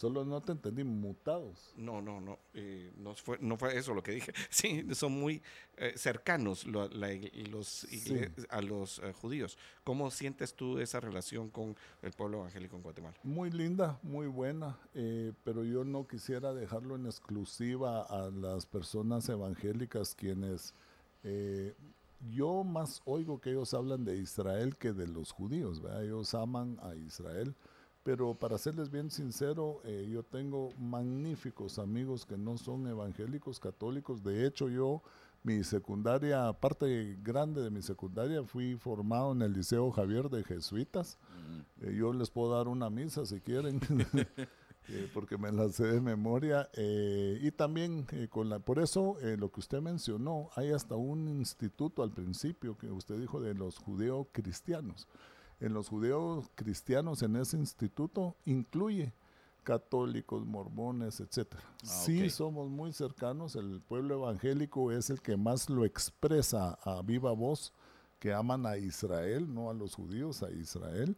Solo 0.00 0.24
no 0.24 0.40
te 0.40 0.52
entendí, 0.52 0.82
mutados. 0.82 1.74
No, 1.76 2.00
no, 2.00 2.22
no, 2.22 2.38
eh, 2.54 2.90
no, 2.96 3.14
fue, 3.14 3.36
no 3.42 3.58
fue 3.58 3.76
eso 3.76 3.92
lo 3.92 4.02
que 4.02 4.12
dije. 4.12 4.32
Sí, 4.48 4.82
son 4.94 5.12
muy 5.12 5.42
eh, 5.76 5.92
cercanos 5.94 6.64
lo- 6.66 6.88
la 6.88 7.08
los 7.50 7.84
igle- 7.92 8.32
a 8.48 8.62
los 8.62 8.98
eh, 9.00 9.12
judíos. 9.12 9.58
¿Cómo 9.84 10.10
sientes 10.10 10.54
tú 10.54 10.78
esa 10.78 11.00
relación 11.00 11.50
con 11.50 11.76
el 12.00 12.12
pueblo 12.12 12.38
evangélico 12.38 12.76
en 12.76 12.82
Guatemala? 12.82 13.14
Muy 13.24 13.50
linda, 13.50 13.98
muy 14.02 14.26
buena, 14.26 14.78
eh, 14.94 15.34
pero 15.44 15.64
yo 15.64 15.84
no 15.84 16.06
quisiera 16.08 16.54
dejarlo 16.54 16.96
en 16.96 17.04
exclusiva 17.04 18.00
a 18.04 18.30
las 18.30 18.64
personas 18.64 19.28
evangélicas 19.28 20.14
quienes 20.14 20.72
eh, 21.24 21.74
yo 22.32 22.64
más 22.64 23.02
oigo 23.04 23.38
que 23.38 23.50
ellos 23.50 23.74
hablan 23.74 24.06
de 24.06 24.16
Israel 24.16 24.76
que 24.78 24.94
de 24.94 25.06
los 25.06 25.30
judíos, 25.30 25.82
¿verdad? 25.82 26.04
ellos 26.04 26.32
aman 26.32 26.78
a 26.82 26.94
Israel, 26.94 27.54
pero 28.02 28.34
para 28.34 28.58
serles 28.58 28.90
bien 28.90 29.10
sincero, 29.10 29.80
eh, 29.84 30.08
yo 30.10 30.22
tengo 30.22 30.70
magníficos 30.78 31.78
amigos 31.78 32.24
que 32.24 32.36
no 32.38 32.56
son 32.58 32.86
evangélicos 32.86 33.60
católicos, 33.60 34.22
de 34.22 34.46
hecho 34.46 34.68
yo 34.68 35.02
mi 35.42 35.64
secundaria, 35.64 36.52
parte 36.52 37.16
grande 37.22 37.62
de 37.62 37.70
mi 37.70 37.82
secundaria, 37.82 38.42
fui 38.44 38.76
formado 38.76 39.32
en 39.32 39.42
el 39.42 39.52
Liceo 39.52 39.90
Javier 39.90 40.28
de 40.28 40.44
Jesuitas. 40.44 41.18
Eh, 41.80 41.94
yo 41.98 42.12
les 42.12 42.30
puedo 42.30 42.54
dar 42.54 42.68
una 42.68 42.90
misa 42.90 43.24
si 43.24 43.40
quieren, 43.40 43.80
eh, 44.88 45.10
porque 45.14 45.38
me 45.38 45.50
la 45.50 45.68
sé 45.70 45.84
de 45.84 46.00
memoria. 46.00 46.68
y 46.76 47.50
también 47.52 48.06
con 48.28 48.50
la, 48.50 48.58
por 48.58 48.78
eso 48.80 49.16
eh, 49.20 49.36
lo 49.38 49.50
que 49.50 49.60
usted 49.60 49.80
mencionó, 49.80 50.50
hay 50.56 50.72
hasta 50.72 50.94
un 50.94 51.26
instituto 51.28 52.02
al 52.02 52.12
principio 52.12 52.76
que 52.76 52.90
usted 52.90 53.18
dijo 53.18 53.40
de 53.40 53.54
los 53.54 53.78
judeo 53.78 54.28
cristianos. 54.32 55.08
En 55.60 55.74
los 55.74 55.88
judeos 55.88 56.50
cristianos 56.54 57.22
en 57.22 57.36
ese 57.36 57.56
instituto 57.56 58.36
incluye 58.46 59.12
católicos, 59.62 60.44
mormones, 60.46 61.20
etcétera. 61.20 61.62
Ah, 61.64 61.76
sí 61.86 62.30
somos 62.30 62.68
muy 62.70 62.92
cercanos, 62.92 63.56
el 63.56 63.80
pueblo 63.80 64.14
evangélico 64.14 64.90
es 64.90 65.10
el 65.10 65.20
que 65.20 65.36
más 65.36 65.68
lo 65.68 65.84
expresa 65.84 66.78
a 66.82 67.02
viva 67.02 67.32
voz, 67.32 67.72
que 68.18 68.32
aman 68.32 68.66
a 68.66 68.76
Israel, 68.78 69.52
no 69.52 69.70
a 69.70 69.74
los 69.74 69.94
judíos, 69.94 70.42
a 70.42 70.50
Israel. 70.50 71.16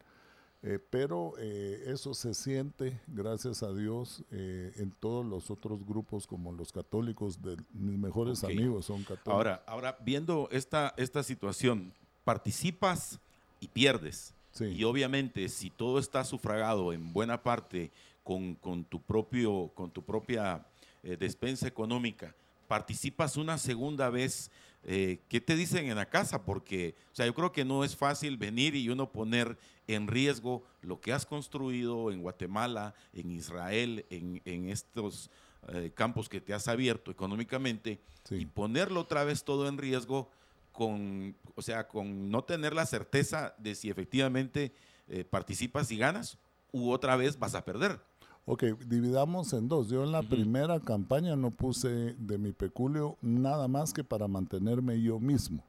Eh, 0.65 0.79
pero 0.89 1.33
eh, 1.39 1.83
eso 1.87 2.13
se 2.13 2.33
siente, 2.33 3.01
gracias 3.07 3.63
a 3.63 3.73
Dios, 3.73 4.23
eh, 4.31 4.71
en 4.77 4.91
todos 4.91 5.25
los 5.25 5.51
otros 5.51 5.85
grupos 5.85 6.25
como 6.25 6.53
los 6.53 6.71
católicos, 6.71 7.41
de 7.41 7.57
mis 7.73 7.97
mejores 7.97 8.45
amigos 8.45 8.85
son 8.85 9.01
católicos. 9.01 9.33
Ahora, 9.33 9.63
ahora 9.67 9.97
viendo 10.05 10.47
esta, 10.51 10.93
esta 10.95 11.21
situación, 11.21 11.93
participas 12.23 13.19
y 13.63 13.67
pierdes. 13.67 14.33
Sí. 14.51 14.65
Y 14.65 14.83
obviamente, 14.83 15.49
si 15.49 15.69
todo 15.69 15.99
está 15.99 16.23
sufragado 16.23 16.93
en 16.93 17.11
buena 17.13 17.41
parte 17.41 17.91
con, 18.23 18.55
con 18.55 18.83
tu, 18.83 19.01
propio, 19.01 19.71
con 19.73 19.89
tu 19.91 20.03
propia 20.03 20.65
eh, 21.03 21.17
despensa 21.17 21.67
económica, 21.67 22.35
participas 22.67 23.35
una 23.37 23.57
segunda 23.57 24.09
vez, 24.09 24.51
eh, 24.83 25.19
¿qué 25.29 25.41
te 25.41 25.55
dicen 25.55 25.87
en 25.89 25.95
la 25.95 26.09
casa? 26.09 26.43
Porque, 26.43 26.95
o 27.11 27.15
sea, 27.15 27.25
yo 27.25 27.33
creo 27.33 27.51
que 27.51 27.65
no 27.65 27.83
es 27.83 27.95
fácil 27.95 28.37
venir 28.37 28.75
y 28.75 28.89
uno 28.89 29.11
poner 29.11 29.57
en 29.87 30.07
riesgo 30.07 30.63
lo 30.81 30.99
que 31.01 31.13
has 31.13 31.25
construido 31.25 32.11
en 32.11 32.21
Guatemala, 32.21 32.93
en 33.13 33.31
Israel, 33.31 34.05
en, 34.09 34.41
en 34.45 34.69
estos 34.69 35.29
eh, 35.69 35.91
campos 35.95 36.29
que 36.29 36.41
te 36.41 36.53
has 36.53 36.67
abierto 36.67 37.11
económicamente 37.11 37.99
Sí. 38.25 38.35
y 38.35 38.45
ponerlo 38.45 39.01
otra 39.01 39.25
vez 39.25 39.43
todo 39.43 39.67
en 39.67 39.77
riesgo 39.77 40.29
con, 40.73 41.37
o 41.55 41.61
sea, 41.61 41.87
con 41.87 42.29
no 42.29 42.43
tener 42.43 42.73
la 42.73 42.85
certeza 42.85 43.55
de 43.57 43.75
si 43.75 43.89
efectivamente 43.89 44.73
eh, 45.07 45.23
participas 45.23 45.89
y 45.91 45.97
ganas 45.97 46.37
u 46.73 46.91
otra 46.91 47.15
vez 47.15 47.39
vas 47.39 47.55
a 47.55 47.63
perder. 47.63 48.01
Ok, 48.45 48.63
dividamos 48.87 49.53
en 49.53 49.69
dos. 49.69 49.87
Yo 49.87 50.03
en 50.03 50.11
la 50.11 50.21
primera 50.21 50.79
campaña 50.81 51.37
no 51.37 51.51
puse 51.51 52.15
de 52.17 52.37
mi 52.37 52.51
peculio 52.51 53.17
nada 53.21 53.69
más 53.69 53.93
que 53.93 54.03
para 54.03 54.27
mantenerme 54.27 55.01
yo 55.01 55.19
mismo. 55.19 55.63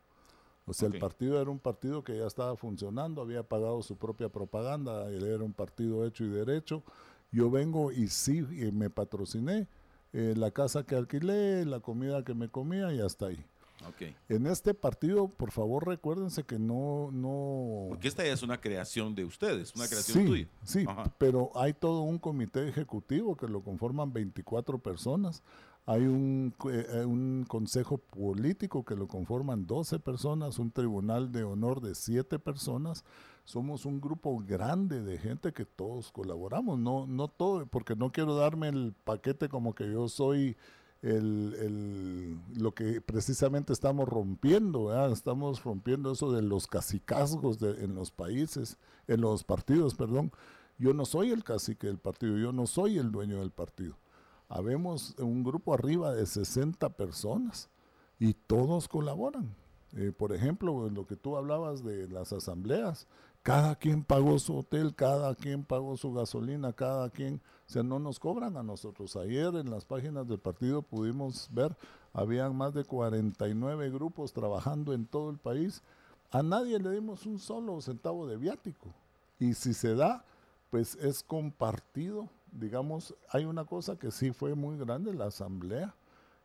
O 0.67 0.73
sea, 0.73 0.89
el 0.89 0.99
partido 0.99 1.41
era 1.41 1.51
un 1.51 1.59
partido 1.59 2.03
que 2.03 2.17
ya 2.17 2.27
estaba 2.27 2.57
funcionando, 2.57 3.21
había 3.21 3.43
pagado 3.43 3.83
su 3.83 3.97
propia 3.97 4.31
propaganda, 4.31 5.09
él 5.11 5.25
era 5.25 5.45
un 5.45 5.53
partido 5.53 6.07
hecho 6.07 6.25
y 6.25 6.29
derecho. 6.29 6.83
Yo 7.31 7.51
vengo 7.51 7.93
y 7.93 8.09
sí, 8.09 8.39
y 8.39 8.73
me 8.73 8.89
patrociné 8.89 9.69
eh, 10.13 10.35
la 10.37 10.51
casa 10.53 10.85
que 10.85 10.97
alquilé, 10.97 11.67
la 11.67 11.81
comida 11.81 12.25
que 12.25 12.35
me 12.35 12.49
comía 12.49 12.93
y 12.93 13.01
hasta 13.01 13.27
ahí. 13.27 13.45
Ok. 13.89 14.03
En 14.29 14.47
este 14.47 14.73
partido, 14.73 15.29
por 15.29 15.51
favor, 15.51 15.87
recuérdense 15.87 16.45
que 16.45 16.59
no, 16.59 17.11
no, 17.13 17.87
Porque 17.89 18.09
esta 18.09 18.25
ya 18.25 18.33
es 18.33 18.43
una 18.43 18.61
creación 18.61 19.15
de 19.15 19.25
ustedes, 19.25 19.75
una 19.75 19.87
creación 19.87 20.19
sí, 20.19 20.27
tuya. 20.27 20.49
Sí, 20.63 20.85
Ajá. 20.89 21.13
pero 21.19 21.51
hay 21.55 21.75
todo 21.75 22.03
un 22.03 22.19
comité 22.19 22.69
ejecutivo 22.69 23.37
que 23.37 23.47
lo 23.49 23.63
conforman 23.63 24.13
24 24.13 24.79
personas. 24.79 25.43
Hay 25.87 26.03
un, 26.03 26.55
eh, 26.73 27.05
un 27.05 27.45
consejo 27.47 27.99
político 27.99 28.87
que 28.87 28.97
lo 28.97 29.07
conforman 29.07 29.67
12 29.67 29.99
personas, 29.99 30.59
un 30.59 30.71
tribunal 30.71 31.31
de 31.31 31.45
honor 31.45 31.83
de 31.83 31.95
7 31.95 32.39
personas. 32.39 33.05
Somos 33.45 33.85
un 33.85 34.01
grupo 34.01 34.39
grande 34.39 35.03
de 35.03 35.19
gente 35.19 35.53
que 35.53 35.67
todos 35.67 36.11
colaboramos. 36.11 36.79
No, 36.79 37.07
no 37.07 37.29
todo, 37.29 37.67
porque 37.67 37.95
no 37.97 38.13
quiero 38.13 38.35
darme 38.35 38.69
el 38.69 38.95
paquete 39.05 39.51
como 39.51 39.75
que 39.75 39.93
yo 39.93 40.09
soy 40.09 40.57
el, 41.05 41.55
el- 41.61 42.39
lo 42.63 42.73
que 42.73 43.01
precisamente 43.01 43.73
estamos 43.73 44.09
rompiendo, 44.09 44.91
estamos 45.13 45.63
rompiendo 45.63 46.13
eso 46.13 46.33
de 46.33 46.43
los 46.43 46.67
cacicazgos 46.67 47.59
de- 47.59 47.85
en 47.85 47.95
los 47.95 48.11
países, 48.11 48.79
en 49.07 49.21
los 49.21 49.45
partidos, 49.45 49.95
perdón. 49.95 50.33
Yo 50.79 50.93
no 50.95 51.05
soy 51.05 51.31
el 51.31 51.45
cacique 51.45 51.87
del 51.87 51.99
partido, 51.99 52.37
yo 52.39 52.53
no 52.53 52.67
soy 52.67 52.99
el 52.99 53.13
dueño 53.13 53.39
del 53.39 53.51
partido. 53.51 53.97
Habemos 54.49 55.15
un 55.19 55.45
grupo 55.45 55.75
arriba 55.75 56.13
de 56.15 56.27
60 56.27 56.91
personas 56.97 57.69
y 58.19 58.35
todos 58.35 58.89
colaboran. 58.89 59.55
Eh, 59.97 60.11
por 60.17 60.33
ejemplo, 60.33 60.89
lo 60.91 61.07
que 61.07 61.17
tú 61.17 61.37
hablabas 61.37 61.85
de 61.85 62.09
las 62.09 62.33
asambleas, 62.33 63.07
cada 63.45 63.77
quien 63.77 64.03
pagó 64.03 64.39
su 64.39 64.57
hotel, 64.57 64.95
cada 64.95 65.35
quien 65.35 65.65
pagó 65.65 65.99
su 65.99 66.15
gasolina, 66.15 66.73
cada 66.73 67.11
quien, 67.11 67.43
o 67.69 67.71
sea, 67.71 67.83
no 67.83 67.99
nos 67.99 68.19
cobran 68.19 68.57
a 68.57 68.63
nosotros. 68.63 69.17
Ayer 69.17 69.55
en 69.57 69.71
las 69.71 69.85
páginas 69.85 70.27
del 70.27 70.39
partido 70.39 70.81
pudimos 70.81 71.51
ver, 71.53 71.77
habían 72.15 72.57
más 72.57 72.73
de 72.73 72.85
49 72.85 73.91
grupos 73.91 74.33
trabajando 74.33 74.95
en 74.95 75.05
todo 75.05 75.29
el 75.29 75.37
país. 75.37 75.83
A 76.31 76.43
nadie 76.43 76.79
le 76.79 76.91
dimos 76.91 77.27
un 77.27 77.39
solo 77.39 77.79
centavo 77.83 78.27
de 78.27 78.39
viático. 78.39 78.89
Y 79.39 79.53
si 79.53 79.75
se 79.75 79.95
da, 79.95 80.25
pues 80.71 80.95
es 80.95 81.23
compartido. 81.23 82.31
Digamos, 82.51 83.15
hay 83.29 83.45
una 83.45 83.67
cosa 83.67 83.99
que 83.99 84.11
sí 84.11 84.33
fue 84.33 84.55
muy 84.55 84.79
grande, 84.79 85.13
la 85.13 85.27
asamblea. 85.27 85.95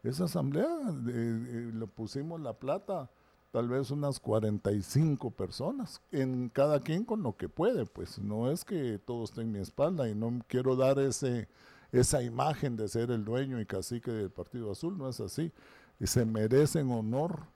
Esa 0.03 0.25
asamblea, 0.25 0.67
eh, 0.67 0.91
eh, 1.07 1.71
le 1.73 1.87
pusimos 1.87 2.41
la 2.41 2.51
plata, 2.51 3.09
tal 3.51 3.67
vez 3.67 3.91
unas 3.91 4.19
45 4.19 5.31
personas, 5.31 6.01
en 6.11 6.49
cada 6.49 6.79
quien 6.81 7.03
con 7.03 7.23
lo 7.23 7.35
que 7.35 7.49
puede, 7.49 7.85
pues 7.85 8.19
no 8.19 8.51
es 8.51 8.63
que 8.63 8.99
todo 8.99 9.23
esté 9.23 9.41
en 9.41 9.51
mi 9.51 9.59
espalda 9.59 10.09
y 10.09 10.15
no 10.15 10.39
quiero 10.47 10.75
dar 10.75 10.99
ese, 10.99 11.47
esa 11.91 12.21
imagen 12.21 12.75
de 12.75 12.87
ser 12.87 13.11
el 13.11 13.25
dueño 13.25 13.59
y 13.59 13.65
cacique 13.65 14.11
del 14.11 14.29
Partido 14.29 14.71
Azul, 14.71 14.97
no 14.97 15.09
es 15.09 15.19
así. 15.19 15.51
Y 15.99 16.07
se 16.07 16.25
merecen 16.25 16.91
honor 16.91 17.47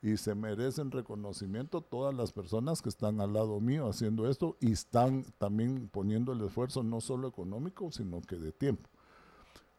y 0.00 0.16
se 0.16 0.34
merecen 0.34 0.90
reconocimiento 0.90 1.80
todas 1.80 2.14
las 2.14 2.32
personas 2.32 2.82
que 2.82 2.88
están 2.88 3.20
al 3.20 3.32
lado 3.32 3.60
mío 3.60 3.88
haciendo 3.88 4.28
esto 4.28 4.56
y 4.60 4.72
están 4.72 5.24
también 5.38 5.88
poniendo 5.88 6.32
el 6.32 6.40
esfuerzo 6.42 6.82
no 6.82 7.00
solo 7.00 7.26
económico, 7.28 7.90
sino 7.90 8.20
que 8.20 8.36
de 8.36 8.52
tiempo. 8.52 8.88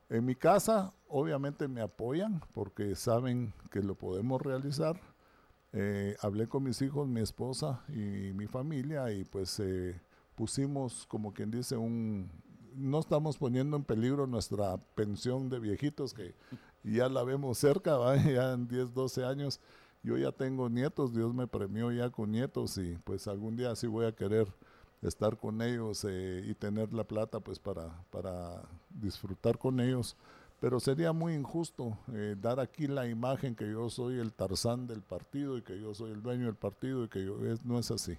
En 0.09 0.25
mi 0.25 0.35
casa, 0.35 0.93
obviamente 1.07 1.67
me 1.67 1.81
apoyan 1.81 2.41
porque 2.53 2.95
saben 2.95 3.53
que 3.69 3.81
lo 3.81 3.95
podemos 3.95 4.41
realizar. 4.41 4.99
Eh, 5.71 6.15
hablé 6.21 6.47
con 6.47 6.63
mis 6.63 6.81
hijos, 6.81 7.07
mi 7.07 7.21
esposa 7.21 7.83
y 7.89 8.33
mi 8.33 8.47
familia 8.47 9.11
y 9.11 9.23
pues 9.23 9.59
eh, 9.59 10.01
pusimos, 10.35 11.05
como 11.07 11.33
quien 11.33 11.51
dice, 11.51 11.77
un... 11.77 12.29
No 12.75 12.99
estamos 12.99 13.37
poniendo 13.37 13.75
en 13.75 13.83
peligro 13.83 14.25
nuestra 14.25 14.77
pensión 14.95 15.49
de 15.49 15.59
viejitos 15.59 16.13
que 16.13 16.35
ya 16.83 17.09
la 17.09 17.23
vemos 17.23 17.57
cerca, 17.57 17.97
¿va? 17.97 18.15
ya 18.23 18.53
en 18.53 18.67
10, 18.67 18.93
12 18.93 19.25
años. 19.25 19.59
Yo 20.01 20.17
ya 20.17 20.31
tengo 20.31 20.69
nietos, 20.69 21.13
Dios 21.13 21.33
me 21.33 21.45
premió 21.45 21.91
ya 21.91 22.09
con 22.09 22.31
nietos 22.31 22.77
y 22.77 22.97
pues 23.03 23.27
algún 23.27 23.57
día 23.57 23.75
sí 23.75 23.85
voy 23.87 24.05
a 24.05 24.15
querer 24.15 24.47
estar 25.01 25.37
con 25.37 25.61
ellos 25.61 26.05
eh, 26.07 26.43
y 26.45 26.53
tener 26.55 26.93
la 26.93 27.03
plata 27.03 27.39
pues 27.39 27.59
para, 27.59 28.03
para 28.09 28.61
disfrutar 28.89 29.57
con 29.57 29.79
ellos. 29.79 30.15
Pero 30.60 30.80
sería 30.80 31.14
muy 31.14 31.36
injusto 31.36 31.98
eh, 32.14 32.36
dar 32.40 32.60
aquí 32.60 32.88
la 32.88 33.07
imagen 33.07 33.56
que 33.56 33.69
yo 33.69 33.90
soy 33.90 34.19
el 34.19 34.34
Tarzán 34.34 34.88
del 34.88 35.02
partido 35.02 35.57
y 35.57 35.61
que 35.61 35.80
yo 35.80 35.94
soy 35.94 36.11
el 36.11 36.22
dueño 36.22 36.45
del 36.45 36.56
partido 36.56 37.06
y 37.06 37.07
que 37.07 37.23
yo 37.23 37.38
no 37.64 37.80
es 37.80 37.91
así. 37.91 38.18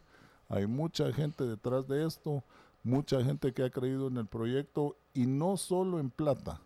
Hay 0.48 0.66
mucha 0.66 1.12
gente 1.12 1.44
detrás 1.44 1.86
de 1.86 2.06
esto, 2.06 2.42
mucha 2.82 3.22
gente 3.22 3.52
que 3.52 3.62
ha 3.62 3.70
creído 3.70 4.08
en 4.08 4.16
el 4.16 4.26
proyecto 4.26 4.96
y 5.12 5.26
no 5.26 5.56
solo 5.56 6.00
en 6.00 6.10
plata. 6.10 6.60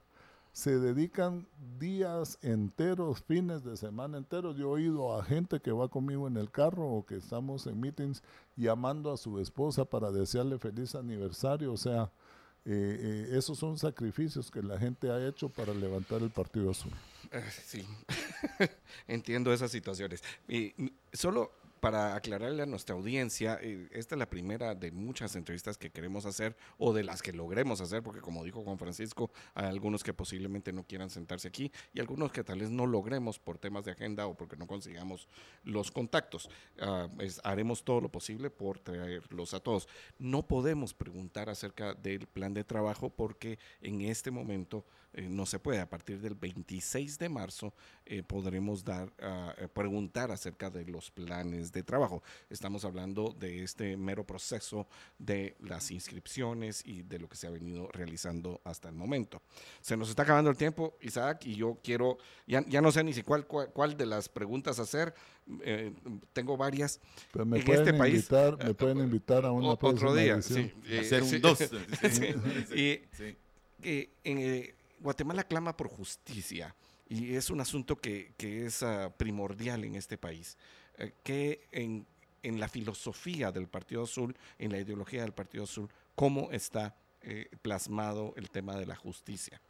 se 0.52 0.78
dedican 0.78 1.48
días 1.80 2.38
enteros, 2.40 3.20
fines 3.22 3.64
de 3.64 3.76
semana 3.76 4.18
enteros. 4.18 4.56
Yo 4.56 4.68
he 4.68 4.82
oído 4.82 5.18
a 5.18 5.24
gente 5.24 5.58
que 5.58 5.72
va 5.72 5.88
conmigo 5.88 6.28
en 6.28 6.36
el 6.36 6.48
carro 6.48 6.86
o 6.86 7.04
que 7.04 7.16
estamos 7.16 7.66
en 7.66 7.80
meetings 7.80 8.22
llamando 8.56 9.12
a 9.12 9.16
su 9.16 9.40
esposa 9.40 9.84
para 9.84 10.12
desearle 10.12 10.58
feliz 10.60 10.94
aniversario. 10.94 11.72
O 11.72 11.76
sea, 11.76 12.12
eh, 12.66 13.28
eh, 13.30 13.36
esos 13.36 13.58
son 13.58 13.78
sacrificios 13.78 14.50
que 14.50 14.62
la 14.62 14.78
gente 14.78 15.10
ha 15.10 15.26
hecho 15.26 15.50
para 15.50 15.74
levantar 15.74 16.22
el 16.22 16.30
Partido 16.30 16.70
Azul. 16.70 16.92
Eh, 17.30 17.42
sí, 17.64 17.86
entiendo 19.08 19.52
esas 19.52 19.70
situaciones. 19.70 20.22
Y 20.48 20.72
solo 21.12 21.52
para 21.84 22.14
aclararle 22.16 22.62
a 22.62 22.66
nuestra 22.66 22.94
audiencia, 22.94 23.58
eh, 23.60 23.90
esta 23.92 24.14
es 24.14 24.18
la 24.18 24.30
primera 24.30 24.74
de 24.74 24.90
muchas 24.90 25.36
entrevistas 25.36 25.76
que 25.76 25.90
queremos 25.90 26.24
hacer 26.24 26.56
o 26.78 26.94
de 26.94 27.04
las 27.04 27.20
que 27.20 27.34
logremos 27.34 27.82
hacer, 27.82 28.02
porque 28.02 28.22
como 28.22 28.42
dijo 28.42 28.62
Juan 28.62 28.78
Francisco, 28.78 29.30
hay 29.52 29.66
algunos 29.66 30.02
que 30.02 30.14
posiblemente 30.14 30.72
no 30.72 30.84
quieran 30.84 31.10
sentarse 31.10 31.46
aquí 31.46 31.70
y 31.92 32.00
algunos 32.00 32.32
que 32.32 32.42
tal 32.42 32.60
vez 32.60 32.70
no 32.70 32.86
logremos 32.86 33.38
por 33.38 33.58
temas 33.58 33.84
de 33.84 33.90
agenda 33.90 34.26
o 34.26 34.34
porque 34.34 34.56
no 34.56 34.66
consigamos 34.66 35.28
los 35.62 35.90
contactos. 35.90 36.48
Ah, 36.80 37.06
haremos 37.42 37.84
todo 37.84 38.00
lo 38.00 38.08
posible 38.08 38.48
por 38.48 38.78
traerlos 38.78 39.52
a 39.52 39.60
todos. 39.60 39.86
No 40.18 40.46
podemos 40.46 40.94
preguntar 40.94 41.50
acerca 41.50 41.92
del 41.92 42.26
plan 42.26 42.54
de 42.54 42.64
trabajo 42.64 43.10
porque 43.10 43.58
en 43.82 44.00
este 44.00 44.30
momento 44.30 44.86
eh, 45.14 45.28
no 45.30 45.46
se 45.46 45.60
puede. 45.60 45.78
A 45.78 45.88
partir 45.88 46.20
del 46.20 46.34
26 46.34 47.18
de 47.18 47.28
marzo 47.28 47.72
eh, 48.04 48.24
podremos 48.24 48.84
dar, 48.84 49.12
eh, 49.18 49.68
preguntar 49.72 50.32
acerca 50.32 50.70
de 50.70 50.84
los 50.86 51.10
planes 51.10 51.70
de 51.70 51.84
trabajo. 51.84 52.22
Estamos 52.50 52.84
hablando 52.84 53.34
de 53.38 53.62
este 53.62 53.96
mero 53.96 54.26
proceso 54.26 54.88
de 55.18 55.54
las 55.60 55.92
inscripciones 55.92 56.82
y 56.84 57.02
de 57.02 57.20
lo 57.20 57.28
que 57.28 57.36
se 57.36 57.46
ha 57.46 57.50
venido 57.50 57.88
realizando 57.92 58.60
hasta 58.64 58.88
el 58.88 58.96
momento. 58.96 59.40
Se 59.80 59.96
nos 59.96 60.10
está 60.10 60.24
acabando 60.24 60.50
el 60.50 60.56
tiempo, 60.56 60.98
Isaac, 61.00 61.46
y 61.46 61.54
yo 61.54 61.78
quiero, 61.82 62.18
ya, 62.46 62.64
ya 62.66 62.80
no 62.80 62.90
sé 62.90 63.04
ni 63.04 63.12
si 63.12 63.22
cuál, 63.22 63.46
cuál, 63.46 63.96
de 63.96 64.06
las 64.06 64.28
preguntas 64.28 64.80
hacer. 64.80 65.14
tengo 66.32 66.56
varias. 66.56 67.00
Pero 67.32 67.46
me, 67.46 67.60
pueden 67.60 67.94
este 67.94 68.08
invitar, 68.08 68.58
me 68.58 68.74
pueden 68.74 68.98
invitar 68.98 69.44
a 69.44 69.52
una 69.52 69.68
otro 69.68 70.12
día. 70.12 70.42
Sí, 70.42 70.72
hacer 70.98 71.22
un 71.22 71.40
dos. 71.40 71.58
y, 72.74 73.00
en, 74.24 74.74
Guatemala 75.04 75.44
clama 75.44 75.76
por 75.76 75.88
justicia 75.88 76.74
y 77.06 77.34
es 77.34 77.50
un 77.50 77.60
asunto 77.60 77.96
que, 77.96 78.32
es 78.38 78.82
ah, 78.82 79.12
primordial 79.14 79.84
en 79.84 79.96
este 79.96 80.16
país, 80.16 80.56
eh, 80.96 81.12
que 81.22 81.68
en, 81.72 82.06
la 82.58 82.68
filosofía 82.68 83.52
del 83.52 83.68
Partido 83.68 84.04
Azul, 84.04 84.34
en 84.58 84.72
la 84.72 84.78
ideología 84.78 85.20
del 85.20 85.32
Partido 85.32 85.64
Azul, 85.64 85.90
cómo 86.14 86.50
está 86.52 86.96
eh, 87.20 87.50
plasmado 87.60 88.32
el 88.36 88.50
tema 88.50 88.76
de 88.76 88.86
la 88.86 88.96
justicia. 88.96 89.60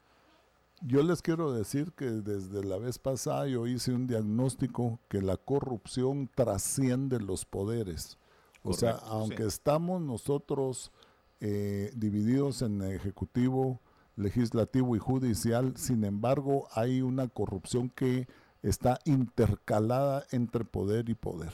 Yo 0.80 1.02
les 1.02 1.20
quiero 1.20 1.52
decir 1.52 1.92
que 1.92 2.06
desde 2.06 2.62
la 2.62 2.78
vez 2.78 3.00
pasada 3.00 3.48
yo 3.48 3.66
hice 3.66 3.92
un 3.92 4.06
diagnóstico 4.06 5.00
que 5.08 5.20
la 5.20 5.36
corrupción 5.36 6.30
trasciende 6.32 7.18
los 7.20 7.44
poderes. 7.44 8.18
o 8.62 8.72
sea, 8.72 8.92
aunque 9.02 9.44
estamos 9.44 10.00
nosotros 10.00 10.92
eh, 11.40 11.90
divididos 11.96 12.62
en 12.62 12.82
Ejecutivo, 12.82 13.80
legislativo 14.16 14.96
y 14.96 14.98
judicial, 14.98 15.74
sin 15.76 16.04
embargo 16.04 16.68
hay 16.72 17.02
una 17.02 17.28
corrupción 17.28 17.90
que 17.90 18.28
está 18.62 18.98
intercalada 19.04 20.24
entre 20.30 20.64
poder 20.64 21.08
y 21.08 21.14
poder. 21.14 21.52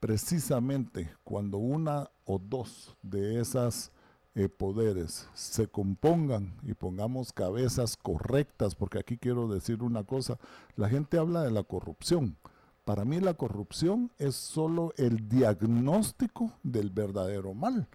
Precisamente 0.00 1.12
cuando 1.24 1.58
una 1.58 2.10
o 2.24 2.38
dos 2.38 2.96
de 3.02 3.40
esas 3.40 3.92
eh, 4.34 4.48
poderes 4.48 5.28
se 5.34 5.66
compongan 5.66 6.54
y 6.62 6.74
pongamos 6.74 7.32
cabezas 7.32 7.96
correctas, 7.96 8.74
porque 8.74 9.00
aquí 9.00 9.18
quiero 9.18 9.48
decir 9.48 9.82
una 9.82 10.04
cosa, 10.04 10.38
la 10.76 10.88
gente 10.88 11.18
habla 11.18 11.42
de 11.42 11.50
la 11.50 11.64
corrupción. 11.64 12.36
Para 12.84 13.04
mí 13.04 13.20
la 13.20 13.34
corrupción 13.34 14.10
es 14.18 14.36
solo 14.36 14.94
el 14.96 15.28
diagnóstico 15.28 16.52
del 16.62 16.90
verdadero 16.90 17.54
mal. 17.54 17.88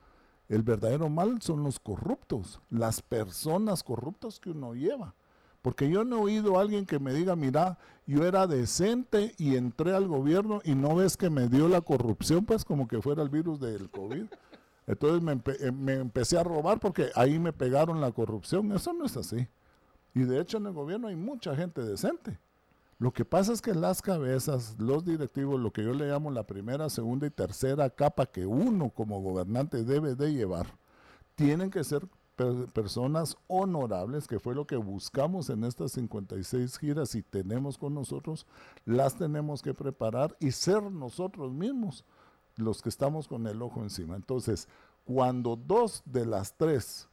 El 0.47 0.63
verdadero 0.63 1.09
mal 1.09 1.41
son 1.41 1.63
los 1.63 1.79
corruptos, 1.79 2.61
las 2.69 3.01
personas 3.01 3.83
corruptas 3.83 4.39
que 4.39 4.51
uno 4.51 4.73
lleva. 4.73 5.15
Porque 5.61 5.89
yo 5.89 6.03
no 6.03 6.17
he 6.17 6.21
oído 6.21 6.57
a 6.57 6.61
alguien 6.61 6.85
que 6.85 6.99
me 6.99 7.11
diga, 7.11 7.35
mira, 7.35 7.79
yo 8.05 8.23
era 8.23 8.45
decente 8.45 9.33
y 9.39 9.55
entré 9.55 9.95
al 9.95 10.07
gobierno 10.07 10.61
y 10.63 10.75
no 10.75 10.95
ves 10.95 11.17
que 11.17 11.31
me 11.31 11.47
dio 11.47 11.67
la 11.67 11.81
corrupción, 11.81 12.45
pues 12.45 12.63
como 12.63 12.87
que 12.87 13.01
fuera 13.01 13.23
el 13.23 13.29
virus 13.29 13.59
del 13.59 13.89
COVID. 13.89 14.25
Entonces 14.85 15.23
me, 15.23 15.41
eh, 15.59 15.71
me 15.71 15.93
empecé 15.93 16.37
a 16.37 16.43
robar 16.43 16.79
porque 16.79 17.09
ahí 17.15 17.39
me 17.39 17.51
pegaron 17.51 17.99
la 17.99 18.11
corrupción. 18.11 18.71
Eso 18.73 18.93
no 18.93 19.05
es 19.05 19.17
así. 19.17 19.47
Y 20.13 20.21
de 20.21 20.39
hecho 20.39 20.57
en 20.57 20.67
el 20.67 20.73
gobierno 20.73 21.07
hay 21.07 21.15
mucha 21.15 21.55
gente 21.55 21.81
decente. 21.81 22.37
Lo 22.97 23.11
que 23.11 23.25
pasa 23.25 23.51
es 23.51 23.61
que 23.61 23.73
las 23.73 24.01
cabezas, 24.01 24.75
los 24.79 25.03
directivos, 25.03 25.59
lo 25.59 25.71
que 25.71 25.83
yo 25.83 25.93
le 25.93 26.07
llamo 26.07 26.31
la 26.31 26.47
primera, 26.47 26.89
segunda 26.89 27.27
y 27.27 27.29
tercera 27.29 27.89
capa 27.89 28.25
que 28.25 28.45
uno 28.45 28.89
como 28.89 29.21
gobernante 29.21 29.83
debe 29.83 30.15
de 30.15 30.33
llevar, 30.33 30.67
tienen 31.35 31.69
que 31.69 31.83
ser 31.83 32.07
personas 32.73 33.37
honorables, 33.47 34.27
que 34.27 34.39
fue 34.39 34.55
lo 34.55 34.65
que 34.65 34.75
buscamos 34.75 35.49
en 35.49 35.63
estas 35.63 35.93
56 35.93 36.77
giras 36.77 37.15
y 37.15 37.21
tenemos 37.21 37.77
con 37.77 37.93
nosotros, 37.93 38.45
las 38.85 39.17
tenemos 39.17 39.61
que 39.61 39.73
preparar 39.73 40.35
y 40.39 40.51
ser 40.51 40.83
nosotros 40.83 41.53
mismos 41.53 42.03
los 42.57 42.81
que 42.81 42.89
estamos 42.89 43.27
con 43.27 43.47
el 43.47 43.61
ojo 43.61 43.81
encima. 43.81 44.15
Entonces, 44.15 44.67
cuando 45.05 45.55
dos 45.55 46.01
de 46.05 46.25
las 46.25 46.53
tres 46.57 47.07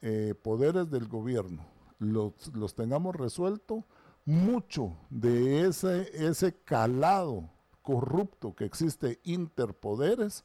eh, 0.00 0.34
poderes 0.42 0.90
del 0.90 1.06
gobierno 1.06 1.64
los, 1.98 2.32
los 2.54 2.74
tengamos 2.74 3.14
resuelto, 3.16 3.84
mucho 4.24 4.96
de 5.10 5.66
ese, 5.66 6.26
ese 6.26 6.54
calado 6.64 7.48
corrupto 7.82 8.54
que 8.54 8.64
existe 8.64 9.20
interpoderes 9.24 10.44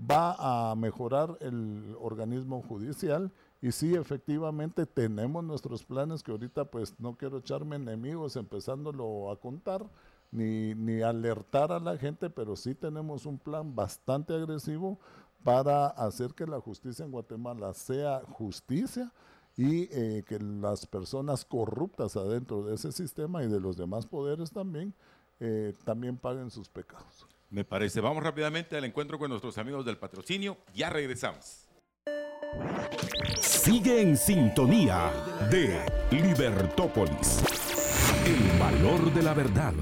va 0.00 0.70
a 0.70 0.74
mejorar 0.74 1.36
el 1.40 1.94
organismo 2.00 2.62
judicial. 2.62 3.30
Y 3.62 3.72
sí, 3.72 3.94
efectivamente 3.94 4.86
tenemos 4.86 5.44
nuestros 5.44 5.84
planes 5.84 6.22
que 6.22 6.30
ahorita 6.30 6.64
pues 6.64 6.98
no 6.98 7.16
quiero 7.16 7.38
echarme 7.38 7.76
enemigos 7.76 8.36
empezándolo 8.36 9.30
a 9.30 9.38
contar 9.38 9.84
ni, 10.30 10.74
ni 10.74 11.02
alertar 11.02 11.70
a 11.72 11.80
la 11.80 11.98
gente, 11.98 12.30
pero 12.30 12.56
sí 12.56 12.74
tenemos 12.74 13.26
un 13.26 13.38
plan 13.38 13.74
bastante 13.74 14.32
agresivo 14.32 14.98
para 15.44 15.88
hacer 15.88 16.34
que 16.34 16.46
la 16.46 16.60
justicia 16.60 17.04
en 17.04 17.10
Guatemala 17.10 17.74
sea 17.74 18.22
justicia 18.26 19.12
y 19.56 19.88
eh, 19.92 20.22
que 20.26 20.38
las 20.38 20.86
personas 20.86 21.44
corruptas 21.44 22.16
adentro 22.16 22.62
de 22.64 22.74
ese 22.74 22.92
sistema 22.92 23.42
y 23.42 23.48
de 23.48 23.60
los 23.60 23.76
demás 23.76 24.06
poderes 24.06 24.50
también, 24.50 24.94
eh, 25.38 25.74
también 25.84 26.16
paguen 26.16 26.50
sus 26.50 26.68
pecados. 26.68 27.26
Me 27.50 27.64
parece. 27.64 28.00
Vamos 28.00 28.22
rápidamente 28.22 28.76
al 28.76 28.84
encuentro 28.84 29.18
con 29.18 29.30
nuestros 29.30 29.58
amigos 29.58 29.84
del 29.84 29.98
patrocinio. 29.98 30.56
Ya 30.74 30.88
regresamos. 30.88 31.66
Sigue 33.40 34.00
en 34.00 34.16
sintonía 34.16 35.12
de 35.50 35.84
Libertópolis. 36.10 37.42
El 38.24 38.58
valor 38.58 39.12
de 39.12 39.22
la 39.22 39.34
verdad. 39.34 39.74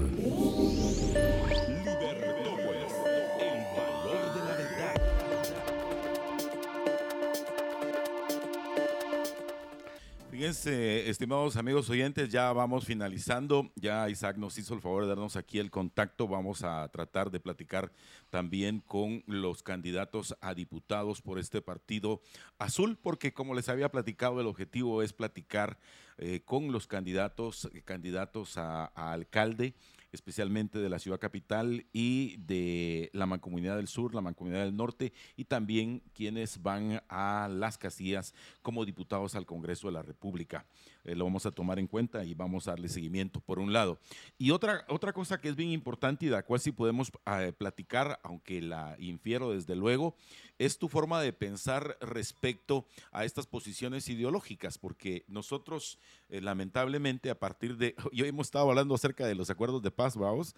Fíjense, 10.39 11.09
estimados 11.09 11.57
amigos 11.57 11.89
oyentes, 11.89 12.29
ya 12.29 12.53
vamos 12.53 12.85
finalizando. 12.85 13.73
Ya 13.75 14.09
Isaac 14.09 14.37
nos 14.37 14.57
hizo 14.57 14.73
el 14.73 14.79
favor 14.79 15.03
de 15.03 15.09
darnos 15.09 15.35
aquí 15.35 15.59
el 15.59 15.69
contacto. 15.69 16.29
Vamos 16.29 16.63
a 16.63 16.87
tratar 16.87 17.29
de 17.29 17.41
platicar 17.41 17.91
también 18.29 18.79
con 18.79 19.21
los 19.27 19.63
candidatos 19.63 20.37
a 20.39 20.53
diputados 20.53 21.21
por 21.21 21.39
este 21.39 21.61
partido 21.61 22.21
azul, 22.57 22.97
porque 23.03 23.33
como 23.33 23.53
les 23.53 23.67
había 23.67 23.91
platicado, 23.91 24.39
el 24.39 24.47
objetivo 24.47 25.03
es 25.03 25.11
platicar 25.11 25.77
eh, 26.17 26.39
con 26.45 26.71
los 26.71 26.87
candidatos, 26.87 27.69
candidatos 27.83 28.57
a 28.57 28.85
alcalde 28.95 29.73
especialmente 30.11 30.79
de 30.79 30.89
la 30.89 30.99
ciudad 30.99 31.19
capital 31.19 31.85
y 31.93 32.37
de 32.37 33.09
la 33.13 33.25
Mancomunidad 33.25 33.77
del 33.77 33.87
Sur, 33.87 34.15
la 34.15 34.21
Mancomunidad 34.21 34.63
del 34.63 34.75
Norte 34.75 35.13
y 35.35 35.45
también 35.45 36.01
quienes 36.13 36.61
van 36.61 37.01
a 37.09 37.49
las 37.51 37.77
casillas 37.77 38.33
como 38.61 38.85
diputados 38.85 39.35
al 39.35 39.45
Congreso 39.45 39.87
de 39.87 39.93
la 39.93 40.01
República. 40.01 40.65
Eh, 41.09 41.15
lo 41.15 41.25
vamos 41.25 41.47
a 41.47 41.51
tomar 41.51 41.79
en 41.79 41.87
cuenta 41.87 42.23
y 42.23 42.35
vamos 42.35 42.67
a 42.67 42.71
darle 42.71 42.87
seguimiento 42.87 43.39
por 43.39 43.57
un 43.57 43.73
lado. 43.73 43.97
Y 44.37 44.51
otra, 44.51 44.85
otra 44.89 45.11
cosa 45.11 45.41
que 45.41 45.49
es 45.49 45.55
bien 45.55 45.71
importante 45.71 46.25
y 46.25 46.29
de 46.29 46.35
la 46.35 46.43
cual 46.43 46.59
sí 46.59 46.71
podemos 46.71 47.11
eh, 47.25 47.51
platicar, 47.57 48.19
aunque 48.21 48.61
la 48.61 48.95
infiero 48.99 49.51
desde 49.51 49.75
luego, 49.75 50.15
es 50.59 50.77
tu 50.77 50.87
forma 50.87 51.19
de 51.19 51.33
pensar 51.33 51.97
respecto 51.99 52.85
a 53.11 53.25
estas 53.25 53.47
posiciones 53.47 54.07
ideológicas, 54.07 54.77
porque 54.77 55.25
nosotros 55.27 55.97
eh, 56.29 56.41
lamentablemente 56.41 57.31
a 57.31 57.39
partir 57.39 57.77
de, 57.77 57.95
hoy 58.11 58.27
hemos 58.27 58.45
estado 58.47 58.69
hablando 58.69 58.93
acerca 58.93 59.25
de 59.25 59.33
los 59.33 59.49
acuerdos 59.49 59.81
de 59.81 59.89
paz, 59.89 60.15
vamos, 60.15 60.55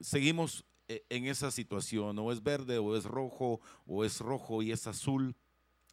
seguimos 0.00 0.64
en 0.88 1.26
esa 1.26 1.52
situación, 1.52 2.18
o 2.18 2.32
es 2.32 2.42
verde, 2.42 2.78
o 2.78 2.96
es 2.96 3.04
rojo, 3.04 3.60
o 3.86 4.04
es 4.04 4.18
rojo 4.18 4.62
y 4.62 4.72
es 4.72 4.88
azul 4.88 5.36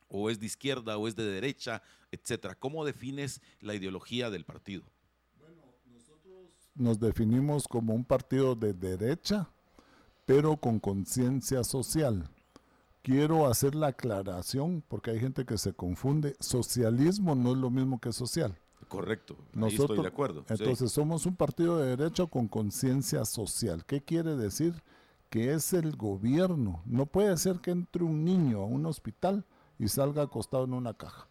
o 0.10 0.30
es 0.30 0.40
de 0.40 0.48
izquierda 0.48 0.98
o 0.98 1.08
es 1.08 1.16
de 1.16 1.24
derecha, 1.24 1.82
etcétera. 2.12 2.56
¿Cómo 2.56 2.86
defines 2.86 3.42
la 3.62 3.76
ideología 3.76 4.30
del 4.30 4.46
partido? 4.46 4.84
Bueno, 5.40 5.62
nosotros 5.92 6.50
nos 6.76 7.00
definimos 7.00 7.68
como 7.68 7.94
un 7.94 8.06
partido 8.06 8.56
de 8.56 8.74
derecha, 8.74 9.50
pero 10.26 10.58
con 10.58 10.80
conciencia 10.80 11.64
social. 11.64 12.30
Quiero 13.02 13.48
hacer 13.48 13.76
la 13.76 13.88
aclaración 13.88 14.84
porque 14.88 15.12
hay 15.12 15.20
gente 15.20 15.46
que 15.46 15.58
se 15.58 15.74
confunde. 15.74 16.36
Socialismo 16.40 17.34
no 17.34 17.52
es 17.52 17.58
lo 17.58 17.70
mismo 17.70 18.00
que 18.00 18.12
social. 18.12 18.58
Correcto, 18.90 19.38
Nosotros, 19.54 19.92
estoy 19.92 20.02
de 20.02 20.08
acuerdo. 20.08 20.46
Entonces 20.50 20.92
somos 20.92 21.26
un 21.28 21.36
partido 21.36 21.78
de 21.78 21.96
derecha 21.96 22.26
con 22.26 22.48
conciencia 22.48 23.24
social. 23.24 23.86
¿Qué 23.86 24.02
quiere 24.02 24.36
decir? 24.36 24.82
Que 25.30 25.54
es 25.54 25.74
el 25.74 25.96
gobierno. 25.96 26.82
No 26.86 27.06
puede 27.06 27.38
ser 27.38 27.60
que 27.60 27.70
entre 27.70 28.04
un 28.04 28.26
niño 28.26 28.62
a 28.62 28.66
un 28.66 28.88
hospital 28.88 29.46
y 29.78 29.88
salga 29.88 30.24
acostado 30.24 30.64
en 30.64 30.74
una 30.74 30.96
caja. 30.96 31.29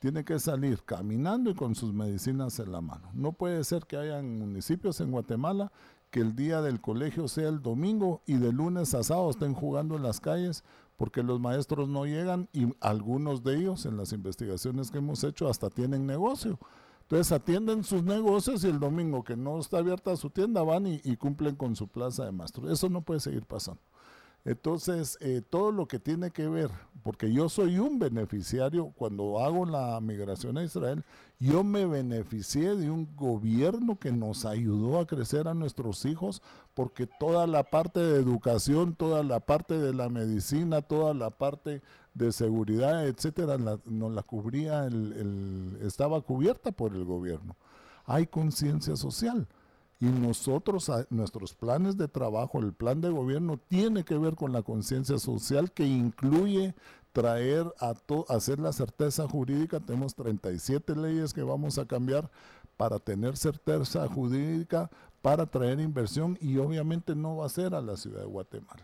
Tiene 0.00 0.24
que 0.24 0.38
salir 0.38 0.82
caminando 0.82 1.50
y 1.50 1.54
con 1.54 1.74
sus 1.74 1.92
medicinas 1.92 2.58
en 2.58 2.72
la 2.72 2.80
mano. 2.80 3.10
No 3.12 3.32
puede 3.32 3.62
ser 3.64 3.84
que 3.84 3.98
hayan 3.98 4.38
municipios 4.38 5.00
en 5.00 5.12
Guatemala 5.12 5.70
que 6.10 6.20
el 6.20 6.34
día 6.34 6.62
del 6.62 6.80
colegio 6.80 7.28
sea 7.28 7.48
el 7.48 7.62
domingo 7.62 8.22
y 8.26 8.38
de 8.38 8.50
lunes 8.50 8.94
a 8.94 9.02
sábado 9.02 9.30
estén 9.30 9.54
jugando 9.54 9.96
en 9.96 10.02
las 10.02 10.18
calles 10.18 10.64
porque 10.96 11.22
los 11.22 11.38
maestros 11.38 11.88
no 11.88 12.06
llegan 12.06 12.48
y 12.52 12.74
algunos 12.80 13.44
de 13.44 13.58
ellos 13.58 13.86
en 13.86 13.96
las 13.96 14.12
investigaciones 14.12 14.90
que 14.90 14.98
hemos 14.98 15.22
hecho 15.22 15.48
hasta 15.48 15.70
tienen 15.70 16.06
negocio. 16.06 16.58
Entonces 17.02 17.32
atienden 17.32 17.84
sus 17.84 18.02
negocios 18.02 18.64
y 18.64 18.68
el 18.68 18.80
domingo 18.80 19.22
que 19.22 19.36
no 19.36 19.58
está 19.58 19.78
abierta 19.78 20.16
su 20.16 20.30
tienda 20.30 20.62
van 20.62 20.86
y, 20.86 21.00
y 21.04 21.16
cumplen 21.16 21.56
con 21.56 21.76
su 21.76 21.88
plaza 21.88 22.24
de 22.24 22.32
maestros. 22.32 22.70
Eso 22.70 22.88
no 22.88 23.02
puede 23.02 23.20
seguir 23.20 23.44
pasando. 23.44 23.82
Entonces, 24.44 25.18
eh, 25.20 25.42
todo 25.48 25.70
lo 25.70 25.86
que 25.86 25.98
tiene 25.98 26.30
que 26.30 26.48
ver, 26.48 26.70
porque 27.02 27.32
yo 27.32 27.48
soy 27.48 27.78
un 27.78 27.98
beneficiario, 27.98 28.92
cuando 28.96 29.40
hago 29.40 29.66
la 29.66 30.00
migración 30.00 30.56
a 30.56 30.64
Israel, 30.64 31.04
yo 31.38 31.62
me 31.62 31.84
beneficié 31.84 32.74
de 32.74 32.90
un 32.90 33.14
gobierno 33.16 33.98
que 33.98 34.12
nos 34.12 34.46
ayudó 34.46 34.98
a 34.98 35.06
crecer 35.06 35.46
a 35.46 35.54
nuestros 35.54 36.04
hijos, 36.06 36.42
porque 36.72 37.06
toda 37.06 37.46
la 37.46 37.64
parte 37.64 38.00
de 38.00 38.18
educación, 38.18 38.94
toda 38.94 39.22
la 39.22 39.40
parte 39.40 39.78
de 39.78 39.92
la 39.92 40.08
medicina, 40.08 40.80
toda 40.80 41.12
la 41.12 41.30
parte 41.30 41.82
de 42.14 42.32
seguridad, 42.32 43.06
etcétera, 43.06 43.58
la, 43.58 43.78
nos 43.84 44.12
la 44.12 44.22
cubría, 44.22 44.86
el, 44.86 45.78
estaba 45.82 46.22
cubierta 46.22 46.72
por 46.72 46.94
el 46.94 47.04
gobierno. 47.04 47.56
Hay 48.06 48.26
conciencia 48.26 48.96
social. 48.96 49.46
Y 50.00 50.06
nosotros, 50.06 50.90
nuestros 51.10 51.54
planes 51.54 51.98
de 51.98 52.08
trabajo, 52.08 52.58
el 52.58 52.72
plan 52.72 53.02
de 53.02 53.10
gobierno 53.10 53.58
tiene 53.58 54.02
que 54.02 54.16
ver 54.16 54.34
con 54.34 54.52
la 54.52 54.62
conciencia 54.62 55.18
social 55.18 55.72
que 55.72 55.84
incluye 55.84 56.74
traer 57.12 57.66
a 57.80 57.94
hacer 58.28 58.60
la 58.60 58.72
certeza 58.72 59.28
jurídica. 59.28 59.78
Tenemos 59.78 60.14
37 60.14 60.96
leyes 60.96 61.34
que 61.34 61.42
vamos 61.42 61.78
a 61.78 61.84
cambiar 61.84 62.30
para 62.78 62.98
tener 62.98 63.36
certeza 63.36 64.08
jurídica, 64.08 64.90
para 65.20 65.44
traer 65.44 65.80
inversión 65.80 66.38
y 66.40 66.56
obviamente 66.56 67.14
no 67.14 67.36
va 67.36 67.46
a 67.46 67.50
ser 67.50 67.74
a 67.74 67.82
la 67.82 67.96
ciudad 67.98 68.20
de 68.20 68.26
Guatemala. 68.26 68.82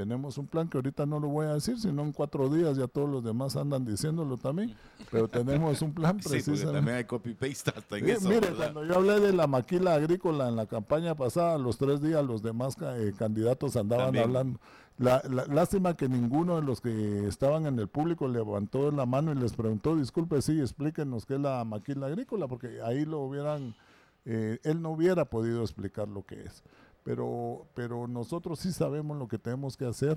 Tenemos 0.00 0.38
un 0.38 0.46
plan 0.46 0.66
que 0.66 0.78
ahorita 0.78 1.04
no 1.04 1.20
lo 1.20 1.28
voy 1.28 1.44
a 1.44 1.52
decir, 1.52 1.78
sino 1.78 2.00
en 2.00 2.12
cuatro 2.12 2.48
días 2.48 2.74
ya 2.78 2.88
todos 2.88 3.06
los 3.06 3.22
demás 3.22 3.54
andan 3.54 3.84
diciéndolo 3.84 4.38
también, 4.38 4.74
pero 5.10 5.28
tenemos 5.28 5.82
un 5.82 5.92
plan 5.92 6.16
preciso. 6.16 6.56
Sí, 6.56 6.64
también 6.64 6.96
hay 6.96 7.04
copy-paste 7.04 7.72
hasta 7.76 7.98
en 7.98 8.06
sí, 8.06 8.10
eso, 8.12 8.28
Mire, 8.30 8.48
cuando 8.54 8.82
yo 8.86 8.94
hablé 8.94 9.20
de 9.20 9.34
la 9.34 9.46
maquila 9.46 9.96
agrícola 9.96 10.48
en 10.48 10.56
la 10.56 10.64
campaña 10.64 11.14
pasada, 11.14 11.58
los 11.58 11.76
tres 11.76 12.00
días 12.00 12.24
los 12.24 12.42
demás 12.42 12.78
eh, 12.80 13.12
candidatos 13.18 13.76
andaban 13.76 14.06
también. 14.06 14.24
hablando. 14.24 14.60
La, 14.96 15.22
la, 15.28 15.44
lástima 15.44 15.94
que 15.94 16.08
ninguno 16.08 16.56
de 16.56 16.62
los 16.62 16.80
que 16.80 17.28
estaban 17.28 17.66
en 17.66 17.78
el 17.78 17.88
público 17.88 18.26
levantó 18.26 18.90
la 18.90 19.04
mano 19.04 19.32
y 19.32 19.34
les 19.34 19.52
preguntó, 19.52 19.96
disculpe, 19.96 20.40
sí, 20.40 20.58
explíquenos 20.62 21.26
qué 21.26 21.34
es 21.34 21.40
la 21.40 21.62
maquila 21.66 22.06
agrícola, 22.06 22.48
porque 22.48 22.80
ahí 22.82 23.04
lo 23.04 23.20
hubieran, 23.20 23.74
eh, 24.24 24.60
él 24.62 24.80
no 24.80 24.92
hubiera 24.92 25.26
podido 25.26 25.60
explicar 25.60 26.08
lo 26.08 26.24
que 26.24 26.40
es 26.44 26.62
pero, 27.10 27.66
pero 27.74 28.06
nosotros 28.06 28.60
sí 28.60 28.70
sabemos 28.70 29.18
lo 29.18 29.26
que 29.26 29.36
tenemos 29.36 29.76
que 29.76 29.84
hacer. 29.84 30.16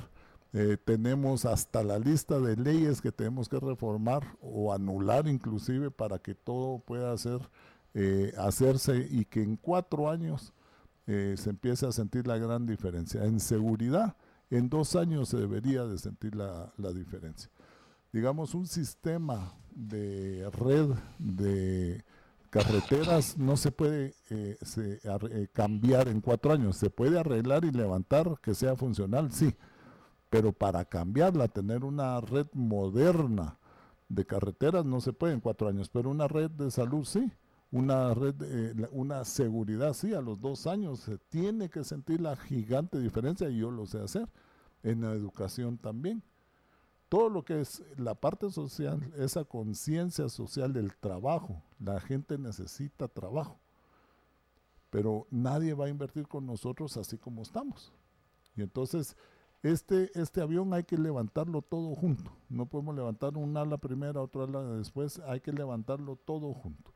Eh, 0.53 0.78
tenemos 0.86 1.44
hasta 1.44 1.82
la 1.82 1.98
lista 1.98 2.40
de 2.40 2.56
leyes 2.56 3.02
que 3.02 3.11
tenemos 3.11 3.49
que 3.49 3.60
reformar 3.60 4.38
o 4.41 4.72
anular 4.72 5.28
inclusive 5.28 5.90
para 5.90 6.20
que 6.20 6.36
todo 6.36 6.78
pueda 6.78 7.11
hacer, 7.11 7.40
eh, 7.95 8.32
hacerse 8.38 9.07
y 9.10 9.26
que 9.26 9.41
en 9.41 9.56
cuatro 9.56 10.07
años 10.07 10.53
eh, 11.07 11.34
se 11.36 11.49
empiece 11.49 11.88
a 11.88 11.91
sentir 11.91 12.28
la 12.28 12.38
gran 12.38 12.68
diferencia. 12.68 13.26
En 13.26 13.40
seguridad, 13.40 14.15
en 14.52 14.70
dos 14.70 14.95
años 14.95 15.30
se 15.30 15.38
debería 15.38 15.86
de 15.86 15.98
sentir 15.98 16.36
la, 16.36 16.72
la 16.78 16.94
diferencia. 16.94 17.49
Digamos, 18.11 18.53
un 18.53 18.68
sistema 18.68 19.56
de 19.74 20.48
red 20.52 20.91
de 21.18 22.06
carreteras 22.54 23.36
no 23.36 23.58
se 23.58 23.72
puede 23.72 24.14
eh, 24.30 24.58
eh, 24.78 25.48
cambiar 25.52 26.08
en 26.08 26.22
cuatro 26.22 26.54
años. 26.54 26.78
Se 26.78 26.92
puede 26.92 27.20
arreglar 27.20 27.66
y 27.66 27.72
levantar 27.72 28.40
que 28.44 28.54
sea 28.54 28.76
funcional, 28.76 29.32
sí. 29.32 29.56
Pero 30.30 30.54
para 30.54 30.86
cambiarla, 30.86 31.48
tener 31.48 31.84
una 31.84 32.22
red 32.22 32.46
moderna 32.54 33.58
de 34.08 34.24
carreteras 34.24 34.86
no 34.86 35.02
se 35.02 35.14
puede 35.14 35.34
en 35.34 35.40
cuatro 35.40 35.68
años. 35.68 35.90
Pero 35.90 36.12
una 36.12 36.28
red 36.28 36.52
de 36.52 36.70
salud 36.70 37.06
sí. 37.06 37.32
Una 37.72 38.14
red, 38.14 38.36
eh, 38.44 38.88
una 38.92 39.26
seguridad 39.26 39.94
sí. 39.94 40.14
A 40.14 40.22
los 40.22 40.40
dos 40.40 40.68
años 40.68 41.00
se 41.00 41.18
tiene 41.18 41.72
que 41.72 41.84
sentir 41.84 42.22
la 42.22 42.36
gigante 42.36 43.00
diferencia 43.00 43.50
y 43.50 43.58
yo 43.58 43.72
lo 43.72 43.88
sé 43.88 44.00
hacer. 44.00 44.30
En 44.84 45.02
la 45.02 45.14
educación 45.14 45.80
también 45.80 46.22
todo 47.14 47.30
lo 47.30 47.46
que 47.46 47.62
es 47.62 47.84
la 47.96 48.16
parte 48.16 48.50
social, 48.50 49.00
esa 49.20 49.44
conciencia 49.44 50.30
social 50.30 50.74
del 50.74 50.96
trabajo. 50.96 51.62
La 51.84 52.00
gente 52.00 52.38
necesita 52.38 53.10
trabajo, 53.10 53.60
pero 54.90 55.28
nadie 55.30 55.74
va 55.74 55.86
a 55.86 55.90
invertir 55.90 56.28
con 56.28 56.46
nosotros 56.46 56.96
así 56.96 57.18
como 57.18 57.42
estamos. 57.42 57.92
Y 58.56 58.62
entonces, 58.62 59.18
este, 59.64 60.10
este 60.18 60.42
avión 60.42 60.74
hay 60.74 60.86
que 60.86 60.98
levantarlo 60.98 61.62
todo 61.62 61.94
junto. 61.96 62.32
No 62.48 62.68
podemos 62.68 62.96
levantar 62.96 63.38
un 63.38 63.58
ala 63.58 63.78
primera, 63.78 64.22
otra 64.22 64.44
ala 64.44 64.64
después, 64.64 65.20
hay 65.20 65.42
que 65.42 65.52
levantarlo 65.52 66.16
todo 66.16 66.54
junto. 66.54 66.94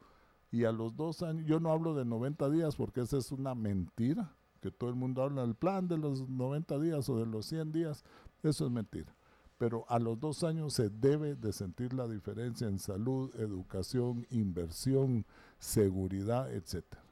Y 0.51 0.63
a 0.63 0.71
los 0.71 0.95
dos 0.95 1.21
años, 1.21 1.45
yo 1.45 1.59
no 1.59 1.71
hablo 1.71 1.93
de 1.93 2.05
90 2.05 2.49
días 2.49 2.77
porque 2.77 3.01
esa 3.01 3.17
es 3.17 3.33
una 3.33 3.55
mentira, 3.55 4.31
que 4.61 4.71
todo 4.71 4.89
el 4.89 4.95
mundo 4.95 5.21
habla 5.21 5.41
del 5.41 5.55
plan 5.55 5.89
de 5.89 5.97
los 5.97 6.29
90 6.29 6.79
días 6.79 7.09
o 7.09 7.17
de 7.17 7.25
los 7.25 7.45
100 7.47 7.73
días, 7.73 8.05
eso 8.41 8.65
es 8.65 8.71
mentira 8.71 9.16
pero 9.57 9.85
a 9.89 9.99
los 9.99 10.19
dos 10.19 10.43
años 10.43 10.73
se 10.73 10.89
debe 10.89 11.35
de 11.35 11.51
sentir 11.51 11.93
la 11.93 12.07
diferencia 12.07 12.67
en 12.67 12.79
salud, 12.79 13.33
educación, 13.39 14.25
inversión, 14.29 15.25
seguridad, 15.59 16.53
etcétera. 16.53 17.03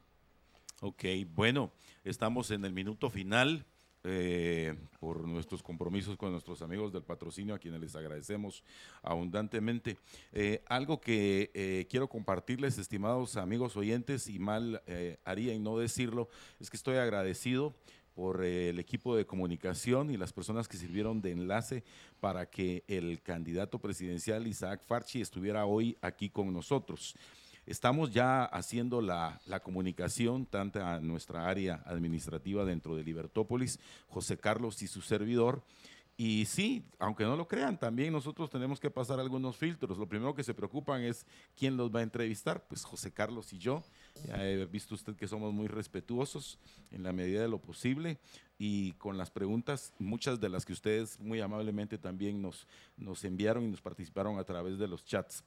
Ok, 0.82 1.06
bueno, 1.34 1.72
estamos 2.04 2.52
en 2.52 2.66
el 2.66 2.74
minuto 2.74 3.10
final. 3.10 3.66
Eh, 4.08 4.76
por 5.00 5.28
nuestros 5.28 5.64
compromisos 5.64 6.16
con 6.16 6.32
nuestros 6.32 6.62
amigos 6.62 6.94
del 6.94 7.02
patrocinio, 7.02 7.56
a 7.56 7.60
quienes 7.60 7.82
les 7.82 7.96
agradecemos 7.96 8.64
abundantemente. 9.02 9.98
Eh, 10.32 10.62
algo 10.68 11.02
que 11.02 11.50
eh, 11.56 11.88
quiero 11.90 12.08
compartirles, 12.08 12.78
estimados 12.78 13.36
amigos 13.36 13.76
oyentes, 13.76 14.28
y 14.28 14.38
mal 14.38 14.84
haría 15.24 15.54
en 15.54 15.64
no 15.64 15.80
decirlo, 15.80 16.30
es 16.60 16.70
que 16.70 16.78
estoy 16.78 16.98
agradecido 16.98 17.74
por 18.16 18.44
el 18.44 18.80
equipo 18.80 19.16
de 19.16 19.26
comunicación 19.26 20.10
y 20.10 20.18
las 20.18 20.32
personas 20.32 20.68
que 20.68 20.78
sirvieron 20.78 21.22
de 21.22 21.32
enlace 21.32 21.84
para 22.22 22.50
que 22.50 22.84
el 22.88 23.22
candidato 23.22 23.78
presidencial 23.78 24.48
Isaac 24.48 24.82
Farchi 24.88 25.22
estuviera 25.22 25.66
hoy 25.66 25.98
aquí 26.02 26.30
con 26.30 26.52
nosotros. 26.54 27.16
Estamos 27.66 28.12
ya 28.12 28.46
haciendo 28.46 29.02
la, 29.02 29.42
la, 29.48 29.60
comunicación 29.60 30.46
tanto 30.46 30.84
a 30.86 31.00
nuestra 31.00 31.50
área 31.50 31.82
administrativa 31.86 32.64
dentro 32.64 32.96
de 32.96 33.04
Libertópolis, 33.04 33.80
José 34.08 34.38
Carlos 34.38 34.82
y 34.82 34.88
su 34.88 35.02
servidor, 35.02 35.64
y 36.18 36.46
sí, 36.46 36.86
aunque 36.98 37.26
no 37.26 37.36
lo 37.36 37.48
crean, 37.48 37.78
también 37.78 38.14
nosotros 38.14 38.50
tenemos 38.50 38.80
que 38.80 38.90
pasar 38.90 39.20
algunos 39.20 39.58
filtros. 39.58 39.98
Lo 39.98 40.08
primero 40.08 40.34
que 40.34 40.44
se 40.44 40.54
preocupan 40.54 41.02
es 41.02 41.26
quién 41.58 41.76
los 41.76 41.94
va 41.94 42.00
a 42.00 42.04
entrevistar, 42.04 42.66
pues 42.68 42.86
José 42.86 43.12
Carlos 43.12 43.52
y 43.52 43.58
yo. 43.58 43.84
Ya 44.24 44.48
he 44.48 44.66
visto 44.66 44.96
usted 44.96 45.16
que 45.16 45.28
somos 45.28 45.54
muy 45.54 45.68
respetuosos 45.68 46.58
en 46.92 47.04
la 47.04 47.12
medida 47.12 47.42
de 47.42 47.48
lo 47.48 47.60
posible 47.60 48.18
y 48.58 48.94
con 48.94 49.18
las 49.18 49.30
preguntas, 49.30 49.94
muchas 50.00 50.40
de 50.40 50.50
las 50.50 50.66
que 50.66 50.74
ustedes 50.74 51.20
muy 51.20 51.42
amablemente 51.42 51.98
también 51.98 52.42
nos, 52.42 52.68
nos 52.98 53.24
enviaron 53.24 53.66
y 53.66 53.68
nos 53.68 53.82
participaron 53.82 54.40
a 54.40 54.44
través 54.44 54.80
de 54.80 54.88
los 54.88 55.06
chats. 55.06 55.44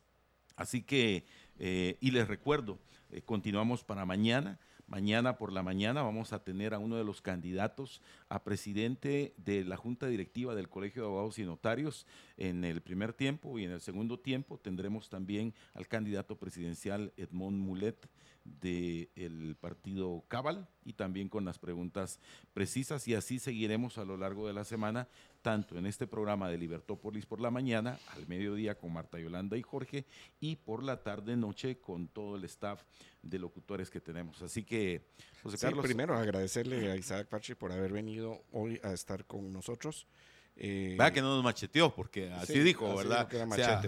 Así 0.56 0.82
que, 0.82 1.24
eh, 1.58 1.96
y 2.00 2.10
les 2.10 2.28
recuerdo, 2.28 2.78
eh, 3.10 3.22
continuamos 3.22 3.84
para 3.84 4.04
mañana. 4.04 4.58
Mañana 4.88 5.36
por 5.36 5.52
la 5.52 5.62
mañana 5.62 6.00
vamos 6.00 6.32
a 6.32 6.42
tener 6.42 6.72
a 6.72 6.78
uno 6.78 6.96
de 6.96 7.04
los 7.04 7.20
candidatos 7.20 8.00
a 8.30 8.42
presidente 8.42 9.34
de 9.36 9.62
la 9.62 9.76
Junta 9.76 10.06
Directiva 10.06 10.54
del 10.54 10.70
Colegio 10.70 11.02
de 11.02 11.08
Abogados 11.08 11.38
y 11.38 11.44
Notarios. 11.44 12.06
En 12.38 12.64
el 12.64 12.80
primer 12.80 13.12
tiempo 13.12 13.58
y 13.58 13.64
en 13.64 13.72
el 13.72 13.82
segundo 13.82 14.18
tiempo 14.18 14.56
tendremos 14.56 15.10
también 15.10 15.52
al 15.74 15.88
candidato 15.88 16.38
presidencial 16.38 17.12
Edmond 17.18 17.58
Mulet 17.58 18.08
del 18.44 19.56
partido 19.60 20.24
Cabal 20.26 20.66
y 20.86 20.94
también 20.94 21.28
con 21.28 21.44
las 21.44 21.58
preguntas 21.58 22.18
precisas 22.54 23.06
y 23.08 23.14
así 23.14 23.38
seguiremos 23.38 23.98
a 23.98 24.06
lo 24.06 24.16
largo 24.16 24.46
de 24.46 24.54
la 24.54 24.64
semana, 24.64 25.06
tanto 25.42 25.78
en 25.78 25.86
este 25.86 26.06
programa 26.06 26.48
de 26.48 26.58
Libertópolis 26.58 27.26
por 27.26 27.40
la 27.40 27.50
mañana, 27.50 27.98
al 28.08 28.26
mediodía 28.26 28.76
con 28.76 28.92
Marta 28.92 29.18
Yolanda 29.18 29.56
y 29.56 29.62
Jorge 29.62 30.04
y 30.40 30.56
por 30.56 30.82
la 30.82 31.02
tarde 31.02 31.36
noche 31.36 31.78
con 31.78 32.08
todo 32.08 32.36
el 32.36 32.44
staff 32.44 32.82
de 33.22 33.38
locutores 33.38 33.90
que 33.90 34.00
tenemos. 34.00 34.42
Así 34.42 34.64
que, 34.64 35.02
José 35.42 35.58
Carlos. 35.58 35.84
primero 35.84 36.16
agradecerle 36.16 36.90
a 36.90 36.96
Isaac 36.96 37.28
Pachi 37.28 37.54
por 37.54 37.72
haber 37.72 37.92
venido 37.92 38.42
hoy 38.52 38.80
a 38.82 38.92
estar 38.92 39.24
con 39.26 39.52
nosotros. 39.52 40.06
Eh, 40.60 40.98
que 41.14 41.22
no 41.22 41.36
nos 41.36 41.44
macheteó, 41.44 41.94
porque 41.94 42.32
así 42.32 42.58
dijo, 42.58 42.96
¿verdad? 42.96 43.28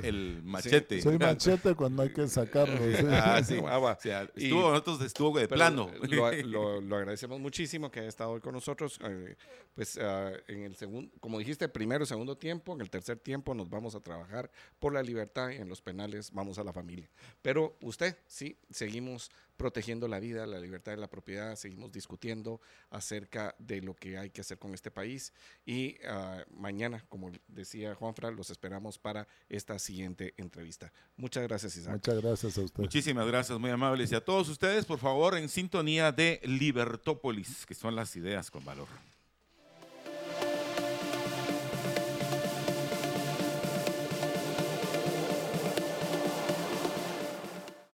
el 0.05 0.41
machete. 0.45 1.03
Soy 1.03 1.19
machete 1.19 1.75
cuando 1.75 2.03
hay 2.03 2.13
que 2.13 2.29
sacarlo. 2.29 2.79
ah, 3.11 3.43
sí. 3.43 3.59
Ah, 3.67 4.29
estuvo, 4.37 4.71
nosotros 4.71 5.01
estuvo 5.03 5.37
de 5.37 5.49
plano. 5.49 5.91
Lo, 6.45 6.97
agradecemos 6.97 7.41
muchísimo 7.41 7.91
que 7.91 8.01
haya 8.01 8.09
estado 8.09 8.31
hoy 8.31 8.41
con 8.41 8.55
nosotros. 8.55 9.01
Eh, 9.03 9.37
pues 9.75 9.99
ah, 9.99 10.33
en 10.47 10.63
el 10.63 10.77
segundo, 10.77 11.13
como 11.19 11.41
dijiste, 11.41 11.69
primero, 11.69 12.07
segundo 12.07 12.39
tiempo, 12.39 12.73
en 12.73 12.83
el 12.83 12.91
tercer 12.91 13.19
tiempo 13.19 13.53
nos 13.53 13.69
vamos 13.69 13.97
a 13.97 14.01
trabajar 14.01 14.49
por 14.79 14.95
la 14.95 15.03
libertad 15.03 15.51
y 15.51 15.57
en 15.57 15.69
los 15.69 15.83
penales 15.83 16.31
vamos 16.31 16.59
a 16.59 16.65
la 16.65 16.73
familia. 16.73 17.11
Pero 17.43 17.77
usted, 17.81 18.17
sí, 18.29 18.57
seguimos 18.71 19.33
protegiendo 19.61 20.09
la 20.09 20.19
vida, 20.21 20.47
la 20.47 20.59
libertad 20.59 20.93
de 20.93 20.97
la 20.97 21.07
propiedad, 21.07 21.55
seguimos 21.55 21.93
discutiendo 21.93 22.63
acerca 22.89 23.55
de 23.59 23.83
lo 23.83 23.95
que 23.95 24.17
hay 24.17 24.31
que 24.31 24.41
hacer 24.41 24.59
con 24.59 24.73
este 24.73 24.91
país 24.91 25.35
y 25.67 25.99
uh, 26.07 26.59
mañana, 26.59 27.05
como 27.11 27.31
decía 27.47 27.95
Juanfra, 27.95 28.31
los 28.31 28.49
esperamos 28.49 28.97
para 28.97 29.29
esta 29.51 29.79
siguiente 29.79 30.33
entrevista. 30.39 30.91
Muchas 31.19 31.43
gracias, 31.43 31.77
Isaac. 31.77 31.93
Muchas 31.93 32.23
gracias 32.23 32.57
a 32.57 32.63
usted. 32.63 32.81
Muchísimas 32.81 33.27
gracias, 33.27 33.59
muy 33.61 33.69
amables. 33.69 34.11
Y 34.11 34.15
a 34.15 34.25
todos 34.25 34.49
ustedes, 34.49 34.87
por 34.87 34.99
favor, 34.99 35.37
en 35.37 35.51
sintonía 35.51 36.11
de 36.11 36.41
Libertópolis, 36.43 37.67
que 37.67 37.75
son 37.75 37.95
las 37.95 38.17
ideas 38.17 38.51
con 38.51 38.65
valor. 38.65 38.89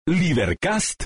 Libercast 0.05 1.05